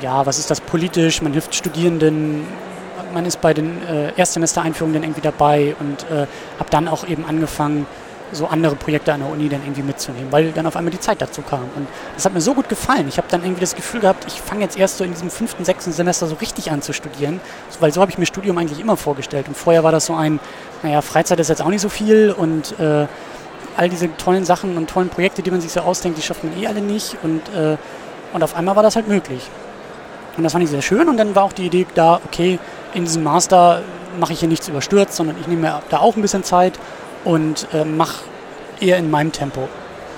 ja, 0.00 0.26
was 0.26 0.38
ist 0.38 0.50
das 0.50 0.60
politisch, 0.60 1.22
man 1.22 1.32
hilft 1.32 1.54
Studierenden, 1.54 2.46
man 3.12 3.26
ist 3.26 3.40
bei 3.40 3.54
den 3.54 3.82
äh, 3.86 4.12
Erstsemester-Einführungen 4.16 4.94
dann 4.94 5.02
irgendwie 5.02 5.20
dabei 5.20 5.74
und 5.78 6.04
äh, 6.10 6.26
habe 6.58 6.70
dann 6.70 6.88
auch 6.88 7.06
eben 7.06 7.24
angefangen, 7.24 7.86
so 8.32 8.46
andere 8.46 8.74
Projekte 8.74 9.12
an 9.12 9.20
der 9.20 9.30
Uni 9.30 9.48
dann 9.48 9.60
irgendwie 9.62 9.82
mitzunehmen, 9.82 10.32
weil 10.32 10.52
dann 10.52 10.66
auf 10.66 10.76
einmal 10.76 10.90
die 10.90 11.00
Zeit 11.00 11.20
dazu 11.20 11.42
kam. 11.42 11.64
Und 11.76 11.86
das 12.14 12.24
hat 12.24 12.32
mir 12.32 12.40
so 12.40 12.54
gut 12.54 12.68
gefallen. 12.68 13.06
Ich 13.08 13.18
habe 13.18 13.28
dann 13.30 13.42
irgendwie 13.42 13.60
das 13.60 13.74
Gefühl 13.74 14.00
gehabt, 14.00 14.24
ich 14.26 14.40
fange 14.40 14.62
jetzt 14.62 14.78
erst 14.78 14.98
so 14.98 15.04
in 15.04 15.12
diesem 15.12 15.30
fünften, 15.30 15.64
sechsten 15.64 15.92
Semester 15.92 16.26
so 16.26 16.36
richtig 16.36 16.70
an 16.70 16.82
zu 16.82 16.92
studieren, 16.92 17.40
weil 17.80 17.92
so 17.92 18.00
habe 18.00 18.10
ich 18.10 18.18
mir 18.18 18.26
Studium 18.26 18.58
eigentlich 18.58 18.80
immer 18.80 18.96
vorgestellt. 18.96 19.48
Und 19.48 19.56
vorher 19.56 19.84
war 19.84 19.92
das 19.92 20.06
so 20.06 20.14
ein, 20.14 20.40
naja, 20.82 21.02
Freizeit 21.02 21.40
ist 21.40 21.48
jetzt 21.48 21.62
auch 21.62 21.68
nicht 21.68 21.82
so 21.82 21.88
viel 21.88 22.32
und 22.32 22.78
äh, 22.80 23.06
all 23.76 23.88
diese 23.88 24.14
tollen 24.16 24.44
Sachen 24.44 24.76
und 24.76 24.88
tollen 24.88 25.08
Projekte, 25.08 25.42
die 25.42 25.50
man 25.50 25.60
sich 25.60 25.72
so 25.72 25.80
ausdenkt, 25.80 26.18
die 26.18 26.22
schafft 26.22 26.44
man 26.44 26.58
eh 26.60 26.66
alle 26.66 26.80
nicht. 26.80 27.16
Und, 27.22 27.42
äh, 27.54 27.76
und 28.32 28.42
auf 28.42 28.56
einmal 28.56 28.76
war 28.76 28.82
das 28.82 28.96
halt 28.96 29.08
möglich. 29.08 29.48
Und 30.36 30.44
das 30.44 30.52
fand 30.52 30.64
ich 30.64 30.70
sehr 30.70 30.82
schön. 30.82 31.08
Und 31.08 31.18
dann 31.18 31.34
war 31.34 31.44
auch 31.44 31.52
die 31.52 31.66
Idee 31.66 31.86
da, 31.94 32.20
okay, 32.24 32.58
in 32.94 33.04
diesem 33.04 33.22
Master 33.22 33.82
mache 34.18 34.32
ich 34.32 34.40
hier 34.40 34.48
nichts 34.48 34.68
überstürzt, 34.68 35.14
sondern 35.14 35.36
ich 35.40 35.46
nehme 35.46 35.62
mir 35.62 35.82
da 35.90 35.98
auch 35.98 36.16
ein 36.16 36.22
bisschen 36.22 36.44
Zeit 36.44 36.78
und 37.24 37.68
äh, 37.72 37.84
mache 37.84 38.24
eher 38.80 38.98
in 38.98 39.10
meinem 39.10 39.32
Tempo, 39.32 39.68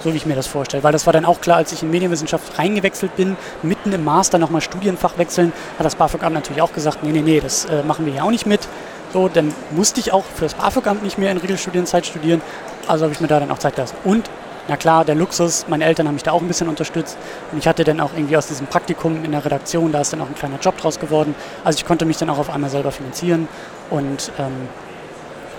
so 0.02 0.12
wie 0.12 0.16
ich 0.16 0.26
mir 0.26 0.34
das 0.34 0.46
vorstelle. 0.46 0.82
Weil 0.82 0.92
das 0.92 1.06
war 1.06 1.12
dann 1.12 1.24
auch 1.24 1.40
klar, 1.40 1.58
als 1.58 1.72
ich 1.72 1.82
in 1.82 1.90
Medienwissenschaft 1.90 2.58
reingewechselt 2.58 3.14
bin, 3.16 3.36
mitten 3.62 3.92
im 3.92 4.04
Master 4.04 4.38
nochmal 4.38 4.60
Studienfach 4.60 5.18
wechseln, 5.18 5.52
hat 5.78 5.86
das 5.86 5.96
BAföG-Amt 5.96 6.34
natürlich 6.34 6.62
auch 6.62 6.72
gesagt, 6.72 7.02
nee, 7.02 7.12
nee, 7.12 7.22
nee, 7.22 7.40
das 7.40 7.66
äh, 7.66 7.82
machen 7.82 8.06
wir 8.06 8.12
hier 8.12 8.24
auch 8.24 8.30
nicht 8.30 8.46
mit. 8.46 8.66
So, 9.12 9.28
dann 9.28 9.54
musste 9.70 10.00
ich 10.00 10.12
auch 10.12 10.24
für 10.24 10.44
das 10.44 10.54
BAföG-Amt 10.54 11.02
nicht 11.02 11.18
mehr 11.18 11.30
in 11.30 11.38
Regelstudienzeit 11.38 12.06
studieren, 12.06 12.42
also 12.88 13.04
habe 13.04 13.14
ich 13.14 13.20
mir 13.20 13.28
da 13.28 13.38
dann 13.38 13.50
auch 13.50 13.58
Zeit 13.58 13.76
gelassen. 13.76 13.96
Und 14.04 14.28
na 14.68 14.76
klar, 14.76 15.04
der 15.04 15.14
Luxus, 15.14 15.66
meine 15.68 15.84
Eltern 15.84 16.06
haben 16.06 16.14
mich 16.14 16.22
da 16.22 16.32
auch 16.32 16.40
ein 16.40 16.48
bisschen 16.48 16.68
unterstützt 16.68 17.18
und 17.52 17.58
ich 17.58 17.68
hatte 17.68 17.84
dann 17.84 18.00
auch 18.00 18.10
irgendwie 18.14 18.36
aus 18.36 18.46
diesem 18.46 18.66
Praktikum 18.66 19.24
in 19.24 19.32
der 19.32 19.44
Redaktion, 19.44 19.92
da 19.92 20.00
ist 20.00 20.12
dann 20.12 20.20
auch 20.20 20.28
ein 20.28 20.34
kleiner 20.34 20.58
Job 20.58 20.78
draus 20.78 20.98
geworden. 20.98 21.34
Also 21.64 21.78
ich 21.78 21.84
konnte 21.84 22.06
mich 22.06 22.16
dann 22.16 22.30
auch 22.30 22.38
auf 22.38 22.50
einmal 22.50 22.70
selber 22.70 22.90
finanzieren 22.90 23.48
und 23.90 24.32
ähm, 24.38 24.68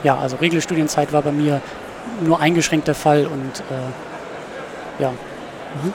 ja, 0.03 0.17
also 0.17 0.37
Regelstudienzeit 0.37 1.13
war 1.13 1.21
bei 1.21 1.31
mir 1.31 1.61
nur 2.21 2.39
eingeschränkt 2.39 2.87
der 2.87 2.95
Fall 2.95 3.25
und 3.25 3.59
äh, 3.69 5.03
ja. 5.03 5.11
Mhm. 5.11 5.93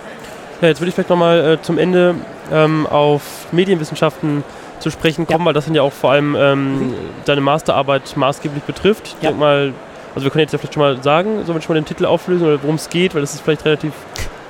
Ja, 0.60 0.68
jetzt 0.68 0.80
würde 0.80 0.90
ich 0.90 0.94
vielleicht 0.94 1.10
nochmal 1.10 1.52
äh, 1.52 1.62
zum 1.62 1.78
Ende 1.78 2.14
ähm, 2.52 2.86
auf 2.86 3.46
Medienwissenschaften 3.50 4.44
zu 4.78 4.90
sprechen 4.90 5.26
kommen, 5.26 5.40
ja. 5.40 5.46
weil 5.46 5.54
das 5.54 5.64
sind 5.64 5.74
ja 5.74 5.82
auch 5.82 5.92
vor 5.92 6.12
allem 6.12 6.36
ähm, 6.38 6.78
mhm. 6.78 6.94
deine 7.24 7.40
Masterarbeit 7.40 8.16
maßgeblich 8.16 8.64
betrifft. 8.64 9.06
Ich 9.06 9.12
ja. 9.14 9.30
denke 9.30 9.38
mal, 9.38 9.74
also 10.14 10.24
wir 10.24 10.30
können 10.30 10.42
jetzt 10.42 10.52
ja 10.52 10.58
vielleicht 10.58 10.74
schon 10.74 10.82
mal 10.82 11.02
sagen, 11.02 11.44
sollen 11.44 11.58
wir 11.58 11.62
schon 11.62 11.74
mal 11.74 11.80
den 11.80 11.86
Titel 11.86 12.06
auflösen 12.06 12.46
oder 12.46 12.62
worum 12.62 12.76
es 12.76 12.88
geht, 12.88 13.14
weil 13.14 13.20
das 13.20 13.34
ist 13.34 13.42
vielleicht 13.42 13.64
relativ 13.64 13.92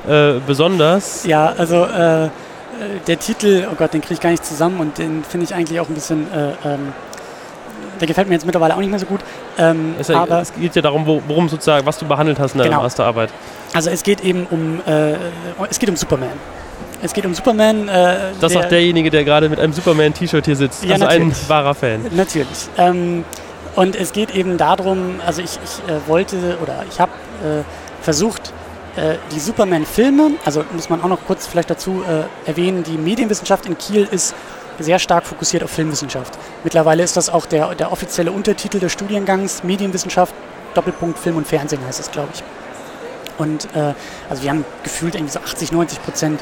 äh, 0.09 0.35
besonders. 0.47 1.25
Ja, 1.27 1.53
also 1.57 1.85
äh, 1.85 2.25
äh 2.25 2.29
der 3.07 3.19
Titel, 3.19 3.67
oh 3.71 3.75
Gott, 3.77 3.93
den 3.93 4.01
kriege 4.01 4.15
ich 4.15 4.21
gar 4.21 4.31
nicht 4.31 4.45
zusammen 4.45 4.81
und 4.81 4.99
den 4.99 5.23
finde 5.23 5.45
ich 5.45 5.55
eigentlich 5.55 5.81
auch 5.81 5.89
ein 5.89 5.95
bisschen, 5.95 6.27
äh, 6.33 6.53
ähm, 6.65 6.93
der 8.01 8.07
gefällt 8.07 8.29
mir 8.29 8.35
jetzt 8.35 8.47
mittlerweile 8.47 8.75
auch 8.75 8.79
nicht 8.79 8.91
mehr 8.91 8.99
so 8.99 9.07
gut. 9.07 9.21
Ähm, 9.59 9.95
es, 9.99 10.11
aber 10.11 10.41
es 10.41 10.55
geht 10.55 10.75
ja 10.75 10.83
darum, 10.83 11.07
worum 11.07 11.49
sozusagen, 11.49 11.85
was 11.85 11.99
du 11.99 12.07
behandelt 12.07 12.39
hast 12.39 12.53
in 12.53 12.59
deiner 12.59 12.71
genau. 12.71 12.83
Masterarbeit. 12.83 13.31
Also 13.75 13.91
es 13.91 14.03
geht 14.03 14.23
eben 14.25 14.47
um, 14.51 14.81
äh, 14.87 15.17
es 15.69 15.79
geht 15.79 15.91
um 15.91 15.97
Superman. 15.97 16.33
Es 17.03 17.13
geht 17.13 17.25
um 17.25 17.35
Superman. 17.35 17.89
Äh, 17.89 18.17
das 18.41 18.53
ist 18.53 18.59
auch 18.59 18.65
derjenige, 18.67 19.11
der 19.11 19.25
gerade 19.25 19.49
mit 19.49 19.59
einem 19.59 19.73
Superman-T-Shirt 19.73 20.45
hier 20.45 20.57
sitzt. 20.57 20.85
Ja, 20.85 20.95
also 20.95 21.05
natürlich. 21.07 21.43
ein 21.43 21.49
wahrer 21.49 21.75
Fan. 21.75 22.01
Natürlich. 22.13 22.69
Ähm, 22.77 23.25
und 23.81 23.97
es 23.97 24.13
geht 24.13 24.35
eben 24.35 24.59
darum, 24.59 25.23
also 25.25 25.41
ich, 25.41 25.59
ich 25.65 25.91
äh, 25.91 26.07
wollte 26.07 26.59
oder 26.63 26.85
ich 26.91 27.01
habe 27.01 27.13
äh, 27.43 27.63
versucht, 28.03 28.53
äh, 28.95 29.15
die 29.33 29.41
Superman-Filme, 29.41 30.33
also 30.45 30.63
muss 30.75 30.91
man 30.91 31.01
auch 31.03 31.09
noch 31.09 31.25
kurz 31.27 31.47
vielleicht 31.47 31.71
dazu 31.71 32.03
äh, 32.07 32.25
erwähnen, 32.47 32.83
die 32.83 32.99
Medienwissenschaft 32.99 33.65
in 33.65 33.79
Kiel 33.79 34.07
ist 34.11 34.35
sehr 34.79 34.99
stark 34.99 35.25
fokussiert 35.25 35.65
auf 35.65 35.71
Filmwissenschaft. 35.71 36.39
Mittlerweile 36.63 37.03
ist 37.03 37.17
das 37.17 37.31
auch 37.31 37.47
der, 37.47 37.75
der 37.75 37.91
offizielle 37.91 38.33
Untertitel 38.33 38.81
des 38.81 38.93
Studiengangs, 38.93 39.65
Medienwissenschaft, 39.65 40.35
Doppelpunkt 40.75 41.19
Film 41.19 41.39
und 41.39 41.47
Fernsehen 41.47 41.83
heißt 41.87 42.01
es, 42.01 42.11
glaube 42.11 42.29
ich. 42.35 42.43
Und 43.39 43.65
äh, 43.75 43.95
also 44.29 44.43
wir 44.43 44.51
haben 44.51 44.67
gefühlt 44.83 45.15
irgendwie 45.15 45.33
so 45.33 45.41
80, 45.41 45.73
90 45.73 46.03
Prozent 46.03 46.41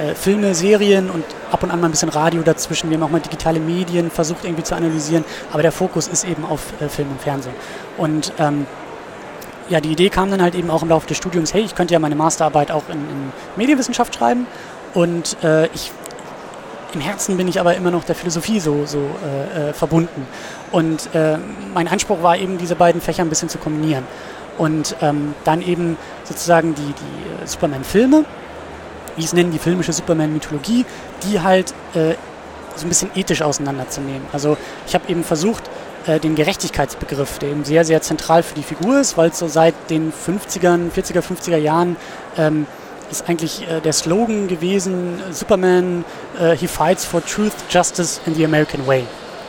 äh, 0.00 0.14
Filme, 0.14 0.54
Serien 0.54 1.10
und 1.10 1.24
ab 1.50 1.62
und 1.62 1.70
an 1.70 1.80
mal 1.80 1.88
ein 1.88 1.90
bisschen 1.90 2.08
Radio 2.08 2.42
dazwischen. 2.42 2.90
Wir 2.90 2.96
haben 2.96 3.04
auch 3.04 3.10
mal 3.10 3.20
digitale 3.20 3.60
Medien 3.60 4.10
versucht 4.10 4.44
irgendwie 4.44 4.62
zu 4.62 4.74
analysieren, 4.74 5.24
aber 5.52 5.62
der 5.62 5.72
Fokus 5.72 6.08
ist 6.08 6.24
eben 6.24 6.44
auf 6.44 6.72
äh, 6.80 6.88
Film 6.88 7.10
und 7.10 7.20
Fernsehen. 7.20 7.54
Und 7.96 8.32
ähm, 8.38 8.66
ja, 9.68 9.80
die 9.80 9.92
Idee 9.92 10.10
kam 10.10 10.30
dann 10.30 10.42
halt 10.42 10.54
eben 10.54 10.70
auch 10.70 10.82
im 10.82 10.88
Laufe 10.88 11.06
des 11.06 11.16
Studiums, 11.16 11.54
hey, 11.54 11.62
ich 11.62 11.74
könnte 11.74 11.94
ja 11.94 12.00
meine 12.00 12.16
Masterarbeit 12.16 12.70
auch 12.70 12.88
in, 12.88 12.98
in 12.98 13.32
Medienwissenschaft 13.56 14.14
schreiben 14.14 14.46
und 14.94 15.36
äh, 15.44 15.66
ich 15.66 15.92
im 16.92 17.00
Herzen 17.00 17.36
bin 17.36 17.46
ich 17.46 17.60
aber 17.60 17.76
immer 17.76 17.92
noch 17.92 18.02
der 18.02 18.16
Philosophie 18.16 18.58
so, 18.58 18.84
so 18.84 18.98
äh, 18.98 19.68
äh, 19.68 19.72
verbunden. 19.72 20.26
Und 20.72 21.14
äh, 21.14 21.38
mein 21.72 21.86
Anspruch 21.86 22.20
war 22.20 22.36
eben, 22.36 22.58
diese 22.58 22.74
beiden 22.74 23.00
Fächer 23.00 23.22
ein 23.22 23.28
bisschen 23.28 23.48
zu 23.48 23.58
kombinieren. 23.58 24.04
Und 24.58 24.96
ähm, 25.00 25.34
dann 25.44 25.62
eben 25.62 25.96
sozusagen 26.24 26.74
die, 26.74 26.82
die 26.82 27.46
Superman-Filme, 27.46 28.24
wie 29.16 29.24
es 29.24 29.32
nennen, 29.32 29.52
die 29.52 29.58
filmische 29.58 29.92
Superman-Mythologie, 29.92 30.84
die 31.24 31.40
halt 31.40 31.74
äh, 31.94 32.14
so 32.76 32.86
ein 32.86 32.88
bisschen 32.88 33.10
ethisch 33.14 33.42
auseinanderzunehmen. 33.42 34.22
Also 34.32 34.56
ich 34.86 34.94
habe 34.94 35.08
eben 35.08 35.24
versucht, 35.24 35.64
äh, 36.06 36.18
den 36.18 36.34
Gerechtigkeitsbegriff, 36.34 37.38
der 37.38 37.50
eben 37.50 37.64
sehr, 37.64 37.84
sehr 37.84 38.00
zentral 38.00 38.42
für 38.42 38.54
die 38.54 38.62
Figur 38.62 39.00
ist, 39.00 39.16
weil 39.16 39.30
es 39.30 39.38
so 39.38 39.48
seit 39.48 39.74
den 39.90 40.12
50ern, 40.12 40.90
40er, 40.90 41.20
50er 41.20 41.56
Jahren 41.56 41.96
ähm, 42.38 42.66
ist 43.10 43.28
eigentlich 43.28 43.68
äh, 43.68 43.80
der 43.80 43.92
Slogan 43.92 44.48
gewesen, 44.48 45.20
Superman, 45.32 46.04
uh, 46.40 46.52
he 46.52 46.66
fights 46.66 47.04
for 47.04 47.24
truth, 47.24 47.52
justice 47.68 48.20
and 48.26 48.36
the 48.36 48.44
American 48.44 48.86
way. 48.86 49.04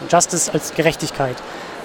Justice 0.10 0.52
als 0.52 0.74
Gerechtigkeit. 0.74 1.36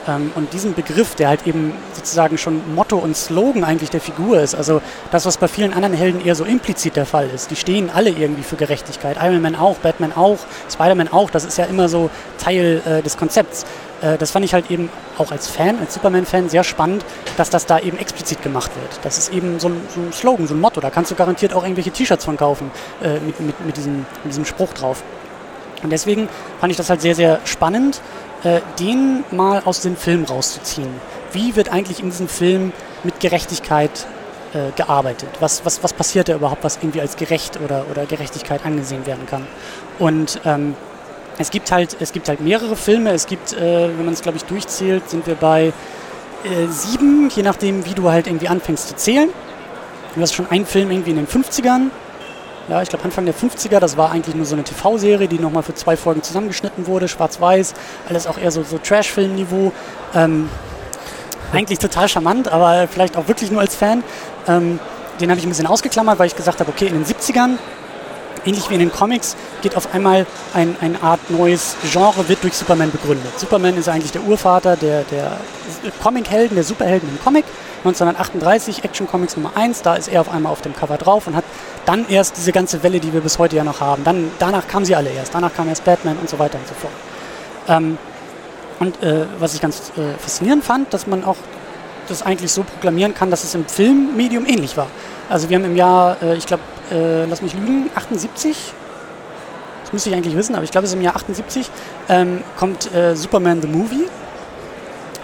Ähm, 0.09 0.33
und 0.35 0.53
diesen 0.53 0.75
Begriff, 0.75 1.15
der 1.15 1.29
halt 1.29 1.47
eben 1.47 1.73
sozusagen 1.93 2.39
schon 2.39 2.75
Motto 2.75 2.97
und 2.97 3.17
Slogan 3.17 3.65
eigentlich 3.65 3.91
der 3.91 4.01
Figur 4.01 4.41
ist, 4.41 4.55
also 4.55 4.81
das, 5.11 5.27
was 5.27 5.37
bei 5.37 5.49
vielen 5.49 5.73
anderen 5.73 5.95
Helden 5.95 6.25
eher 6.25 6.35
so 6.35 6.45
implizit 6.45 6.97
der 6.97 7.07
Fall 7.07 7.29
ist, 7.35 7.51
die 7.51 7.57
stehen 7.57 7.91
alle 7.93 8.11
irgendwie 8.11 8.43
für 8.43 8.57
Gerechtigkeit. 8.57 9.17
Iron 9.21 9.43
Man 9.43 9.57
auch, 9.57 9.77
Batman 9.79 10.13
auch, 10.13 10.39
Spider-Man 10.71 11.09
auch, 11.13 11.31
das 11.31 11.45
ist 11.45 11.59
ja 11.59 11.65
immer 11.65 11.89
so 11.89 12.11
Teil 12.39 12.83
äh, 12.87 13.03
des 13.03 13.17
Konzepts. 13.17 13.65
Äh, 14.01 14.19
das 14.19 14.31
fand 14.31 14.45
ich 14.45 14.55
halt 14.55 14.71
eben 14.71 14.91
auch 15.19 15.31
als 15.31 15.49
Fan, 15.49 15.79
als 15.81 15.95
Superman-Fan 15.95 16.49
sehr 16.49 16.65
spannend, 16.65 17.05
dass 17.37 17.51
das 17.51 17.67
da 17.67 17.79
eben 17.79 17.99
explizit 17.99 18.43
gemacht 18.43 18.71
wird. 18.81 19.01
Das 19.03 19.19
ist 19.19 19.33
eben 19.33 19.59
so 19.59 19.69
ein, 19.69 19.81
so 19.95 20.01
ein 20.01 20.13
Slogan, 20.13 20.47
so 20.47 20.55
ein 20.55 20.61
Motto. 20.61 20.81
Da 20.81 20.91
kannst 20.91 21.11
du 21.11 21.15
garantiert 21.15 21.55
auch 21.55 21.63
irgendwelche 21.63 21.91
T-Shirts 21.91 22.25
von 22.25 22.37
kaufen 22.37 22.71
äh, 23.03 23.15
mit, 23.21 23.41
mit, 23.41 23.67
mit, 23.67 23.77
diesem, 23.77 23.99
mit 24.23 24.33
diesem 24.33 24.45
Spruch 24.45 24.73
drauf. 24.73 25.03
Und 25.83 25.91
deswegen 25.91 26.29
fand 26.61 26.71
ich 26.71 26.77
das 26.77 26.91
halt 26.91 27.01
sehr, 27.01 27.15
sehr 27.15 27.41
spannend, 27.45 28.01
äh, 28.47 28.61
den 28.79 29.25
mal 29.33 29.63
aus 29.65 29.81
dem 29.81 29.97
Film 29.97 30.25
rauszuziehen. 30.25 30.91
Wie 31.33 31.57
wird 31.57 31.73
eigentlich 31.73 32.01
in 32.01 32.11
diesem 32.11 32.29
Film 32.29 32.73
mit 33.03 33.19
Gerechtigkeit 33.19 34.07
äh, 34.55 34.71
gearbeitet? 34.77 35.29
Was, 35.41 35.65
was, 35.65 35.83
was 35.83 35.93
passiert 35.93 36.29
da 36.29 36.37
überhaupt, 36.37 36.63
was 36.63 36.77
irgendwie 36.77 37.01
als 37.01 37.17
gerecht 37.17 37.59
oder, 37.61 37.87
oder 37.91 38.07
Gerechtigkeit 38.07 38.65
angesehen 38.65 39.05
werden 39.05 39.27
kann? 39.27 39.47
Und 39.99 40.41
ähm, 40.45 40.77
es 41.39 41.51
gibt 41.51 41.73
halt, 41.73 41.97
es 41.99 42.13
gibt 42.13 42.29
halt 42.29 42.41
mehrere 42.41 42.77
Filme. 42.77 43.11
Es 43.11 43.27
gibt, 43.27 43.53
äh, 43.53 43.89
wenn 43.89 44.05
man 44.05 44.15
es 44.15 44.23
glaube 44.23 44.37
ich 44.37 44.45
durchzählt, 44.45 45.11
sind 45.11 45.27
wir 45.27 45.35
bei 45.35 45.73
äh, 46.45 46.67
sieben, 46.69 47.29
je 47.35 47.43
nachdem, 47.43 47.85
wie 47.85 47.95
du 47.95 48.11
halt 48.11 48.29
irgendwie 48.29 48.49
anfängst 48.49 48.89
zu 48.89 48.95
zählen. 48.95 49.31
Du 50.15 50.21
hast 50.21 50.35
schon 50.35 50.49
einen 50.51 50.67
Film 50.67 50.93
irgendwie 50.93 51.11
in 51.11 51.17
den 51.17 51.27
50ern. 51.27 51.91
Ja, 52.69 52.83
ich 52.83 52.89
glaube 52.89 53.05
Anfang 53.05 53.25
der 53.25 53.35
50er, 53.35 53.79
das 53.79 53.97
war 53.97 54.11
eigentlich 54.11 54.35
nur 54.35 54.45
so 54.45 54.57
eine 54.57 54.65
TV-Serie, 54.65 55.29
die 55.29 55.39
nochmal 55.39 55.63
für 55.63 55.75
zwei 55.75 55.97
Folgen 55.97 56.23
zusammengeschnitten 56.23 56.89
wurde, 56.89 57.07
schwarz-weiß, 57.07 57.75
alles 58.09 58.27
auch 58.27 58.39
eher 58.39 58.51
so, 58.51 58.65
so 58.65 58.79
Trash-Film-Niveau. 58.79 59.73
Ähm, 60.15 60.49
eigentlich 61.53 61.79
total 61.79 62.09
charmant, 62.09 62.49
aber 62.49 62.89
vielleicht 62.89 63.17
auch 63.17 63.29
wirklich 63.29 63.53
nur 63.53 63.61
als 63.61 63.77
Fan. 63.77 64.03
Ähm, 64.49 64.81
den 65.21 65.31
habe 65.31 65.39
ich 65.39 65.47
ein 65.47 65.49
bisschen 65.49 65.69
ausgeklammert, 65.69 66.19
weil 66.19 66.27
ich 66.27 66.35
gesagt 66.35 66.59
habe, 66.59 66.71
okay, 66.71 66.87
in 66.87 66.95
den 66.95 67.05
70ern 67.05 67.59
ähnlich 68.47 68.71
wie 68.71 68.75
in 68.75 68.81
den 68.81 68.93
Comics, 68.93 69.37
geht 69.63 69.77
auf 69.77 69.93
einmal 69.93 70.27
ein, 70.55 70.77
eine 70.81 71.03
Art 71.03 71.31
neues 71.31 71.77
Genre, 71.91 72.29
wird 72.29 72.43
durch 72.43 72.55
Superman 72.55 72.91
begründet. 72.91 73.39
Superman 73.39 73.77
ist 73.77 73.89
eigentlich 73.89 74.13
der 74.13 74.23
Urvater 74.23 74.77
der, 74.77 75.03
der 75.05 75.39
Comic-Helden, 76.03 76.55
der 76.55 76.65
Superhelden 76.65 77.09
im 77.09 77.23
Comic. 77.23 77.45
1938, 77.79 78.85
Action 78.85 79.07
Comics 79.07 79.37
Nummer 79.37 79.53
1, 79.55 79.83
da 79.83 79.95
ist 79.95 80.09
er 80.09 80.21
auf 80.21 80.29
einmal 80.29 80.51
auf 80.51 80.61
dem 80.61 80.75
Cover 80.75 80.97
drauf 80.97 81.27
und 81.29 81.37
hat 81.37 81.45
dann 81.85 82.09
erst 82.09 82.37
diese 82.37 82.51
ganze 82.51 82.83
Welle, 82.83 82.99
die 82.99 83.13
wir 83.13 83.21
bis 83.21 83.39
heute 83.39 83.55
ja 83.55 83.65
noch 83.65 83.81
haben. 83.81 84.03
Dann, 84.03 84.31
danach 84.39 84.67
kamen 84.67 84.85
sie 84.85 84.97
alle 84.97 85.11
erst, 85.11 85.35
danach 85.35 85.55
kam 85.55 85.69
erst 85.69 85.85
Batman 85.85 86.17
und 86.17 86.29
so 86.29 86.39
weiter 86.39 86.59
und 86.59 86.67
so 86.67 86.75
fort. 86.75 86.93
Ähm, 87.69 87.99
und 88.81 89.03
äh, 89.03 89.27
was 89.39 89.55
ich 89.55 89.61
ganz 89.61 89.93
äh, 89.97 90.19
faszinierend 90.19 90.65
fand, 90.65 90.93
dass 90.93 91.07
man 91.07 91.25
auch 91.25 91.37
das 92.09 92.23
eigentlich 92.23 92.53
so 92.53 92.63
proklamieren 92.63 93.15
kann, 93.15 93.31
dass 93.31 93.45
es 93.45 93.55
im 93.55 93.67
Filmmedium 93.67 94.47
ähnlich 94.47 94.77
war. 94.77 94.89
Also 95.29 95.49
wir 95.49 95.57
haben 95.57 95.65
im 95.65 95.77
Jahr, 95.77 96.17
äh, 96.23 96.37
ich 96.37 96.47
glaube, 96.47 96.63
äh, 96.91 97.25
lass 97.27 97.43
mich 97.43 97.55
lügen, 97.55 97.91
78, 97.95 98.73
das 99.87 99.93
müsste 99.93 100.11
ich 100.11 100.17
eigentlich 100.17 100.37
wissen, 100.37 100.55
aber 100.55 100.65
ich 100.65 100.73
glaube, 100.73 100.85
es 100.85 100.91
ist 100.91 100.97
im 100.97 101.03
Jahr 101.03 101.15
78, 101.15 101.71
ähm, 102.09 102.43
kommt 102.57 102.93
äh, 102.93 103.15
Superman 103.15 103.63
the 103.63 103.69
Movie. 103.69 104.09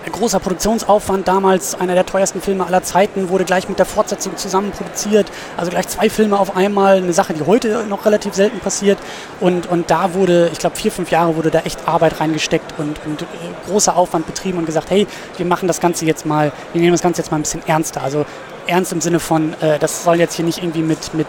Ein 0.05 0.13
großer 0.13 0.41
Produktionsaufwand, 0.41 1.29
damals 1.29 1.75
einer 1.75 1.95
der 1.95 2.05
teuersten 2.05 2.41
Filme 2.41 2.67
aller 2.67 2.83
Zeiten, 2.83 3.29
wurde 3.29 3.45
gleich 3.45 3.69
mit 3.69 3.79
der 3.79 3.87
Fortsetzung 3.87 4.37
zusammen 4.37 4.73
produziert. 4.73 5.31
Also 5.57 5.71
gleich 5.71 5.87
zwei 5.89 6.11
Filme 6.11 6.39
auf 6.39 6.57
einmal, 6.57 6.97
eine 6.97 7.13
Sache, 7.13 7.35
die 7.35 7.47
heute 7.47 7.85
noch 7.89 8.05
relativ 8.05 8.35
selten 8.35 8.59
passiert. 8.59 8.99
Und, 9.41 9.67
und 9.67 9.91
da 9.91 10.15
wurde, 10.15 10.51
ich 10.53 10.59
glaube, 10.59 10.77
vier, 10.77 10.91
fünf 10.91 11.11
Jahre 11.13 11.37
wurde 11.37 11.51
da 11.51 11.61
echt 11.61 11.87
Arbeit 11.87 12.19
reingesteckt 12.19 12.75
und, 12.79 13.01
und 13.07 13.23
äh, 13.23 13.27
großer 13.69 13.97
Aufwand 13.97 14.27
betrieben 14.27 14.59
und 14.59 14.67
gesagt, 14.67 14.91
hey, 14.91 15.07
wir 15.37 15.47
machen 15.47 15.69
das 15.69 15.81
Ganze 15.81 16.05
jetzt 16.05 16.27
mal, 16.27 16.53
wir 16.73 16.81
nehmen 16.81 16.93
das 16.93 17.03
Ganze 17.03 17.21
jetzt 17.21 17.31
mal 17.31 17.39
ein 17.39 17.43
bisschen 17.43 17.63
ernster. 17.67 18.03
Also 18.03 18.27
ernst 18.67 18.93
im 18.93 19.01
Sinne 19.01 19.21
von, 19.21 19.55
äh, 19.61 19.79
das 19.79 20.05
soll 20.05 20.19
jetzt 20.19 20.35
hier 20.35 20.45
nicht 20.45 20.59
irgendwie 20.59 20.83
mit, 20.83 21.15
mit 21.15 21.29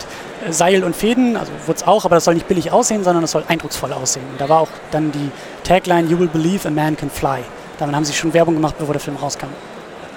Seil 0.49 0.83
und 0.83 0.95
Fäden, 0.95 1.37
also 1.37 1.51
wurde 1.65 1.77
es 1.77 1.87
auch, 1.87 2.05
aber 2.05 2.15
das 2.15 2.25
soll 2.25 2.33
nicht 2.33 2.47
billig 2.47 2.71
aussehen, 2.71 3.03
sondern 3.03 3.23
es 3.23 3.31
soll 3.31 3.43
eindrucksvoll 3.47 3.93
aussehen. 3.93 4.25
Und 4.31 4.41
da 4.41 4.49
war 4.49 4.59
auch 4.61 4.69
dann 4.91 5.11
die 5.11 5.31
Tagline, 5.63 6.09
You 6.09 6.19
will 6.19 6.27
believe 6.27 6.67
a 6.67 6.71
man 6.71 6.97
can 6.97 7.09
fly. 7.09 7.39
Damit 7.79 7.95
haben 7.95 8.05
sie 8.05 8.13
schon 8.13 8.33
Werbung 8.33 8.55
gemacht, 8.55 8.75
bevor 8.77 8.93
der 8.93 9.01
Film 9.01 9.17
rauskam. 9.17 9.47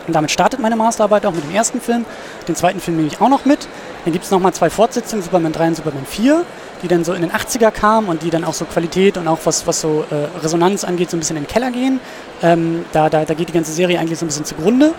Und 0.07 0.13
damit 0.15 0.31
startet 0.31 0.61
meine 0.61 0.77
Masterarbeit 0.77 1.27
auch 1.27 1.33
mit 1.33 1.45
dem 1.45 1.55
ersten 1.55 1.81
Film. 1.81 2.05
Den 2.47 2.55
zweiten 2.55 2.81
Film 2.81 2.97
nehme 2.97 3.09
ich 3.09 3.21
auch 3.21 3.29
noch 3.29 3.45
mit. 3.45 3.67
Dann 4.05 4.13
gibt 4.13 4.25
es 4.25 4.31
nochmal 4.31 4.55
zwei 4.55 4.71
Fortsetzungen, 4.71 5.23
Superman 5.23 5.53
3 5.53 5.69
und 5.69 5.77
Superman 5.77 6.07
4, 6.07 6.45
die 6.83 6.89
dann 6.89 7.03
so 7.03 7.13
in 7.13 7.23
den 7.23 7.33
80er 7.33 7.73
kamen 7.73 8.09
und 8.09 8.23
die 8.23 8.31
dann 8.31 8.45
auch 8.45 8.55
so 8.55 8.67
Qualität 8.67 9.17
und 9.17 9.27
auch 9.27 9.41
was, 9.45 9.67
was 9.67 9.81
so 9.81 10.05
äh, 10.11 10.39
Resonanz 10.43 10.85
angeht, 10.85 11.11
so 11.11 11.17
ein 11.17 11.21
bisschen 11.21 11.37
in 11.37 11.43
den 11.43 11.49
Keller 11.49 11.73
gehen. 11.73 11.99
Ähm, 12.43 12.85
da, 12.93 13.11
da, 13.11 13.25
da 13.25 13.35
geht 13.35 13.49
die 13.49 13.53
ganze 13.53 13.73
Serie 13.73 13.99
eigentlich 13.99 14.19
so 14.19 14.25
ein 14.25 14.29
bisschen 14.29 14.45
zugrunde 14.45 14.95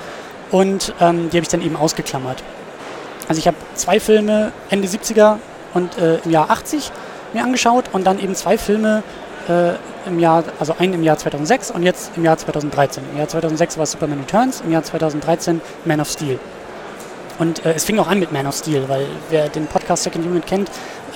und 0.51 0.93
ähm, 0.99 1.29
die 1.29 1.37
habe 1.37 1.43
ich 1.43 1.49
dann 1.49 1.61
eben 1.61 1.75
ausgeklammert. 1.75 2.43
Also 3.27 3.39
ich 3.39 3.47
habe 3.47 3.57
zwei 3.75 3.99
Filme 3.99 4.51
Ende 4.69 4.87
70er 4.87 5.37
und 5.73 5.97
äh, 5.97 6.17
im 6.19 6.31
Jahr 6.31 6.49
80 6.49 6.91
mir 7.33 7.43
angeschaut 7.43 7.85
und 7.91 8.05
dann 8.05 8.19
eben 8.19 8.35
zwei 8.35 8.57
Filme 8.57 9.03
äh, 9.49 9.73
im 10.07 10.19
Jahr, 10.19 10.43
also 10.59 10.75
einen 10.79 10.93
im 10.93 11.03
Jahr 11.03 11.17
2006 11.17 11.71
und 11.71 11.83
jetzt 11.83 12.11
im 12.15 12.23
Jahr 12.23 12.37
2013. 12.37 13.03
Im 13.11 13.17
Jahr 13.17 13.27
2006 13.27 13.77
war 13.77 13.85
Superman 13.85 14.19
Returns, 14.19 14.61
im 14.61 14.71
Jahr 14.71 14.83
2013 14.83 15.61
Man 15.85 15.99
of 15.99 16.09
Steel. 16.09 16.39
Und 17.39 17.65
äh, 17.65 17.73
es 17.73 17.85
fing 17.85 17.99
auch 17.99 18.07
an 18.07 18.19
mit 18.19 18.31
Man 18.31 18.47
of 18.47 18.55
Steel, 18.55 18.87
weil 18.87 19.05
wer 19.29 19.49
den 19.49 19.67
Podcast 19.67 20.03
Second 20.03 20.25
Unit 20.25 20.47
kennt, 20.47 20.71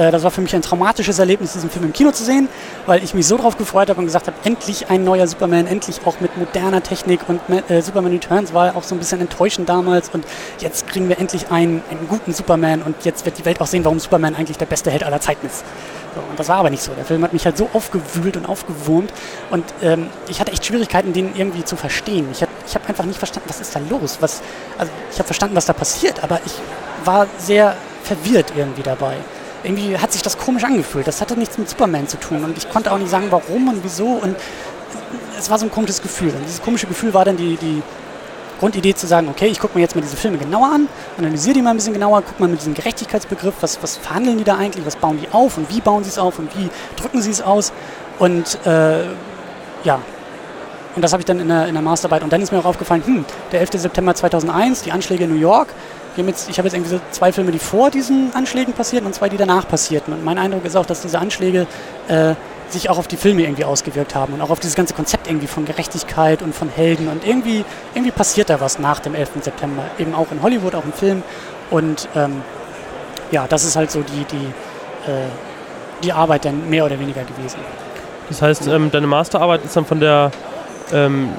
das 0.09 0.23
war 0.23 0.31
für 0.31 0.41
mich 0.41 0.55
ein 0.55 0.61
traumatisches 0.61 1.19
Erlebnis, 1.19 1.53
diesen 1.53 1.69
Film 1.69 1.85
im 1.85 1.93
Kino 1.93 2.11
zu 2.11 2.23
sehen, 2.23 2.47
weil 2.85 3.03
ich 3.03 3.13
mich 3.13 3.27
so 3.27 3.37
darauf 3.37 3.57
gefreut 3.57 3.89
habe 3.89 3.99
und 3.99 4.05
gesagt 4.05 4.27
habe, 4.27 4.37
endlich 4.43 4.89
ein 4.89 5.03
neuer 5.03 5.27
Superman, 5.27 5.67
endlich 5.67 5.99
auch 6.05 6.19
mit 6.21 6.37
moderner 6.37 6.81
Technik 6.81 7.21
und 7.27 7.41
äh, 7.69 7.81
Superman 7.81 8.11
Returns 8.11 8.53
war 8.53 8.75
auch 8.75 8.83
so 8.83 8.95
ein 8.95 8.99
bisschen 8.99 9.19
enttäuschend 9.21 9.69
damals 9.69 10.09
und 10.09 10.25
jetzt 10.59 10.87
kriegen 10.87 11.09
wir 11.09 11.19
endlich 11.19 11.51
einen, 11.51 11.83
einen 11.89 12.07
guten 12.07 12.33
Superman 12.33 12.81
und 12.81 12.95
jetzt 13.03 13.25
wird 13.25 13.37
die 13.37 13.45
Welt 13.45 13.61
auch 13.61 13.67
sehen, 13.67 13.83
warum 13.83 13.99
Superman 13.99 14.35
eigentlich 14.35 14.57
der 14.57 14.65
beste 14.65 14.89
Held 14.89 15.03
aller 15.03 15.19
Zeiten 15.19 15.45
ist. 15.45 15.63
So, 16.15 16.21
und 16.29 16.39
das 16.39 16.49
war 16.49 16.57
aber 16.57 16.69
nicht 16.69 16.83
so. 16.83 16.91
Der 16.93 17.05
Film 17.05 17.23
hat 17.23 17.31
mich 17.31 17.45
halt 17.45 17.57
so 17.57 17.69
aufgewühlt 17.73 18.35
und 18.35 18.47
aufgewurmt 18.47 19.11
und 19.49 19.65
ähm, 19.81 20.07
ich 20.27 20.39
hatte 20.39 20.51
echt 20.51 20.65
Schwierigkeiten, 20.65 21.13
den 21.13 21.35
irgendwie 21.35 21.63
zu 21.63 21.75
verstehen. 21.75 22.27
Ich, 22.31 22.41
habe 22.41 22.87
einfach 22.87 23.05
nicht 23.05 23.17
verstanden, 23.19 23.49
was 23.49 23.59
ist 23.59 23.75
da 23.75 23.79
los? 23.89 24.17
Was, 24.21 24.41
also 24.77 24.91
ich 25.11 25.17
habe 25.17 25.25
verstanden, 25.25 25.55
was 25.55 25.65
da 25.65 25.73
passiert, 25.73 26.23
aber 26.23 26.39
ich 26.45 26.53
war 27.05 27.27
sehr 27.37 27.75
verwirrt 28.03 28.53
irgendwie 28.55 28.83
dabei. 28.83 29.15
Irgendwie 29.63 29.97
hat 29.97 30.11
sich 30.11 30.21
das 30.21 30.37
komisch 30.37 30.63
angefühlt. 30.63 31.07
Das 31.07 31.21
hatte 31.21 31.37
nichts 31.37 31.57
mit 31.57 31.69
Superman 31.69 32.07
zu 32.07 32.17
tun 32.17 32.43
und 32.43 32.57
ich 32.57 32.69
konnte 32.69 32.91
auch 32.91 32.97
nicht 32.97 33.11
sagen, 33.11 33.27
warum 33.29 33.67
und 33.67 33.83
wieso 33.83 34.07
und 34.07 34.35
es 35.37 35.49
war 35.49 35.59
so 35.59 35.65
ein 35.65 35.71
komisches 35.71 36.01
Gefühl. 36.01 36.29
Und 36.29 36.43
dieses 36.45 36.61
komische 36.61 36.87
Gefühl 36.87 37.13
war 37.13 37.25
dann 37.25 37.37
die, 37.37 37.57
die 37.57 37.81
Grundidee 38.59 38.93
zu 38.93 39.07
sagen, 39.07 39.27
okay, 39.27 39.47
ich 39.47 39.59
gucke 39.59 39.75
mir 39.75 39.81
jetzt 39.81 39.95
mal 39.95 40.01
diese 40.01 40.15
Filme 40.15 40.37
genauer 40.37 40.71
an, 40.71 40.87
analysiere 41.17 41.55
die 41.55 41.61
mal 41.61 41.71
ein 41.71 41.77
bisschen 41.77 41.93
genauer, 41.93 42.21
gucke 42.21 42.41
mal 42.41 42.47
mit 42.47 42.59
diesem 42.59 42.73
Gerechtigkeitsbegriff, 42.73 43.55
was, 43.61 43.81
was 43.81 43.97
verhandeln 43.97 44.37
die 44.37 44.43
da 44.43 44.57
eigentlich, 44.57 44.85
was 44.85 44.95
bauen 44.95 45.19
die 45.19 45.27
auf 45.31 45.57
und 45.57 45.73
wie 45.73 45.81
bauen 45.81 46.03
sie 46.03 46.09
es 46.09 46.19
auf 46.19 46.37
und 46.37 46.55
wie 46.55 46.69
drücken 46.95 47.21
sie 47.21 47.31
es 47.31 47.41
aus. 47.41 47.73
Und 48.19 48.59
äh, 48.65 49.05
ja, 49.83 49.99
und 50.95 51.01
das 51.01 51.13
habe 51.13 51.21
ich 51.21 51.25
dann 51.25 51.39
in 51.39 51.47
der, 51.47 51.67
in 51.67 51.73
der 51.73 51.81
Masterarbeit. 51.81 52.23
Und 52.23 52.33
dann 52.33 52.41
ist 52.41 52.51
mir 52.51 52.59
auch 52.59 52.65
aufgefallen, 52.65 53.03
hm, 53.05 53.25
der 53.51 53.61
11. 53.61 53.71
September 53.73 54.13
2001, 54.13 54.83
die 54.83 54.91
Anschläge 54.91 55.23
in 55.23 55.31
New 55.31 55.39
York. 55.39 55.69
Jetzt, 56.17 56.49
ich 56.49 56.57
habe 56.57 56.67
jetzt 56.67 56.75
irgendwie 56.75 56.91
so 56.91 57.01
zwei 57.11 57.31
Filme, 57.31 57.51
die 57.51 57.59
vor 57.59 57.89
diesen 57.89 58.35
Anschlägen 58.35 58.73
passierten 58.73 59.07
und 59.07 59.13
zwei, 59.13 59.29
die 59.29 59.37
danach 59.37 59.67
passierten. 59.67 60.13
Und 60.13 60.25
mein 60.25 60.37
Eindruck 60.37 60.65
ist 60.65 60.75
auch, 60.75 60.85
dass 60.85 61.01
diese 61.01 61.19
Anschläge 61.19 61.67
äh, 62.09 62.35
sich 62.69 62.89
auch 62.89 62.97
auf 62.97 63.07
die 63.07 63.17
Filme 63.17 63.43
irgendwie 63.43 63.65
ausgewirkt 63.65 64.15
haben 64.15 64.33
und 64.33 64.41
auch 64.41 64.49
auf 64.49 64.59
dieses 64.59 64.75
ganze 64.75 64.93
Konzept 64.93 65.27
irgendwie 65.27 65.47
von 65.47 65.65
Gerechtigkeit 65.65 66.41
und 66.41 66.53
von 66.53 66.69
Helden. 66.69 67.07
Und 67.07 67.25
irgendwie, 67.25 67.63
irgendwie 67.93 68.11
passiert 68.11 68.49
da 68.49 68.59
was 68.59 68.79
nach 68.79 68.99
dem 68.99 69.15
11. 69.15 69.31
September. 69.41 69.83
Eben 69.97 70.13
auch 70.13 70.31
in 70.31 70.41
Hollywood, 70.41 70.75
auch 70.75 70.83
im 70.83 70.93
Film. 70.93 71.23
Und 71.69 72.07
ähm, 72.15 72.41
ja, 73.31 73.47
das 73.47 73.63
ist 73.63 73.75
halt 73.75 73.91
so 73.91 74.01
die, 74.01 74.25
die, 74.25 75.09
äh, 75.09 75.27
die 76.03 76.11
Arbeit 76.11 76.45
dann 76.45 76.69
mehr 76.69 76.85
oder 76.85 76.99
weniger 76.99 77.23
gewesen. 77.23 77.59
Das 78.29 78.41
heißt, 78.41 78.67
ähm, 78.67 78.91
deine 78.91 79.07
Masterarbeit 79.07 79.63
ist 79.63 79.75
dann 79.75 79.85
von 79.85 79.99
der 79.99 80.31
ähm, 80.93 81.29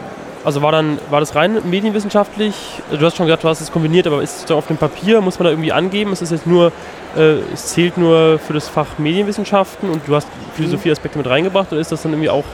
also 0.45 0.63
war 0.63 0.73
dann, 0.73 0.99
war 1.11 1.21
das 1.21 1.35
rein 1.35 1.59
medienwissenschaftlich? 1.69 2.55
Du 2.91 3.05
hast 3.05 3.17
schon 3.17 3.27
gesagt, 3.27 3.45
du 3.45 3.49
hast 3.49 3.61
es 3.61 3.71
kombiniert, 3.71 4.07
aber 4.07 4.23
ist 4.23 4.45
es 4.45 4.51
auf 4.51 4.67
dem 4.67 4.77
Papier, 4.77 5.21
muss 5.21 5.39
man 5.39 5.45
da 5.45 5.51
irgendwie 5.51 5.73
angeben? 5.73 6.13
Ist 6.13 6.23
es 6.23 6.31
jetzt 6.31 6.47
nur, 6.47 6.73
äh, 7.17 7.39
es 7.53 7.69
zählt 7.69 7.97
nur 7.97 8.39
für 8.39 8.53
das 8.53 8.69
Fach 8.69 8.99
Medienwissenschaften 8.99 9.91
und 9.91 10.07
du 10.07 10.15
hast 10.15 10.27
Philosophieaspekte 10.55 11.19
mit 11.19 11.29
reingebracht 11.29 11.71
oder 11.73 11.81
ist 11.81 11.93
das 11.93 12.03
dann 12.03 12.13
irgendwie 12.13 12.31
auch 12.31 12.45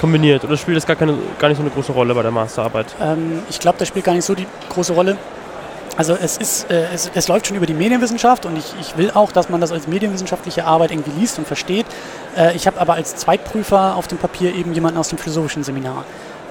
kombiniert? 0.00 0.44
Oder 0.44 0.56
spielt 0.56 0.76
das 0.76 0.86
gar, 0.86 0.96
keine, 0.96 1.14
gar 1.38 1.48
nicht 1.48 1.58
so 1.58 1.62
eine 1.62 1.70
große 1.70 1.92
Rolle 1.92 2.14
bei 2.14 2.22
der 2.22 2.30
Masterarbeit? 2.30 2.86
Ähm, 3.00 3.42
ich 3.50 3.58
glaube, 3.58 3.78
das 3.78 3.88
spielt 3.88 4.04
gar 4.04 4.14
nicht 4.14 4.24
so 4.24 4.34
die 4.34 4.46
große 4.70 4.92
Rolle. 4.92 5.16
Also 5.98 6.14
es, 6.14 6.36
ist, 6.36 6.70
äh, 6.70 6.84
es, 6.94 7.10
es, 7.12 7.26
läuft 7.26 7.48
schon 7.48 7.56
über 7.56 7.66
die 7.66 7.74
Medienwissenschaft 7.74 8.46
und 8.46 8.56
ich, 8.56 8.72
ich, 8.80 8.96
will 8.96 9.10
auch, 9.12 9.32
dass 9.32 9.48
man 9.48 9.60
das 9.60 9.72
als 9.72 9.88
medienwissenschaftliche 9.88 10.64
Arbeit 10.64 10.92
irgendwie 10.92 11.10
liest 11.18 11.38
und 11.38 11.46
versteht. 11.46 11.86
Äh, 12.36 12.54
ich 12.54 12.68
habe 12.68 12.80
aber 12.80 12.94
als 12.94 13.16
Zweitprüfer 13.16 13.96
auf 13.96 14.06
dem 14.06 14.16
Papier 14.16 14.54
eben 14.54 14.72
jemanden 14.72 14.96
aus 14.96 15.08
dem 15.08 15.18
philosophischen 15.18 15.64
Seminar, 15.64 16.04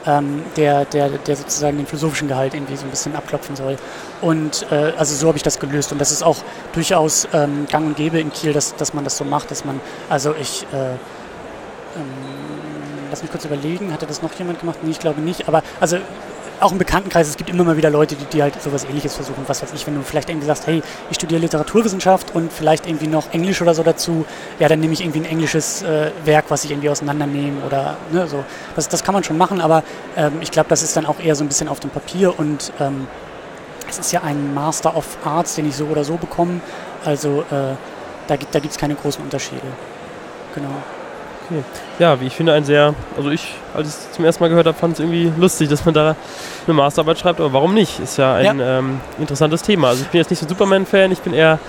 ähm, 0.08 0.43
der, 0.55 0.86
der, 0.86 1.10
der 1.10 1.36
sozusagen 1.36 1.78
den 1.78 1.86
philosophischen 1.86 2.28
Gehalt 2.28 2.53
irgendwie 2.53 2.76
so 2.76 2.86
ein 2.86 2.89
bisschen 2.89 3.16
abklopfen 3.16 3.55
soll. 3.55 3.78
Und 4.22 4.66
äh, 4.72 4.93
also 4.97 5.16
so 5.16 5.28
habe 5.28 5.38
ich 5.38 5.43
das 5.43 5.60
gelöst 5.60 5.91
und 5.91 5.99
das 5.99 6.12
ist 6.12 6.24
auch 6.24 6.38
durchaus 6.74 7.28
ähm, 7.34 7.68
gang 7.70 7.86
und 7.86 7.97
gäbe 7.97 8.20
in 8.20 8.32
Kiel, 8.32 8.53
dass, 8.53 8.76
dass 8.76 8.93
man 8.93 9.03
das 9.03 9.18
so 9.18 9.26
macht, 9.26 9.51
dass 9.51 9.66
man, 9.66 9.80
also 10.10 10.34
ich... 10.39 10.66
Äh, 10.74 10.93
ähm, 11.95 12.38
lass 13.10 13.22
mich 13.22 13.32
kurz 13.32 13.45
überlegen, 13.45 13.93
hatte 13.93 14.05
das 14.05 14.22
noch 14.22 14.34
jemand 14.34 14.60
gemacht? 14.60 14.80
Nee, 14.84 14.91
ich 14.91 14.99
glaube 14.99 15.22
nicht. 15.22 15.47
Aber 15.47 15.64
also 15.80 15.97
auch 16.60 16.72
im 16.72 16.78
Bekanntenkreis, 16.78 17.28
es 17.28 17.38
gibt 17.38 17.49
immer 17.49 17.64
mal 17.64 17.78
wieder 17.78 17.89
Leute, 17.89 18.16
die, 18.16 18.26
die 18.26 18.41
halt 18.41 18.62
sowas 18.62 18.86
ähnliches 18.86 19.16
versuchen. 19.16 19.43
Was 19.47 19.62
weiß 19.62 19.74
ich, 19.74 19.86
wenn 19.88 19.95
du 19.95 20.01
vielleicht 20.01 20.30
irgendwie 20.30 20.47
sagst, 20.47 20.68
hey, 20.68 20.82
ich 21.10 21.16
studiere 21.16 21.41
Literaturwissenschaft 21.41 22.34
und 22.34 22.51
vielleicht 22.51 22.88
irgendwie 22.88 23.08
noch 23.08 23.32
Englisch 23.34 23.62
oder 23.62 23.74
so 23.74 23.84
dazu, 23.84 24.26
ja, 24.60 24.68
dann 24.68 24.80
nehme 24.80 24.93
ich 24.93 25.01
irgendwie 25.01 25.20
ein 25.20 25.26
englisches 25.26 25.84
äh, 25.84 26.12
Werk, 26.26 26.45
was 26.49 26.64
ich 26.64 26.72
irgendwie 26.72 26.89
auseinandernehme 26.89 27.64
oder 27.66 27.97
ne, 28.12 28.28
so. 28.28 28.43
Das, 28.76 28.89
das 28.89 29.03
kann 29.03 29.14
man 29.14 29.24
schon 29.24 29.38
machen, 29.38 29.62
aber 29.62 29.84
ähm, 30.16 30.34
ich 30.41 30.51
glaube, 30.51 30.70
das 30.70 30.84
ist 30.84 30.95
dann 30.97 31.05
auch 31.05 31.20
eher 31.20 31.36
so 31.36 31.43
ein 31.43 31.47
bisschen 31.47 31.68
auf 31.68 31.80
dem 31.80 31.89
Papier 31.89 32.38
und 32.38 32.72
ähm, 32.80 33.08
es 33.89 33.99
ist 33.99 34.12
ja 34.12 34.22
ein 34.24 34.53
Master 34.53 34.95
of 34.95 35.05
Arts, 35.24 35.55
den 35.55 35.68
ich 35.68 35.76
so 35.76 35.86
oder 35.86 36.03
so 36.03 36.18
bekomme. 36.18 36.60
Also 37.05 37.41
äh, 37.51 37.76
da, 38.28 38.38
da 38.51 38.60
gibt 38.60 38.72
es 38.72 38.78
keine 38.78 38.95
großen 38.95 39.24
Unterschiede. 39.24 39.62
Genau. 40.55 40.70
Okay. 41.49 41.63
Ja, 41.99 42.19
wie 42.19 42.27
ich 42.27 42.35
finde, 42.35 42.53
ein 42.53 42.65
sehr, 42.65 42.93
also 43.15 43.29
ich, 43.29 43.55
als 43.73 43.87
ich 43.87 43.93
es 43.93 44.11
zum 44.11 44.25
ersten 44.25 44.43
Mal 44.43 44.49
gehört 44.49 44.67
habe, 44.67 44.77
fand 44.77 44.93
es 44.93 44.99
irgendwie 44.99 45.31
lustig, 45.37 45.69
dass 45.69 45.85
man 45.85 45.93
da 45.93 46.15
eine 46.65 46.73
Masterarbeit 46.73 47.19
schreibt, 47.19 47.39
aber 47.39 47.53
warum 47.53 47.73
nicht? 47.73 47.99
Ist 47.99 48.17
ja 48.17 48.35
ein 48.35 48.59
ja. 48.59 48.79
Ähm, 48.79 48.99
interessantes 49.17 49.61
Thema. 49.61 49.89
Also 49.89 50.03
ich 50.03 50.09
bin 50.09 50.19
jetzt 50.19 50.29
nicht 50.29 50.39
so 50.39 50.47
Superman-Fan, 50.47 51.11
ich 51.11 51.19
bin 51.19 51.33
eher 51.33 51.59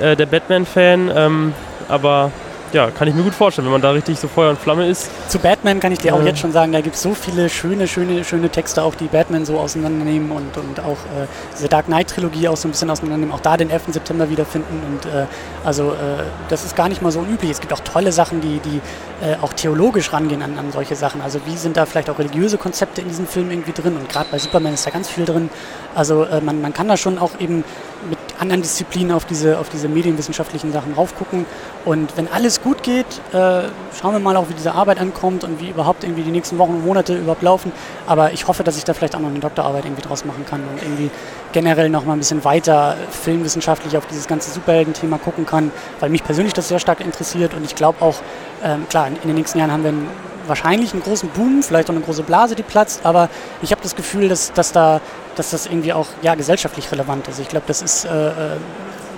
äh, 0.00 0.14
der 0.14 0.26
Batman-Fan, 0.26 1.10
ähm, 1.14 1.54
aber 1.88 2.30
ja, 2.72 2.90
kann 2.90 3.08
ich 3.08 3.14
mir 3.14 3.22
gut 3.22 3.34
vorstellen, 3.34 3.66
wenn 3.66 3.72
man 3.72 3.82
da 3.82 3.90
richtig 3.90 4.18
so 4.18 4.28
Feuer 4.28 4.50
und 4.50 4.58
Flamme 4.58 4.86
ist. 4.86 5.08
Zu 5.30 5.38
Batman 5.38 5.80
kann 5.80 5.92
ich 5.92 5.98
dir 5.98 6.14
auch 6.14 6.22
jetzt 6.22 6.40
schon 6.40 6.52
sagen, 6.52 6.72
da 6.72 6.80
gibt 6.80 6.96
es 6.96 7.02
so 7.02 7.14
viele 7.14 7.48
schöne, 7.48 7.86
schöne, 7.88 8.24
schöne 8.24 8.48
Texte, 8.50 8.82
auch 8.82 8.94
die 8.94 9.06
Batman 9.06 9.44
so 9.44 9.58
auseinandernehmen 9.58 10.30
und, 10.30 10.56
und 10.56 10.80
auch 10.80 10.92
äh, 10.92 11.26
diese 11.54 11.68
Dark 11.68 11.86
Knight-Trilogie 11.86 12.48
auch 12.48 12.56
so 12.56 12.68
ein 12.68 12.72
bisschen 12.72 12.90
auseinandernehmen, 12.90 13.34
auch 13.34 13.40
da 13.40 13.56
den 13.56 13.70
11. 13.70 13.84
September 13.88 14.28
wiederfinden. 14.30 14.82
Und 14.86 15.06
äh, 15.06 15.26
also 15.64 15.90
äh, 15.90 16.24
das 16.48 16.64
ist 16.64 16.76
gar 16.76 16.88
nicht 16.88 17.02
mal 17.02 17.12
so 17.12 17.20
unüblich. 17.20 17.50
Es 17.50 17.60
gibt 17.60 17.72
auch 17.72 17.80
tolle 17.80 18.12
Sachen, 18.12 18.40
die, 18.40 18.58
die 18.60 18.80
äh, 19.24 19.36
auch 19.40 19.52
theologisch 19.52 20.12
rangehen 20.12 20.42
an, 20.42 20.58
an 20.58 20.72
solche 20.72 20.96
Sachen. 20.96 21.20
Also 21.20 21.40
wie 21.46 21.56
sind 21.56 21.76
da 21.76 21.86
vielleicht 21.86 22.10
auch 22.10 22.18
religiöse 22.18 22.58
Konzepte 22.58 23.00
in 23.00 23.08
diesem 23.08 23.26
Film 23.26 23.50
irgendwie 23.50 23.72
drin? 23.72 23.96
Und 23.96 24.08
gerade 24.08 24.28
bei 24.30 24.38
Superman 24.38 24.74
ist 24.74 24.86
da 24.86 24.90
ganz 24.90 25.08
viel 25.08 25.24
drin. 25.24 25.50
Also 25.94 26.24
äh, 26.24 26.40
man, 26.40 26.60
man 26.60 26.72
kann 26.72 26.88
da 26.88 26.96
schon 26.96 27.18
auch 27.18 27.38
eben 27.40 27.64
mit 28.08 28.18
anderen 28.38 28.62
Disziplinen 28.62 29.12
auf 29.12 29.24
diese, 29.24 29.58
auf 29.58 29.68
diese 29.68 29.88
medienwissenschaftlichen 29.88 30.72
Sachen 30.72 30.94
raufgucken. 30.94 31.46
Und 31.84 32.16
wenn 32.16 32.28
alles 32.28 32.60
gut 32.60 32.82
geht, 32.82 33.06
äh, 33.32 33.62
schauen 33.98 34.12
wir 34.12 34.18
mal 34.18 34.36
auch, 34.36 34.48
wie 34.48 34.54
diese 34.54 34.72
Arbeit 34.72 35.00
ankommt 35.00 35.44
und 35.44 35.60
wie 35.60 35.70
überhaupt 35.70 36.04
irgendwie 36.04 36.22
die 36.22 36.30
nächsten 36.30 36.58
Wochen 36.58 36.72
und 36.72 36.84
Monate 36.84 37.16
überhaupt 37.16 37.42
laufen. 37.42 37.72
Aber 38.06 38.32
ich 38.32 38.46
hoffe, 38.46 38.62
dass 38.64 38.76
ich 38.76 38.84
da 38.84 38.94
vielleicht 38.94 39.14
auch 39.16 39.20
noch 39.20 39.30
eine 39.30 39.40
Doktorarbeit 39.40 39.84
irgendwie 39.84 40.02
draus 40.02 40.24
machen 40.24 40.44
kann 40.48 40.60
und 40.60 40.82
irgendwie 40.82 41.10
generell 41.52 41.88
noch 41.88 42.04
mal 42.04 42.12
ein 42.12 42.18
bisschen 42.18 42.44
weiter 42.44 42.96
filmwissenschaftlich 43.10 43.96
auf 43.96 44.06
dieses 44.06 44.26
ganze 44.26 44.50
Superhelden-Thema 44.50 45.18
gucken 45.18 45.46
kann, 45.46 45.70
weil 46.00 46.10
mich 46.10 46.22
persönlich 46.22 46.52
das 46.52 46.68
sehr 46.68 46.78
stark 46.78 47.00
interessiert 47.00 47.54
und 47.54 47.64
ich 47.64 47.74
glaube 47.74 48.02
auch, 48.02 48.16
ähm, 48.62 48.86
klar, 48.88 49.06
in 49.08 49.16
den 49.26 49.34
nächsten 49.34 49.58
Jahren 49.58 49.72
haben 49.72 49.82
wir 49.82 49.90
einen 49.90 50.08
wahrscheinlich 50.46 50.92
einen 50.92 51.02
großen 51.02 51.28
Boom, 51.30 51.62
vielleicht 51.62 51.88
auch 51.88 51.94
eine 51.94 52.04
große 52.04 52.22
Blase, 52.22 52.54
die 52.54 52.62
platzt, 52.62 53.04
aber 53.04 53.28
ich 53.62 53.72
habe 53.72 53.82
das 53.82 53.96
Gefühl, 53.96 54.28
dass, 54.28 54.52
dass, 54.52 54.72
da, 54.72 55.00
dass 55.36 55.50
das 55.50 55.66
irgendwie 55.66 55.92
auch 55.92 56.06
ja, 56.22 56.34
gesellschaftlich 56.34 56.90
relevant 56.90 57.28
ist. 57.28 57.38
Ich 57.38 57.48
glaube, 57.48 57.64
das 57.66 57.82
ist, 57.82 58.04
äh, 58.04 58.08
äh, 58.08 58.32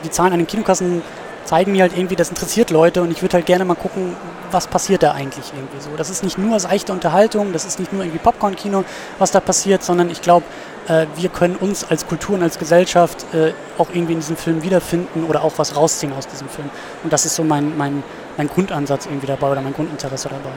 die 0.04 0.10
Zahlen 0.10 0.32
an 0.32 0.38
den 0.38 0.46
Kinokassen 0.46 1.02
zeigen 1.44 1.72
mir 1.72 1.82
halt 1.82 1.96
irgendwie, 1.96 2.16
das 2.16 2.28
interessiert 2.28 2.70
Leute 2.70 3.02
und 3.02 3.10
ich 3.10 3.22
würde 3.22 3.34
halt 3.34 3.46
gerne 3.46 3.64
mal 3.64 3.74
gucken, 3.74 4.14
was 4.50 4.66
passiert 4.66 5.02
da 5.02 5.12
eigentlich 5.12 5.52
irgendwie 5.54 5.80
so. 5.80 5.90
Das 5.96 6.10
ist 6.10 6.22
nicht 6.22 6.36
nur 6.36 6.60
seichte 6.60 6.92
Unterhaltung, 6.92 7.52
das 7.52 7.64
ist 7.64 7.78
nicht 7.78 7.92
nur 7.92 8.02
irgendwie 8.02 8.18
Popcorn-Kino, 8.18 8.84
was 9.18 9.30
da 9.30 9.40
passiert, 9.40 9.82
sondern 9.82 10.10
ich 10.10 10.20
glaube, 10.20 10.44
äh, 10.88 11.06
wir 11.16 11.30
können 11.30 11.56
uns 11.56 11.84
als 11.84 12.06
Kultur 12.06 12.36
und 12.36 12.42
als 12.42 12.58
Gesellschaft 12.58 13.24
äh, 13.32 13.52
auch 13.78 13.88
irgendwie 13.92 14.12
in 14.12 14.20
diesem 14.20 14.36
Film 14.36 14.62
wiederfinden 14.62 15.24
oder 15.24 15.42
auch 15.42 15.54
was 15.56 15.74
rausziehen 15.74 16.12
aus 16.12 16.26
diesem 16.26 16.48
Film. 16.48 16.68
Und 17.02 17.12
das 17.12 17.24
ist 17.24 17.34
so 17.34 17.44
mein, 17.44 17.76
mein, 17.78 18.02
mein 18.36 18.48
Grundansatz 18.48 19.06
irgendwie 19.06 19.26
dabei 19.26 19.50
oder 19.50 19.62
mein 19.62 19.72
Grundinteresse 19.72 20.28
dabei 20.28 20.52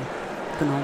genau. 0.61 0.77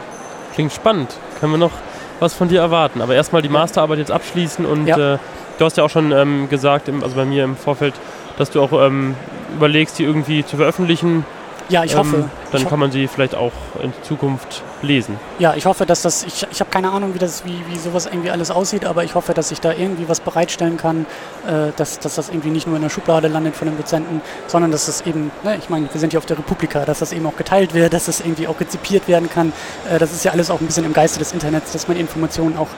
Klingt 0.53 0.73
spannend. 0.73 1.13
Können 1.39 1.53
wir 1.53 1.59
noch 1.59 1.71
was 2.19 2.33
von 2.33 2.47
dir 2.47 2.61
erwarten? 2.61 3.01
Aber 3.01 3.15
erstmal 3.15 3.41
die 3.41 3.49
Masterarbeit 3.49 3.99
jetzt 3.99 4.11
abschließen 4.11 4.65
und 4.65 4.87
ja. 4.87 5.15
äh, 5.15 5.17
du 5.57 5.65
hast 5.65 5.77
ja 5.77 5.83
auch 5.83 5.89
schon 5.89 6.11
ähm, 6.11 6.49
gesagt, 6.49 6.87
im, 6.87 7.03
also 7.03 7.15
bei 7.15 7.25
mir 7.25 7.43
im 7.43 7.55
Vorfeld, 7.55 7.93
dass 8.37 8.49
du 8.49 8.61
auch 8.61 8.71
ähm, 8.73 9.15
überlegst, 9.55 9.97
die 9.99 10.03
irgendwie 10.03 10.45
zu 10.45 10.57
veröffentlichen. 10.57 11.25
Ja, 11.69 11.83
ich 11.83 11.93
ähm, 11.93 11.99
hoffe. 11.99 12.29
Dann 12.51 12.61
ich 12.61 12.69
kann 12.69 12.79
man 12.79 12.91
sie 12.91 13.07
vielleicht 13.07 13.35
auch 13.35 13.51
in 13.81 13.91
Zukunft 14.03 14.63
lesen. 14.81 15.19
Ja, 15.39 15.53
ich 15.55 15.65
hoffe, 15.65 15.85
dass 15.85 16.01
das, 16.01 16.23
ich, 16.23 16.47
ich 16.49 16.59
habe 16.59 16.69
keine 16.69 16.91
Ahnung, 16.91 17.13
wie, 17.13 17.19
das, 17.19 17.43
wie, 17.45 17.61
wie 17.69 17.77
sowas 17.77 18.05
irgendwie 18.05 18.29
alles 18.29 18.51
aussieht, 18.51 18.85
aber 18.85 19.03
ich 19.03 19.15
hoffe, 19.15 19.33
dass 19.33 19.51
ich 19.51 19.59
da 19.59 19.73
irgendwie 19.73 20.07
was 20.07 20.19
bereitstellen 20.19 20.77
kann, 20.77 21.05
äh, 21.45 21.71
dass, 21.75 21.99
dass 21.99 22.15
das 22.15 22.29
irgendwie 22.29 22.49
nicht 22.49 22.67
nur 22.67 22.75
in 22.77 22.81
der 22.81 22.89
Schublade 22.89 23.27
landet 23.27 23.55
von 23.55 23.67
den 23.67 23.77
Dozenten, 23.77 24.21
sondern 24.47 24.71
dass 24.71 24.85
das 24.85 25.01
eben, 25.01 25.31
ne, 25.43 25.57
ich 25.57 25.69
meine, 25.69 25.89
wir 25.91 25.99
sind 25.99 26.13
ja 26.13 26.19
auf 26.19 26.25
der 26.25 26.37
Republika, 26.37 26.85
dass 26.85 26.99
das 26.99 27.11
eben 27.11 27.25
auch 27.25 27.35
geteilt 27.35 27.73
wird, 27.73 27.93
dass 27.93 28.05
das 28.05 28.21
irgendwie 28.21 28.47
auch 28.47 28.59
rezipiert 28.59 29.07
werden 29.07 29.29
kann. 29.29 29.51
Äh, 29.91 29.99
das 29.99 30.13
ist 30.13 30.23
ja 30.23 30.31
alles 30.31 30.49
auch 30.49 30.61
ein 30.61 30.67
bisschen 30.67 30.85
im 30.85 30.93
Geiste 30.93 31.19
des 31.19 31.33
Internets, 31.33 31.73
dass 31.73 31.87
man 31.87 31.97
Informationen 31.97 32.57
auch 32.57 32.69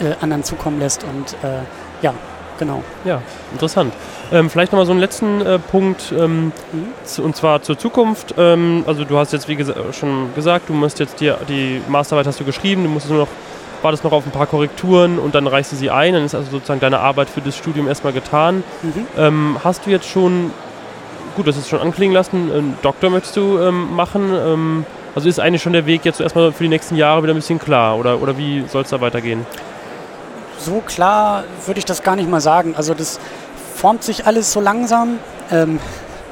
äh, 0.00 0.14
anderen 0.20 0.42
zukommen 0.42 0.80
lässt 0.80 1.04
und 1.04 1.34
äh, 1.44 1.62
ja, 2.02 2.14
genau. 2.62 2.82
Ja, 3.04 3.20
interessant. 3.52 3.92
Ähm, 4.30 4.48
vielleicht 4.48 4.72
nochmal 4.72 4.86
so 4.86 4.92
einen 4.92 5.00
letzten 5.00 5.40
äh, 5.40 5.58
Punkt, 5.58 6.12
ähm, 6.16 6.52
mhm. 6.72 7.24
und 7.24 7.36
zwar 7.36 7.62
zur 7.62 7.76
Zukunft. 7.76 8.34
Ähm, 8.38 8.84
also 8.86 9.04
du 9.04 9.18
hast 9.18 9.32
jetzt, 9.32 9.48
wie 9.48 9.56
gesa 9.56 9.74
schon 9.92 10.32
gesagt, 10.34 10.68
du 10.68 10.72
musst 10.72 11.00
jetzt 11.00 11.20
die, 11.20 11.32
die 11.48 11.80
Masterarbeit 11.88 12.26
hast 12.26 12.40
du 12.40 12.44
geschrieben, 12.44 12.84
du 12.84 12.88
musst 12.88 13.08
nur 13.10 13.18
noch, 13.18 13.28
wartest 13.82 14.04
noch 14.04 14.12
auf 14.12 14.24
ein 14.24 14.30
paar 14.30 14.46
Korrekturen 14.46 15.18
und 15.18 15.34
dann 15.34 15.48
reichst 15.48 15.72
du 15.72 15.76
sie 15.76 15.90
ein, 15.90 16.14
dann 16.14 16.24
ist 16.24 16.34
also 16.34 16.50
sozusagen 16.52 16.80
deine 16.80 17.00
Arbeit 17.00 17.28
für 17.28 17.40
das 17.40 17.56
Studium 17.56 17.88
erstmal 17.88 18.12
getan. 18.12 18.62
Mhm. 18.82 19.06
Ähm, 19.18 19.56
hast 19.64 19.84
du 19.84 19.90
jetzt 19.90 20.08
schon, 20.08 20.52
gut, 21.34 21.48
das 21.48 21.56
ist 21.56 21.68
schon 21.68 21.80
anklingen 21.80 22.14
lassen, 22.14 22.52
einen 22.52 22.78
Doktor 22.82 23.10
möchtest 23.10 23.36
du 23.36 23.58
ähm, 23.58 23.94
machen? 23.96 24.32
Ähm, 24.32 24.86
also 25.14 25.28
ist 25.28 25.40
eigentlich 25.40 25.62
schon 25.62 25.72
der 25.74 25.84
Weg 25.84 26.04
jetzt 26.04 26.20
erstmal 26.20 26.52
für 26.52 26.62
die 26.62 26.70
nächsten 26.70 26.94
Jahre 26.96 27.22
wieder 27.24 27.34
ein 27.34 27.36
bisschen 27.36 27.58
klar 27.58 27.98
oder, 27.98 28.22
oder 28.22 28.38
wie 28.38 28.64
soll 28.68 28.82
es 28.82 28.90
da 28.90 29.00
weitergehen? 29.00 29.44
So 30.64 30.80
klar 30.80 31.44
würde 31.66 31.78
ich 31.78 31.84
das 31.84 32.02
gar 32.02 32.14
nicht 32.14 32.30
mal 32.30 32.40
sagen. 32.40 32.74
Also 32.76 32.94
das 32.94 33.18
formt 33.74 34.04
sich 34.04 34.26
alles 34.26 34.52
so 34.52 34.60
langsam. 34.60 35.18
Ähm, 35.50 35.80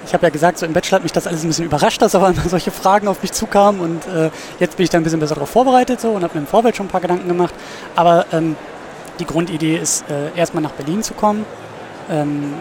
ich 0.06 0.14
habe 0.14 0.24
ja 0.24 0.30
gesagt, 0.30 0.58
so 0.58 0.66
im 0.66 0.72
Bachelor 0.72 0.96
hat 0.96 1.02
mich 1.02 1.12
das 1.12 1.26
alles 1.26 1.42
ein 1.42 1.48
bisschen 1.48 1.64
überrascht, 1.64 2.00
dass 2.00 2.14
aber 2.14 2.28
immer 2.28 2.42
solche 2.48 2.70
Fragen 2.70 3.08
auf 3.08 3.22
mich 3.22 3.32
zukamen 3.32 3.80
und 3.80 4.06
äh, 4.06 4.30
jetzt 4.60 4.76
bin 4.76 4.84
ich 4.84 4.90
da 4.90 4.98
ein 4.98 5.04
bisschen 5.04 5.20
besser 5.20 5.34
darauf 5.34 5.50
vorbereitet 5.50 6.00
so 6.00 6.10
und 6.10 6.22
habe 6.22 6.34
mir 6.34 6.40
im 6.40 6.46
Vorfeld 6.46 6.76
schon 6.76 6.86
ein 6.86 6.90
paar 6.90 7.00
Gedanken 7.00 7.28
gemacht. 7.28 7.54
Aber 7.96 8.26
ähm, 8.32 8.56
die 9.18 9.26
Grundidee 9.26 9.76
ist, 9.76 10.04
äh, 10.08 10.36
erstmal 10.38 10.62
nach 10.62 10.72
Berlin 10.72 11.02
zu 11.02 11.14
kommen. 11.14 11.44
Ähm, 12.08 12.54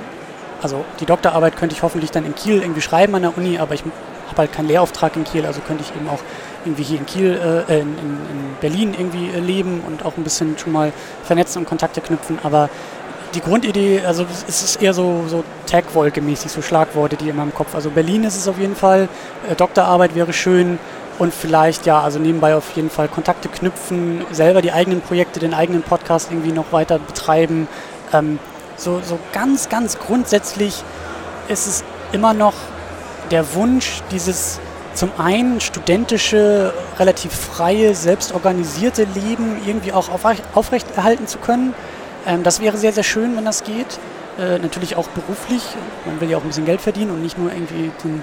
also 0.62 0.84
die 1.00 1.06
Doktorarbeit 1.06 1.56
könnte 1.56 1.76
ich 1.76 1.84
hoffentlich 1.84 2.12
dann 2.12 2.26
in 2.26 2.36
Kiel 2.36 2.62
irgendwie 2.62 2.82
schreiben 2.82 3.16
an 3.16 3.22
der 3.22 3.38
Uni, 3.38 3.60
aber 3.60 3.76
ich 3.76 3.84
habe 4.30 4.40
halt 4.40 4.54
keinen 4.54 4.68
Lehrauftrag 4.68 5.16
in 5.16 5.24
Kiel, 5.24 5.46
also 5.46 5.62
könnte 5.62 5.84
ich 5.84 5.96
eben 5.96 6.10
auch 6.10 6.20
irgendwie 6.66 6.84
hier 6.84 7.00
in 7.00 7.06
Kiel, 7.06 7.66
äh, 7.70 7.80
in, 7.80 7.88
in, 7.98 8.56
Berlin 8.62 8.94
irgendwie 8.98 9.30
äh, 9.30 9.40
leben 9.40 9.82
und 9.86 10.06
auch 10.06 10.18
ein 10.18 10.24
bisschen 10.24 10.58
schon 10.58 10.74
mal 10.74 10.92
vernetzen 11.24 11.60
und 11.60 11.66
Kontakte 11.68 12.02
knüpfen. 12.02 12.40
Aber 12.44 12.70
die 13.34 13.42
Grundidee, 13.42 14.02
also 14.06 14.26
es 14.48 14.64
ist 14.64 14.82
eher 14.82 14.94
so, 14.94 15.24
so 15.28 15.44
Tag-Wolke-mäßig, 15.68 16.50
so 16.50 16.62
Schlagworte, 16.62 17.16
die 17.16 17.30
in 17.30 17.36
meinem 17.36 17.54
Kopf. 17.54 17.76
Also 17.76 17.90
Berlin 17.90 18.24
ist 18.24 18.36
es 18.36 18.48
auf 18.48 18.58
jeden 18.58 18.76
Fall, 18.76 19.08
äh, 19.50 19.56
Doktorarbeit 19.56 20.16
wäre 20.16 20.34
schön 20.34 20.80
und 21.20 21.34
vielleicht 21.34 21.86
ja, 21.86 22.02
also 22.02 22.18
nebenbei 22.18 22.56
auf 22.56 22.76
jeden 22.76 22.90
Fall 22.90 23.08
Kontakte 23.08 23.50
knüpfen, 23.50 24.26
selber 24.32 24.62
die 24.62 24.72
eigenen 24.72 25.02
Projekte, 25.02 25.40
den 25.40 25.54
eigenen 25.54 25.84
Podcast 25.84 26.32
irgendwie 26.32 26.52
noch 26.52 26.72
weiter 26.72 26.98
betreiben. 26.98 27.68
Ähm, 28.14 28.40
so, 28.78 29.02
so 29.04 29.20
ganz, 29.34 29.70
ganz 29.70 30.00
grundsätzlich 30.00 30.84
ist 31.50 31.68
es 31.68 31.84
immer 32.12 32.34
noch 32.34 32.54
der 33.32 33.54
Wunsch, 33.54 34.02
dieses 34.12 34.60
zum 34.94 35.12
einen 35.18 35.62
studentische, 35.62 36.74
relativ 36.98 37.32
freie, 37.32 37.96
selbstorganisierte 37.96 39.06
Leben 39.16 39.62
irgendwie 39.66 39.94
auch 39.94 40.10
aufrechterhalten 40.10 41.28
zu 41.28 41.38
können 41.38 41.74
ähm, 42.26 42.44
das 42.44 42.62
wäre 42.62 42.78
sehr, 42.78 42.94
sehr 42.94 43.04
schön, 43.04 43.36
wenn 43.36 43.46
das 43.46 43.64
geht. 43.64 44.00
Äh, 44.38 44.60
natürlich 44.60 44.96
auch 44.96 45.08
beruflich. 45.10 45.64
Man 46.06 46.20
will 46.22 46.30
ja 46.30 46.38
auch 46.38 46.42
ein 46.42 46.48
bisschen 46.48 46.66
Geld 46.66 46.82
verdienen 46.82 47.12
und 47.12 47.22
nicht 47.22 47.38
nur 47.38 47.52
irgendwie 47.52 47.92
die 48.04 48.22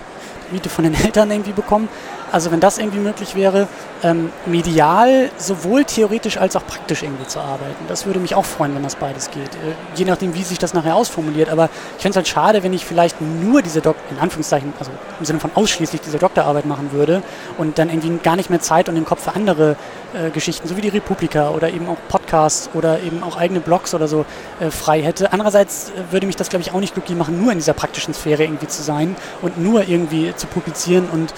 Miete 0.53 0.69
von 0.69 0.85
den 0.85 0.95
Eltern 1.05 1.31
irgendwie 1.31 1.53
bekommen. 1.53 1.89
Also 2.33 2.51
wenn 2.51 2.61
das 2.61 2.79
irgendwie 2.79 2.99
möglich 2.99 3.35
wäre, 3.35 3.69
ähm, 4.03 4.31
medial 4.45 5.31
sowohl 5.39 5.85
theoretisch 5.85 6.37
als 6.37 6.57
auch 6.57 6.67
praktisch 6.67 7.03
irgendwie 7.03 7.27
zu 7.27 7.41
arbeiten. 7.41 7.85
Das 7.89 8.07
würde 8.07 8.21
mich 8.21 8.35
auch 8.35 8.45
freuen, 8.45 8.75
wenn 8.75 8.83
das 8.83 8.97
beides 8.97 9.31
geht. 9.31 9.55
Äh, 9.55 9.75
je 9.95 10.05
nachdem, 10.05 10.35
wie 10.35 10.43
sich 10.43 10.59
das 10.59 10.75
nachher 10.75 10.97
ausformuliert. 10.97 11.49
Aber 11.49 11.71
ich 11.97 12.03
fände 12.03 12.11
es 12.11 12.17
halt 12.17 12.29
schade, 12.29 12.63
wenn 12.63 12.73
ich 12.73 12.85
vielleicht 12.85 13.21
nur 13.21 13.63
diese 13.63 13.81
Dok 13.81 13.97
in 14.11 14.19
Anführungszeichen, 14.19 14.73
also 14.79 14.91
im 15.19 15.25
Sinne 15.25 15.41
von 15.41 15.51
ausschließlich 15.55 16.01
diese 16.01 16.19
Doktorarbeit 16.19 16.67
machen 16.67 16.93
würde 16.93 17.23
und 17.59 17.79
dann 17.79 17.89
irgendwie 17.89 18.17
gar 18.23 18.37
nicht 18.37 18.51
mehr 18.51 18.61
Zeit 18.61 18.89
und 18.89 18.97
den 18.97 19.05
Kopf 19.05 19.25
für 19.25 19.35
andere 19.35 19.77
äh, 20.15 20.31
Geschichten, 20.31 20.69
so 20.69 20.77
wie 20.77 20.81
die 20.81 20.89
Republika 20.89 21.51
oder 21.51 21.71
eben 21.71 21.89
auch 21.89 21.97
Podcasts 22.09 22.71
oder 22.75 23.01
eben 23.01 23.23
auch 23.23 23.37
eigene 23.37 23.61
Blogs 23.61 23.95
oder 23.95 24.09
so 24.09 24.25
äh, 24.61 24.71
frei 24.71 25.03
hätte. 25.03 25.33
Andererseits 25.33 25.91
äh, 25.91 26.13
würde 26.13 26.27
mich 26.27 26.37
das, 26.37 26.49
glaube 26.49 26.63
ich, 26.63 26.73
auch 26.73 26.81
nicht 26.81 26.95
glücklich 26.95 27.17
machen, 27.17 27.41
nur 27.41 27.53
in 27.53 27.59
dieser 27.59 27.73
praktischen 27.73 28.15
Sphäre 28.15 28.45
irgendwie 28.45 28.67
zu 28.67 28.83
sein 28.83 29.17
und 29.43 29.59
nur 29.59 29.89
irgendwie 29.89 30.35
zu 30.37 30.47
publizieren 30.47 31.09
und 31.11 31.33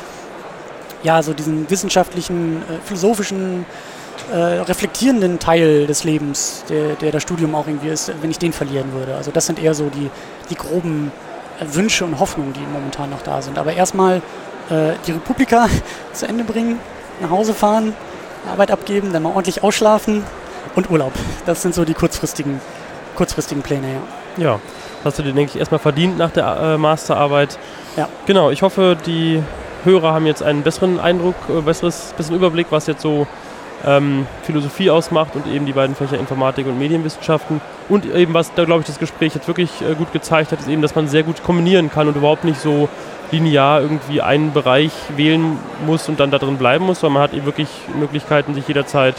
ja, 1.02 1.22
so 1.22 1.32
diesen 1.32 1.68
wissenschaftlichen, 1.70 2.62
äh, 2.62 2.84
philosophischen, 2.84 3.66
äh, 4.32 4.36
reflektierenden 4.36 5.38
Teil 5.38 5.86
des 5.86 6.04
Lebens, 6.04 6.64
der, 6.68 6.94
der 6.96 7.12
das 7.12 7.22
Studium 7.22 7.54
auch 7.54 7.66
irgendwie 7.66 7.88
ist, 7.88 8.12
wenn 8.20 8.30
ich 8.30 8.38
den 8.38 8.52
verlieren 8.52 8.92
würde. 8.92 9.14
Also 9.14 9.30
das 9.30 9.46
sind 9.46 9.62
eher 9.62 9.74
so 9.74 9.88
die, 9.88 10.10
die 10.50 10.54
groben 10.54 11.12
äh, 11.60 11.74
Wünsche 11.74 12.04
und 12.04 12.18
Hoffnungen, 12.18 12.52
die 12.52 12.60
momentan 12.60 13.10
noch 13.10 13.22
da 13.22 13.40
sind. 13.40 13.58
Aber 13.58 13.72
erstmal 13.72 14.16
äh, 14.70 14.92
die 15.06 15.12
Republika 15.12 15.68
zu 16.12 16.26
Ende 16.26 16.44
bringen, 16.44 16.78
nach 17.20 17.30
Hause 17.30 17.54
fahren, 17.54 17.94
Arbeit 18.50 18.70
abgeben, 18.70 19.12
dann 19.12 19.22
mal 19.22 19.30
ordentlich 19.30 19.62
ausschlafen 19.62 20.24
und 20.74 20.90
Urlaub. 20.90 21.12
Das 21.46 21.62
sind 21.62 21.74
so 21.74 21.84
die 21.84 21.94
kurzfristigen, 21.94 22.60
kurzfristigen 23.16 23.62
Pläne, 23.62 23.86
ja. 23.94 24.00
Ja, 24.44 24.60
hast 25.04 25.18
du 25.18 25.22
dir, 25.22 25.32
denke 25.32 25.52
ich, 25.54 25.58
erstmal 25.58 25.80
verdient 25.80 26.16
nach 26.18 26.30
der 26.30 26.46
äh, 26.46 26.78
Masterarbeit. 26.78 27.58
Ja. 27.96 28.08
Genau, 28.26 28.50
ich 28.50 28.62
hoffe, 28.62 28.96
die 29.06 29.42
Hörer 29.84 30.12
haben 30.12 30.26
jetzt 30.26 30.42
einen 30.42 30.62
besseren 30.62 31.00
Eindruck, 31.00 31.36
äh, 31.48 31.60
besseres, 31.60 32.14
besseren 32.16 32.36
Überblick, 32.36 32.66
was 32.70 32.86
jetzt 32.86 33.02
so 33.02 33.26
ähm, 33.86 34.26
Philosophie 34.42 34.90
ausmacht 34.90 35.36
und 35.36 35.46
eben 35.46 35.66
die 35.66 35.72
beiden 35.72 35.94
Fächer 35.94 36.18
Informatik 36.18 36.66
und 36.66 36.78
Medienwissenschaften. 36.78 37.60
Und 37.88 38.06
eben, 38.06 38.34
was 38.34 38.52
da, 38.54 38.64
glaube 38.64 38.80
ich, 38.80 38.86
das 38.86 38.98
Gespräch 38.98 39.34
jetzt 39.34 39.46
wirklich 39.46 39.70
äh, 39.82 39.94
gut 39.94 40.12
gezeigt 40.12 40.52
hat, 40.52 40.60
ist 40.60 40.68
eben, 40.68 40.82
dass 40.82 40.94
man 40.94 41.08
sehr 41.08 41.22
gut 41.22 41.42
kombinieren 41.42 41.90
kann 41.90 42.08
und 42.08 42.16
überhaupt 42.16 42.44
nicht 42.44 42.60
so 42.60 42.88
linear 43.30 43.80
irgendwie 43.82 44.20
einen 44.20 44.52
Bereich 44.52 44.92
wählen 45.16 45.58
muss 45.86 46.08
und 46.08 46.18
dann 46.18 46.30
da 46.30 46.38
drin 46.38 46.56
bleiben 46.56 46.86
muss, 46.86 47.00
sondern 47.00 47.14
man 47.14 47.22
hat 47.22 47.34
eben 47.34 47.46
wirklich 47.46 47.68
Möglichkeiten, 47.98 48.54
sich 48.54 48.66
jederzeit 48.66 49.16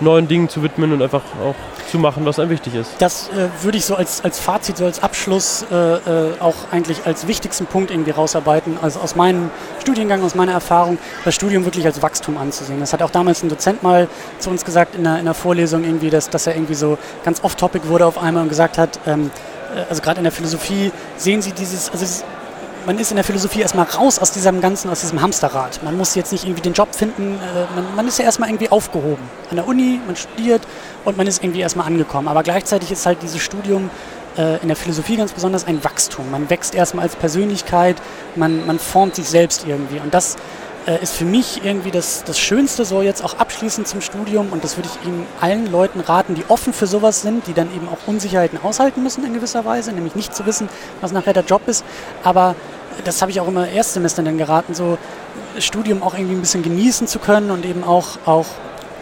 neuen 0.00 0.28
Dingen 0.28 0.48
zu 0.48 0.62
widmen 0.62 0.92
und 0.92 1.02
einfach 1.02 1.22
auch 1.42 1.54
zu 1.90 1.98
machen, 1.98 2.24
was 2.24 2.38
einem 2.38 2.50
wichtig 2.50 2.74
ist. 2.74 2.90
Das 2.98 3.28
äh, 3.28 3.48
würde 3.62 3.78
ich 3.78 3.84
so 3.84 3.94
als, 3.94 4.22
als 4.24 4.38
Fazit, 4.38 4.76
so 4.76 4.84
als 4.84 5.02
Abschluss 5.02 5.64
äh, 5.70 5.74
äh, 5.74 6.40
auch 6.40 6.54
eigentlich 6.70 7.06
als 7.06 7.26
wichtigsten 7.26 7.66
Punkt 7.66 7.90
irgendwie 7.90 8.10
rausarbeiten. 8.10 8.78
Also 8.80 9.00
aus 9.00 9.16
meinem 9.16 9.50
Studiengang, 9.80 10.22
aus 10.22 10.34
meiner 10.34 10.52
Erfahrung, 10.52 10.98
das 11.24 11.34
Studium 11.34 11.64
wirklich 11.64 11.84
als 11.86 12.02
Wachstum 12.02 12.36
anzusehen. 12.36 12.80
Das 12.80 12.92
hat 12.92 13.02
auch 13.02 13.10
damals 13.10 13.42
ein 13.42 13.48
Dozent 13.48 13.82
mal 13.82 14.08
zu 14.38 14.50
uns 14.50 14.64
gesagt 14.64 14.94
in 14.94 15.04
der, 15.04 15.18
in 15.18 15.24
der 15.24 15.34
Vorlesung 15.34 15.84
irgendwie, 15.84 16.10
dass, 16.10 16.30
dass 16.30 16.46
er 16.46 16.54
irgendwie 16.54 16.74
so 16.74 16.98
ganz 17.24 17.42
off-topic 17.42 17.88
wurde 17.88 18.06
auf 18.06 18.18
einmal 18.18 18.42
und 18.42 18.48
gesagt 18.48 18.78
hat, 18.78 18.98
ähm, 19.06 19.30
äh, 19.74 19.84
also 19.88 20.02
gerade 20.02 20.18
in 20.18 20.24
der 20.24 20.32
Philosophie 20.32 20.92
sehen 21.16 21.42
Sie 21.42 21.52
dieses, 21.52 21.90
also 21.90 22.24
man 22.86 22.98
ist 22.98 23.10
in 23.10 23.16
der 23.16 23.24
Philosophie 23.24 23.60
erstmal 23.60 23.86
raus 23.86 24.18
aus 24.18 24.32
diesem 24.32 24.60
ganzen, 24.60 24.90
aus 24.90 25.00
diesem 25.00 25.20
Hamsterrad. 25.20 25.82
Man 25.82 25.96
muss 25.96 26.14
jetzt 26.14 26.32
nicht 26.32 26.44
irgendwie 26.44 26.62
den 26.62 26.72
Job 26.72 26.94
finden, 26.94 27.38
äh, 27.40 27.74
man, 27.74 27.96
man, 27.96 28.08
ist 28.08 28.18
ja 28.18 28.24
erstmal 28.24 28.48
irgendwie 28.48 28.70
aufgehoben. 28.70 29.22
An 29.50 29.56
der 29.56 29.66
Uni, 29.66 30.00
man 30.06 30.16
studiert 30.16 30.62
und 31.04 31.16
man 31.16 31.26
ist 31.26 31.42
irgendwie 31.42 31.60
erstmal 31.60 31.86
angekommen. 31.86 32.28
Aber 32.28 32.42
gleichzeitig 32.42 32.90
ist 32.90 33.06
halt 33.06 33.22
dieses 33.22 33.40
Studium 33.40 33.90
äh, 34.36 34.60
in 34.62 34.68
der 34.68 34.76
Philosophie 34.76 35.16
ganz 35.16 35.32
besonders 35.32 35.66
ein 35.66 35.82
Wachstum. 35.84 36.30
Man 36.30 36.50
wächst 36.50 36.74
erstmal 36.74 37.04
als 37.04 37.16
Persönlichkeit, 37.16 37.96
man, 38.36 38.66
man 38.66 38.78
formt 38.78 39.16
sich 39.16 39.28
selbst 39.28 39.66
irgendwie. 39.66 40.00
Und 40.00 40.14
das 40.14 40.36
äh, 40.86 41.02
ist 41.02 41.14
für 41.14 41.24
mich 41.24 41.64
irgendwie 41.64 41.90
das, 41.90 42.24
das 42.24 42.38
Schönste, 42.38 42.84
so 42.84 43.02
jetzt 43.02 43.22
auch 43.24 43.38
abschließend 43.38 43.86
zum 43.86 44.00
Studium. 44.00 44.48
Und 44.50 44.64
das 44.64 44.76
würde 44.76 44.88
ich 44.88 45.06
Ihnen 45.06 45.26
allen 45.40 45.70
Leuten 45.70 46.00
raten, 46.00 46.34
die 46.34 46.44
offen 46.48 46.72
für 46.72 46.86
sowas 46.86 47.22
sind, 47.22 47.46
die 47.46 47.54
dann 47.54 47.74
eben 47.74 47.88
auch 47.88 48.06
Unsicherheiten 48.06 48.58
aushalten 48.62 49.02
müssen 49.02 49.24
in 49.24 49.32
gewisser 49.32 49.64
Weise, 49.64 49.92
nämlich 49.92 50.14
nicht 50.14 50.34
zu 50.34 50.46
wissen, 50.46 50.68
was 51.00 51.12
nachher 51.12 51.32
der 51.32 51.44
Job 51.44 51.62
ist. 51.66 51.84
Aber 52.24 52.54
das 53.04 53.22
habe 53.22 53.30
ich 53.30 53.40
auch 53.40 53.48
immer 53.48 53.68
Erstsemestern 53.68 54.24
dann 54.24 54.38
geraten, 54.38 54.74
so 54.74 54.98
Studium 55.58 56.02
auch 56.02 56.14
irgendwie 56.14 56.34
ein 56.34 56.40
bisschen 56.40 56.62
genießen 56.62 57.06
zu 57.06 57.18
können 57.18 57.50
und 57.50 57.64
eben 57.64 57.84
auch, 57.84 58.18
auch 58.26 58.46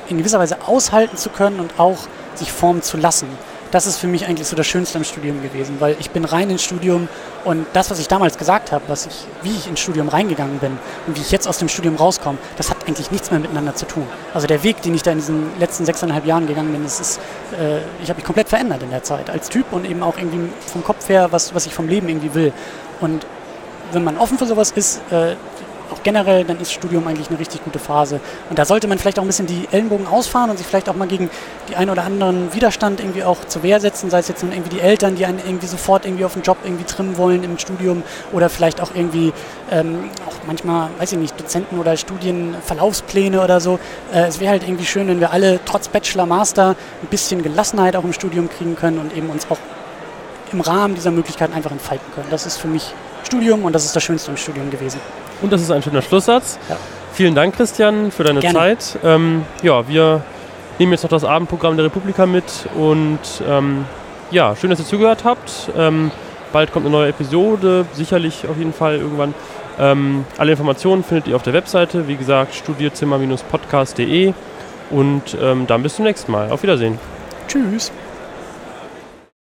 in 0.09 0.19
gewisser 0.19 0.39
Weise 0.39 0.59
aushalten 0.67 1.17
zu 1.17 1.31
können 1.31 1.61
und 1.61 1.79
auch 1.79 1.99
sich 2.35 2.53
formen 2.53 2.83
zu 2.83 2.97
lassen 2.97 3.29
das 3.71 3.87
ist 3.87 3.99
für 3.99 4.07
mich 4.07 4.27
eigentlich 4.27 4.49
so 4.49 4.57
das 4.57 4.67
Schönste 4.67 4.99
am 4.99 5.05
Studium 5.05 5.43
gewesen, 5.43 5.77
weil 5.81 5.97
ich 6.01 6.11
bin 6.11 6.25
rein 6.25 6.51
ins 6.51 6.63
Studium 6.63 7.09
und 7.45 7.67
das, 7.73 7.91
was 7.91 7.99
ich 7.99 8.09
damals 8.09 8.37
gesagt 8.37 8.73
habe, 8.73 8.85
was 8.89 9.07
ich, 9.07 9.15
wie 9.43 9.51
ich 9.51 9.69
ins 9.69 9.81
Studium 9.81 10.09
reingegangen 10.09 10.59
bin 10.59 10.79
und 11.07 11.17
wie 11.17 11.21
ich 11.21 11.31
jetzt 11.31 11.47
aus 11.47 11.59
dem 11.59 11.69
Studium 11.69 11.97
rauskomme, 11.97 12.39
das 12.57 12.71
hat 12.71 12.87
eigentlich 12.87 13.11
nichts 13.11 13.31
mehr 13.31 13.41
miteinander 13.41 13.75
zu 13.75 13.87
tun. 13.87 14.07
Also 14.35 14.47
der 14.47 14.63
Weg, 14.63 14.83
den 14.83 14.95
ich 14.95 15.03
da 15.03 15.13
in 15.13 15.19
diesen 15.19 15.59
letzten 15.59 15.85
sechseinhalb 15.85 16.27
Jahren 16.27 16.47
gegangen 16.47 16.73
bin, 16.73 16.83
das 16.83 17.01
ist, 17.01 17.21
äh, 17.59 17.79
ich 18.03 18.09
habe 18.09 18.17
mich 18.17 18.25
komplett 18.25 18.49
verändert 18.49 18.83
in 18.83 18.91
der 18.91 19.03
Zeit 19.03 19.31
als 19.31 19.49
Typ 19.49 19.73
und 19.73 19.85
eben 19.85 20.03
auch 20.03 20.17
irgendwie 20.17 20.51
vom 20.67 20.83
Kopf 20.83 21.09
her, 21.09 21.29
was, 21.31 21.55
was 21.55 21.67
ich 21.67 21.75
vom 21.75 21.89
Leben 21.89 22.09
irgendwie 22.09 22.35
will. 22.35 22.53
Und 23.01 23.25
wenn 23.93 24.05
man 24.05 24.19
offen 24.19 24.39
für 24.39 24.47
sowas 24.47 24.73
ist, 24.73 25.01
äh, 25.11 25.35
auch 25.93 26.03
generell, 26.03 26.45
dann 26.45 26.61
ist 26.61 26.73
Studium 26.73 27.07
eigentlich 27.07 27.29
eine 27.29 27.39
richtig 27.39 27.65
gute 27.65 27.79
Phase. 27.79 28.21
Und 28.49 28.59
da 28.59 28.65
sollte 28.65 28.89
man 28.89 28.99
vielleicht 28.99 29.19
auch 29.19 29.23
ein 29.23 29.27
bisschen 29.27 29.47
die 29.47 29.69
Ellenbogen 29.71 30.07
ausfahren 30.07 30.51
und 30.51 30.57
sich 30.57 30.67
vielleicht 30.67 30.89
auch 30.89 30.95
mal 30.95 31.09
gegen 31.09 31.31
die 31.69 31.77
ein 31.77 31.91
oder 31.91 32.05
anderen 32.05 32.53
Widerstand 32.55 33.01
irgendwie 33.01 33.25
auch 33.25 33.45
zur 33.45 33.63
Wehr 33.63 33.81
setzen, 33.81 34.11
sei 34.11 34.19
es 34.19 34.29
jetzt 34.29 34.43
nun 34.43 34.53
irgendwie 34.53 34.71
die 34.71 34.81
Eltern, 34.81 35.17
die 35.17 35.27
einen 35.27 35.39
irgendwie 35.39 35.67
sofort 35.67 36.05
irgendwie 36.05 36.25
auf 36.25 36.35
den 36.35 36.43
Job 36.43 36.59
irgendwie 36.65 36.85
trimmen 36.85 37.17
wollen 37.17 37.43
im 37.45 37.59
Studium 37.59 38.03
oder 38.33 38.49
vielleicht 38.49 38.81
auch 38.81 38.91
irgendwie 38.95 39.33
ähm, 39.71 40.11
auch 40.29 40.47
manchmal, 40.47 40.91
weiß 40.99 41.13
ich 41.13 41.19
nicht, 41.19 41.39
Dozenten 41.39 41.79
oder 41.79 41.97
Studienverlaufspläne 41.97 43.43
oder 43.43 43.61
so. 43.61 43.79
Äh, 44.13 44.27
es 44.27 44.41
wäre 44.41 44.53
halt 44.53 44.63
irgendwie 44.63 44.87
schön, 44.87 45.09
wenn 45.09 45.21
wir 45.21 45.33
alle 45.33 45.61
trotz 45.65 45.89
Bachelor, 45.89 46.27
Master 46.27 46.77
ein 47.03 47.09
bisschen 47.09 47.43
Gelassenheit 47.43 47.97
auch 47.97 48.05
im 48.05 48.13
Studium 48.13 48.49
kriegen 48.49 48.77
können 48.77 48.99
und 48.99 49.17
eben 49.17 49.31
uns 49.31 49.47
auch 49.51 49.59
im 50.53 50.61
Rahmen 50.61 50.95
dieser 50.95 51.11
Möglichkeiten 51.11 51.53
einfach 51.53 51.71
entfalten 51.71 52.07
können. 52.15 52.27
Das 52.31 52.47
ist 52.47 52.57
für 52.57 52.69
mich 52.69 52.93
Studium 53.25 53.65
und 53.65 53.73
das 53.73 53.85
ist 53.85 53.95
das 53.95 54.03
Schönste 54.03 54.31
im 54.31 54.37
Studium 54.37 54.71
gewesen. 54.71 55.01
Und 55.43 55.53
das 55.53 55.63
ist 55.63 55.71
ein 55.71 55.83
schöner 55.83 56.03
Schlusssatz. 56.03 56.59
Ja. 56.69 56.77
Vielen 57.13 57.35
Dank, 57.35 57.57
Christian, 57.57 58.11
für 58.11 58.25
deine 58.25 58.41
Gerne. 58.41 58.59
Zeit. 58.59 58.99
Ähm, 59.03 59.45
ja, 59.63 59.87
wir 59.89 60.23
nehmen 60.79 60.93
jetzt 60.93 61.03
noch 61.03 61.11
das 61.11 61.25
Abendprogramm 61.25 61.77
der 61.77 61.87
Republika 61.87 62.27
mit 62.27 62.45
und 62.75 63.19
ähm, 63.47 63.85
ja, 64.31 64.55
schön, 64.57 64.71
dass 64.71 64.79
ihr 64.79 64.87
zugehört 64.87 65.25
habt. 65.25 65.71
Ähm, 65.77 66.11
bald 66.53 66.73
kommt 66.73 66.87
eine 66.87 66.95
neue 66.95 67.09
Episode, 67.09 67.85
sicherlich 67.93 68.47
auf 68.49 68.57
jeden 68.57 68.73
Fall 68.73 68.97
irgendwann. 68.97 69.35
Ähm, 69.79 70.25
alle 70.39 70.53
Informationen 70.53 71.03
findet 71.05 71.27
ihr 71.29 71.37
auf 71.37 71.43
der 71.43 71.53
Webseite, 71.53 72.07
wie 72.09 72.17
gesagt, 72.17 72.55
studierzimmer-podcast.de 72.55 74.33
und 74.91 75.37
ähm, 75.41 75.67
dann 75.67 75.83
bis 75.83 75.97
zum 75.97 76.05
nächsten 76.05 76.33
Mal. 76.33 76.51
Auf 76.51 76.63
Wiedersehen. 76.63 76.99
Tschüss. 77.49 77.93